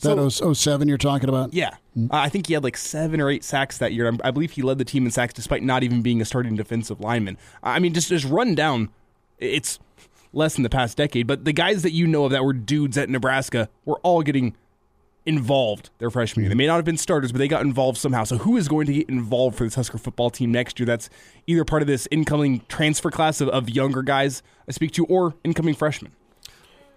That 0.03 0.31
So- 0.31 0.53
07 0.53 0.89
you're 0.89 0.99
talking 0.99 1.29
about? 1.29 1.55
Yeah. 1.55 1.77
Uh, 1.97 2.09
I 2.11 2.29
think 2.29 2.49
he 2.49 2.55
had 2.55 2.63
like 2.63 2.77
seven 2.77 3.21
or 3.21 3.31
eight 3.31 3.43
sacks 3.45 3.79
that 3.79 3.93
year. 3.95 4.13
I 4.23 4.31
believe 4.31 4.51
he 4.53 4.63
led 4.63 4.77
the 4.79 4.85
team 4.85 5.07
in 5.07 5.11
sacks 5.11 5.33
despite 5.33 5.63
not 5.63 5.83
even 5.83 6.03
being 6.03 6.21
a 6.21 6.25
starting 6.27 6.55
defensive 6.57 7.01
lineman. 7.01 7.39
I 7.63 7.79
mean, 7.79 7.95
just 7.95 8.09
just 8.11 8.27
run 8.27 8.55
down. 8.55 8.91
It's 9.39 9.79
less 10.33 10.57
in 10.59 10.63
the 10.65 10.69
past 10.71 10.99
decade, 10.99 11.27
but 11.27 11.47
the 11.47 11.53
guys 11.53 11.83
that 11.83 11.93
you 11.93 12.07
know 12.07 12.27
of 12.27 12.31
that 12.33 12.45
were 12.45 12.53
dudes 12.53 12.99
at 12.99 13.09
Nebraska 13.09 13.71
were 13.87 13.99
all 14.03 14.23
getting 14.23 14.55
involved 15.27 15.91
their 15.99 16.11
freshman 16.11 16.45
year. 16.45 16.49
They 16.49 16.55
may 16.55 16.67
not 16.67 16.77
have 16.77 16.85
been 16.85 16.97
starters, 16.97 17.33
but 17.33 17.39
they 17.39 17.49
got 17.49 17.63
involved 17.63 17.99
somehow. 17.99 18.25
So 18.25 18.39
who 18.39 18.57
is 18.57 18.69
going 18.69 18.87
to 18.87 18.93
get 18.93 19.09
involved 19.09 19.57
for 19.57 19.65
this 19.65 19.75
Husker 19.75 19.99
football 19.99 20.31
team 20.31 20.53
next 20.53 20.79
year? 20.79 20.87
That's 20.87 21.11
either 21.47 21.65
part 21.65 21.83
of 21.83 21.89
this 21.89 22.09
incoming 22.11 22.63
transfer 22.69 23.11
class 23.11 23.41
of, 23.41 23.49
of 23.49 23.69
younger 23.69 24.03
guys 24.03 24.43
I 24.69 24.73
speak 24.73 24.93
to, 24.93 25.05
or 25.07 25.35
incoming 25.45 25.75
freshmen. 25.75 26.13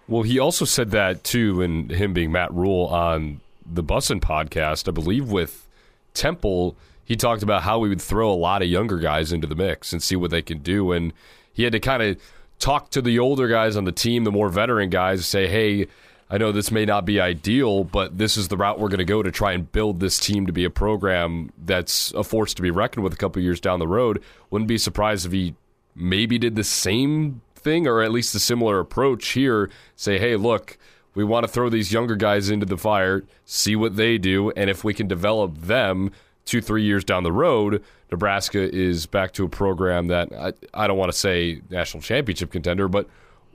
Well, 0.07 0.23
he 0.23 0.39
also 0.39 0.65
said 0.65 0.91
that 0.91 1.23
too, 1.23 1.61
and 1.61 1.91
him 1.91 2.13
being 2.13 2.31
Matt 2.31 2.53
Rhule 2.53 2.87
on 2.87 3.41
the 3.65 3.83
Bussin 3.83 4.19
podcast, 4.19 4.87
I 4.87 4.91
believe 4.91 5.31
with 5.31 5.67
Temple, 6.13 6.75
he 7.05 7.15
talked 7.15 7.43
about 7.43 7.61
how 7.61 7.79
we 7.79 7.89
would 7.89 8.01
throw 8.01 8.31
a 8.31 8.33
lot 8.33 8.61
of 8.61 8.67
younger 8.67 8.97
guys 8.97 9.31
into 9.31 9.45
the 9.45 9.55
mix 9.55 9.93
and 9.93 10.01
see 10.01 10.15
what 10.15 10.31
they 10.31 10.41
can 10.41 10.59
do. 10.59 10.91
And 10.91 11.13
he 11.53 11.63
had 11.63 11.73
to 11.73 11.79
kind 11.79 12.01
of 12.01 12.19
talk 12.57 12.89
to 12.91 13.01
the 13.01 13.19
older 13.19 13.47
guys 13.47 13.75
on 13.75 13.85
the 13.85 13.91
team, 13.91 14.23
the 14.23 14.31
more 14.31 14.49
veteran 14.49 14.89
guys, 14.89 15.25
say, 15.25 15.47
hey, 15.47 15.87
I 16.31 16.37
know 16.37 16.51
this 16.51 16.69
may 16.69 16.85
not 16.85 17.05
be 17.05 17.19
ideal, 17.19 17.83
but 17.83 18.17
this 18.19 18.37
is 18.37 18.49
the 18.49 18.57
route 18.57 18.79
we're 18.79 18.89
going 18.89 18.99
to 18.99 19.05
go 19.05 19.23
to 19.23 19.31
try 19.31 19.53
and 19.53 19.71
build 19.71 19.99
this 19.99 20.19
team 20.19 20.45
to 20.45 20.53
be 20.53 20.63
a 20.63 20.69
program 20.69 21.51
that's 21.57 22.11
a 22.13 22.23
force 22.23 22.53
to 22.53 22.61
be 22.61 22.69
reckoned 22.69 23.03
with 23.03 23.13
a 23.13 23.17
couple 23.17 23.41
years 23.41 23.59
down 23.59 23.79
the 23.79 23.87
road. 23.87 24.21
Wouldn't 24.51 24.67
be 24.67 24.77
surprised 24.77 25.25
if 25.25 25.31
he 25.31 25.55
maybe 25.95 26.37
did 26.37 26.55
the 26.55 26.63
same 26.63 27.41
thing 27.55 27.87
or 27.87 28.03
at 28.03 28.11
least 28.11 28.35
a 28.35 28.39
similar 28.39 28.79
approach 28.79 29.29
here. 29.29 29.71
Say, 29.95 30.19
hey, 30.19 30.35
look, 30.35 30.77
we 31.15 31.23
want 31.23 31.45
to 31.45 31.51
throw 31.51 31.67
these 31.67 31.91
younger 31.91 32.15
guys 32.15 32.51
into 32.51 32.65
the 32.65 32.77
fire, 32.77 33.23
see 33.45 33.75
what 33.75 33.95
they 33.95 34.19
do, 34.19 34.51
and 34.51 34.69
if 34.69 34.83
we 34.83 34.93
can 34.93 35.07
develop 35.07 35.57
them 35.57 36.11
two, 36.45 36.61
three 36.61 36.83
years 36.83 37.03
down 37.03 37.23
the 37.23 37.31
road, 37.31 37.83
Nebraska 38.11 38.73
is 38.73 39.05
back 39.05 39.33
to 39.33 39.45
a 39.45 39.49
program 39.49 40.07
that 40.07 40.31
I, 40.33 40.53
I 40.73 40.87
don't 40.87 40.97
want 40.97 41.11
to 41.11 41.17
say 41.17 41.61
national 41.69 42.01
championship 42.01 42.51
contender, 42.51 42.87
but 42.87 43.07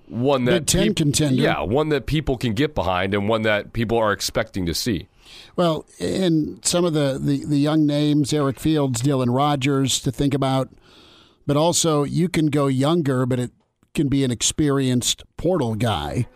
one 0.09 0.45
that 0.45 0.53
Big 0.53 0.67
Ten 0.67 0.87
peop- 0.89 0.97
contender. 0.97 1.43
Yeah, 1.43 1.63
one 1.63 1.89
that 1.91 2.07
people 2.07 2.37
can 2.37 2.55
get 2.55 2.75
behind 2.75 3.15
and 3.15 3.29
one 3.29 3.43
that 3.43 3.73
people 3.73 3.99
are 3.99 4.13
expecting 4.13 4.67
to 4.67 4.75
see. 4.75 5.09
Well, 5.57 5.87
and 6.01 6.65
some 6.65 6.85
of 6.85 6.93
the, 6.93 7.19
the, 7.21 7.45
the 7.45 7.59
young 7.59 7.87
names, 7.87 8.33
Eric 8.33 8.61
Fields, 8.61 9.03
Dylan 9.03 9.35
Rogers, 9.35 10.01
to 10.01 10.13
think 10.13 10.35
about, 10.35 10.69
but 11.47 11.57
also 11.57 12.05
you 12.05 12.29
can 12.29 12.47
go 12.47 12.67
younger, 12.67 13.25
but 13.27 13.39
it 13.39 13.51
can 13.95 14.09
be 14.09 14.25
an 14.25 14.31
experienced 14.31 15.23
portal 15.37 15.75
guy, 15.75 16.27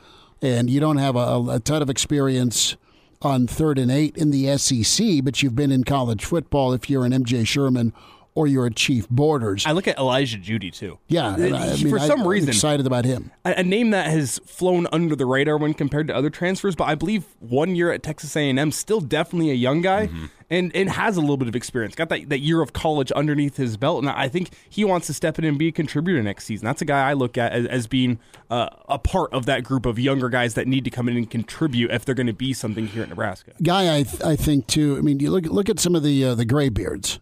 and 0.40 0.70
you 0.70 0.80
don't 0.80 0.98
have 0.98 1.16
a, 1.16 1.44
a 1.50 1.60
ton 1.60 1.82
of 1.82 1.90
experience 1.90 2.76
on 3.20 3.46
third 3.46 3.78
and 3.78 3.90
eight 3.90 4.16
in 4.16 4.30
the 4.30 4.56
SEC, 4.56 5.24
but 5.24 5.42
you've 5.42 5.56
been 5.56 5.72
in 5.72 5.82
college 5.82 6.24
football 6.24 6.72
if 6.72 6.88
you're 6.88 7.04
an 7.04 7.12
MJ 7.12 7.46
Sherman 7.46 7.92
or 8.38 8.46
you're 8.46 8.66
a 8.66 8.70
Chief 8.72 9.08
Borders. 9.08 9.66
I 9.66 9.72
look 9.72 9.88
at 9.88 9.98
Elijah 9.98 10.38
Jeudy 10.38 10.72
too. 10.72 10.98
yeah, 11.08 11.34
and 11.34 11.54
I, 11.56 11.72
I 11.72 11.76
mean, 11.76 11.90
for 11.90 11.98
some 11.98 12.20
I, 12.20 12.22
I'm 12.22 12.28
reason, 12.28 12.48
excited 12.50 12.86
about 12.86 13.04
him. 13.04 13.30
a, 13.44 13.54
a 13.58 13.62
name 13.62 13.90
that 13.90 14.06
has 14.10 14.38
flown 14.46 14.86
under 14.92 15.16
the 15.16 15.26
radar 15.26 15.56
when 15.58 15.74
compared 15.74 16.06
to 16.08 16.14
other 16.14 16.30
transfers, 16.30 16.76
but 16.76 16.84
I 16.84 16.94
believe 16.94 17.24
one 17.40 17.74
year 17.74 17.90
at 17.92 18.02
Texas 18.02 18.36
A&M, 18.36 18.70
still 18.72 19.00
definitely 19.00 19.50
a 19.50 19.54
young 19.54 19.80
guy, 19.82 20.06
Mm-hmm. 20.06 20.26
and 20.50 20.74
and 20.74 20.88
has 20.90 21.16
a 21.16 21.20
little 21.20 21.36
bit 21.36 21.48
of 21.48 21.56
experience. 21.56 21.94
Got 21.94 22.08
that, 22.10 22.28
that 22.30 22.38
year 22.38 22.62
of 22.62 22.72
college 22.72 23.10
underneath 23.12 23.56
his 23.56 23.76
belt, 23.76 24.02
and 24.04 24.08
I 24.10 24.28
think 24.28 24.50
he 24.70 24.84
wants 24.84 25.06
to 25.08 25.12
step 25.14 25.38
in 25.38 25.44
and 25.44 25.58
be 25.58 25.68
a 25.68 25.72
contributor 25.72 26.22
next 26.22 26.44
season. 26.44 26.64
That's 26.64 26.80
a 26.80 26.84
guy 26.86 27.10
I 27.10 27.12
look 27.14 27.36
at 27.36 27.52
as, 27.52 27.66
as 27.66 27.86
being 27.86 28.18
uh, 28.50 28.68
a 28.88 28.98
part 28.98 29.32
of 29.34 29.44
that 29.46 29.64
group 29.64 29.84
of 29.84 29.98
younger 29.98 30.28
guys 30.28 30.54
that 30.54 30.66
need 30.66 30.84
to 30.84 30.90
come 30.90 31.08
in 31.08 31.16
and 31.16 31.28
contribute 31.30 31.90
if 31.90 32.04
they're 32.04 32.14
going 32.14 32.28
to 32.28 32.32
be 32.32 32.52
something 32.54 32.86
here 32.86 33.02
at 33.02 33.08
Nebraska. 33.10 33.52
guy 33.62 33.98
I 33.98 34.02
th- 34.04 34.22
I 34.22 34.36
think 34.36 34.66
too. 34.68 34.96
I 34.96 35.00
mean, 35.02 35.18
you 35.20 35.30
look 35.30 35.44
look 35.46 35.68
at 35.68 35.80
some 35.80 35.94
of 35.94 36.02
the 36.02 36.24
uh, 36.24 36.34
the 36.34 36.44
graybeards. 36.46 37.18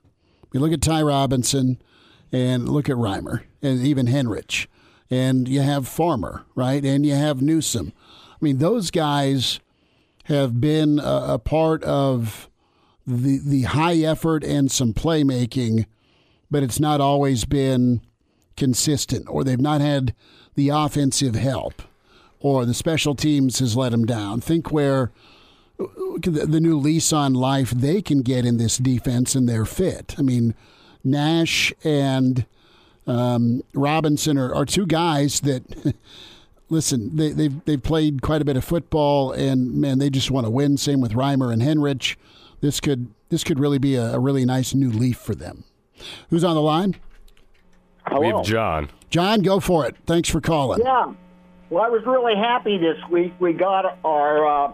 You 0.57 0.61
look 0.61 0.73
at 0.73 0.81
Ty 0.81 1.03
Robinson, 1.03 1.77
and 2.33 2.67
look 2.67 2.89
at 2.89 2.97
Reimer, 2.97 3.43
and 3.61 3.87
even 3.87 4.07
Henrich, 4.07 4.69
and 5.11 5.47
you 5.47 5.61
have 5.61 5.87
Farmer, 5.87 6.47
right, 6.55 6.83
and 6.83 7.05
you 7.05 7.13
have 7.13 7.43
Newsome. 7.43 7.93
I 8.31 8.37
mean, 8.41 8.57
those 8.57 8.91
guys 8.91 9.61
have 10.25 10.59
been 10.59 10.99
a, 10.99 11.35
a 11.35 11.39
part 11.39 11.85
of 11.85 12.49
the 13.07 13.39
the 13.39 13.65
high 13.65 13.97
effort 13.97 14.45
and 14.45 14.73
some 14.73 14.95
playmaking, 14.95 15.85
but 16.51 16.63
it's 16.63 16.81
not 16.81 17.03
always 17.03 17.45
been 17.45 18.01
consistent, 18.57 19.29
or 19.29 19.45
they've 19.45 19.61
not 19.61 19.83
had 19.83 20.15
the 20.55 20.71
offensive 20.71 21.35
help, 21.35 21.83
or 22.41 22.65
the 22.65 22.73
special 22.73 23.15
teams 23.15 23.59
has 23.59 23.77
let 23.77 23.91
them 23.91 24.07
down. 24.07 24.41
Think 24.41 24.73
where 24.73 25.13
the 25.79 26.47
the 26.49 26.61
new 26.61 26.79
lease 26.79 27.13
on 27.13 27.35
life 27.35 27.71
they 27.71 28.01
can 28.01 28.23
get 28.23 28.45
in 28.47 28.57
this 28.57 28.79
defense 28.79 29.35
and 29.35 29.49
their 29.49 29.65
fit. 29.65 30.15
I 30.19 30.23
mean, 30.23 30.55
Nash 31.05 31.73
and 31.85 32.47
um, 33.07 33.63
Robinson 33.73 34.37
are, 34.37 34.55
are 34.55 34.65
two 34.65 34.87
guys 34.87 35.41
that, 35.41 35.95
listen, 36.69 37.17
they, 37.17 37.31
they've, 37.31 37.65
they've 37.65 37.83
played 37.83 38.23
quite 38.23 38.43
a 38.43 38.45
bit 38.45 38.57
of 38.57 38.65
football 38.65 39.33
and, 39.33 39.75
man, 39.75 39.99
they 39.99 40.11
just 40.11 40.31
want 40.31 40.47
to 40.47 40.51
win. 40.51 40.77
Same 40.77 41.01
with 41.01 41.13
Reimer 41.13 41.53
and 41.53 41.63
Henrich. 41.63 42.17
This 42.61 42.81
could, 42.81 43.09
this 43.29 43.45
could 43.45 43.61
really 43.61 43.79
be 43.79 43.95
a, 43.95 44.15
a 44.15 44.19
really 44.19 44.45
nice 44.45 44.75
new 44.75 44.91
leaf 44.91 45.19
for 45.19 45.35
them. 45.35 45.65
Who's 46.31 46.45
on 46.45 46.55
the 46.55 46.63
line? 46.63 46.97
We 48.19 48.29
have 48.29 48.45
John. 48.45 48.91
John, 49.11 49.43
go 49.43 49.61
for 49.61 49.87
it. 49.87 49.97
Thanks 50.07 50.29
for 50.29 50.41
calling. 50.41 50.81
Yeah. 50.85 51.13
Well, 51.71 51.83
I 51.83 51.89
was 51.89 52.05
really 52.07 52.37
happy 52.37 52.79
this 52.79 52.99
week. 53.11 53.35
We 53.41 53.53
got 53.53 53.99
our 54.05 54.47
uh, 54.47 54.73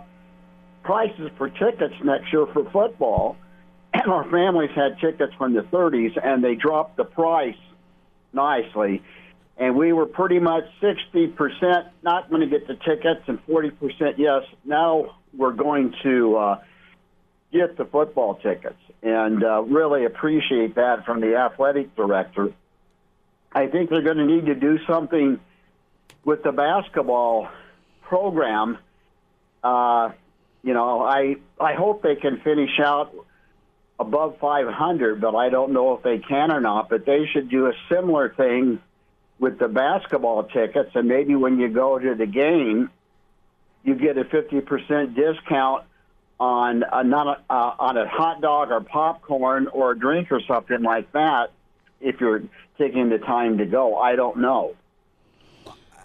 prices 0.82 1.30
for 1.36 1.48
tickets 1.48 1.94
next 2.02 2.32
year 2.32 2.46
for 2.52 2.68
football, 2.70 3.36
and 3.94 4.10
our 4.10 4.28
families 4.30 4.70
had 4.74 4.98
tickets 5.00 5.32
from 5.38 5.54
the 5.54 5.62
30s, 5.62 6.18
and 6.22 6.42
they 6.42 6.54
dropped 6.54 6.96
the 6.96 7.04
price 7.04 7.56
nicely. 8.32 9.02
And 9.56 9.76
we 9.76 9.92
were 9.92 10.06
pretty 10.06 10.38
much 10.38 10.64
60% 10.80 11.90
not 12.02 12.30
going 12.30 12.40
to 12.40 12.46
get 12.46 12.66
the 12.66 12.74
tickets 12.74 13.20
and 13.26 13.44
40% 13.46 14.14
yes. 14.16 14.42
Now 14.64 15.16
we're 15.36 15.52
going 15.52 15.94
to 16.02 16.36
uh, 16.36 16.58
get 17.52 17.76
the 17.76 17.84
football 17.84 18.36
tickets 18.36 18.78
and 19.02 19.44
uh, 19.44 19.62
really 19.62 20.04
appreciate 20.04 20.76
that 20.76 21.04
from 21.04 21.20
the 21.20 21.36
athletic 21.36 21.94
director. 21.94 22.52
I 23.52 23.66
think 23.66 23.90
they're 23.90 24.02
going 24.02 24.16
to 24.16 24.26
need 24.26 24.46
to 24.46 24.54
do 24.54 24.78
something 24.86 25.38
with 26.24 26.42
the 26.42 26.52
basketball 26.52 27.48
program. 28.02 28.78
Uh, 29.62 30.10
you 30.62 30.74
know, 30.74 31.02
I 31.02 31.36
I 31.60 31.74
hope 31.74 32.02
they 32.02 32.16
can 32.16 32.40
finish 32.40 32.78
out 32.78 33.12
above 33.98 34.38
500, 34.40 35.20
but 35.20 35.34
I 35.34 35.48
don't 35.48 35.72
know 35.72 35.94
if 35.94 36.02
they 36.02 36.18
can 36.18 36.50
or 36.50 36.60
not. 36.60 36.88
But 36.88 37.04
they 37.06 37.26
should 37.32 37.48
do 37.48 37.66
a 37.66 37.72
similar 37.88 38.28
thing 38.30 38.80
with 39.38 39.58
the 39.58 39.68
basketball 39.68 40.44
tickets, 40.44 40.90
and 40.94 41.08
maybe 41.08 41.34
when 41.34 41.58
you 41.58 41.68
go 41.68 41.98
to 41.98 42.14
the 42.14 42.26
game, 42.26 42.90
you 43.82 43.96
get 43.96 44.16
a 44.16 44.24
50% 44.24 45.16
discount 45.16 45.84
on 46.38 46.84
a, 46.90 47.02
not 47.02 47.26
a, 47.26 47.52
uh, 47.52 47.74
on 47.78 47.96
a 47.96 48.08
hot 48.08 48.40
dog 48.40 48.70
or 48.70 48.80
popcorn 48.80 49.66
or 49.66 49.92
a 49.92 49.98
drink 49.98 50.30
or 50.30 50.40
something 50.42 50.82
like 50.82 51.10
that 51.12 51.50
if 52.00 52.20
you're 52.20 52.42
taking 52.78 53.08
the 53.08 53.18
time 53.18 53.58
to 53.58 53.66
go. 53.66 53.96
I 53.96 54.16
don't 54.16 54.38
know. 54.38 54.74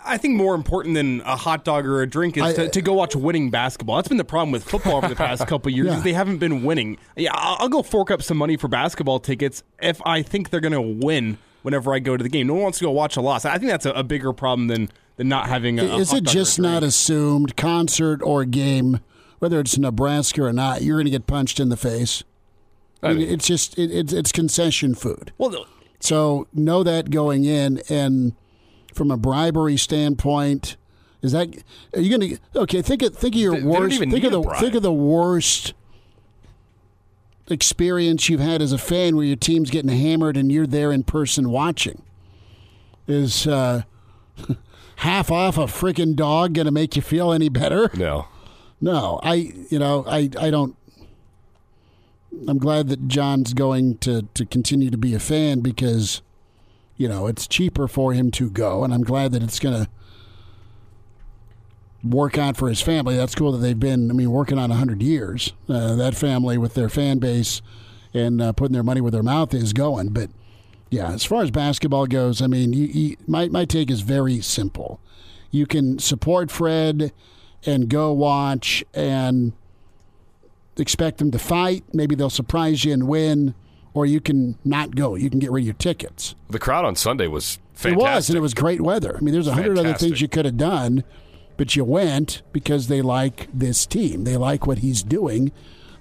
I 0.07 0.17
think 0.17 0.35
more 0.35 0.55
important 0.55 0.95
than 0.95 1.21
a 1.21 1.35
hot 1.35 1.63
dog 1.65 1.85
or 1.85 2.01
a 2.01 2.07
drink 2.07 2.37
is 2.37 2.43
I- 2.43 2.53
to, 2.53 2.69
to 2.69 2.81
go 2.81 2.93
watch 2.93 3.15
winning 3.15 3.49
basketball. 3.51 3.97
That's 3.97 4.07
been 4.07 4.17
the 4.17 4.23
problem 4.25 4.51
with 4.51 4.63
football 4.63 4.97
over 4.97 5.07
the 5.07 5.15
past 5.27 5.45
couple 5.47 5.69
of 5.69 5.75
years. 5.75 5.87
Yeah. 5.87 5.97
Is 5.97 6.03
they 6.03 6.13
haven't 6.13 6.37
been 6.37 6.63
winning. 6.63 6.97
Yeah, 7.15 7.31
I'll, 7.33 7.57
I'll 7.59 7.69
go 7.69 7.81
fork 7.83 8.11
up 8.11 8.21
some 8.23 8.37
money 8.37 8.57
for 8.57 8.67
basketball 8.67 9.19
tickets 9.19 9.63
if 9.81 10.01
I 10.05 10.21
think 10.21 10.49
they're 10.49 10.59
going 10.61 10.73
to 10.73 11.05
win. 11.05 11.37
Whenever 11.63 11.93
I 11.93 11.99
go 11.99 12.15
to 12.15 12.23
the 12.23 12.29
game, 12.29 12.47
no 12.47 12.53
one 12.53 12.63
wants 12.63 12.77
to 12.77 12.85
go 12.85 12.91
watch 12.91 13.17
a 13.17 13.21
loss. 13.21 13.43
I 13.43 13.57
think 13.57 13.69
that's 13.69 13.85
a, 13.85 13.91
a 13.91 14.03
bigger 14.03 14.31
problem 14.31 14.67
than 14.67 14.89
than 15.17 15.27
not 15.27 15.47
having 15.49 15.79
a. 15.79 15.97
Is 15.97 16.11
hot 16.11 16.19
it 16.19 16.23
dog 16.23 16.27
or 16.27 16.39
a 16.39 16.43
just 16.45 16.59
not 16.59 16.83
assumed 16.83 17.57
concert 17.57 18.21
or 18.23 18.45
game, 18.45 18.99
whether 19.39 19.59
it's 19.59 19.77
Nebraska 19.77 20.43
or 20.43 20.53
not, 20.53 20.81
you're 20.81 20.95
going 20.95 21.05
to 21.05 21.11
get 21.11 21.27
punched 21.27 21.59
in 21.59 21.67
the 21.67 21.75
face? 21.75 22.23
I 23.03 23.09
mean, 23.09 23.17
mean- 23.17 23.29
it's 23.29 23.45
just 23.45 23.77
it, 23.77 23.91
it's 23.91 24.13
it's 24.13 24.31
concession 24.31 24.95
food. 24.95 25.33
Well, 25.37 25.65
So 25.99 26.47
know 26.53 26.83
that 26.83 27.09
going 27.09 27.43
in, 27.43 27.81
and 27.89 28.33
from 28.97 29.11
a 29.11 29.17
bribery 29.17 29.77
standpoint, 29.77 30.75
is 31.21 31.31
that 31.31 31.47
are 31.95 32.01
you 32.01 32.17
going 32.17 32.37
to 32.37 32.59
okay? 32.61 32.81
Think 32.81 33.01
of 33.03 33.15
think 33.15 33.35
of 33.35 33.39
your 33.41 33.53
They- 33.53 33.59
they 33.61 33.65
worst. 33.65 33.93
even 33.95 34.11
Think 34.11 34.23
of 34.25 34.31
the 34.33 34.43
think 34.59 34.75
of 34.75 34.83
the 34.83 34.91
worst 34.93 35.73
experience 37.49 38.27
you've 38.29 38.39
had 38.41 38.61
as 38.61 38.71
a 38.71 38.77
fan, 38.77 39.15
where 39.15 39.25
your 39.25 39.35
team's 39.35 39.69
getting 39.69 39.89
hammered 39.91 40.35
and 40.37 40.51
you're 40.51 40.67
there 40.67 40.91
in 40.91 41.03
person 41.03 41.49
watching. 41.49 42.01
Is 43.07 43.47
uh, 43.47 43.83
half 44.97 45.31
off 45.31 45.57
a 45.57 45.61
freaking 45.65 46.15
dog 46.15 46.53
going 46.53 46.65
to 46.65 46.71
make 46.71 46.95
you 46.95 47.01
feel 47.01 47.31
any 47.31 47.49
better? 47.49 47.89
No. 47.95 48.27
No, 48.81 49.19
I 49.23 49.53
you 49.69 49.79
know 49.79 50.03
I 50.07 50.29
I 50.39 50.49
don't. 50.51 50.75
I'm 52.47 52.59
glad 52.59 52.89
that 52.89 53.07
John's 53.07 53.53
going 53.53 53.97
to 53.99 54.23
to 54.35 54.45
continue 54.45 54.91
to 54.91 54.97
be 54.97 55.15
a 55.15 55.19
fan 55.19 55.61
because, 55.61 56.21
you 56.97 57.07
know, 57.07 57.27
it's 57.27 57.47
cheaper 57.47 57.87
for 57.87 58.13
him 58.13 58.31
to 58.31 58.49
go, 58.49 58.83
and 58.83 58.93
I'm 58.93 59.03
glad 59.03 59.31
that 59.31 59.43
it's 59.43 59.59
going 59.59 59.85
to 59.85 59.89
work 62.03 62.37
out 62.37 62.57
for 62.57 62.69
his 62.69 62.81
family. 62.81 63.15
That's 63.15 63.35
cool 63.35 63.51
that 63.51 63.59
they've 63.59 63.79
been, 63.79 64.09
I 64.09 64.13
mean, 64.13 64.31
working 64.31 64.57
on 64.57 64.69
100 64.69 65.01
years. 65.01 65.53
Uh, 65.67 65.95
that 65.95 66.15
family 66.15 66.57
with 66.57 66.73
their 66.73 66.89
fan 66.89 67.19
base 67.19 67.61
and 68.13 68.41
uh, 68.41 68.51
putting 68.53 68.73
their 68.73 68.83
money 68.83 69.01
where 69.01 69.11
their 69.11 69.23
mouth 69.23 69.53
is 69.53 69.73
going. 69.73 70.09
But 70.09 70.29
yeah, 70.89 71.11
as 71.11 71.25
far 71.25 71.43
as 71.43 71.51
basketball 71.51 72.07
goes, 72.07 72.41
I 72.41 72.47
mean, 72.47 72.73
you, 72.73 72.85
you, 72.85 73.17
my, 73.27 73.47
my 73.49 73.65
take 73.65 73.91
is 73.91 74.01
very 74.01 74.41
simple. 74.41 74.99
You 75.51 75.65
can 75.65 75.99
support 75.99 76.51
Fred 76.51 77.11
and 77.65 77.89
go 77.89 78.13
watch 78.13 78.83
and 78.93 79.53
expect 80.77 81.17
them 81.17 81.31
to 81.31 81.39
fight. 81.39 81.83
Maybe 81.93 82.15
they'll 82.15 82.29
surprise 82.29 82.85
you 82.85 82.93
and 82.93 83.07
win, 83.07 83.55
or 83.97 84.05
you 84.05 84.21
can 84.21 84.55
not 84.63 84.95
go. 84.95 85.15
You 85.15 85.27
can 85.27 85.39
get 85.39 85.51
rid 85.51 85.61
of 85.61 85.65
your 85.65 85.73
tickets. 85.73 86.35
The 86.51 86.59
crowd 86.59 86.85
on 86.85 86.95
Sunday 86.95 87.25
was 87.25 87.57
fantastic. 87.73 87.93
It 87.93 87.97
was, 87.97 88.29
and 88.29 88.37
it 88.37 88.41
was 88.41 88.53
great 88.53 88.79
weather. 88.79 89.17
I 89.17 89.21
mean, 89.21 89.33
there's 89.33 89.47
a 89.47 89.55
hundred 89.55 89.79
other 89.79 89.95
things 89.95 90.21
you 90.21 90.27
could 90.27 90.45
have 90.45 90.55
done, 90.55 91.03
but 91.57 91.75
you 91.75 91.83
went 91.83 92.43
because 92.53 92.89
they 92.89 93.01
like 93.01 93.47
this 93.51 93.87
team. 93.87 94.23
They 94.23 94.37
like 94.37 94.67
what 94.67 94.79
he's 94.79 95.01
doing. 95.01 95.51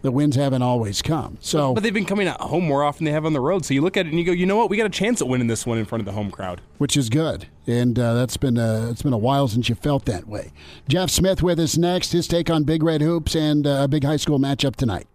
The 0.02 0.10
wins 0.12 0.36
haven't 0.36 0.60
always 0.60 1.00
come. 1.00 1.38
So, 1.40 1.72
but 1.72 1.82
they've 1.82 1.94
been 1.94 2.04
coming 2.04 2.28
at 2.28 2.38
home 2.38 2.66
more 2.66 2.84
often 2.84 3.06
than 3.06 3.12
they 3.12 3.14
have 3.14 3.24
on 3.24 3.32
the 3.32 3.40
road. 3.40 3.64
So 3.64 3.72
you 3.72 3.80
look 3.80 3.96
at 3.96 4.04
it 4.04 4.10
and 4.10 4.18
you 4.18 4.26
go, 4.26 4.32
you 4.32 4.44
know 4.44 4.56
what? 4.56 4.68
We 4.68 4.76
got 4.76 4.84
a 4.84 4.90
chance 4.90 5.22
at 5.22 5.26
winning 5.26 5.46
this 5.46 5.64
one 5.66 5.78
in 5.78 5.86
front 5.86 6.00
of 6.00 6.04
the 6.04 6.12
home 6.12 6.30
crowd, 6.30 6.60
which 6.76 6.98
is 6.98 7.08
good. 7.08 7.48
And 7.66 7.98
uh, 7.98 8.12
that's 8.12 8.36
been 8.36 8.58
uh, 8.58 8.88
it's 8.90 9.00
been 9.02 9.14
a 9.14 9.18
while 9.18 9.48
since 9.48 9.70
you 9.70 9.74
felt 9.74 10.04
that 10.04 10.28
way. 10.28 10.52
Jeff 10.86 11.08
Smith 11.10 11.42
with 11.42 11.58
us 11.58 11.78
next. 11.78 12.12
His 12.12 12.28
take 12.28 12.50
on 12.50 12.64
Big 12.64 12.82
Red 12.82 13.00
Hoops 13.00 13.34
and 13.34 13.66
uh, 13.66 13.84
a 13.84 13.88
big 13.88 14.04
high 14.04 14.18
school 14.18 14.38
matchup 14.38 14.76
tonight. 14.76 15.08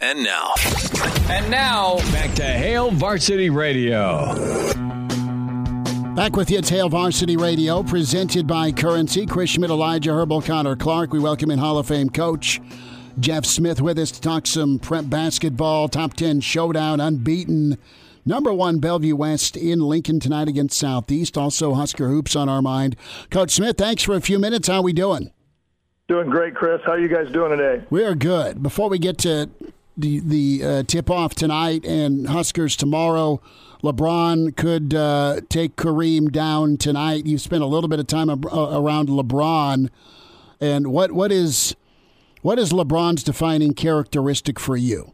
And 0.00 0.24
now, 0.24 0.52
and 1.30 1.48
now 1.50 1.96
back 2.10 2.34
to 2.34 2.42
Hail 2.42 2.90
Varsity 2.90 3.48
Radio. 3.48 4.34
Back 6.16 6.34
with 6.34 6.50
you 6.50 6.58
at 6.58 6.68
Hail 6.68 6.88
Varsity 6.88 7.36
Radio, 7.36 7.82
presented 7.84 8.46
by 8.46 8.72
Currency. 8.72 9.24
Chris 9.24 9.50
Schmidt, 9.50 9.70
Elijah 9.70 10.12
Herbal, 10.12 10.42
Connor 10.42 10.74
Clark. 10.74 11.12
We 11.12 11.20
welcome 11.20 11.48
in 11.48 11.60
Hall 11.60 11.78
of 11.78 11.86
Fame 11.86 12.10
coach 12.10 12.60
Jeff 13.20 13.44
Smith 13.44 13.80
with 13.80 13.96
us 14.00 14.10
to 14.10 14.20
talk 14.20 14.48
some 14.48 14.80
prep 14.80 15.08
basketball, 15.08 15.88
top 15.88 16.14
10 16.14 16.40
showdown, 16.40 16.98
unbeaten. 16.98 17.78
Number 18.26 18.52
one, 18.52 18.80
Bellevue 18.80 19.14
West 19.14 19.56
in 19.56 19.78
Lincoln 19.78 20.18
tonight 20.18 20.48
against 20.48 20.76
Southeast. 20.76 21.38
Also, 21.38 21.74
Husker 21.74 22.08
Hoops 22.08 22.34
on 22.34 22.48
our 22.48 22.60
mind. 22.60 22.96
Coach 23.30 23.52
Smith, 23.52 23.78
thanks 23.78 24.02
for 24.02 24.16
a 24.16 24.20
few 24.20 24.40
minutes. 24.40 24.66
How 24.66 24.82
we 24.82 24.92
doing? 24.92 25.30
Doing 26.08 26.28
great, 26.28 26.54
Chris. 26.56 26.80
How 26.84 26.92
are 26.92 26.98
you 26.98 27.08
guys 27.08 27.30
doing 27.32 27.56
today? 27.56 27.84
We 27.90 28.04
are 28.04 28.16
good. 28.16 28.62
Before 28.62 28.90
we 28.90 28.98
get 28.98 29.18
to 29.18 29.48
the, 29.96 30.20
the 30.20 30.64
uh, 30.64 30.82
tip 30.84 31.10
off 31.10 31.34
tonight 31.34 31.84
and 31.84 32.28
Huskers 32.28 32.76
tomorrow, 32.76 33.40
LeBron 33.82 34.56
could 34.56 34.94
uh, 34.94 35.40
take 35.48 35.76
Kareem 35.76 36.32
down 36.32 36.76
tonight. 36.76 37.26
You 37.26 37.38
spent 37.38 37.62
a 37.62 37.66
little 37.66 37.88
bit 37.88 38.00
of 38.00 38.06
time 38.06 38.30
around 38.30 39.08
LeBron. 39.08 39.90
And 40.60 40.86
what 40.88 41.12
what 41.12 41.30
is 41.30 41.76
what 42.42 42.58
is 42.58 42.72
LeBron's 42.72 43.22
defining 43.22 43.74
characteristic 43.74 44.58
for 44.58 44.76
you? 44.76 45.12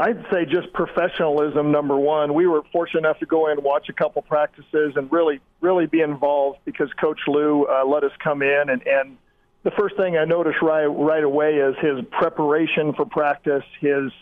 I'd 0.00 0.24
say 0.30 0.44
just 0.44 0.72
professionalism, 0.72 1.72
number 1.72 1.96
one. 1.96 2.32
We 2.32 2.46
were 2.46 2.62
fortunate 2.70 3.00
enough 3.00 3.18
to 3.18 3.26
go 3.26 3.46
in 3.46 3.58
and 3.58 3.64
watch 3.64 3.88
a 3.88 3.92
couple 3.92 4.22
practices 4.22 4.92
and 4.94 5.10
really, 5.10 5.40
really 5.60 5.86
be 5.86 6.02
involved 6.02 6.60
because 6.64 6.88
Coach 7.00 7.18
Lue 7.26 7.66
uh, 7.66 7.84
let 7.84 8.04
us 8.04 8.12
come 8.22 8.42
in. 8.42 8.64
And, 8.68 8.86
and 8.86 9.18
the 9.68 9.76
first 9.76 9.96
thing 9.96 10.16
I 10.16 10.24
noticed 10.24 10.62
right, 10.62 10.86
right 10.86 11.24
away 11.24 11.56
is 11.56 11.74
his 11.80 12.04
preparation 12.10 12.94
for 12.94 13.04
practice, 13.04 13.64
his, 13.80 14.12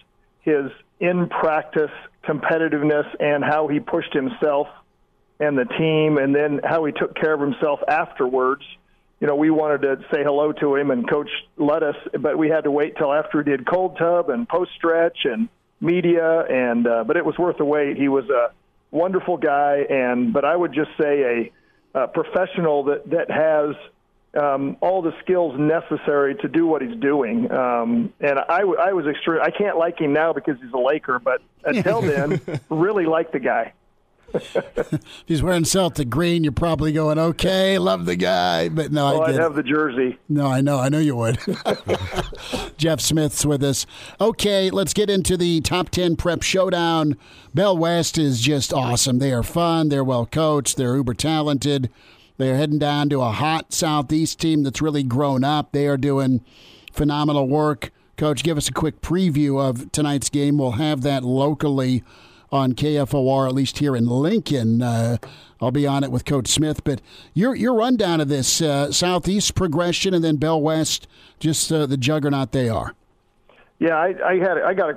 his 0.41 0.71
in 0.99 1.29
practice 1.29 1.91
competitiveness, 2.25 3.07
and 3.21 3.45
how 3.45 3.69
he 3.69 3.79
pushed 3.79 4.13
himself 4.13 4.67
and 5.39 5.57
the 5.57 5.65
team, 5.65 6.19
and 6.19 6.35
then 6.35 6.61
how 6.65 6.85
he 6.85 6.93
took 6.93 7.15
care 7.15 7.35
of 7.35 7.41
himself 7.41 7.81
afterwards 7.87 8.63
you 9.21 9.27
know, 9.27 9.35
we 9.35 9.51
wanted 9.51 9.83
to 9.83 9.97
say 10.13 10.23
hello 10.23 10.53
to 10.53 10.77
him, 10.77 10.91
and 10.91 11.09
Coach 11.09 11.31
let 11.57 11.83
us, 11.83 11.97
but 12.21 12.37
we 12.37 12.51
had 12.51 12.65
to 12.65 12.71
wait 12.71 12.97
till 12.99 13.13
after 13.13 13.43
he 13.43 13.51
did 13.51 13.67
cold 13.67 13.97
tub 13.99 14.29
and 14.29 14.47
post 14.47 14.73
stretch 14.77 15.19
and 15.25 15.49
media, 15.81 16.41
and 16.41 16.87
uh, 16.87 17.05
but 17.05 17.17
it 17.17 17.25
was 17.25 17.39
worth 17.39 17.57
the 17.57 17.65
wait. 17.65 17.97
He 17.97 18.09
was 18.09 18.29
a 18.29 18.53
wonderful 18.91 19.39
guy, 19.39 19.87
and 19.89 20.35
but 20.35 20.45
I 20.45 20.55
would 20.55 20.75
just 20.75 20.91
say 21.01 21.51
a, 21.95 21.99
a 22.01 22.09
professional 22.09 22.85
that 22.85 23.09
that 23.11 23.31
has 23.31 23.75
um, 24.35 24.77
all 24.81 25.03
the 25.03 25.13
skills 25.23 25.59
necessary 25.59 26.35
to 26.37 26.49
do 26.49 26.67
what 26.67 26.83
he's 26.83 26.97
doing. 26.97 27.51
Um, 27.51 28.13
and 28.21 28.39
I, 28.39 28.61
I 28.61 28.93
was 28.93 29.07
extreme. 29.07 29.41
I 29.43 29.51
can't 29.51 29.79
like 29.79 30.01
him 30.01 30.13
now 30.13 30.33
because 30.33 30.57
he's 30.63 30.73
a 30.73 30.79
Laker, 30.79 31.19
but 31.19 31.41
until 31.65 32.01
then, 32.03 32.41
really 32.69 33.07
like 33.07 33.33
the 33.33 33.41
guy. 33.41 33.73
if 34.35 35.01
he's 35.25 35.43
wearing 35.43 35.65
Celtic 35.65 36.11
green, 36.11 36.43
you're 36.43 36.53
probably 36.53 36.93
going, 36.93 37.19
okay, 37.19 37.79
love 37.79 38.05
the 38.05 38.17
guy. 38.17 38.69
But 38.69 38.93
no, 38.93 39.07
I 39.07 39.31
would 39.31 39.41
have 39.41 39.55
the 39.55 39.63
jersey. 39.63 40.19
No, 40.29 40.47
I 40.47 40.61
know. 40.61 40.79
I 40.79 40.89
know 40.89 40.99
you 40.99 41.17
would. 41.17 41.39
Jeff 42.77 43.01
Smith's 43.01 43.47
with 43.47 43.63
us. 43.63 43.87
Okay, 44.21 44.69
let's 44.69 44.93
get 44.93 45.09
into 45.09 45.37
the 45.37 45.61
top 45.61 45.91
10 45.91 46.17
prep 46.17 46.43
showdown. 46.43 47.17
Bell 47.55 47.79
West 47.79 48.19
is 48.19 48.41
just 48.41 48.73
awesome. 48.73 49.19
They 49.19 49.33
are 49.33 49.45
fun. 49.45 49.89
They're 49.89 50.05
well 50.05 50.27
coached. 50.27 50.77
They're 50.77 50.97
uber 50.97 51.15
talented. 51.15 51.89
They're 52.39 52.57
heading 52.57 52.79
down 52.79 53.09
to 53.11 53.23
a 53.23 53.31
hot 53.31 53.73
Southeast 53.73 54.39
team 54.39 54.63
that's 54.63 54.83
really 54.83 55.03
grown 55.03 55.45
up. 55.45 55.73
They 55.73 55.87
are 55.87 55.97
doing 55.97 56.45
phenomenal 56.93 57.49
work. 57.49 57.91
Coach, 58.17 58.43
give 58.43 58.57
us 58.57 58.69
a 58.69 58.73
quick 58.73 59.01
preview 59.01 59.61
of 59.61 59.93
tonight's 59.93 60.31
game. 60.31 60.59
We'll 60.59 60.73
have 60.73 61.03
that 61.03 61.23
locally 61.23 62.03
on 62.51 62.75
KFOR, 62.75 63.49
at 63.49 63.55
least 63.55 63.79
here 63.79 63.97
in 63.97 64.07
Lincoln. 64.07 64.83
Uh, 64.83 65.19
I'll 65.61 65.71
be 65.71 65.87
on 65.87 66.05
it 66.05 66.11
with 66.11 66.25
Coach 66.25 66.49
Smith. 66.49 66.85
But 66.85 67.01
your 67.35 67.55
your 67.55 67.75
rundown 67.75 68.21
of 68.21 68.29
this 68.29 68.61
uh, 68.61 68.93
southeast 68.93 69.55
progression 69.55 70.15
and 70.15 70.23
then 70.23 70.37
Bell 70.37 70.61
West, 70.61 71.07
just 71.39 71.73
uh, 71.73 71.87
the 71.87 71.97
juggernaut 71.97 72.53
they 72.53 72.69
are. 72.69 72.95
Yeah, 73.79 73.97
I, 73.97 74.15
I 74.25 74.39
had 74.39 74.59
I 74.59 74.75
got 74.75 74.91
a 74.91 74.95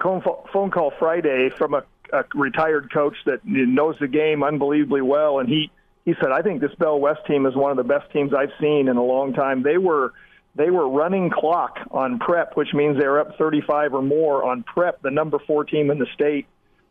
phone 0.54 0.72
call 0.72 0.94
Friday 1.00 1.50
from 1.50 1.74
a, 1.74 1.84
a 2.14 2.24
retired 2.34 2.94
coach 2.94 3.16
that 3.26 3.40
knows 3.44 3.98
the 4.00 4.08
game 4.08 4.44
unbelievably 4.44 5.02
well, 5.02 5.40
and 5.40 5.50
he 5.50 5.72
he 6.06 6.14
said 6.22 6.32
I 6.32 6.42
think 6.42 6.62
this 6.62 6.74
Bell 6.76 7.00
West 7.00 7.22
team 7.28 7.46
is 7.46 7.56
one 7.56 7.72
of 7.72 7.78
the 7.78 7.84
best 7.84 8.12
teams 8.12 8.34
I've 8.34 8.54
seen 8.60 8.88
in 8.88 8.98
a 8.98 9.04
long 9.04 9.34
time. 9.34 9.64
They 9.64 9.78
were 9.78 10.14
they 10.56 10.70
were 10.70 10.90
running 10.90 11.30
clock 11.30 11.78
on 11.92 12.20
prep, 12.20 12.58
which 12.58 12.74
means 12.74 13.00
they 13.00 13.08
were 13.08 13.20
up 13.20 13.38
35 13.38 13.94
or 13.94 14.02
more 14.02 14.44
on 14.44 14.64
prep, 14.64 15.02
the 15.02 15.12
number 15.12 15.40
four 15.40 15.64
team 15.64 15.92
in 15.92 16.00
the 16.00 16.08
state 16.14 16.48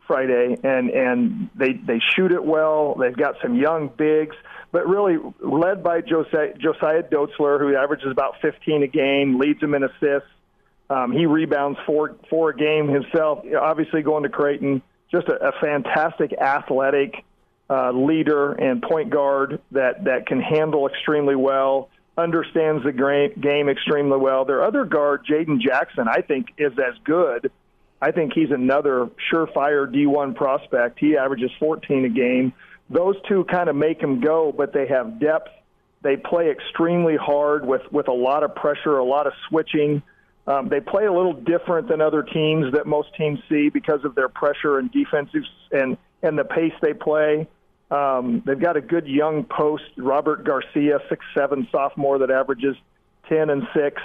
Friday, 0.07 0.57
and 0.65 0.91
and 0.91 1.51
they 1.55 1.75
they 1.75 2.01
shoot 2.17 2.33
it 2.33 2.43
well. 2.43 2.95
They've 2.95 3.17
got 3.17 3.37
some 3.43 3.55
young 3.57 3.91
bigs, 3.97 4.35
but 4.73 4.89
really 4.89 5.19
led 5.41 5.85
by 5.85 6.01
Josiah, 6.01 6.55
Josiah 6.59 7.03
Dotzler, 7.03 7.61
who 7.61 7.77
averages 7.77 8.11
about 8.11 8.37
15 8.41 8.83
a 8.83 8.87
game, 8.87 9.39
leads 9.39 9.61
them 9.61 9.75
in 9.75 9.85
assists. 9.85 10.31
Um, 10.91 11.13
he 11.13 11.27
rebounds 11.27 11.79
four 11.85 12.17
four 12.31 12.51
a 12.51 12.57
game 12.57 12.89
himself. 12.89 13.45
Obviously, 13.61 14.03
going 14.03 14.23
to 14.23 14.31
Creighton, 14.31 14.83
just 15.13 15.29
a, 15.29 15.49
a 15.49 15.53
fantastic 15.61 16.33
athletic 16.33 17.25
uh, 17.71 17.93
leader 17.93 18.53
and 18.53 18.83
point 18.83 19.11
guard 19.11 19.61
that 19.73 20.05
that 20.05 20.27
can 20.27 20.41
handle 20.41 20.89
extremely 20.89 21.37
well. 21.37 21.91
Understands 22.17 22.83
the 22.83 22.93
game 23.41 23.69
extremely 23.69 24.19
well. 24.19 24.45
Their 24.45 24.65
other 24.65 24.85
guard, 24.85 25.25
Jaden 25.25 25.61
Jackson, 25.61 26.09
I 26.09 26.23
think 26.23 26.47
is 26.59 26.73
as 26.73 26.95
good 27.05 27.51
I 28.01 28.13
think 28.13 28.33
he's 28.33 28.51
another 28.51 29.11
surefire 29.33 29.93
D1 29.93 30.37
prospect. 30.37 30.99
He 31.01 31.17
averages 31.17 31.51
14 31.59 32.05
a 32.05 32.09
game. 32.09 32.53
Those 32.91 33.17
two 33.29 33.45
kind 33.45 33.69
of 33.69 33.77
make 33.77 34.01
him 34.01 34.21
go, 34.21 34.53
but 34.57 34.73
they 34.73 34.87
have 34.87 35.21
depth. 35.21 35.51
They 36.03 36.17
play 36.17 36.51
extremely 36.51 37.17
hard 37.17 37.67
with, 37.67 37.83
with 37.91 38.09
a 38.09 38.13
lot 38.13 38.45
of 38.45 38.55
pressure, 38.55 38.99
a 38.99 39.05
lot 39.05 39.27
of 39.27 39.33
switching. 39.49 40.03
Um, 40.47 40.69
they 40.69 40.81
play 40.81 41.07
a 41.07 41.13
little 41.13 41.35
different 41.35 41.89
than 41.89 42.01
other 42.01 42.23
teams 42.23 42.73
that 42.73 42.87
most 42.87 43.09
teams 43.17 43.41
see 43.49 43.69
because 43.69 44.05
of 44.05 44.15
their 44.15 44.29
pressure 44.29 44.79
and 44.79 44.91
defensive 44.93 45.43
and, 45.73 45.99
and 46.23 46.39
the 46.39 46.45
pace 46.45 46.73
they 46.81 46.95
play. 46.95 47.49
Um, 47.91 48.43
they've 48.45 48.61
got 48.61 48.77
a 48.77 48.83
good 48.83 49.07
young 49.07 49.45
post, 49.45 49.85
Robert 49.97 50.45
Garcia, 50.45 50.99
six 51.09 51.25
seven 51.35 51.67
sophomore 51.73 52.19
that 52.19 52.31
averages 52.31 52.77
10 53.29 53.51
and 53.51 53.67
6. 53.75 54.03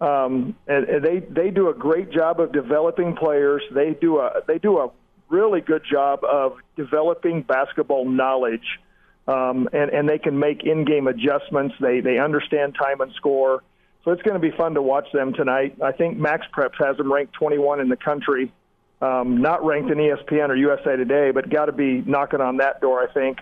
Um, 0.00 0.54
and, 0.68 0.84
and 0.84 1.04
they 1.04 1.18
they 1.18 1.50
do 1.50 1.70
a 1.70 1.74
great 1.74 2.12
job 2.12 2.38
of 2.38 2.52
developing 2.52 3.16
players. 3.16 3.62
They 3.74 3.96
do 4.00 4.20
a 4.20 4.42
they 4.46 4.58
do 4.58 4.78
a 4.78 4.90
really 5.28 5.60
good 5.60 5.82
job 5.90 6.20
of 6.22 6.56
developing 6.76 7.42
basketball 7.42 8.08
knowledge, 8.08 8.78
um, 9.26 9.68
and 9.72 9.90
and 9.90 10.08
they 10.08 10.18
can 10.18 10.38
make 10.38 10.62
in-game 10.62 11.08
adjustments. 11.08 11.74
They 11.80 11.98
they 11.98 12.20
understand 12.20 12.76
time 12.80 13.00
and 13.00 13.12
score. 13.14 13.64
So 14.04 14.12
it's 14.12 14.22
going 14.22 14.40
to 14.40 14.50
be 14.50 14.56
fun 14.56 14.74
to 14.74 14.82
watch 14.82 15.10
them 15.12 15.34
tonight. 15.34 15.76
I 15.82 15.90
think 15.90 16.16
Max 16.16 16.46
Preps 16.56 16.78
has 16.78 16.96
them 16.96 17.12
ranked 17.12 17.32
21 17.32 17.80
in 17.80 17.88
the 17.88 17.96
country, 17.96 18.52
um, 19.00 19.40
not 19.40 19.64
ranked 19.64 19.90
in 19.90 19.98
ESPN 19.98 20.48
or 20.48 20.56
USA 20.56 20.96
Today, 20.96 21.30
but 21.30 21.48
got 21.50 21.66
to 21.66 21.72
be 21.72 22.02
knocking 22.06 22.40
on 22.40 22.58
that 22.58 22.80
door. 22.80 23.02
I 23.02 23.12
think. 23.12 23.38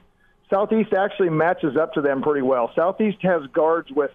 Southeast 0.48 0.92
actually 0.92 1.30
matches 1.30 1.76
up 1.76 1.94
to 1.94 2.00
them 2.00 2.22
pretty 2.22 2.42
well. 2.42 2.70
Southeast 2.76 3.18
has 3.22 3.42
guards 3.52 3.90
with 3.90 4.12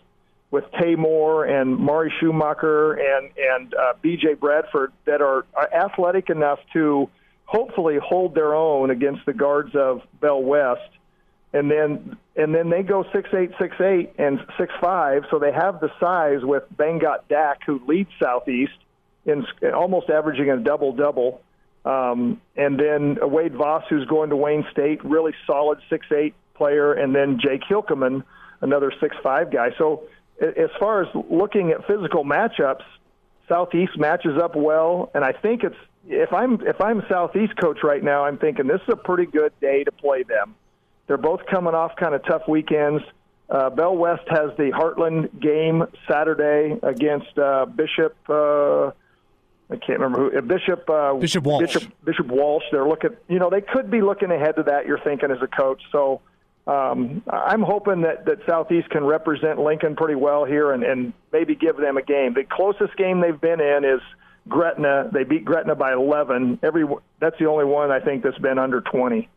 with 0.49 0.65
Tay 0.80 0.95
Moore 0.95 1.45
and 1.45 1.77
Mari 1.77 2.13
Schumacher 2.19 2.93
and 2.93 3.31
and 3.38 3.73
uh, 3.73 3.93
B.J. 4.01 4.35
Bradford 4.35 4.91
that 5.05 5.22
are, 5.22 5.45
are 5.53 5.73
athletic 5.73 6.30
enough 6.30 6.59
to 6.73 7.09
hopefully 7.45 7.97
hold 8.01 8.35
their 8.35 8.53
own 8.53 8.91
against 8.91 9.26
the 9.26 9.34
guards 9.34 9.76
of 9.76 10.01
Bell 10.19 10.41
West, 10.41 10.89
and 11.53 11.72
then 11.72 12.18
and 12.35 12.53
then 12.53 12.69
they 12.69 12.84
go 12.84 13.05
six 13.13 13.30
eight 13.34 13.51
six 13.59 13.80
eight 13.81 14.13
and 14.18 14.39
six 14.57 14.73
five, 14.80 15.23
so 15.31 15.39
they 15.39 15.51
have 15.51 15.80
the 15.80 15.91
size 15.99 16.43
with 16.43 16.63
Bangot 16.77 17.27
Dak 17.30 17.61
who 17.65 17.81
leads 17.88 18.09
Southeast 18.22 18.73
in 19.26 19.45
almost 19.73 20.10
averaging 20.10 20.49
a 20.49 20.57
double 20.57 20.93
double. 20.93 21.41
Um, 21.84 22.41
and 22.56 22.80
then 22.80 23.18
Wade 23.22 23.56
Voss, 23.56 23.84
who's 23.89 24.06
going 24.06 24.30
to 24.30 24.35
Wayne 24.35 24.65
State, 24.72 25.03
really 25.03 25.34
solid 25.48 25.80
six 25.89 26.06
eight 26.11 26.35
player, 26.56 26.93
and 26.93 27.15
then 27.15 27.39
Jake 27.39 27.61
Hilkeman, 27.69 28.23
another 28.61 28.91
six 28.99 29.15
five 29.23 29.52
guy. 29.52 29.69
So 29.77 30.03
as 30.39 30.69
far 30.80 31.02
as 31.02 31.07
looking 31.30 31.72
at 31.72 31.85
physical 31.88 32.23
matchups, 32.23 32.84
Southeast 33.48 33.98
matches 33.98 34.38
up 34.41 34.56
well, 34.56 35.11
and 35.14 35.23
I 35.23 35.34
think 35.34 35.64
it's 35.64 35.76
if 36.07 36.31
I'm 36.34 36.61
if 36.61 36.80
I'm 36.80 37.03
Southeast 37.10 37.53
coach 37.60 37.80
right 37.84 38.03
now, 38.03 38.26
I'm 38.26 38.38
thinking 38.38 38.68
this 38.68 38.81
is 38.81 38.93
a 38.93 38.95
pretty 38.95 39.26
good 39.31 39.52
day 39.60 39.84
to 39.84 39.91
play 39.91 40.23
them. 40.23 40.56
They're 41.07 41.18
both 41.18 41.45
coming 41.48 41.73
off 41.73 41.95
kind 41.95 42.15
of 42.15 42.23
tough 42.26 42.43
weekends. 42.48 43.03
Uh, 43.49 43.69
Bell 43.69 43.95
West 43.95 44.23
has 44.30 44.52
the 44.57 44.72
Heartland 44.72 45.41
game 45.41 45.84
Saturday 46.10 46.80
against 46.81 47.38
uh, 47.38 47.65
Bishop. 47.65 48.15
Uh, 48.30 48.91
I 49.72 49.77
can't 49.77 49.99
remember 49.99 50.30
who 50.30 50.41
Bishop 50.41 50.89
uh, 50.89 51.14
Bishop 51.14 51.45
Walsh. 51.45 51.61
Bishop, 51.61 51.93
Bishop 52.03 52.27
Walsh. 52.27 52.64
They're 52.72 52.88
looking. 52.88 53.11
You 53.30 53.39
know, 53.39 53.49
they 53.49 53.61
could 53.61 53.89
be 53.89 54.02
looking 54.02 54.30
ahead 54.31 54.57
to 54.57 54.64
that. 54.64 54.85
You're 54.85 54.99
thinking 54.99 55.31
as 55.31 55.41
a 55.41 55.48
coach. 55.48 55.81
So 55.91 56.22
um, 56.68 57.23
I'm 57.30 57.61
hoping 57.61 58.02
that 58.02 58.26
that 58.26 58.39
Southeast 58.48 58.89
can 58.89 59.06
represent 59.06 59.60
Lincoln 59.60 59.95
pretty 59.95 60.15
well 60.15 60.43
here 60.43 60.73
and, 60.73 60.84
and 60.84 61.14
maybe 61.31 61.56
give 61.56 61.77
them 61.77 61.98
a 61.98 62.02
game. 62.02 62.34
The 62.34 62.43
closest 62.43 62.95
game 62.98 63.22
they've 63.22 63.39
been 63.39 63.61
in 63.61 63.85
is 63.85 64.02
Gretna. 64.48 65.10
They 65.14 65.23
beat 65.23 65.45
Gretna 65.45 65.76
by 65.76 65.93
11. 65.93 66.60
Every 66.61 66.85
that's 67.19 67.38
the 67.39 67.45
only 67.45 67.65
one 67.65 67.91
I 67.91 67.99
think 67.99 68.23
that's 68.23 68.38
been 68.39 68.60
under 68.60 68.81
20. 68.81 69.30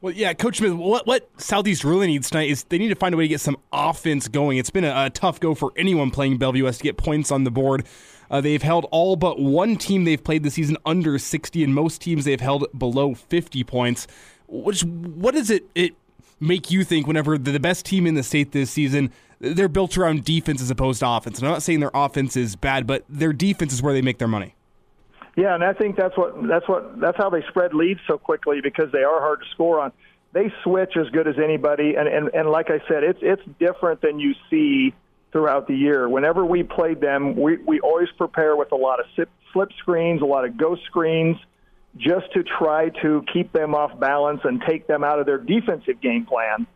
Well, 0.00 0.14
yeah, 0.14 0.32
Coach 0.32 0.58
Smith, 0.58 0.74
what, 0.74 1.08
what 1.08 1.28
Southeast 1.38 1.82
really 1.82 2.06
needs 2.06 2.30
tonight 2.30 2.48
is 2.50 2.62
they 2.64 2.78
need 2.78 2.88
to 2.88 2.94
find 2.94 3.14
a 3.14 3.18
way 3.18 3.24
to 3.24 3.28
get 3.28 3.40
some 3.40 3.56
offense 3.72 4.28
going. 4.28 4.56
It's 4.56 4.70
been 4.70 4.84
a, 4.84 5.06
a 5.06 5.10
tough 5.10 5.40
go 5.40 5.56
for 5.56 5.72
anyone 5.76 6.12
playing 6.12 6.38
Bellevue 6.38 6.64
West 6.64 6.78
to 6.78 6.84
get 6.84 6.96
points 6.96 7.32
on 7.32 7.42
the 7.42 7.50
board. 7.50 7.84
Uh, 8.30 8.40
they've 8.40 8.62
held 8.62 8.86
all 8.92 9.16
but 9.16 9.40
one 9.40 9.76
team 9.76 10.04
they've 10.04 10.22
played 10.22 10.44
this 10.44 10.54
season 10.54 10.76
under 10.86 11.18
60, 11.18 11.64
and 11.64 11.74
most 11.74 12.00
teams 12.00 12.24
they've 12.26 12.40
held 12.40 12.66
below 12.78 13.14
50 13.14 13.64
points. 13.64 14.06
Which, 14.46 14.84
what 14.84 15.34
does 15.34 15.50
it, 15.50 15.64
it 15.74 15.94
make 16.38 16.70
you 16.70 16.84
think 16.84 17.08
whenever 17.08 17.36
the 17.36 17.58
best 17.58 17.84
team 17.84 18.06
in 18.06 18.14
the 18.14 18.22
state 18.22 18.52
this 18.52 18.70
season, 18.70 19.10
they're 19.40 19.66
built 19.66 19.98
around 19.98 20.24
defense 20.24 20.62
as 20.62 20.70
opposed 20.70 21.00
to 21.00 21.08
offense? 21.08 21.38
And 21.38 21.48
I'm 21.48 21.54
not 21.54 21.62
saying 21.64 21.80
their 21.80 21.90
offense 21.92 22.36
is 22.36 22.54
bad, 22.54 22.86
but 22.86 23.04
their 23.08 23.32
defense 23.32 23.72
is 23.72 23.82
where 23.82 23.94
they 23.94 24.02
make 24.02 24.18
their 24.18 24.28
money. 24.28 24.54
Yeah, 25.38 25.54
and 25.54 25.62
I 25.62 25.72
think 25.72 25.94
that's 25.94 26.16
what 26.16 26.34
that's 26.48 26.68
what 26.68 26.98
that's 26.98 27.16
how 27.16 27.30
they 27.30 27.42
spread 27.48 27.72
leads 27.72 28.00
so 28.08 28.18
quickly 28.18 28.60
because 28.60 28.90
they 28.90 29.04
are 29.04 29.20
hard 29.20 29.38
to 29.38 29.46
score 29.52 29.78
on. 29.78 29.92
They 30.32 30.52
switch 30.64 30.96
as 30.96 31.08
good 31.10 31.28
as 31.28 31.36
anybody, 31.38 31.94
and 31.94 32.08
and, 32.08 32.28
and 32.34 32.50
like 32.50 32.70
I 32.70 32.80
said, 32.88 33.04
it's 33.04 33.20
it's 33.22 33.42
different 33.60 34.00
than 34.02 34.18
you 34.18 34.34
see 34.50 34.92
throughout 35.30 35.68
the 35.68 35.76
year. 35.76 36.08
Whenever 36.08 36.44
we 36.44 36.64
played 36.64 37.00
them, 37.00 37.36
we, 37.36 37.56
we 37.58 37.78
always 37.78 38.08
prepare 38.16 38.56
with 38.56 38.72
a 38.72 38.76
lot 38.76 38.98
of 38.98 39.06
slip 39.52 39.70
screens, 39.78 40.22
a 40.22 40.24
lot 40.24 40.44
of 40.44 40.56
ghost 40.56 40.82
screens, 40.86 41.36
just 41.96 42.32
to 42.32 42.42
try 42.42 42.88
to 43.02 43.24
keep 43.32 43.52
them 43.52 43.76
off 43.76 43.96
balance 44.00 44.40
and 44.42 44.60
take 44.66 44.88
them 44.88 45.04
out 45.04 45.20
of 45.20 45.26
their 45.26 45.38
defensive 45.38 46.00
game 46.00 46.26
plan. 46.26 46.66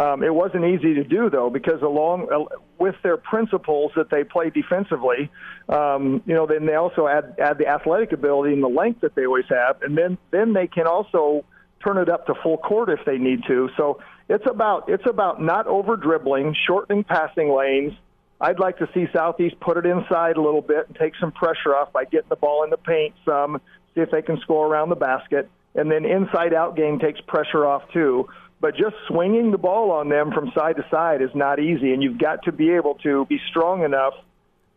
Um, 0.00 0.22
it 0.22 0.34
wasn't 0.34 0.64
easy 0.64 0.94
to 0.94 1.04
do 1.04 1.28
though 1.28 1.50
because 1.50 1.82
along 1.82 2.28
uh, 2.32 2.56
with 2.78 2.94
their 3.02 3.18
principles 3.18 3.92
that 3.96 4.08
they 4.08 4.24
play 4.24 4.48
defensively, 4.48 5.30
um, 5.68 6.22
you 6.24 6.34
know, 6.34 6.46
then 6.46 6.64
they 6.64 6.74
also 6.74 7.06
add 7.06 7.34
add 7.38 7.58
the 7.58 7.66
athletic 7.66 8.12
ability 8.12 8.54
and 8.54 8.62
the 8.62 8.68
length 8.68 9.02
that 9.02 9.14
they 9.14 9.26
always 9.26 9.44
have, 9.50 9.82
and 9.82 9.98
then 9.98 10.16
then 10.30 10.54
they 10.54 10.66
can 10.66 10.86
also 10.86 11.44
turn 11.84 11.98
it 11.98 12.08
up 12.08 12.26
to 12.28 12.34
full 12.42 12.56
court 12.56 12.88
if 12.88 13.00
they 13.04 13.18
need 13.18 13.40
to. 13.46 13.68
So 13.76 14.00
it's 14.30 14.46
about 14.46 14.88
it's 14.88 15.04
about 15.06 15.42
not 15.42 15.66
over 15.66 15.96
dribbling, 15.96 16.56
shortening 16.66 17.04
passing 17.04 17.54
lanes. 17.54 17.92
I'd 18.40 18.58
like 18.58 18.78
to 18.78 18.88
see 18.94 19.04
Southeast 19.12 19.60
put 19.60 19.76
it 19.76 19.84
inside 19.84 20.38
a 20.38 20.40
little 20.40 20.62
bit 20.62 20.86
and 20.86 20.96
take 20.96 21.12
some 21.20 21.30
pressure 21.30 21.76
off 21.76 21.92
by 21.92 22.04
getting 22.04 22.30
the 22.30 22.36
ball 22.36 22.64
in 22.64 22.70
the 22.70 22.78
paint 22.78 23.14
some, 23.26 23.60
see 23.94 24.00
if 24.00 24.10
they 24.10 24.22
can 24.22 24.40
score 24.40 24.66
around 24.66 24.88
the 24.88 24.96
basket, 24.96 25.50
and 25.74 25.90
then 25.90 26.06
inside 26.06 26.54
out 26.54 26.74
game 26.74 26.98
takes 26.98 27.20
pressure 27.20 27.66
off 27.66 27.82
too. 27.92 28.30
But 28.60 28.76
just 28.76 28.94
swinging 29.08 29.52
the 29.52 29.58
ball 29.58 29.90
on 29.90 30.08
them 30.08 30.32
from 30.32 30.52
side 30.54 30.76
to 30.76 30.86
side 30.90 31.22
is 31.22 31.30
not 31.34 31.58
easy, 31.58 31.92
and 31.92 32.02
you've 32.02 32.18
got 32.18 32.44
to 32.44 32.52
be 32.52 32.70
able 32.70 32.94
to 32.96 33.24
be 33.26 33.40
strong 33.48 33.84
enough. 33.84 34.14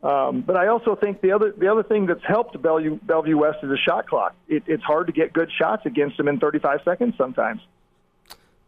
Um, 0.02 0.42
but 0.42 0.56
I 0.56 0.68
also 0.68 0.96
think 0.96 1.22
the 1.22 1.32
other 1.32 1.54
the 1.58 1.70
other 1.72 1.84
thing 1.84 2.06
that's 2.06 2.24
helped 2.26 2.62
Bellevue, 2.62 3.00
Bellevue 3.04 3.38
West 3.38 3.60
is 3.64 3.72
a 3.72 3.78
shot 3.78 4.08
clock. 4.08 4.36
It, 4.48 4.64
it's 4.68 4.84
hard 4.84 5.08
to 5.08 5.14
get 5.14 5.34
good 5.34 5.50
shots 5.58 5.86
against 5.86 6.18
them 6.18 6.28
in 6.28 6.40
35 6.40 6.82
seconds 6.84 7.16
sometimes. 7.18 7.62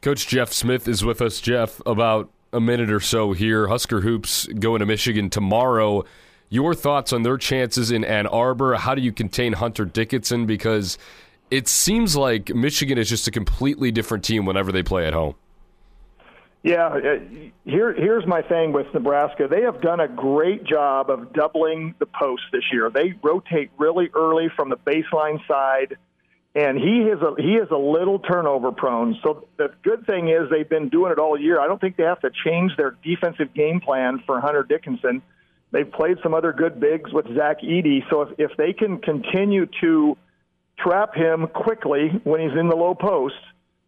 Coach 0.01 0.27
Jeff 0.27 0.53
Smith 0.53 0.87
is 0.87 1.03
with 1.03 1.21
us. 1.21 1.41
Jeff, 1.41 1.81
about 1.85 2.29
a 2.53 2.61
minute 2.61 2.91
or 2.91 3.01
so 3.01 3.33
here. 3.33 3.67
Husker 3.67 4.01
Hoops 4.01 4.47
going 4.47 4.79
to 4.79 4.85
Michigan 4.85 5.29
tomorrow. 5.29 6.05
Your 6.47 6.73
thoughts 6.73 7.11
on 7.11 7.23
their 7.23 7.37
chances 7.37 7.91
in 7.91 8.05
Ann 8.05 8.27
Arbor? 8.27 8.75
How 8.75 8.95
do 8.95 9.01
you 9.01 9.11
contain 9.11 9.53
Hunter 9.53 9.83
Dickinson? 9.83 10.45
Because 10.45 10.97
it 11.51 11.67
seems 11.67 12.15
like 12.15 12.53
Michigan 12.53 12.97
is 12.97 13.09
just 13.09 13.27
a 13.27 13.31
completely 13.31 13.91
different 13.91 14.23
team 14.23 14.45
whenever 14.45 14.71
they 14.71 14.83
play 14.83 15.05
at 15.07 15.13
home. 15.13 15.35
Yeah, 16.63 16.87
uh, 16.87 17.19
here 17.63 17.93
here's 17.93 18.25
my 18.25 18.41
thing 18.41 18.73
with 18.73 18.87
Nebraska. 18.93 19.47
They 19.47 19.61
have 19.61 19.81
done 19.81 19.99
a 19.99 20.07
great 20.07 20.63
job 20.63 21.11
of 21.11 21.31
doubling 21.31 21.93
the 21.99 22.07
post 22.07 22.41
this 22.51 22.63
year. 22.71 22.89
They 22.89 23.13
rotate 23.21 23.69
really 23.77 24.09
early 24.15 24.49
from 24.55 24.69
the 24.69 24.77
baseline 24.77 25.45
side 25.47 25.97
and 26.55 26.77
he 26.77 27.01
is 27.01 27.21
a 27.21 27.35
he 27.37 27.55
is 27.55 27.69
a 27.69 27.77
little 27.77 28.17
turnover 28.17 28.71
prone. 28.71 29.19
So 29.21 29.47
the 29.57 29.73
good 29.83 30.05
thing 30.07 30.29
is 30.29 30.49
they've 30.49 30.67
been 30.67 30.87
doing 30.87 31.11
it 31.11 31.19
all 31.19 31.39
year. 31.39 31.59
I 31.59 31.67
don't 31.67 31.81
think 31.81 31.97
they 31.97 32.03
have 32.03 32.21
to 32.21 32.31
change 32.45 32.71
their 32.77 32.95
defensive 33.03 33.53
game 33.53 33.81
plan 33.81 34.23
for 34.25 34.39
Hunter 34.39 34.63
Dickinson. 34.63 35.21
They've 35.71 35.91
played 35.91 36.17
some 36.23 36.33
other 36.33 36.53
good 36.53 36.79
bigs 36.79 37.11
with 37.11 37.25
Zach 37.35 37.59
Edey. 37.61 38.09
So 38.09 38.21
if, 38.21 38.29
if 38.39 38.57
they 38.57 38.71
can 38.71 38.99
continue 38.99 39.67
to 39.81 40.17
trap 40.77 41.15
him 41.15 41.47
quickly 41.47 42.09
when 42.23 42.41
he's 42.41 42.57
in 42.57 42.67
the 42.67 42.75
low 42.75 42.95
post, 42.95 43.35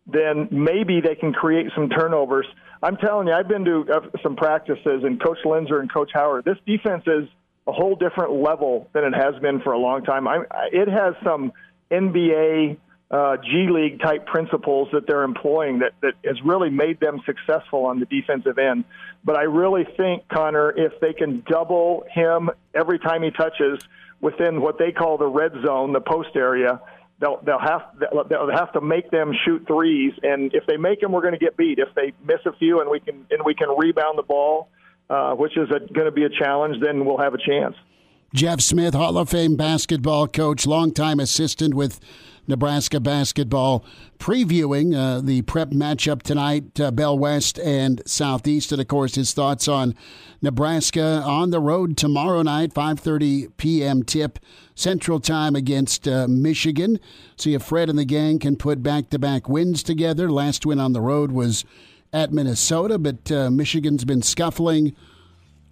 then 0.05 0.47
maybe 0.51 1.01
they 1.01 1.15
can 1.15 1.34
create 1.34 1.68
some 1.76 1.89
turnovers. 1.89 2.47
I'm 2.81 2.97
telling 2.97 3.27
you, 3.27 3.34
I've 3.34 3.47
been 3.47 3.65
to 3.65 3.85
uh, 3.91 3.99
some 4.23 4.35
practices, 4.35 5.03
and 5.03 5.22
Coach 5.22 5.39
Loenser 5.45 5.80
and 5.80 5.91
Coach 5.91 6.11
Howard, 6.14 6.45
this 6.45 6.57
defense 6.65 7.03
is 7.07 7.27
a 7.68 7.72
whole 7.72 7.95
different 7.95 8.31
level 8.31 8.88
than 8.93 9.03
it 9.03 9.14
has 9.14 9.35
been 9.41 9.59
for 9.61 9.73
a 9.73 9.80
long 9.80 10.03
time. 10.03 10.27
I, 10.27 10.43
it 10.72 10.88
has 10.88 11.15
some– 11.23 11.51
NBA 11.91 12.77
uh, 13.09 13.38
G 13.38 13.68
League 13.69 14.01
type 14.01 14.26
principles 14.26 14.89
that 14.91 15.07
they're 15.07 15.23
employing 15.23 15.80
that, 15.80 15.93
that 16.01 16.14
has 16.26 16.41
really 16.43 16.69
made 16.69 16.99
them 16.99 17.22
successful 17.26 17.85
on 17.85 17.99
the 17.99 18.05
defensive 18.05 18.57
end. 18.57 18.84
But 19.23 19.38
I 19.38 19.43
really 19.43 19.85
think, 19.95 20.27
Connor, 20.27 20.72
if 20.72 20.99
they 20.99 21.14
can 21.14 21.43
double 21.47 22.05
him 22.11 22.49
every 22.73 22.99
time 22.99 23.23
he 23.23 23.31
touches 23.31 23.80
within 24.22 24.61
what 24.61 24.77
they 24.77 24.91
call 24.91 25.18
the 25.18 25.27
red 25.27 25.52
zone, 25.65 25.94
the 25.94 26.02
post 26.02 26.35
area, 26.35 26.81
they'll 27.19 27.39
they'll 27.45 27.60
have 27.60 27.81
they'll 28.30 28.52
have 28.52 28.73
to 28.73 28.81
make 28.81 29.11
them 29.11 29.31
shoot 29.45 29.65
threes. 29.68 30.14
And 30.23 30.53
if 30.53 30.65
they 30.68 30.77
make 30.77 31.02
them, 31.02 31.11
we're 31.11 31.22
going 31.22 31.34
to 31.34 31.39
get 31.39 31.57
beat. 31.57 31.80
If 31.80 31.94
they 31.95 32.14
miss 32.26 32.39
a 32.45 32.53
few 32.57 32.81
and 32.81 32.89
we 32.89 32.99
can 32.99 33.26
and 33.31 33.44
we 33.45 33.53
can 33.53 33.69
rebound 33.69 34.18
the 34.18 34.23
ball, 34.23 34.69
uh, 35.10 35.34
which 35.34 35.57
is 35.57 35.69
going 35.69 36.06
to 36.06 36.11
be 36.11 36.23
a 36.23 36.30
challenge, 36.30 36.77
then 36.84 37.06
we'll 37.06 37.19
have 37.19 37.34
a 37.34 37.38
chance. 37.38 37.76
Jeff 38.34 38.60
Smith, 38.60 38.94
Hall 38.94 39.18
of 39.18 39.30
Fame 39.30 39.56
basketball 39.56 40.27
coach, 40.27 40.68
longtime 40.68 41.19
assistant 41.19 41.73
with 41.73 41.99
Nebraska 42.47 42.99
basketball, 42.99 43.83
previewing 44.19 44.95
uh, 44.95 45.21
the 45.21 45.41
prep 45.43 45.71
matchup 45.71 46.21
tonight, 46.23 46.79
uh, 46.79 46.91
Bell 46.91 47.17
West 47.17 47.59
and 47.59 48.01
Southeast, 48.05 48.71
and 48.71 48.81
of 48.81 48.87
course 48.87 49.15
his 49.15 49.33
thoughts 49.33 49.67
on 49.67 49.93
Nebraska 50.41 51.21
on 51.25 51.49
the 51.49 51.59
road 51.59 51.97
tomorrow 51.97 52.41
night, 52.41 52.73
5:30 52.73 53.51
p.m. 53.57 54.03
tip 54.03 54.39
Central 54.75 55.19
Time 55.19 55.55
against 55.55 56.07
uh, 56.07 56.27
Michigan. 56.27 56.99
See 57.35 57.53
if 57.53 57.63
Fred 57.63 57.89
and 57.89 57.99
the 57.99 58.05
gang 58.05 58.39
can 58.39 58.55
put 58.55 58.81
back-to-back 58.81 59.49
wins 59.49 59.83
together. 59.83 60.31
Last 60.31 60.65
win 60.65 60.79
on 60.79 60.93
the 60.93 61.01
road 61.01 61.31
was 61.31 61.65
at 62.13 62.31
Minnesota, 62.31 62.97
but 62.97 63.31
uh, 63.31 63.49
Michigan's 63.49 64.05
been 64.05 64.21
scuffling 64.21 64.95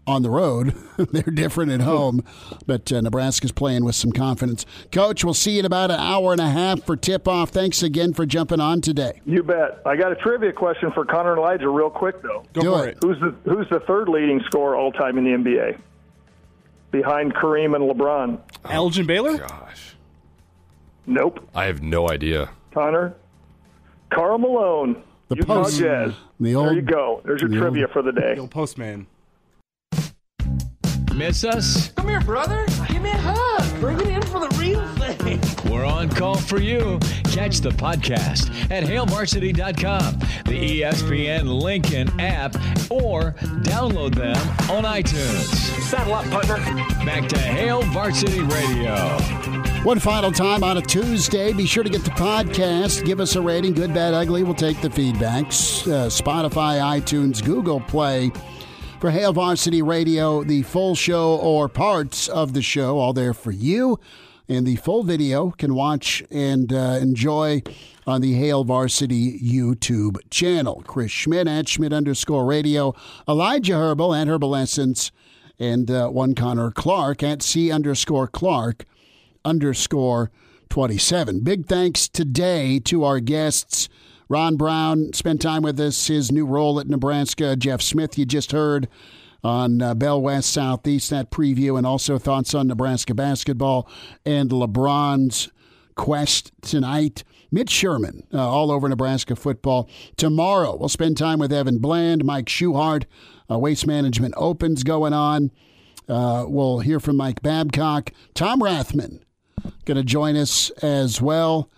on 0.08 0.22
the 0.22 0.30
road. 0.30 0.74
They're 0.98 1.24
different 1.34 1.72
at 1.72 1.82
home, 1.82 2.24
but 2.66 2.92
uh, 2.92 3.02
Nebraska's 3.02 3.52
playing 3.52 3.84
with 3.86 3.96
some 3.96 4.12
confidence. 4.12 4.66
Coach, 4.92 5.24
we'll 5.24 5.34
see 5.34 5.54
you 5.54 5.60
in 5.60 5.66
about 5.66 5.92
an 5.92 6.00
hour 6.00 6.32
and 6.32 6.42
a 6.42 6.50
half 6.50 6.84
for 6.84 6.96
tip 6.96 7.28
off. 7.28 7.50
Thanks 7.50 7.82
again 7.84 8.14
for 8.14 8.26
jumping 8.26 8.60
on 8.60 8.82
today. 8.82 9.22
You 9.26 9.44
bet. 9.44 9.82
I 9.86 9.96
got 9.96 10.12
a 10.12 10.16
trivia 10.16 10.54
question 10.54 10.92
for 10.92 11.06
Connor 11.06 11.32
and 11.34 11.40
Elijah, 11.40 11.70
real 11.70 11.90
quick 11.90 12.22
though. 12.22 12.44
Go 12.54 12.62
Do 12.62 12.76
it. 12.84 12.98
Who's 13.02 13.20
the 13.20 13.36
Who's 13.50 13.68
the 13.70 13.80
third 13.82 14.10
leading 14.10 14.42
scorer 14.46 14.76
all 14.76 14.92
time 14.92 15.18
in 15.18 15.24
the 15.24 15.32
NBA? 15.32 15.80
Behind 16.92 17.34
Kareem 17.34 17.76
and 17.76 17.90
LeBron. 17.90 18.40
Elgin 18.70 19.06
Baylor. 19.06 19.38
Gosh. 19.38 19.96
Nope. 21.06 21.48
I 21.54 21.66
have 21.66 21.82
no 21.82 22.10
idea. 22.10 22.50
Connor. 22.74 23.16
Karl 24.12 24.38
Malone. 24.38 25.04
The 25.28 25.38
Utah 25.38 25.64
post, 25.64 25.80
Jazz. 25.80 26.14
the 26.40 26.54
there 26.54 26.74
you 26.74 26.82
go. 26.82 27.22
There's 27.26 27.42
your 27.42 27.50
the 27.50 27.58
trivia 27.58 27.84
old- 27.86 27.92
for 27.94 28.02
the 28.02 28.12
day. 28.12 28.36
Bill 28.36 28.48
Postman. 28.48 29.08
Miss 31.16 31.46
us? 31.46 31.90
Come 31.92 32.10
here, 32.10 32.20
brother. 32.20 32.66
Give 32.90 33.02
me 33.02 33.10
a 33.10 33.18
hug. 33.18 33.80
Bring 33.80 34.00
it 34.02 34.08
in 34.08 34.22
for 34.24 34.42
the 34.42 34.50
real 34.60 34.86
thing. 34.96 35.40
We're 35.72 35.86
on 35.86 36.10
call 36.10 36.36
for 36.36 36.60
you. 36.60 37.00
Catch 37.32 37.62
the 37.62 37.70
podcast 37.70 38.50
at 38.70 38.84
hailvarsity.com, 38.84 40.20
the 40.44 40.82
ESPN 40.82 41.62
Lincoln 41.62 42.20
app, 42.20 42.56
or 42.92 43.32
download 43.64 44.16
them 44.16 44.36
on 44.70 44.84
iTunes. 44.84 45.46
Saddle 45.84 46.16
up, 46.16 46.26
partner. 46.26 46.58
Back 47.06 47.30
to 47.30 47.40
Hail 47.40 47.82
Varsity 47.84 48.42
Radio. 48.42 48.96
One 49.84 50.00
final 50.00 50.34
time 50.34 50.66
on 50.66 50.78
a 50.78 50.82
Tuesday. 50.82 51.54
Be 51.54 51.66
sure 51.66 51.84
to 51.84 51.90
get 51.90 52.04
the 52.04 52.12
podcast. 52.12 53.06
Give 53.06 53.22
us 53.22 53.38
a 53.38 53.42
rating, 53.42 53.74
good, 53.74 53.94
bad, 53.94 54.14
ugly. 54.14 54.44
We'll 54.44 54.54
take 54.54 54.82
the 54.82 54.90
feedbacks. 54.90 55.88
Uh, 55.88 56.08
Spotify, 56.10 56.82
iTunes, 57.00 57.44
Google 57.44 57.80
Play. 57.80 58.32
For 59.06 59.12
Hail 59.12 59.34
Varsity 59.34 59.84
Radio, 59.84 60.44
the 60.44 60.64
full 60.64 60.96
show 60.96 61.36
or 61.36 61.70
parts 61.70 62.28
of 62.28 62.54
the 62.54 62.64
show, 62.64 62.98
all 62.98 63.14
there 63.14 63.36
for 63.36 63.52
you. 63.52 64.00
And 64.50 64.66
the 64.66 64.78
full 64.78 65.04
video 65.04 65.52
can 65.52 65.76
watch 65.76 66.24
and 66.32 66.74
uh, 66.74 66.98
enjoy 67.00 67.62
on 68.08 68.22
the 68.22 68.34
Hail 68.34 68.64
Varsity 68.64 69.40
YouTube 69.40 70.18
channel. 70.32 70.82
Chris 70.88 71.12
Schmidt 71.12 71.48
at 71.48 71.70
Schmidt 71.70 71.94
underscore 71.94 72.48
radio, 72.48 72.96
Elijah 73.28 73.76
Herbal 73.76 74.16
at 74.16 74.28
Herbal 74.28 74.56
Essence, 74.56 75.12
and 75.60 75.92
uh, 75.92 76.10
one 76.10 76.34
Connor 76.34 76.72
Clark 76.72 77.22
at 77.22 77.44
C 77.44 77.72
underscore 77.72 78.28
Clark 78.28 78.86
underscore 79.46 80.32
27. 80.70 81.42
Big 81.42 81.68
thanks 81.68 82.08
today 82.08 82.80
to 82.80 83.04
our 83.04 83.20
guests. 83.20 83.88
Ron 84.28 84.56
Brown 84.56 85.14
spent 85.14 85.42
time 85.42 85.62
with 85.62 85.80
us, 85.80 86.08
his 86.08 86.32
new 86.32 86.46
role 86.46 86.80
at 86.80 86.88
Nebraska. 86.88 87.56
Jeff 87.56 87.82
Smith, 87.82 88.18
you 88.18 88.26
just 88.26 88.52
heard 88.52 88.88
on 89.44 89.82
uh, 89.82 89.94
Bell 89.94 90.20
West 90.20 90.52
Southeast, 90.52 91.12
that 91.12 91.30
preview, 91.30 91.78
and 91.78 91.86
also 91.86 92.18
thoughts 92.18 92.56
on 92.56 92.68
Nebraska 92.68 93.14
basketball 93.14 93.88
and 94.26 94.50
LeBron's 94.50 95.50
quest 95.94 96.52
tonight. 96.62 97.24
Mitch 97.52 97.70
Sherman, 97.70 98.24
uh, 98.34 98.40
all 98.40 98.72
over 98.72 98.90
Nebraska 98.90 99.36
football. 99.36 99.88
Tomorrow, 100.18 100.76
we'll 100.76 100.90
spend 100.90 101.18
time 101.18 101.40
with 101.40 101.54
Evan 101.54 101.78
Bland, 101.78 102.26
Mike 102.26 102.48
Schuhart. 102.48 103.06
Uh, 103.50 103.60
Waste 103.60 103.86
Management 103.86 104.34
Opens 104.36 104.84
going 104.84 105.14
on. 105.14 105.52
Uh, 106.10 106.46
we'll 106.48 106.80
hear 106.80 107.00
from 107.00 107.16
Mike 107.16 107.42
Babcock. 107.44 108.12
Tom 108.34 108.60
Rathman 108.60 109.20
going 109.86 109.98
to 109.98 110.04
join 110.04 110.36
us 110.36 110.72
as 110.82 111.22
well, 111.22 111.70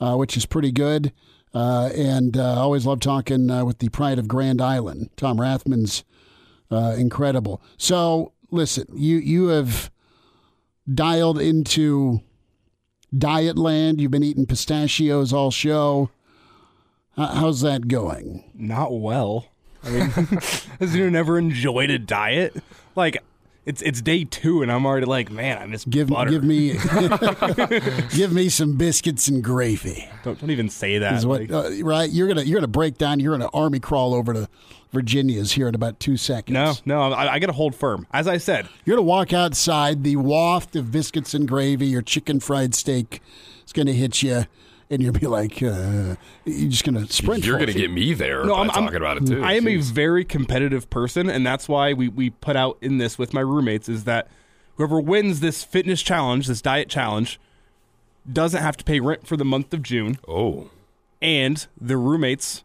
uh, 0.00 0.14
which 0.14 0.36
is 0.36 0.46
pretty 0.46 0.72
good. 0.72 1.12
Uh, 1.54 1.90
and 1.96 2.36
uh, 2.36 2.60
always 2.60 2.84
love 2.84 3.00
talking 3.00 3.50
uh, 3.50 3.64
with 3.64 3.78
the 3.78 3.88
pride 3.88 4.18
of 4.18 4.28
Grand 4.28 4.60
Island. 4.60 5.08
Tom 5.16 5.38
Rathman's 5.38 6.04
uh, 6.70 6.94
incredible. 6.98 7.62
So 7.78 8.32
listen, 8.50 8.86
you 8.94 9.16
you 9.16 9.46
have 9.48 9.90
dialed 10.92 11.38
into 11.40 12.20
diet 13.16 13.56
land. 13.56 14.00
You've 14.00 14.10
been 14.10 14.22
eating 14.22 14.46
pistachios 14.46 15.32
all 15.32 15.50
show. 15.50 16.10
How- 17.16 17.26
How's 17.28 17.60
that 17.62 17.88
going? 17.88 18.44
Not 18.54 18.92
well. 18.98 19.46
I 19.82 19.90
mean, 19.90 20.10
has 20.80 20.94
you 20.94 21.10
never 21.10 21.38
enjoyed 21.38 21.90
a 21.90 21.98
diet? 21.98 22.56
Like, 22.96 23.16
it's 23.66 23.82
it's 23.82 24.00
day 24.00 24.24
two, 24.24 24.62
and 24.62 24.72
I'm 24.72 24.86
already 24.86 25.06
like, 25.06 25.30
man, 25.30 25.58
I 25.58 25.66
miss 25.66 25.84
Give 25.84 26.08
butter. 26.08 26.30
give 26.30 26.44
me 26.44 26.72
give 28.14 28.32
me 28.32 28.48
some 28.48 28.76
biscuits 28.76 29.28
and 29.28 29.42
gravy. 29.42 30.08
Don't, 30.24 30.38
don't 30.40 30.50
even 30.50 30.70
say 30.70 30.98
that. 30.98 31.22
what 31.24 31.40
like- 31.42 31.52
uh, 31.52 31.84
right? 31.84 32.08
You're 32.10 32.28
gonna 32.28 32.42
you're 32.42 32.58
gonna 32.58 32.68
break 32.68 32.96
down. 32.98 33.20
You're 33.20 33.36
gonna 33.36 33.50
army 33.52 33.80
crawl 33.80 34.14
over 34.14 34.32
to 34.32 34.48
Virginia's 34.92 35.52
here 35.52 35.68
in 35.68 35.74
about 35.74 36.00
two 36.00 36.16
seconds. 36.16 36.54
no, 36.54 36.74
no, 37.10 37.12
I, 37.12 37.34
I 37.34 37.38
got 37.38 37.48
to 37.48 37.52
hold 37.52 37.74
firm. 37.74 38.06
As 38.12 38.26
I 38.28 38.38
said, 38.38 38.68
You're 38.84 38.96
gonna 38.96 39.06
walk 39.06 39.32
outside. 39.32 40.04
The 40.04 40.16
waft 40.16 40.76
of 40.76 40.90
biscuits 40.90 41.34
and 41.34 41.46
gravy 41.46 41.94
or 41.94 42.02
chicken 42.02 42.40
fried 42.40 42.74
steak 42.74 43.20
is 43.66 43.72
gonna 43.72 43.92
hit 43.92 44.22
you, 44.22 44.44
and 44.90 45.02
you'll 45.02 45.12
be 45.12 45.26
like, 45.26 45.62
uh, 45.62 46.16
you're 46.44 46.70
just 46.70 46.84
gonna 46.84 47.06
sprint. 47.08 47.44
You're 47.44 47.58
going 47.58 47.72
to 47.72 47.78
get 47.78 47.90
me 47.90 48.14
there 48.14 48.44
no, 48.44 48.54
by 48.54 48.60
I'm, 48.60 48.70
I'm 48.70 48.84
talking 48.84 48.96
about 48.96 49.16
it 49.18 49.26
too. 49.26 49.42
I 49.42 49.54
am 49.54 49.66
a 49.66 49.76
very 49.78 50.24
competitive 50.24 50.88
person, 50.90 51.28
and 51.28 51.46
that's 51.46 51.68
why 51.68 51.92
we 51.92 52.08
we 52.08 52.30
put 52.30 52.56
out 52.56 52.78
in 52.80 52.98
this 52.98 53.18
with 53.18 53.34
my 53.34 53.40
roommates 53.40 53.88
is 53.88 54.04
that 54.04 54.28
whoever 54.76 55.00
wins 55.00 55.40
this 55.40 55.64
fitness 55.64 56.02
challenge, 56.02 56.46
this 56.46 56.62
diet 56.62 56.88
challenge, 56.88 57.40
doesn't 58.30 58.62
have 58.62 58.76
to 58.76 58.84
pay 58.84 59.00
rent 59.00 59.26
for 59.26 59.36
the 59.36 59.44
month 59.44 59.74
of 59.74 59.82
June, 59.82 60.18
oh, 60.28 60.70
and 61.20 61.66
the 61.80 61.96
roommates, 61.96 62.62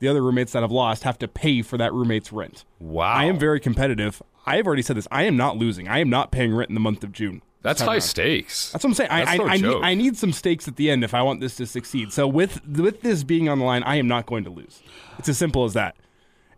the 0.00 0.08
other 0.08 0.22
roommates 0.22 0.52
that 0.52 0.62
have 0.62 0.72
lost, 0.72 1.04
have 1.04 1.18
to 1.18 1.28
pay 1.28 1.62
for 1.62 1.78
that 1.78 1.92
roommate's 1.92 2.32
rent. 2.32 2.64
wow. 2.80 3.12
I 3.12 3.24
am 3.24 3.38
very 3.38 3.60
competitive. 3.60 4.22
I 4.44 4.56
have 4.56 4.66
already 4.66 4.82
said 4.82 4.96
this. 4.96 5.06
I 5.12 5.22
am 5.22 5.36
not 5.36 5.56
losing. 5.56 5.86
I 5.86 6.00
am 6.00 6.10
not 6.10 6.32
paying 6.32 6.52
rent 6.52 6.68
in 6.68 6.74
the 6.74 6.80
month 6.80 7.04
of 7.04 7.12
June. 7.12 7.42
That's 7.62 7.78
Time 7.80 7.86
high 7.88 7.94
around. 7.94 8.00
stakes. 8.02 8.72
That's 8.72 8.84
what 8.84 8.90
I'm 8.90 8.94
saying. 8.94 9.10
I, 9.10 9.18
That's 9.24 9.30
I, 9.30 9.36
no 9.36 9.46
I, 9.48 9.52
need, 9.56 9.60
joke. 9.62 9.84
I 9.84 9.94
need 9.94 10.16
some 10.16 10.32
stakes 10.32 10.66
at 10.68 10.76
the 10.76 10.90
end 10.90 11.04
if 11.04 11.14
I 11.14 11.22
want 11.22 11.40
this 11.40 11.56
to 11.56 11.66
succeed. 11.66 12.12
So 12.12 12.26
with 12.26 12.66
with 12.68 13.02
this 13.02 13.22
being 13.22 13.48
on 13.48 13.58
the 13.60 13.64
line, 13.64 13.82
I 13.84 13.96
am 13.96 14.08
not 14.08 14.26
going 14.26 14.44
to 14.44 14.50
lose. 14.50 14.82
It's 15.18 15.28
as 15.28 15.38
simple 15.38 15.64
as 15.64 15.72
that. 15.74 15.94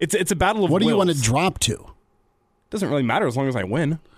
It's 0.01 0.15
it's 0.15 0.33
a 0.33 0.37
battle 0.37 0.65
of 0.65 0.71
What 0.71 0.81
do 0.83 0.89
you 0.89 0.97
want 0.97 1.11
to 1.11 1.21
drop 1.21 1.59
to? 1.61 1.87
Doesn't 2.71 2.89
really 2.89 3.03
matter 3.03 3.27
as 3.27 3.37
long 3.37 3.49
as 3.49 3.55
I 3.57 3.65
win. 3.65 3.99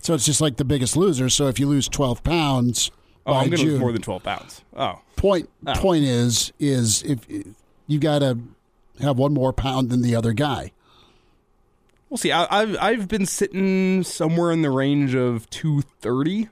So 0.00 0.12
it's 0.14 0.26
just 0.26 0.40
like 0.40 0.56
the 0.58 0.64
biggest 0.64 0.96
loser. 0.96 1.28
So 1.30 1.48
if 1.48 1.58
you 1.58 1.66
lose 1.66 1.88
12 1.88 2.22
pounds 2.22 2.90
Oh, 3.26 3.32
by 3.32 3.40
I'm 3.40 3.46
going 3.48 3.62
to 3.62 3.66
lose 3.70 3.80
more 3.80 3.90
than 3.90 4.02
12 4.02 4.22
pounds. 4.22 4.62
Oh, 4.76 5.00
point 5.16 5.48
Oh. 5.66 5.72
point 5.74 6.04
is 6.04 6.52
is 6.60 7.02
if 7.04 7.26
you 7.86 7.98
got 7.98 8.18
to 8.18 8.38
have 9.00 9.16
one 9.18 9.32
more 9.32 9.52
pound 9.54 9.88
than 9.90 10.02
the 10.02 10.14
other 10.14 10.34
guy. 10.34 10.72
We'll 12.14 12.18
see. 12.18 12.30
I, 12.30 12.46
I've 12.48 12.76
I've 12.80 13.08
been 13.08 13.26
sitting 13.26 14.04
somewhere 14.04 14.52
in 14.52 14.62
the 14.62 14.70
range 14.70 15.16
of 15.16 15.50
230 15.50 16.48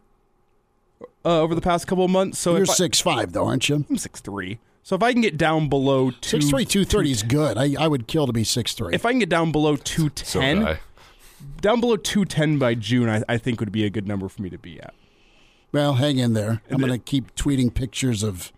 uh, 1.25 1.41
over 1.41 1.55
the 1.55 1.61
past 1.61 1.87
couple 1.87 2.05
of 2.05 2.11
months. 2.11 2.41
So 2.41 2.57
You're 2.57 2.63
I, 2.63 2.73
six 2.75 3.01
five 3.01 3.33
though, 3.33 3.47
aren't 3.47 3.69
you? 3.69 3.87
I'm 3.89 3.97
six 3.97 4.21
three. 4.21 4.59
So 4.83 4.97
if 4.97 5.03
I 5.05 5.13
can 5.13 5.23
get 5.23 5.37
down 5.37 5.69
below 5.69 6.11
two, 6.11 6.41
Six 6.41 6.51
three 6.51 6.65
two 6.65 6.85
thirty 6.85 7.13
is 7.13 7.23
good. 7.23 7.57
I, 7.57 7.77
I 7.79 7.87
would 7.87 8.09
kill 8.09 8.27
to 8.27 8.33
be 8.33 8.43
six 8.43 8.75
three. 8.75 8.93
if 8.93 9.07
I 9.07 9.13
can 9.13 9.21
get 9.21 9.29
down 9.29 9.53
below 9.53 9.77
210, 9.77 10.59
would 10.59 10.69
I. 10.69 10.81
down 11.61 11.81
below 11.81 11.97
210 11.97 12.59
by 12.59 12.75
June, 12.75 13.09
I, 13.09 13.23
I 13.29 13.39
think 13.39 13.61
would 13.61 13.71
be 13.71 13.85
a 13.85 13.91
good 13.91 14.09
number 14.09 14.29
for 14.29 14.43
me 14.43 14.51
to 14.51 14.59
be 14.59 14.81
at. 14.81 14.95
Well, 15.71 15.95
hang 15.95 16.19
in 16.19 16.33
there. 16.33 16.61
I'm 16.69 16.79
going 16.79 16.91
to 16.93 16.99
keep 16.99 17.37
tweeting 17.37 17.73
pictures 17.73 18.25
of 18.25 18.53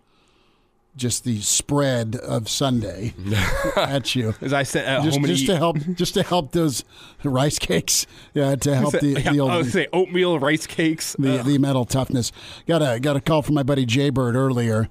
just 0.95 1.23
the 1.25 1.41
spread 1.41 2.15
of 2.15 2.47
Sunday 2.47 3.13
at 3.75 4.15
you. 4.15 4.33
As 4.41 4.53
I 4.53 4.63
said 4.63 4.85
at 4.85 4.99
uh, 4.99 5.03
Just, 5.03 5.15
home 5.17 5.23
and 5.25 5.33
just 5.33 5.43
eat, 5.43 5.47
to 5.47 5.57
help, 5.57 5.77
just 5.95 6.13
to 6.13 6.23
help 6.23 6.51
those 6.53 6.83
rice 7.23 7.59
cakes. 7.59 8.07
Yeah, 8.33 8.55
to 8.55 8.75
help 8.75 8.93
the, 8.93 9.07
Yeah, 9.21 9.31
the 9.33 9.41
I 9.41 9.57
would 9.57 9.71
say 9.71 9.87
oatmeal, 9.91 10.39
rice 10.39 10.65
cakes. 10.67 11.15
the, 11.19 11.39
Ugh. 11.39 11.45
the 11.45 11.57
mental 11.57 11.85
toughness. 11.85 12.31
Got 12.67 12.81
a 12.81 12.99
got 12.99 13.15
a 13.17 13.21
call 13.21 13.41
from 13.41 13.55
my 13.55 13.63
buddy 13.63 13.85
Jay 13.85 14.09
Bird 14.09 14.35
earlier, 14.35 14.87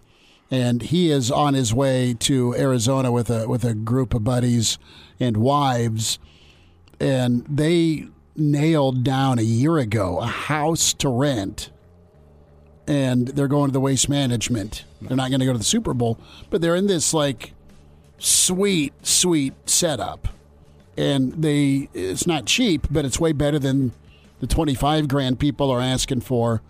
and 0.51 0.82
he 0.82 1.10
is 1.10 1.31
on 1.31 1.55
his 1.55 1.72
way 1.72 2.14
to 2.20 2.55
Arizona 2.55 3.10
with 3.10 3.31
a 3.31 3.48
with 3.48 3.64
a 3.64 3.72
group 3.74 4.12
of 4.14 4.24
buddies 4.24 4.78
and 5.18 5.39
wives, 5.39 6.18
and 7.01 7.44
they 7.48 8.06
nailed 8.36 9.05
down 9.05 9.39
a 9.39 9.43
year 9.43 9.78
ago 9.78 10.18
a 10.20 10.26
house 10.26 10.93
to 10.94 11.09
rent, 11.09 11.70
and 12.86 13.28
they're 13.28 13.48
going 13.48 13.69
to 13.69 13.73
the 13.73 13.81
waste 13.81 14.09
management. 14.09 14.85
They're 15.01 15.16
not 15.16 15.31
going 15.31 15.40
to 15.40 15.47
go 15.47 15.52
to 15.52 15.59
the 15.59 15.65
Super 15.65 15.94
Bowl, 15.94 16.19
but 16.51 16.61
they're 16.61 16.77
in 16.77 16.86
this 16.86 17.15
like 17.15 17.52
sweet 18.19 18.93
sweet 19.02 19.55
setup 19.69 20.28
and 20.97 21.32
they 21.32 21.89
it's 21.93 22.27
not 22.27 22.47
cheap, 22.47 22.86
but 22.90 23.05
it's 23.05 23.19
way 23.19 23.32
better 23.32 23.59
than 23.59 23.93
the 24.40 24.47
twenty 24.47 24.74
five 24.74 25.09
grand 25.09 25.39
people 25.39 25.70
are 25.70 25.81
asking 25.81 26.20
for 26.20 26.62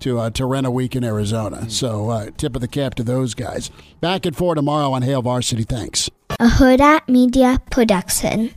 to 0.00 0.18
uh, 0.18 0.30
to 0.30 0.46
rent 0.46 0.66
a 0.66 0.70
week 0.70 0.96
in 0.96 1.04
Arizona. 1.04 1.68
So 1.70 2.10
uh, 2.10 2.30
tip 2.36 2.54
of 2.54 2.60
the 2.60 2.68
cap 2.68 2.94
to 2.96 3.02
those 3.02 3.34
guys. 3.34 3.70
Back 4.00 4.26
at 4.26 4.34
four 4.34 4.54
tomorrow 4.54 4.92
on 4.92 5.02
Hail 5.02 5.22
Varsity. 5.22 5.64
Thanks. 5.64 6.10
a 6.30 6.46
Hurrdat 6.46 7.08
Media 7.08 7.60
Production. 7.70 8.52